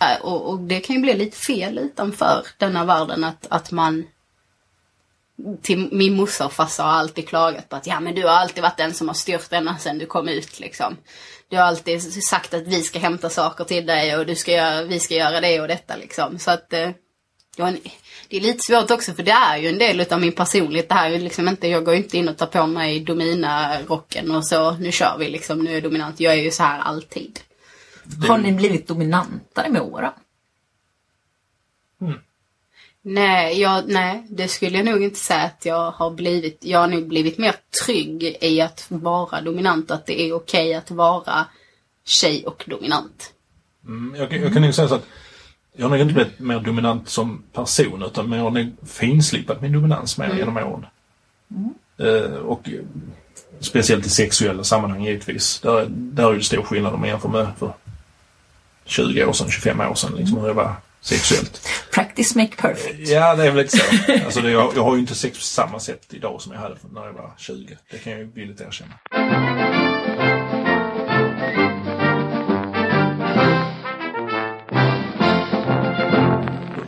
Äh, 0.00 0.22
och, 0.22 0.50
och 0.50 0.58
det 0.58 0.80
kan 0.80 0.96
ju 0.96 1.02
bli 1.02 1.14
lite 1.14 1.36
fel 1.36 1.78
utanför 1.78 2.46
denna 2.58 2.84
världen 2.84 3.24
att, 3.24 3.46
att 3.50 3.70
man 3.70 4.06
till 5.62 5.88
min 5.92 6.16
morsa 6.16 6.46
och 6.46 6.52
farsa 6.52 6.82
har 6.82 6.92
alltid 6.92 7.28
klagat 7.28 7.68
på 7.68 7.76
att 7.76 7.86
ja 7.86 8.00
men 8.00 8.14
du 8.14 8.22
har 8.22 8.34
alltid 8.34 8.62
varit 8.62 8.76
den 8.76 8.94
som 8.94 9.08
har 9.08 9.14
styrt 9.14 9.50
denna 9.50 9.78
sen 9.78 9.98
du 9.98 10.06
kom 10.06 10.28
ut 10.28 10.60
liksom. 10.60 10.96
Du 11.50 11.56
har 11.56 11.64
alltid 11.64 12.24
sagt 12.24 12.54
att 12.54 12.66
vi 12.66 12.82
ska 12.82 12.98
hämta 12.98 13.30
saker 13.30 13.64
till 13.64 13.86
dig 13.86 14.16
och 14.16 14.26
du 14.26 14.34
ska 14.34 14.52
göra, 14.52 14.82
vi 14.82 15.00
ska 15.00 15.14
göra 15.14 15.40
det 15.40 15.60
och 15.60 15.68
detta 15.68 15.96
liksom. 15.96 16.38
Så 16.38 16.50
att 16.50 16.72
eh, 16.72 16.90
det 18.28 18.36
är 18.36 18.40
lite 18.40 18.58
svårt 18.62 18.90
också 18.90 19.12
för 19.12 19.22
det 19.22 19.30
är 19.30 19.56
ju 19.56 19.68
en 19.68 19.78
del 19.78 20.00
utav 20.00 20.20
min 20.20 20.32
personlighet. 20.32 20.88
Det 20.88 20.94
här 20.94 21.10
är 21.10 21.18
liksom 21.18 21.48
inte, 21.48 21.68
jag 21.68 21.84
går 21.84 21.94
inte 21.94 22.18
in 22.18 22.28
och 22.28 22.36
tar 22.36 22.46
på 22.46 22.66
mig 22.66 23.00
Domina-rocken 23.00 24.30
och 24.30 24.46
så 24.46 24.72
nu 24.72 24.92
kör 24.92 25.18
vi 25.18 25.30
liksom, 25.30 25.58
nu 25.58 25.70
är 25.70 25.74
jag 25.74 25.82
dominant. 25.82 26.20
Jag 26.20 26.32
är 26.34 26.42
ju 26.42 26.50
så 26.50 26.62
här 26.62 26.80
alltid. 26.80 27.40
Har 28.28 28.38
ni 28.38 28.52
blivit 28.52 28.88
dominantare 28.88 29.68
med 29.68 29.82
åren? 29.82 30.12
Mm. 32.00 32.18
Nej, 33.02 33.60
jag, 33.60 33.88
nej, 33.88 34.26
det 34.30 34.48
skulle 34.48 34.76
jag 34.76 34.86
nog 34.86 35.02
inte 35.02 35.18
säga 35.18 35.42
att 35.42 35.64
jag 35.64 35.90
har 35.90 36.10
blivit. 36.10 36.58
Jag 36.60 36.78
har 36.78 36.86
nog 36.86 37.08
blivit 37.08 37.38
mer 37.38 37.54
trygg 37.84 38.36
i 38.40 38.60
att 38.60 38.86
vara 38.88 39.40
dominant. 39.40 39.90
Att 39.90 40.06
det 40.06 40.20
är 40.20 40.32
okej 40.32 40.74
att 40.74 40.90
vara 40.90 41.46
tjej 42.04 42.46
och 42.46 42.64
dominant. 42.66 43.32
Mm, 43.86 44.14
jag, 44.18 44.32
jag, 44.32 44.52
kan 44.52 44.62
nog 44.62 44.74
säga 44.74 44.88
så 44.88 44.94
att 44.94 45.06
jag 45.76 45.84
har 45.84 45.90
nog 45.90 46.00
inte 46.00 46.14
blivit 46.14 46.38
mer 46.38 46.60
dominant 46.60 47.08
som 47.08 47.42
person 47.52 48.02
utan 48.02 48.32
jag 48.32 48.42
har 48.42 48.50
nog 48.50 48.72
finslipat 48.86 49.62
min 49.62 49.72
dominans 49.72 50.18
mer 50.18 50.26
mm. 50.26 50.38
genom 50.38 50.56
åren. 50.56 50.86
Mm. 51.50 51.74
Uh, 52.00 52.36
och 52.36 52.68
speciellt 53.60 54.06
i 54.06 54.10
sexuella 54.10 54.64
sammanhang 54.64 55.04
givetvis. 55.04 55.60
Där, 55.60 55.86
där 55.88 56.30
är 56.30 56.34
det 56.34 56.42
stor 56.42 56.62
skillnad 56.62 56.94
om 56.94 57.00
man 57.00 57.08
jämför 57.08 57.28
med 57.28 57.46
för 57.58 57.72
20 58.84 59.24
år 59.24 59.32
sedan, 59.32 59.50
25 59.50 59.80
år 59.80 59.94
sedan. 59.94 60.12
Liksom, 60.16 60.38
hur 60.38 60.46
jag 60.46 60.54
var 60.54 60.74
sexuellt. 61.00 61.68
Practice 61.90 62.34
make 62.34 62.56
perfect. 62.56 63.08
Ja, 63.08 63.34
det 63.34 63.46
är 63.46 63.50
väl 63.50 63.56
lite 63.56 63.78
så. 63.78 64.12
Alltså, 64.24 64.40
det, 64.40 64.50
jag, 64.50 64.72
jag 64.76 64.84
har 64.84 64.94
ju 64.94 65.00
inte 65.00 65.14
sex 65.14 65.38
på 65.38 65.44
samma 65.44 65.80
sätt 65.80 66.06
idag 66.10 66.42
som 66.42 66.52
jag 66.52 66.60
hade 66.60 66.76
när 66.92 67.06
jag 67.06 67.12
var 67.12 67.32
20. 67.38 67.78
Det 67.90 67.98
kan 67.98 68.12
jag 68.12 68.20
ju 68.20 68.30
villigt 68.34 68.60
erkänna. 68.60 68.94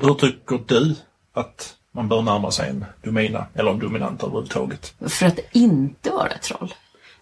Hur 0.03 0.15
tycker 0.15 0.61
du 0.67 0.97
att 1.33 1.75
man 1.93 2.09
bör 2.09 2.23
närma 2.23 2.51
sig 2.51 2.71
en 2.71 2.85
domina 3.03 3.47
eller 3.55 3.71
en 3.71 3.79
dominant 3.79 4.23
överhuvudtaget? 4.23 4.95
För 5.09 5.27
att 5.27 5.39
inte 5.53 6.11
vara 6.11 6.29
ett 6.29 6.43
troll. 6.43 6.75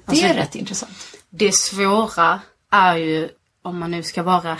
Alltså, 0.04 0.26
det 0.26 0.30
är 0.30 0.34
rätt 0.34 0.54
intressant. 0.54 1.16
Det 1.30 1.54
svåra 1.54 2.40
är 2.70 2.96
ju, 2.96 3.28
om 3.62 3.78
man 3.78 3.90
nu 3.90 4.02
ska 4.02 4.22
vara, 4.22 4.58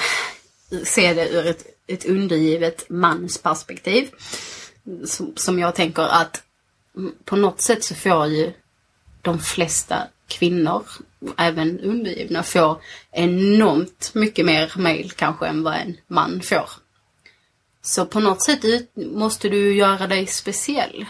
se 0.85 1.15
det 1.15 1.29
ur 1.29 1.47
ett 1.47 1.78
ett 1.89 2.07
undergivet 2.07 2.89
mansperspektiv. 2.89 4.11
Som, 5.05 5.33
som 5.37 5.59
jag 5.59 5.75
tänker 5.75 6.03
att 6.03 6.43
på 7.25 7.37
något 7.37 7.61
sätt 7.61 7.85
så 7.85 7.95
får 7.95 8.27
ju 8.27 8.53
de 9.23 9.39
flesta 9.39 10.03
kvinnor, 10.29 10.83
även 11.37 11.81
undergivna, 11.81 12.43
får 12.43 12.83
enormt 13.13 14.11
mycket 14.15 14.47
mer 14.47 14.73
mail 14.77 15.13
kanske 15.13 15.47
än 15.47 15.63
vad 15.63 15.75
en 15.75 15.97
man 16.07 16.41
får. 16.43 16.71
Så 17.83 18.07
på 18.07 18.21
något 18.21 18.43
sätt 18.43 18.65
måste 18.95 19.49
du 19.49 19.75
göra 19.75 20.07
dig 20.07 20.27
speciell. 20.27 21.07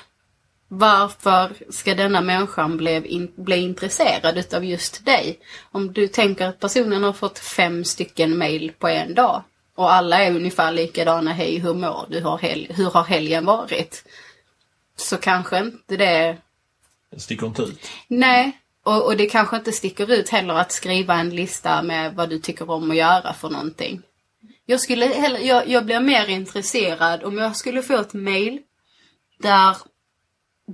Varför 0.68 1.52
ska 1.70 1.94
denna 1.94 2.20
människan 2.20 2.76
bli, 2.76 3.06
in, 3.06 3.32
bli 3.36 3.56
intresserad 3.56 4.38
utav 4.38 4.64
just 4.64 5.04
dig? 5.04 5.38
Om 5.72 5.92
du 5.92 6.08
tänker 6.08 6.46
att 6.46 6.60
personen 6.60 7.02
har 7.02 7.12
fått 7.12 7.38
fem 7.38 7.84
stycken 7.84 8.38
mail 8.38 8.72
på 8.78 8.88
en 8.88 9.14
dag 9.14 9.42
och 9.78 9.92
alla 9.92 10.22
är 10.22 10.34
ungefär 10.36 10.72
likadana. 10.72 11.32
Hej, 11.32 11.58
hur 11.58 11.74
mår 11.74 12.06
du? 12.08 12.38
Hel 12.46 12.66
hur 12.76 12.90
har 12.90 13.04
helgen 13.04 13.44
varit? 13.44 14.04
Så 14.96 15.16
kanske 15.16 15.58
inte 15.58 15.96
det... 15.96 16.36
Det 17.10 17.20
sticker 17.20 17.46
inte 17.46 17.62
ut. 17.62 17.88
Nej, 18.08 18.59
och, 18.82 19.06
och 19.06 19.16
det 19.16 19.26
kanske 19.26 19.56
inte 19.56 19.72
sticker 19.72 20.12
ut 20.12 20.28
heller 20.28 20.55
att 20.55 20.72
skriva 20.72 21.14
en 21.14 21.30
lista 21.30 21.82
med 21.82 22.14
vad 22.14 22.30
du 22.30 22.38
tycker 22.38 22.70
om 22.70 22.90
att 22.90 22.96
göra 22.96 23.32
för 23.32 23.50
någonting. 23.50 24.02
Jag, 24.66 24.80
skulle 24.80 25.06
heller, 25.06 25.40
jag, 25.40 25.68
jag 25.68 25.84
blir 25.84 26.00
mer 26.00 26.30
intresserad 26.30 27.24
om 27.24 27.38
jag 27.38 27.56
skulle 27.56 27.82
få 27.82 27.96
ett 27.96 28.14
mail 28.14 28.60
där, 29.38 29.76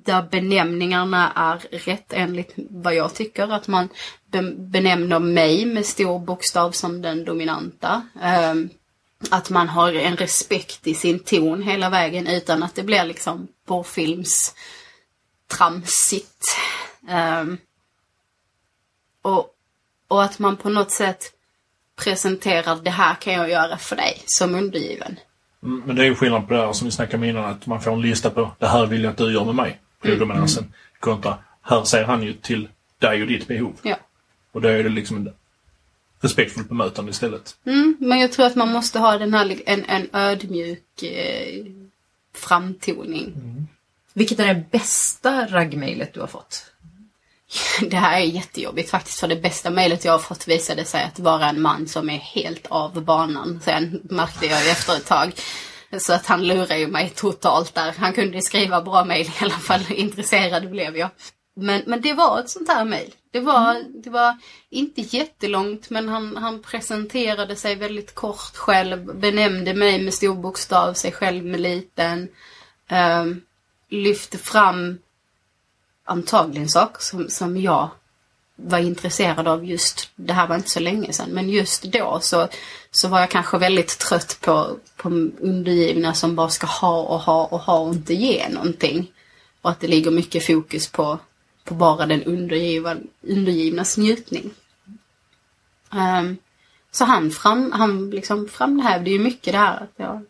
där 0.05 0.23
benämningarna 0.23 1.33
är 1.37 1.79
rätt 1.79 2.13
enligt 2.13 2.53
vad 2.57 2.95
jag 2.95 3.15
tycker. 3.15 3.53
Att 3.53 3.69
man 3.69 3.89
benämner 4.57 5.19
mig 5.19 5.67
med 5.67 5.87
stor 5.87 6.19
bokstav 6.19 6.71
som 6.71 7.03
den 7.03 7.25
dominanta. 7.25 8.03
Um, 8.53 8.71
att 9.31 9.51
man 9.51 9.69
har 9.69 9.93
en 9.93 10.17
respekt 10.17 10.87
i 10.87 10.95
sin 10.95 11.19
ton 11.19 11.63
hela 11.63 11.91
vägen 11.91 12.27
utan 12.27 12.63
att 12.63 12.75
det 12.75 12.83
blir 12.83 13.05
liksom 13.05 13.49
porrfilms 13.67 14.55
tramsigt. 15.47 16.57
Um, 17.41 17.59
och, 19.23 19.51
och 20.09 20.25
att 20.25 20.39
man 20.39 20.57
på 20.57 20.69
något 20.69 20.91
sätt 20.91 21.33
presenterar 21.97 22.77
det 22.77 22.91
här 22.91 23.15
kan 23.15 23.33
jag 23.33 23.51
göra 23.51 23.79
för 23.79 23.97
dig 23.97 24.23
som 24.27 24.55
undergiven. 24.55 25.17
Mm, 25.63 25.83
men 25.87 25.97
det 25.97 26.03
är 26.03 26.07
ju 26.07 26.15
skillnad 26.15 26.49
på 26.49 26.55
det 26.55 26.61
här 26.61 26.73
som 26.73 26.85
vi 26.85 26.91
snackade 26.91 27.17
om 27.17 27.25
innan 27.25 27.45
att 27.45 27.67
man 27.67 27.81
får 27.81 27.93
en 27.93 28.01
lista 28.01 28.31
på 28.31 28.51
det 28.59 28.67
här 28.67 28.87
vill 28.87 29.05
jag 29.05 29.11
att 29.11 29.17
du 29.17 29.33
gör 29.33 29.45
med 29.45 29.55
mig. 29.55 29.81
Predominansen. 30.03 30.65
Mm. 30.65 30.75
Kontra 31.01 31.39
här 31.63 31.85
säger 31.85 32.05
han 32.05 32.23
ju 32.23 32.33
till 32.33 32.69
dig 32.99 33.23
och 33.23 33.29
ditt 33.29 33.49
behov. 33.49 33.73
Ja. 33.83 33.97
Och 34.53 34.61
då 34.61 34.69
är 34.69 34.83
det 34.83 34.89
liksom 34.89 35.29
respektfullt 36.25 36.69
bemötande 36.69 37.11
istället. 37.11 37.57
Mm, 37.67 37.97
men 38.01 38.19
jag 38.19 38.33
tror 38.33 38.47
att 38.47 38.57
man 38.57 38.73
måste 38.73 38.99
ha 38.99 39.19
den 39.19 39.35
här, 39.35 39.63
en, 39.67 39.85
en 39.85 40.09
ödmjuk 40.13 41.03
eh, 41.03 41.65
framtoning. 42.35 43.35
Vilket 44.13 44.41
är 44.41 44.55
det 44.55 44.65
bästa 44.71 45.47
raggmejlet 45.47 46.15
du 46.15 46.21
har 46.21 46.27
fått? 46.27 46.65
Det 47.81 47.97
här 47.97 48.21
är 48.21 48.25
jättejobbigt 48.25 48.91
faktiskt 48.91 49.21
för 49.21 49.29
det 49.29 49.37
bästa 49.37 49.71
mejlet 49.71 50.05
jag 50.05 50.13
har 50.13 50.19
fått 50.19 50.49
visade 50.49 50.85
sig 50.85 51.05
att 51.05 51.19
vara 51.19 51.49
en 51.49 51.63
man 51.63 51.89
som 51.89 52.11
är 52.11 52.19
helt 52.19 52.67
av 52.67 53.05
banan. 53.05 53.61
Sen 53.65 54.01
märkte 54.05 54.47
jag 54.47 54.65
ju 54.65 54.71
efter 54.71 54.97
ett 54.97 55.07
tag. 55.07 55.33
Så 55.99 56.13
att 56.13 56.27
han 56.27 56.47
lurar 56.47 56.77
ju 56.77 56.87
mig 56.87 57.13
totalt 57.15 57.75
där. 57.75 57.95
Han 57.99 58.13
kunde 58.13 58.43
skriva 58.43 58.83
bra 58.83 59.05
mejl 59.05 59.27
i 59.27 59.45
alla 59.45 59.51
fall. 59.51 59.81
Intresserad 59.89 60.71
blev 60.71 60.97
jag. 60.97 61.11
Men, 61.57 61.83
men 61.87 62.01
det 62.01 62.13
var 62.13 62.41
ett 62.41 62.51
sånt 62.51 62.69
här 62.69 62.85
mejl. 62.85 63.15
Det 63.35 63.41
var, 63.41 63.85
det 63.95 64.11
var 64.11 64.39
inte 64.71 65.01
jättelångt 65.01 65.91
men 65.91 66.09
han, 66.09 66.37
han 66.37 66.63
presenterade 66.63 67.57
sig 67.57 67.75
väldigt 67.75 68.15
kort 68.15 68.57
själv. 68.57 69.17
Benämnde 69.17 69.75
mig 69.75 70.03
med 70.03 70.15
stor 70.15 70.35
bokstav, 70.35 70.95
sig 70.95 71.13
själv 71.13 71.45
med 71.45 71.61
liten. 71.61 72.29
Um, 72.91 73.43
lyfte 73.89 74.39
fram 74.39 74.99
antagligen 76.05 76.69
saker 76.69 77.03
som, 77.03 77.29
som 77.29 77.57
jag 77.57 77.91
var 78.57 78.79
intresserad 78.79 79.49
av 79.49 79.65
just, 79.65 80.11
det 80.17 80.33
här 80.33 80.47
var 80.47 80.57
inte 80.57 80.71
så 80.71 80.81
länge 80.81 81.13
sedan, 81.13 81.31
men 81.31 81.49
just 81.49 81.83
då 81.83 82.19
så, 82.23 82.49
så 82.91 83.09
var 83.09 83.21
jag 83.21 83.31
kanske 83.31 83.59
väldigt 83.59 83.99
trött 83.99 84.39
på, 84.41 84.77
på 84.97 85.09
undergivna 85.41 86.15
som 86.15 86.37
bara 86.37 86.49
ska 86.49 86.67
ha 86.67 87.03
och 87.03 87.21
ha 87.21 87.45
och 87.45 87.61
ha 87.61 87.79
och 87.79 87.95
inte 87.95 88.15
ge 88.15 88.49
någonting. 88.49 89.13
Och 89.63 89.71
att 89.71 89.81
det 89.81 89.89
ligger 89.89 90.11
mycket 90.11 90.47
fokus 90.47 90.89
på, 90.89 91.19
på 91.65 91.75
bara 91.75 92.07
den 92.07 92.23
undergivan, 92.23 93.07
undergivnas 93.23 93.97
njutning. 93.97 94.51
Um, 95.93 96.37
så 96.91 97.05
han, 97.05 97.31
fram, 97.31 97.73
han 97.73 98.11
liksom 98.11 98.49
framhävde 98.49 99.11
ju 99.11 99.19
mycket 99.19 99.53
det 99.53 99.59
här 99.59 99.83
att, 99.83 99.93
jag, 99.97 100.25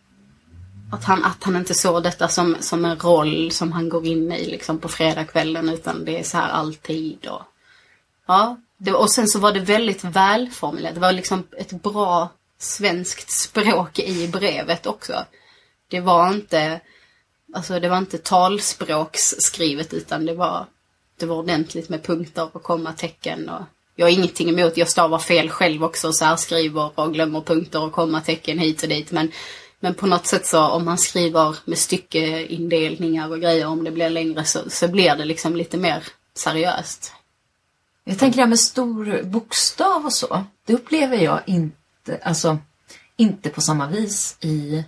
att, 0.93 1.05
han, 1.05 1.25
att 1.25 1.45
han 1.45 1.57
inte 1.57 1.75
såg 1.75 2.03
detta 2.03 2.29
som, 2.29 2.57
som 2.61 2.85
en 2.85 2.99
roll 2.99 3.51
som 3.51 3.73
han 3.73 3.89
går 3.89 4.07
in 4.07 4.33
i 4.33 4.51
liksom 4.51 4.79
på 4.79 4.89
fredagskvällen 4.89 5.69
utan 5.69 6.05
det 6.05 6.19
är 6.19 6.23
så 6.23 6.37
här 6.37 6.49
alltid. 6.49 7.27
Och, 7.27 7.43
ja, 8.27 8.57
det, 8.77 8.93
och 8.93 9.11
sen 9.11 9.29
så 9.29 9.39
var 9.39 9.53
det 9.53 9.61
väldigt 9.61 10.05
välformulerat. 10.05 10.95
Det 10.95 11.01
var 11.01 11.13
liksom 11.13 11.47
ett 11.57 11.83
bra 11.83 12.29
svenskt 12.59 13.31
språk 13.31 13.99
i 13.99 14.29
brevet 14.29 14.87
också. 14.87 15.25
Det 15.89 16.01
var 16.01 16.33
inte, 16.33 16.81
alltså 17.55 17.81
det 17.81 17.89
var 17.89 17.99
inte 17.99 18.19
talspråksskrivet 18.19 19.95
utan 19.95 20.27
det 20.27 20.35
var, 20.35 20.67
det 21.17 21.27
var 21.27 21.37
ordentligt 21.37 21.89
med 21.89 22.03
punkter 22.03 22.49
och 22.53 22.63
kommatecken 22.63 23.49
och 23.49 23.63
jag 23.97 24.07
har 24.07 24.11
ingenting 24.11 24.49
emot, 24.49 24.77
jag 24.77 24.89
stavar 24.89 25.19
fel 25.19 25.51
själv 25.51 25.85
också 25.85 26.09
och 26.09 26.17
särskriver 26.17 26.91
och 26.95 27.13
glömmer 27.13 27.41
punkter 27.41 27.83
och 27.83 27.93
kommatecken 27.93 28.59
hit 28.59 28.83
och 28.83 28.89
dit 28.89 29.13
men 29.13 29.33
men 29.81 29.95
på 29.95 30.07
något 30.07 30.27
sätt 30.27 30.47
så 30.47 30.69
om 30.69 30.85
man 30.85 30.99
skriver 30.99 31.57
med 31.65 31.79
styckeindelningar 31.79 33.31
och 33.31 33.41
grejer 33.41 33.67
om 33.67 33.85
det 33.85 33.91
blir 33.91 34.11
längre 34.11 34.45
så, 34.45 34.71
så 34.71 34.89
blir 34.89 35.17
det 35.17 35.25
liksom 35.25 35.57
lite 35.57 35.77
mer 35.77 36.03
seriöst. 36.35 37.13
Jag 38.05 38.19
tänker 38.19 38.37
det 38.37 38.43
här 38.43 38.49
med 38.49 38.61
stor 38.61 39.23
bokstav 39.23 40.05
och 40.05 40.13
så. 40.13 40.45
Det 40.67 40.75
upplever 40.75 41.17
jag 41.17 41.41
inte, 41.47 42.21
alltså 42.23 42.59
inte 43.17 43.51
på 43.51 43.61
samma 43.61 43.89
vis 43.89 44.37
i 44.41 44.85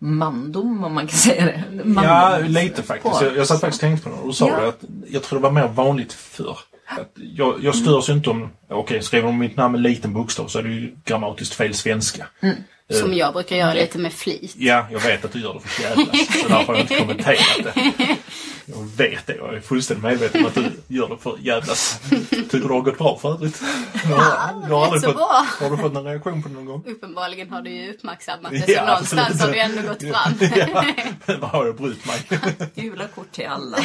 mandom 0.00 0.84
om 0.84 0.94
man 0.94 1.06
kan 1.06 1.18
säga 1.18 1.44
det. 1.46 1.64
Mandom, 1.84 2.04
Ja, 2.04 2.38
lite 2.46 2.82
faktiskt. 2.82 3.20
Jag, 3.22 3.36
jag 3.36 3.46
satt 3.46 3.60
faktiskt 3.60 3.82
och 3.82 3.88
tänkte 3.88 4.10
på 4.10 4.16
det 4.16 4.26
du 4.26 4.32
sa 4.32 4.48
Ja. 4.48 4.60
det. 4.60 4.68
Att 4.68 4.80
jag 5.08 5.22
tror 5.22 5.38
det 5.38 5.42
var 5.42 5.50
mer 5.50 5.68
vanligt 5.68 6.12
förr. 6.12 6.58
Att 6.98 7.12
jag, 7.16 7.54
jag 7.64 7.74
störs 7.74 8.08
ju 8.08 8.12
inte 8.12 8.30
om, 8.30 8.48
okej 8.70 9.02
skriver 9.02 9.26
de 9.26 9.38
mitt 9.38 9.56
namn 9.56 9.72
med 9.72 9.80
liten 9.82 10.12
bokstav 10.12 10.46
så 10.46 10.58
är 10.58 10.62
det 10.62 10.68
ju 10.68 10.94
grammatiskt 11.04 11.54
fel 11.54 11.74
svenska. 11.74 12.26
Som 12.90 13.14
jag 13.14 13.32
brukar 13.32 13.56
göra 13.56 13.74
lite 13.74 13.98
med 13.98 14.12
flit. 14.12 14.54
Ja, 14.58 14.86
jag 14.90 15.00
vet 15.00 15.24
att 15.24 15.32
du 15.32 15.40
gör 15.40 15.54
det 15.54 15.60
för 15.60 15.82
jävlas. 15.82 16.42
Så 16.42 16.48
därför 16.48 16.66
har 16.66 16.74
jag 16.74 16.80
inte 16.80 16.96
kommenterat 16.98 17.74
det. 17.74 18.16
Jag 18.70 18.84
vet 18.96 19.26
det. 19.26 19.34
Jag 19.36 19.54
är 19.54 19.60
fullständigt 19.60 20.04
medveten 20.04 20.40
om 20.40 20.46
att 20.46 20.54
du 20.54 20.70
gör 20.88 21.08
det 21.08 21.16
för 21.18 21.38
jävlas. 21.40 22.00
Tycker 22.30 22.68
du 22.68 22.74
har 22.74 22.80
gått 22.80 22.98
bra 22.98 23.18
för 23.18 23.32
övrigt? 23.32 23.62
Har, 23.94 24.66
du 24.68 24.74
har, 24.74 24.84
aldrig 24.84 25.02
så 25.02 25.06
fått, 25.06 25.16
bra. 25.16 25.46
har 25.60 25.70
du 25.70 25.76
fått 25.76 25.92
någon 25.92 26.04
reaktion 26.04 26.42
på 26.42 26.48
det 26.48 26.54
någon 26.54 26.64
gång? 26.64 26.82
Uppenbarligen 26.86 27.50
har 27.50 27.62
du 27.62 27.70
ju 27.70 27.90
uppmärksammat 27.90 28.52
det, 28.52 28.72
Ja, 28.72 28.80
så 28.80 28.86
någonstans 28.86 29.30
absolut. 29.30 29.42
har 29.42 29.52
du 29.52 29.60
ändå 29.60 29.88
gått 29.88 30.02
fram. 30.02 30.32
ja, 30.74 30.84
men 31.26 31.40
vad 31.40 31.50
har 31.50 31.66
jag 31.66 31.76
brytt 31.76 32.06
mig? 32.06 32.40
Gula 32.74 33.08
kort 33.08 33.32
till 33.32 33.46
alla. 33.46 33.78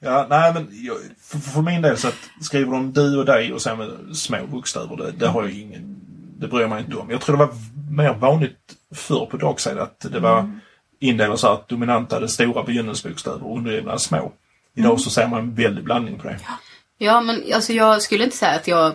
Ja, 0.00 0.26
nej 0.30 0.54
men 0.54 0.68
jag, 0.72 0.96
för, 1.22 1.38
för 1.38 1.62
min 1.62 1.82
del 1.82 1.98
så 1.98 2.08
att 2.08 2.30
skriver 2.40 2.72
de 2.72 2.92
du 2.92 3.18
och 3.18 3.24
dig 3.24 3.52
och 3.52 3.62
sen 3.62 3.78
med 3.78 4.16
små 4.16 4.46
bokstäver, 4.46 4.96
det, 4.96 5.12
det 5.12 5.28
har 5.28 5.42
jag 5.42 5.52
ingen, 5.52 6.00
det 6.42 6.48
bryr 6.48 6.66
mig 6.66 6.80
inte 6.80 6.96
om. 6.96 7.10
Jag 7.10 7.20
tror 7.20 7.36
det 7.36 7.44
var 7.46 7.54
mer 7.90 8.14
vanligt 8.14 8.74
förr 8.94 9.26
på 9.26 9.36
dagsida 9.36 9.82
att 9.82 10.00
det 10.00 10.20
var 10.20 10.60
indelat 11.00 11.40
så 11.40 11.48
att 11.48 11.68
dominanta 11.68 12.16
hade 12.16 12.28
stora 12.28 12.62
begynnelsebokstäver 12.62 13.46
och 13.46 13.56
undergivna 13.56 13.98
små. 13.98 14.32
Idag 14.74 15.00
så 15.00 15.10
ser 15.10 15.28
man 15.28 15.38
en 15.38 15.54
väldig 15.54 15.84
blandning 15.84 16.18
på 16.18 16.28
det. 16.28 16.40
Ja, 16.98 17.20
men 17.20 17.42
alltså 17.54 17.72
jag 17.72 18.02
skulle 18.02 18.24
inte 18.24 18.36
säga 18.36 18.52
att 18.52 18.68
jag, 18.68 18.94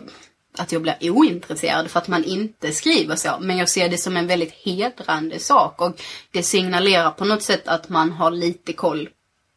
att 0.58 0.72
jag 0.72 0.82
blir 0.82 0.96
ointresserad 1.02 1.92
för 1.92 2.00
att 2.00 2.08
man 2.08 2.24
inte 2.24 2.72
skriver 2.72 3.16
så. 3.16 3.38
Men 3.42 3.58
jag 3.58 3.70
ser 3.70 3.90
det 3.90 3.98
som 3.98 4.18
en 4.18 4.28
väldigt 4.28 4.54
hedrande 4.54 5.40
sak 5.40 5.82
och 5.82 6.02
det 6.32 6.44
signalerar 6.44 7.12
på 7.12 7.26
något 7.26 7.44
sätt 7.44 7.68
att 7.68 7.90
man 7.90 8.12
har 8.12 8.32
lite 8.32 8.74
koll 8.74 9.10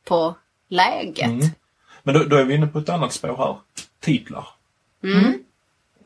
på 0.04 0.34
läget. 0.68 1.30
Men 2.02 2.14
då, 2.14 2.24
då 2.24 2.36
är 2.36 2.44
vi 2.44 2.54
inne 2.54 2.66
på 2.66 2.78
ett 2.78 2.88
annat 2.88 3.12
spår 3.12 3.36
här. 3.36 3.56
Titlar. 4.00 4.48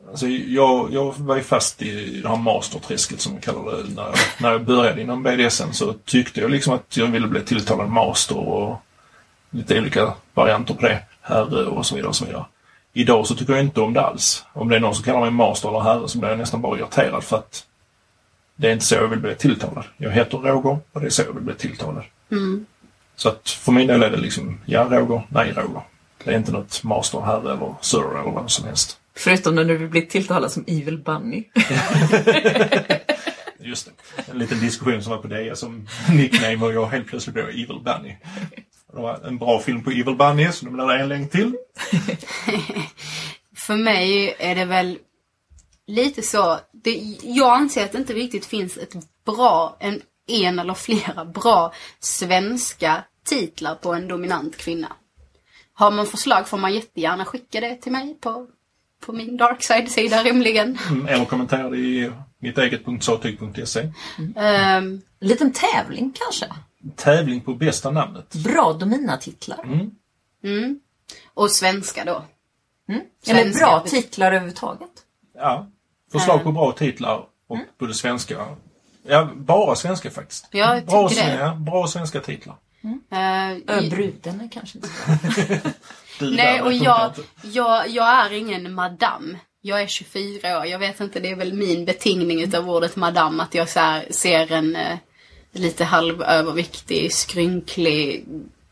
Alltså 0.09 0.27
jag, 0.27 0.93
jag 0.93 1.13
var 1.17 1.35
ju 1.35 1.43
fast 1.43 1.81
i 1.81 2.21
det 2.21 2.29
här 2.29 2.35
masterträsket 2.35 3.21
som 3.21 3.33
jag 3.33 3.43
kallar 3.43 3.77
det. 3.77 3.95
När 3.95 4.03
jag, 4.03 4.15
när 4.41 4.51
jag 4.51 4.65
började 4.65 5.01
inom 5.01 5.23
BDSM 5.23 5.71
så 5.71 5.93
tyckte 5.93 6.41
jag 6.41 6.51
liksom 6.51 6.73
att 6.73 6.97
jag 6.97 7.07
ville 7.07 7.27
bli 7.27 7.41
tilltalad 7.41 7.89
master 7.89 8.37
och 8.37 8.81
lite 9.49 9.79
olika 9.79 10.13
varianter 10.33 10.73
på 10.73 10.81
det. 10.81 11.01
Herre 11.21 11.65
och 11.65 11.85
så 11.85 11.95
vidare 11.95 12.09
och 12.09 12.15
så 12.15 12.25
vidare. 12.25 12.45
Idag 12.93 13.27
så 13.27 13.35
tycker 13.35 13.53
jag 13.53 13.61
inte 13.63 13.81
om 13.81 13.93
det 13.93 14.01
alls. 14.01 14.45
Om 14.53 14.69
det 14.69 14.75
är 14.75 14.79
någon 14.79 14.95
som 14.95 15.03
kallar 15.03 15.21
mig 15.21 15.31
master 15.31 15.69
eller 15.69 15.79
herre 15.79 16.07
så 16.07 16.17
blir 16.19 16.29
jag 16.29 16.37
nästan 16.37 16.61
bara 16.61 16.77
irriterad 16.77 17.23
för 17.23 17.37
att 17.37 17.65
det 18.55 18.67
är 18.67 18.73
inte 18.73 18.85
så 18.85 18.95
jag 18.95 19.07
vill 19.07 19.19
bli 19.19 19.35
tilltalad. 19.35 19.85
Jag 19.97 20.11
heter 20.11 20.37
Roger 20.37 20.79
och 20.91 21.01
det 21.01 21.05
är 21.05 21.09
så 21.09 21.21
jag 21.21 21.33
vill 21.33 21.43
bli 21.43 21.55
tilltalad. 21.55 22.03
Så 23.15 23.29
att 23.29 23.49
för 23.49 23.71
min 23.71 23.87
del 23.87 24.03
är 24.03 24.09
det 24.09 24.17
liksom, 24.17 24.59
ja 24.65 24.83
Roger, 24.83 25.21
nej 25.29 25.51
Roger. 25.51 25.81
Det 26.23 26.31
är 26.31 26.37
inte 26.37 26.51
något 26.51 26.83
master, 26.83 27.21
herre 27.21 27.53
eller 27.53 27.73
sir 27.81 28.19
eller 28.21 28.31
vad 28.31 28.51
som 28.51 28.65
helst. 28.65 28.99
Förutom 29.17 29.55
när 29.55 29.65
du 29.65 29.87
blir 29.87 30.01
tilltalad 30.01 30.51
som 30.51 30.63
Evil 30.67 30.97
Bunny. 30.97 31.43
Just 33.59 33.85
det. 33.85 33.91
En 34.31 34.37
liten 34.37 34.59
diskussion 34.59 35.03
som 35.03 35.11
var 35.11 35.21
på 35.21 35.27
det 35.27 35.57
som 35.57 35.87
nickname 36.13 36.65
och 36.65 36.73
jag 36.73 36.85
helt 36.85 37.07
plötsligt 37.07 37.33
blev 37.33 37.49
Evil 37.49 37.79
Bunny. 37.83 38.15
Det 38.93 39.01
var 39.01 39.27
en 39.27 39.37
bra 39.37 39.59
film 39.59 39.83
på 39.83 39.91
Evil 39.91 40.15
Bunny 40.15 40.51
så 40.51 40.65
nu 40.65 40.71
blir 40.71 40.85
det 40.85 40.99
en 40.99 41.09
länk 41.09 41.31
till. 41.31 41.55
För 43.55 43.75
mig 43.75 44.35
är 44.39 44.55
det 44.55 44.65
väl 44.65 44.97
lite 45.87 46.21
så. 46.21 46.59
Det, 46.71 47.17
jag 47.23 47.57
anser 47.57 47.85
att 47.85 47.91
det 47.91 47.97
inte 47.97 48.13
riktigt 48.13 48.45
finns 48.45 48.77
ett 48.77 48.93
bra, 49.25 49.77
en, 49.79 50.01
en 50.27 50.59
eller 50.59 50.73
flera 50.73 51.25
bra 51.25 51.73
svenska 51.99 53.03
titlar 53.25 53.75
på 53.75 53.93
en 53.93 54.07
dominant 54.07 54.57
kvinna. 54.57 54.95
Har 55.73 55.91
man 55.91 56.05
förslag 56.05 56.47
får 56.47 56.57
man 56.57 56.73
jättegärna 56.73 57.25
skicka 57.25 57.59
det 57.59 57.75
till 57.75 57.91
mig 57.91 58.17
på, 58.21 58.47
på 59.05 59.13
min 59.13 59.37
darkside-sida 59.37 60.23
rimligen. 60.23 60.77
Mm, 60.89 61.07
Eller 61.07 61.25
kommentera 61.25 61.69
det 61.69 61.77
i 61.77 62.11
mitt 62.39 62.57
eget 62.57 62.81
.satyg.se. 63.01 63.91
Ehm, 64.35 65.01
Liten 65.19 65.53
tävling 65.53 66.13
kanske? 66.25 66.45
Tävling 66.95 67.41
på 67.41 67.53
bästa 67.53 67.91
namnet. 67.91 68.35
Bra 68.35 68.73
dominatitlar. 68.73 69.63
mm. 70.43 70.79
Och 71.33 71.51
svenska 71.51 72.05
då. 72.05 72.25
Eller 73.27 73.41
Svenska. 73.41 73.65
bra 73.65 73.79
titlar 73.87 74.27
överhuvudtaget. 74.27 74.89
Ja. 75.35 75.67
Förslag 76.11 76.43
på 76.43 76.51
bra 76.51 76.71
titlar 76.71 77.25
och 77.47 77.57
både 77.79 77.93
svenska. 77.93 78.45
Ja, 79.07 79.29
bara 79.35 79.75
svenska 79.75 80.11
faktiskt. 80.11 80.47
Ja, 80.51 80.81
bra, 80.87 81.07
det. 81.07 81.37
ja, 81.39 81.55
bra 81.55 81.87
svenska 81.87 82.19
titlar. 82.19 82.55
Eh, 83.11 83.51
i- 83.85 83.89
Bruden 83.89 84.41
är 84.41 84.49
kanske 84.51 84.77
inte 84.77 84.87
så 84.89 85.69
Du 86.19 86.35
Nej, 86.35 86.61
och 86.61 86.73
jag, 86.73 87.11
jag, 87.41 87.89
jag 87.89 88.07
är 88.07 88.33
ingen 88.33 88.73
madam. 88.73 89.37
Jag 89.61 89.81
är 89.81 89.87
24 89.87 90.59
år. 90.59 90.65
Jag 90.65 90.79
vet 90.79 90.99
inte, 90.99 91.19
det 91.19 91.31
är 91.31 91.35
väl 91.35 91.53
min 91.53 91.85
betingning 91.85 92.43
utav 92.43 92.69
ordet 92.69 92.95
madam. 92.95 93.39
Att 93.39 93.55
jag 93.55 93.69
så 93.69 93.79
här, 93.79 94.05
ser 94.11 94.51
en 94.51 94.75
eh, 94.75 94.97
lite 95.51 95.83
halvöverviktig, 95.83 97.13
skrynklig 97.13 98.25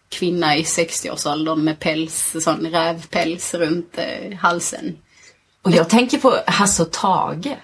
kvinna 0.09 0.57
i 0.57 0.63
60-årsåldern 0.63 1.63
med 1.63 1.79
päls, 1.79 2.35
sån 2.39 2.67
rävpäls 2.67 3.53
runt 3.53 3.97
eh, 3.97 4.37
halsen. 4.37 4.97
Och 5.61 5.71
jag 5.71 5.89
tänker 5.89 6.17
på 6.17 6.37
Hasse 6.47 6.83
och 6.83 6.91
Tage. 6.91 7.57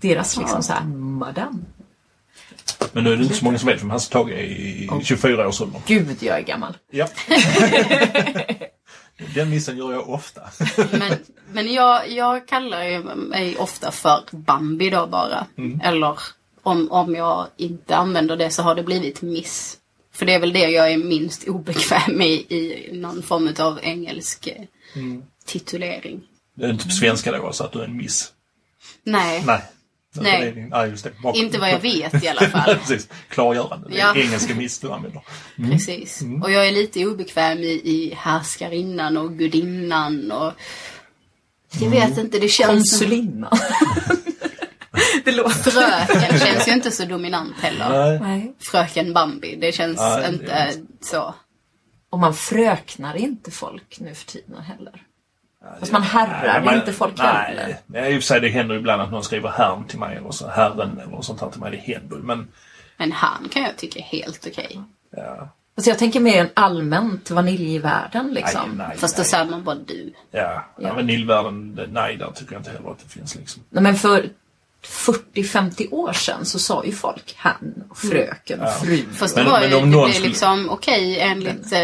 Deras 0.00 0.36
liksom 0.36 0.62
så 0.62 0.72
här, 0.72 0.84
madam. 0.84 1.64
Men 2.92 3.04
nu 3.04 3.12
är 3.12 3.16
det 3.16 3.22
inte 3.22 3.34
så 3.34 3.44
många 3.44 3.58
som 3.58 3.68
vet 3.68 3.82
vem 3.82 3.90
Hasse 3.90 4.12
Tage 4.12 4.30
är 4.30 4.42
i 4.42 4.88
24-årsåldern. 4.90 5.82
Gud, 5.86 6.22
jag 6.22 6.38
är 6.38 6.42
gammal. 6.42 6.76
Ja. 6.90 7.08
Den 9.34 9.50
missen 9.50 9.76
gör 9.76 9.92
jag 9.92 10.08
ofta. 10.08 10.40
Men, 10.92 11.18
men 11.52 11.72
jag, 11.72 12.10
jag 12.10 12.48
kallar 12.48 13.14
mig 13.14 13.56
ofta 13.56 13.90
för 13.90 14.20
Bambi 14.30 14.90
då 14.90 15.06
bara. 15.06 15.46
Eller 15.82 16.18
om, 16.62 16.92
om 16.92 17.14
jag 17.14 17.46
inte 17.56 17.96
använder 17.96 18.36
det 18.36 18.50
så 18.50 18.62
har 18.62 18.74
det 18.74 18.82
blivit 18.82 19.22
miss. 19.22 19.76
För 20.12 20.26
det 20.26 20.34
är 20.34 20.40
väl 20.40 20.52
det 20.52 20.70
jag 20.70 20.92
är 20.92 20.96
minst 20.96 21.48
obekväm 21.48 22.20
i, 22.20 22.32
i 22.48 22.90
någon 22.92 23.22
form 23.22 23.54
av 23.58 23.78
engelsk 23.82 24.46
eh, 24.46 24.62
titulering. 25.46 26.22
Det 26.54 26.64
är 26.64 26.70
inte 26.70 26.84
på 26.84 26.90
svenska 26.90 27.32
då, 27.32 27.52
så 27.52 27.64
att 27.64 27.72
du 27.72 27.80
är 27.80 27.84
en 27.84 27.96
miss. 27.96 28.32
Nej, 29.04 29.42
Nej. 29.46 29.60
Nej. 30.22 30.52
Det 30.52 30.60
Nej, 30.60 30.90
just 30.90 31.04
det. 31.04 31.10
Bak- 31.22 31.36
inte 31.36 31.58
vad 31.58 31.70
jag 31.70 31.80
vet 31.80 32.24
i 32.24 32.28
alla 32.28 32.48
fall. 32.48 32.76
Precis. 32.78 33.08
Klargörande. 33.28 33.88
Det 33.88 33.94
är 33.94 33.98
Ja. 33.98 34.16
engelska 34.16 34.54
miss 34.54 34.78
du 34.78 34.92
använder. 34.92 35.22
Precis. 35.56 36.22
Och 36.42 36.50
jag 36.52 36.68
är 36.68 36.72
lite 36.72 37.06
obekväm 37.06 37.58
i, 37.58 37.80
i 37.84 38.14
härskarinnan 38.16 39.16
och 39.16 39.38
gudinnan 39.38 40.32
och 40.32 40.52
jag 41.80 41.90
vet 41.90 42.18
inte, 42.18 42.38
det 42.38 42.48
känns... 42.48 42.90
Konsulinna. 42.90 43.50
det 45.24 45.32
låter... 45.32 45.70
Fröken 45.70 46.38
känns 46.38 46.68
ju 46.68 46.72
inte 46.72 46.90
så 46.90 47.04
dominant 47.04 47.56
heller. 47.60 48.20
Nej. 48.20 48.54
Fröken 48.58 49.12
Bambi, 49.12 49.56
det 49.60 49.72
känns 49.72 49.98
Nej, 49.98 50.22
det 50.22 50.28
inte 50.28 50.72
så. 51.00 51.34
Och 52.10 52.18
man 52.18 52.34
fröknar 52.34 53.16
inte 53.16 53.50
folk 53.50 54.00
nu 54.00 54.14
för 54.14 54.26
tiden 54.26 54.56
heller. 54.62 55.02
Fast 55.80 55.92
man 55.92 56.02
herrar 56.02 56.42
Nej, 56.46 56.62
men- 56.64 56.74
inte 56.74 56.92
folk 56.92 57.18
nej, 57.18 57.26
heller. 57.26 57.76
Nej, 57.86 58.14
i 58.14 58.18
och 58.18 58.22
för 58.22 58.26
sig 58.26 58.40
det 58.40 58.48
händer 58.48 58.74
ibland 58.74 59.02
att 59.02 59.10
någon 59.10 59.24
skriver 59.24 59.48
herrn 59.48 59.84
till 59.88 59.98
mig 59.98 60.16
eller 60.16 60.30
så, 60.30 60.48
herren 60.48 61.00
eller 61.06 61.22
sånt 61.22 61.40
här 61.40 61.50
till 61.50 61.60
mig. 61.60 61.70
Det 61.70 61.92
händer 61.92 62.16
Men 62.16 62.48
Men 62.96 63.12
han 63.12 63.48
kan 63.52 63.62
jag 63.62 63.76
tycka 63.76 63.98
är 63.98 64.02
helt 64.04 64.46
okej. 64.50 64.80
ja, 65.16 65.48
Alltså 65.76 65.90
jag 65.90 65.98
tänker 65.98 66.20
mer 66.20 66.40
en 66.40 66.50
allmänt 66.54 67.30
vaniljvärlden 67.30 68.34
liksom. 68.34 68.70
nej, 68.76 68.86
nej. 68.88 68.96
Fast 68.98 69.16
då 69.16 69.24
säger 69.24 69.44
man 69.44 69.64
bara 69.64 69.74
du. 69.76 70.12
Ja, 70.30 70.40
ja. 70.40 70.62
Ja. 70.88 70.94
vaniljvärlden, 70.94 71.80
nej 71.92 72.16
där 72.16 72.30
tycker 72.34 72.52
jag 72.52 72.60
inte 72.60 72.70
heller 72.70 72.90
att 72.90 72.98
det 72.98 73.08
finns 73.08 73.34
liksom. 73.34 73.62
Nej, 73.70 73.82
men 73.82 73.94
för 73.96 74.28
40-50 74.84 75.88
år 75.90 76.12
sedan 76.12 76.44
så 76.44 76.58
sa 76.58 76.84
ju 76.84 76.92
folk 76.92 77.34
han, 77.38 77.84
och 77.88 77.98
fröken, 77.98 78.60
och 78.60 78.72
fru. 78.72 79.04
Fast 79.12 79.36
Men- 79.36 79.44
det 79.44 79.50
var 79.50 79.60
men 79.60 79.68
ju 79.70 79.76
om 79.76 79.90
det 79.90 79.96
blev 79.96 80.10
skulle- 80.12 80.28
liksom 80.28 80.70
okej 80.70 81.20
enligt 81.20 81.72
eh, 81.72 81.80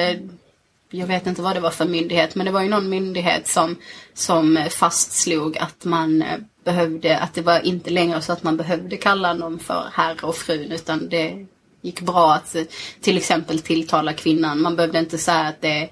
jag 0.95 1.07
vet 1.07 1.27
inte 1.27 1.43
vad 1.43 1.57
det 1.57 1.61
var 1.61 1.71
för 1.71 1.85
myndighet, 1.85 2.35
men 2.35 2.47
det 2.47 2.53
var 2.53 2.63
ju 2.63 2.69
någon 2.69 2.89
myndighet 2.89 3.49
som, 3.49 3.77
som 4.15 4.67
fastslog 4.71 5.59
att 5.59 5.85
man 5.85 6.23
eh, 6.23 6.39
behövde, 6.65 7.19
att 7.19 7.35
det 7.35 7.43
var 7.43 7.67
inte 7.67 7.91
längre 7.91 8.23
så 8.23 8.33
att 8.33 8.43
man 8.43 8.57
behövde 8.57 8.97
kalla 8.97 9.33
någon 9.35 9.59
för 9.59 9.89
herr 9.93 10.25
och 10.25 10.37
frun, 10.37 10.73
utan 10.73 11.09
det 11.09 11.47
gick 11.81 12.01
bra 12.01 12.35
att 12.35 12.55
eh, 12.55 12.63
till 13.01 13.17
exempel 13.17 13.59
tilltala 13.59 14.13
kvinnan. 14.13 14.63
Man 14.63 14.77
behövde 14.77 14.99
inte 14.99 15.19
säga 15.19 15.41
att 15.41 15.61
det 15.61 15.91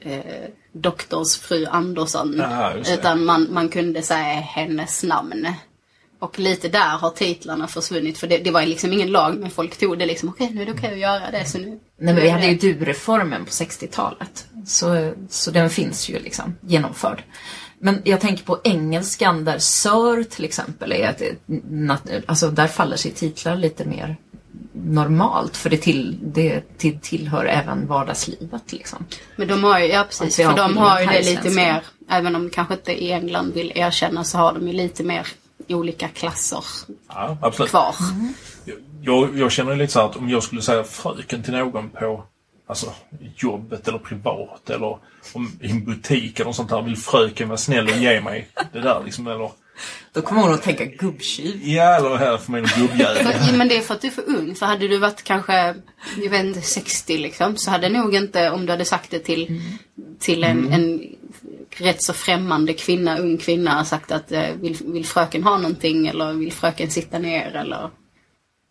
är 0.00 0.18
eh, 0.18 0.48
doktorsfru 0.72 1.66
Andersson, 1.66 2.36
Ja, 2.38 2.76
just 2.76 2.90
det. 2.90 2.94
utan 2.96 3.24
man, 3.24 3.46
man 3.50 3.68
kunde 3.68 4.02
säga 4.02 4.40
hennes 4.40 5.02
namn. 5.02 5.48
Och 6.18 6.38
lite 6.38 6.68
där 6.68 6.98
har 6.98 7.10
titlarna 7.10 7.68
försvunnit 7.68 8.18
för 8.18 8.26
det, 8.26 8.38
det 8.38 8.50
var 8.50 8.66
liksom 8.66 8.92
ingen 8.92 9.10
lag 9.12 9.38
men 9.38 9.50
folk 9.50 9.78
tog 9.78 9.98
det 9.98 10.06
liksom 10.06 10.28
okej 10.28 10.50
nu 10.54 10.62
är 10.62 10.66
det 10.66 10.72
okej 10.72 10.92
att 10.92 10.98
göra 10.98 11.30
det 11.30 11.44
så 11.44 11.58
nu. 11.58 11.66
Nej 11.98 12.14
men 12.14 12.16
vi 12.16 12.28
hade 12.28 12.46
ju 12.46 12.54
du-reformen 12.54 13.44
på 13.44 13.50
60-talet. 13.50 14.46
Så, 14.66 15.12
så 15.28 15.50
den 15.50 15.70
finns 15.70 16.08
ju 16.08 16.18
liksom 16.18 16.56
genomförd. 16.60 17.22
Men 17.78 18.02
jag 18.04 18.20
tänker 18.20 18.44
på 18.44 18.60
engelskan 18.64 19.44
där 19.44 19.58
Sir 19.58 20.24
till 20.24 20.44
exempel 20.44 20.92
är 20.92 21.08
att 21.08 21.22
alltså 22.26 22.50
där 22.50 22.66
faller 22.66 22.96
sig 22.96 23.10
titlar 23.10 23.56
lite 23.56 23.84
mer 23.84 24.16
normalt 24.72 25.56
för 25.56 25.70
det, 25.70 25.76
till, 25.76 26.18
det 26.22 26.78
till, 26.78 27.00
tillhör 27.00 27.44
även 27.44 27.86
vardagslivet 27.86 28.72
liksom. 28.72 29.04
Men 29.36 29.48
de 29.48 29.64
har 29.64 29.78
ju, 29.78 29.86
ja 29.86 30.04
precis, 30.08 30.36
för 30.36 30.56
de 30.56 30.76
har 30.76 31.00
ju 31.00 31.06
det 31.06 31.22
lite 31.22 31.50
mer, 31.50 31.82
även 32.10 32.36
om 32.36 32.50
kanske 32.50 32.74
inte 32.74 33.04
i 33.04 33.12
England 33.12 33.52
vill 33.52 33.72
erkänna 33.74 34.24
så 34.24 34.38
har 34.38 34.52
de 34.52 34.68
ju 34.68 34.72
lite 34.72 35.04
mer 35.04 35.26
olika 35.68 36.08
klasser 36.08 36.64
Ja, 37.08 37.36
absolut. 37.42 37.70
kvar. 37.70 37.94
Jag, 39.02 39.38
jag 39.38 39.52
känner 39.52 39.76
lite 39.76 39.92
så 39.92 40.00
här 40.00 40.06
att 40.06 40.16
om 40.16 40.28
jag 40.28 40.42
skulle 40.42 40.62
säga 40.62 40.84
fröken 40.84 41.42
till 41.42 41.52
någon 41.52 41.90
på 41.90 42.24
alltså, 42.66 42.92
jobbet 43.36 43.88
eller 43.88 43.98
privat 43.98 44.70
eller 44.70 44.98
om, 45.34 45.52
i 45.60 45.70
en 45.70 45.84
butik 45.84 46.40
eller 46.40 46.52
sånt 46.52 46.68
där. 46.70 46.82
Vill 46.82 46.96
fröken 46.96 47.48
vara 47.48 47.58
snäll 47.58 47.84
och 47.88 47.96
ge 47.96 48.20
mig 48.20 48.48
det 48.72 48.80
där 48.80 49.02
liksom? 49.04 49.26
Eller, 49.26 49.50
Då 50.12 50.22
kommer 50.22 50.42
hon 50.42 50.54
att 50.54 50.62
tänka 50.62 50.84
gubbtjuv. 50.84 51.68
ja, 51.68 51.96
eller 51.96 52.16
här 52.16 52.36
för 52.36 52.52
mig 52.52 52.60
en 52.60 52.80
gubbjävel. 52.82 53.26
Men 53.56 53.68
det 53.68 53.76
är 53.76 53.80
för 53.80 53.94
att 53.94 54.00
du 54.00 54.06
är 54.06 54.12
för 54.12 54.28
ung. 54.28 54.54
För 54.54 54.66
hade 54.66 54.88
du 54.88 54.98
varit 54.98 55.22
kanske, 55.22 55.74
jag 56.22 56.30
vet 56.30 56.44
inte, 56.44 56.60
60 56.60 57.18
liksom. 57.18 57.56
Så 57.56 57.70
hade 57.70 57.88
nog 57.88 58.14
inte, 58.14 58.50
om 58.50 58.66
du 58.66 58.72
hade 58.72 58.84
sagt 58.84 59.10
det 59.10 59.18
till, 59.18 59.62
till 60.18 60.44
en, 60.44 60.72
en 60.72 61.15
rätt 61.70 62.02
så 62.02 62.12
främmande 62.12 62.72
kvinna, 62.72 63.18
ung 63.18 63.38
kvinna, 63.38 63.84
sagt 63.84 64.12
att 64.12 64.32
eh, 64.32 64.50
vill, 64.60 64.76
vill 64.84 65.06
fröken 65.06 65.42
ha 65.44 65.56
någonting 65.58 66.06
eller 66.06 66.32
vill 66.32 66.52
fröken 66.52 66.90
sitta 66.90 67.18
ner 67.18 67.56
eller. 67.56 67.90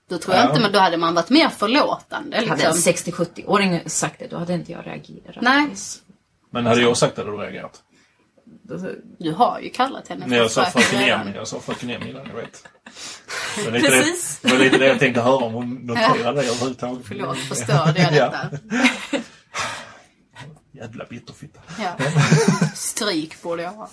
Då 0.09 0.17
tror 0.17 0.35
jag 0.35 0.45
Ja. 0.45 0.49
inte, 0.49 0.61
men 0.61 0.71
då 0.71 0.79
hade 0.79 0.97
man 0.97 1.13
varit 1.15 1.29
mer 1.29 1.49
förlåtande 1.49 2.37
Hade 2.47 2.63
en 2.63 2.73
liksom. 2.75 2.93
60-70-åring 3.13 3.81
sagt 3.89 4.19
det, 4.19 4.27
då 4.27 4.37
hade 4.37 4.53
inte 4.53 4.71
jag 4.71 4.87
reagerat. 4.87 5.37
Nej. 5.41 5.67
Men 6.51 6.65
hade 6.65 6.81
jag 6.81 6.97
sagt 6.97 7.15
det 7.15 7.21
hade 7.21 7.31
du 7.37 7.37
reagerat? 7.43 7.81
Du 9.17 9.31
har 9.31 9.59
ju 9.59 9.69
kallat 9.69 10.07
henne 10.07 10.27
När 10.27 10.37
jag 10.37 10.51
sa 10.51 10.65
fröken. 10.65 10.99
Emmy, 11.01 11.31
jag 11.35 11.47
sa 11.47 11.59
fröken 11.59 11.89
innan, 11.89 12.07
jag 12.07 12.35
vet. 12.35 12.67
Det 13.57 13.63
var 13.65 13.71
lite, 13.71 13.87
Precis. 13.89 14.39
det, 14.41 14.47
det 14.47 14.53
var 14.57 14.63
lite 14.63 14.77
det 14.77 14.87
jag 14.87 14.99
tänkte 14.99 15.21
höra 15.21 15.45
om 15.45 15.53
hon 15.53 15.73
noterade 15.73 16.41
det 16.41 16.47
överhuvudtaget. 16.47 17.05
Förlåt, 17.07 17.37
förstörde 17.37 18.01
jag 18.01 18.13
Ja. 18.15 18.25
detta? 18.25 18.57
Jävla 20.75 21.05
bitterfitta. 21.05 21.59
Ja. 21.79 21.95
Stryk 22.75 23.41
borde 23.41 23.63
jag 23.63 23.71
ha. 23.71 23.89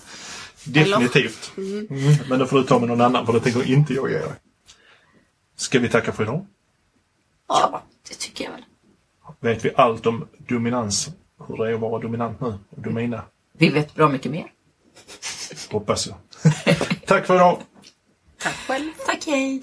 Definitivt. 0.63 1.51
Mm. 1.57 1.87
Men 2.29 2.39
då 2.39 2.45
får 2.45 2.57
du 2.57 2.63
ta 2.63 2.79
med 2.79 2.89
någon 2.89 3.01
annan 3.01 3.25
för 3.25 3.33
det 3.33 3.39
tänker 3.39 3.71
inte 3.71 3.93
jag 3.93 4.09
dig. 4.09 4.23
Ska 5.55 5.79
vi 5.79 5.89
tacka 5.89 6.11
för 6.11 6.23
idag? 6.23 6.45
Ja, 7.47 7.83
det 8.09 8.15
tycker 8.15 8.43
jag 8.43 8.51
väl. 8.51 8.65
Vet 9.39 9.65
vi 9.65 9.71
allt 9.75 10.05
om 10.05 10.27
dominans? 10.37 11.09
Hur 11.47 11.57
det 11.57 11.69
är 11.69 11.73
att 11.73 11.79
vara 11.79 12.01
dominant 12.01 12.41
nu? 12.41 12.47
Och 12.69 12.81
domina? 12.81 13.23
Vi 13.53 13.69
vet 13.69 13.95
bra 13.95 14.09
mycket 14.09 14.31
mer. 14.31 14.51
Hoppas 15.71 16.07
jag. 16.07 16.15
Tack 17.05 17.25
för 17.25 17.35
idag! 17.35 17.61
Tack 18.39 18.55
själv. 18.55 18.91
Tack, 19.05 19.25
hej! 19.25 19.61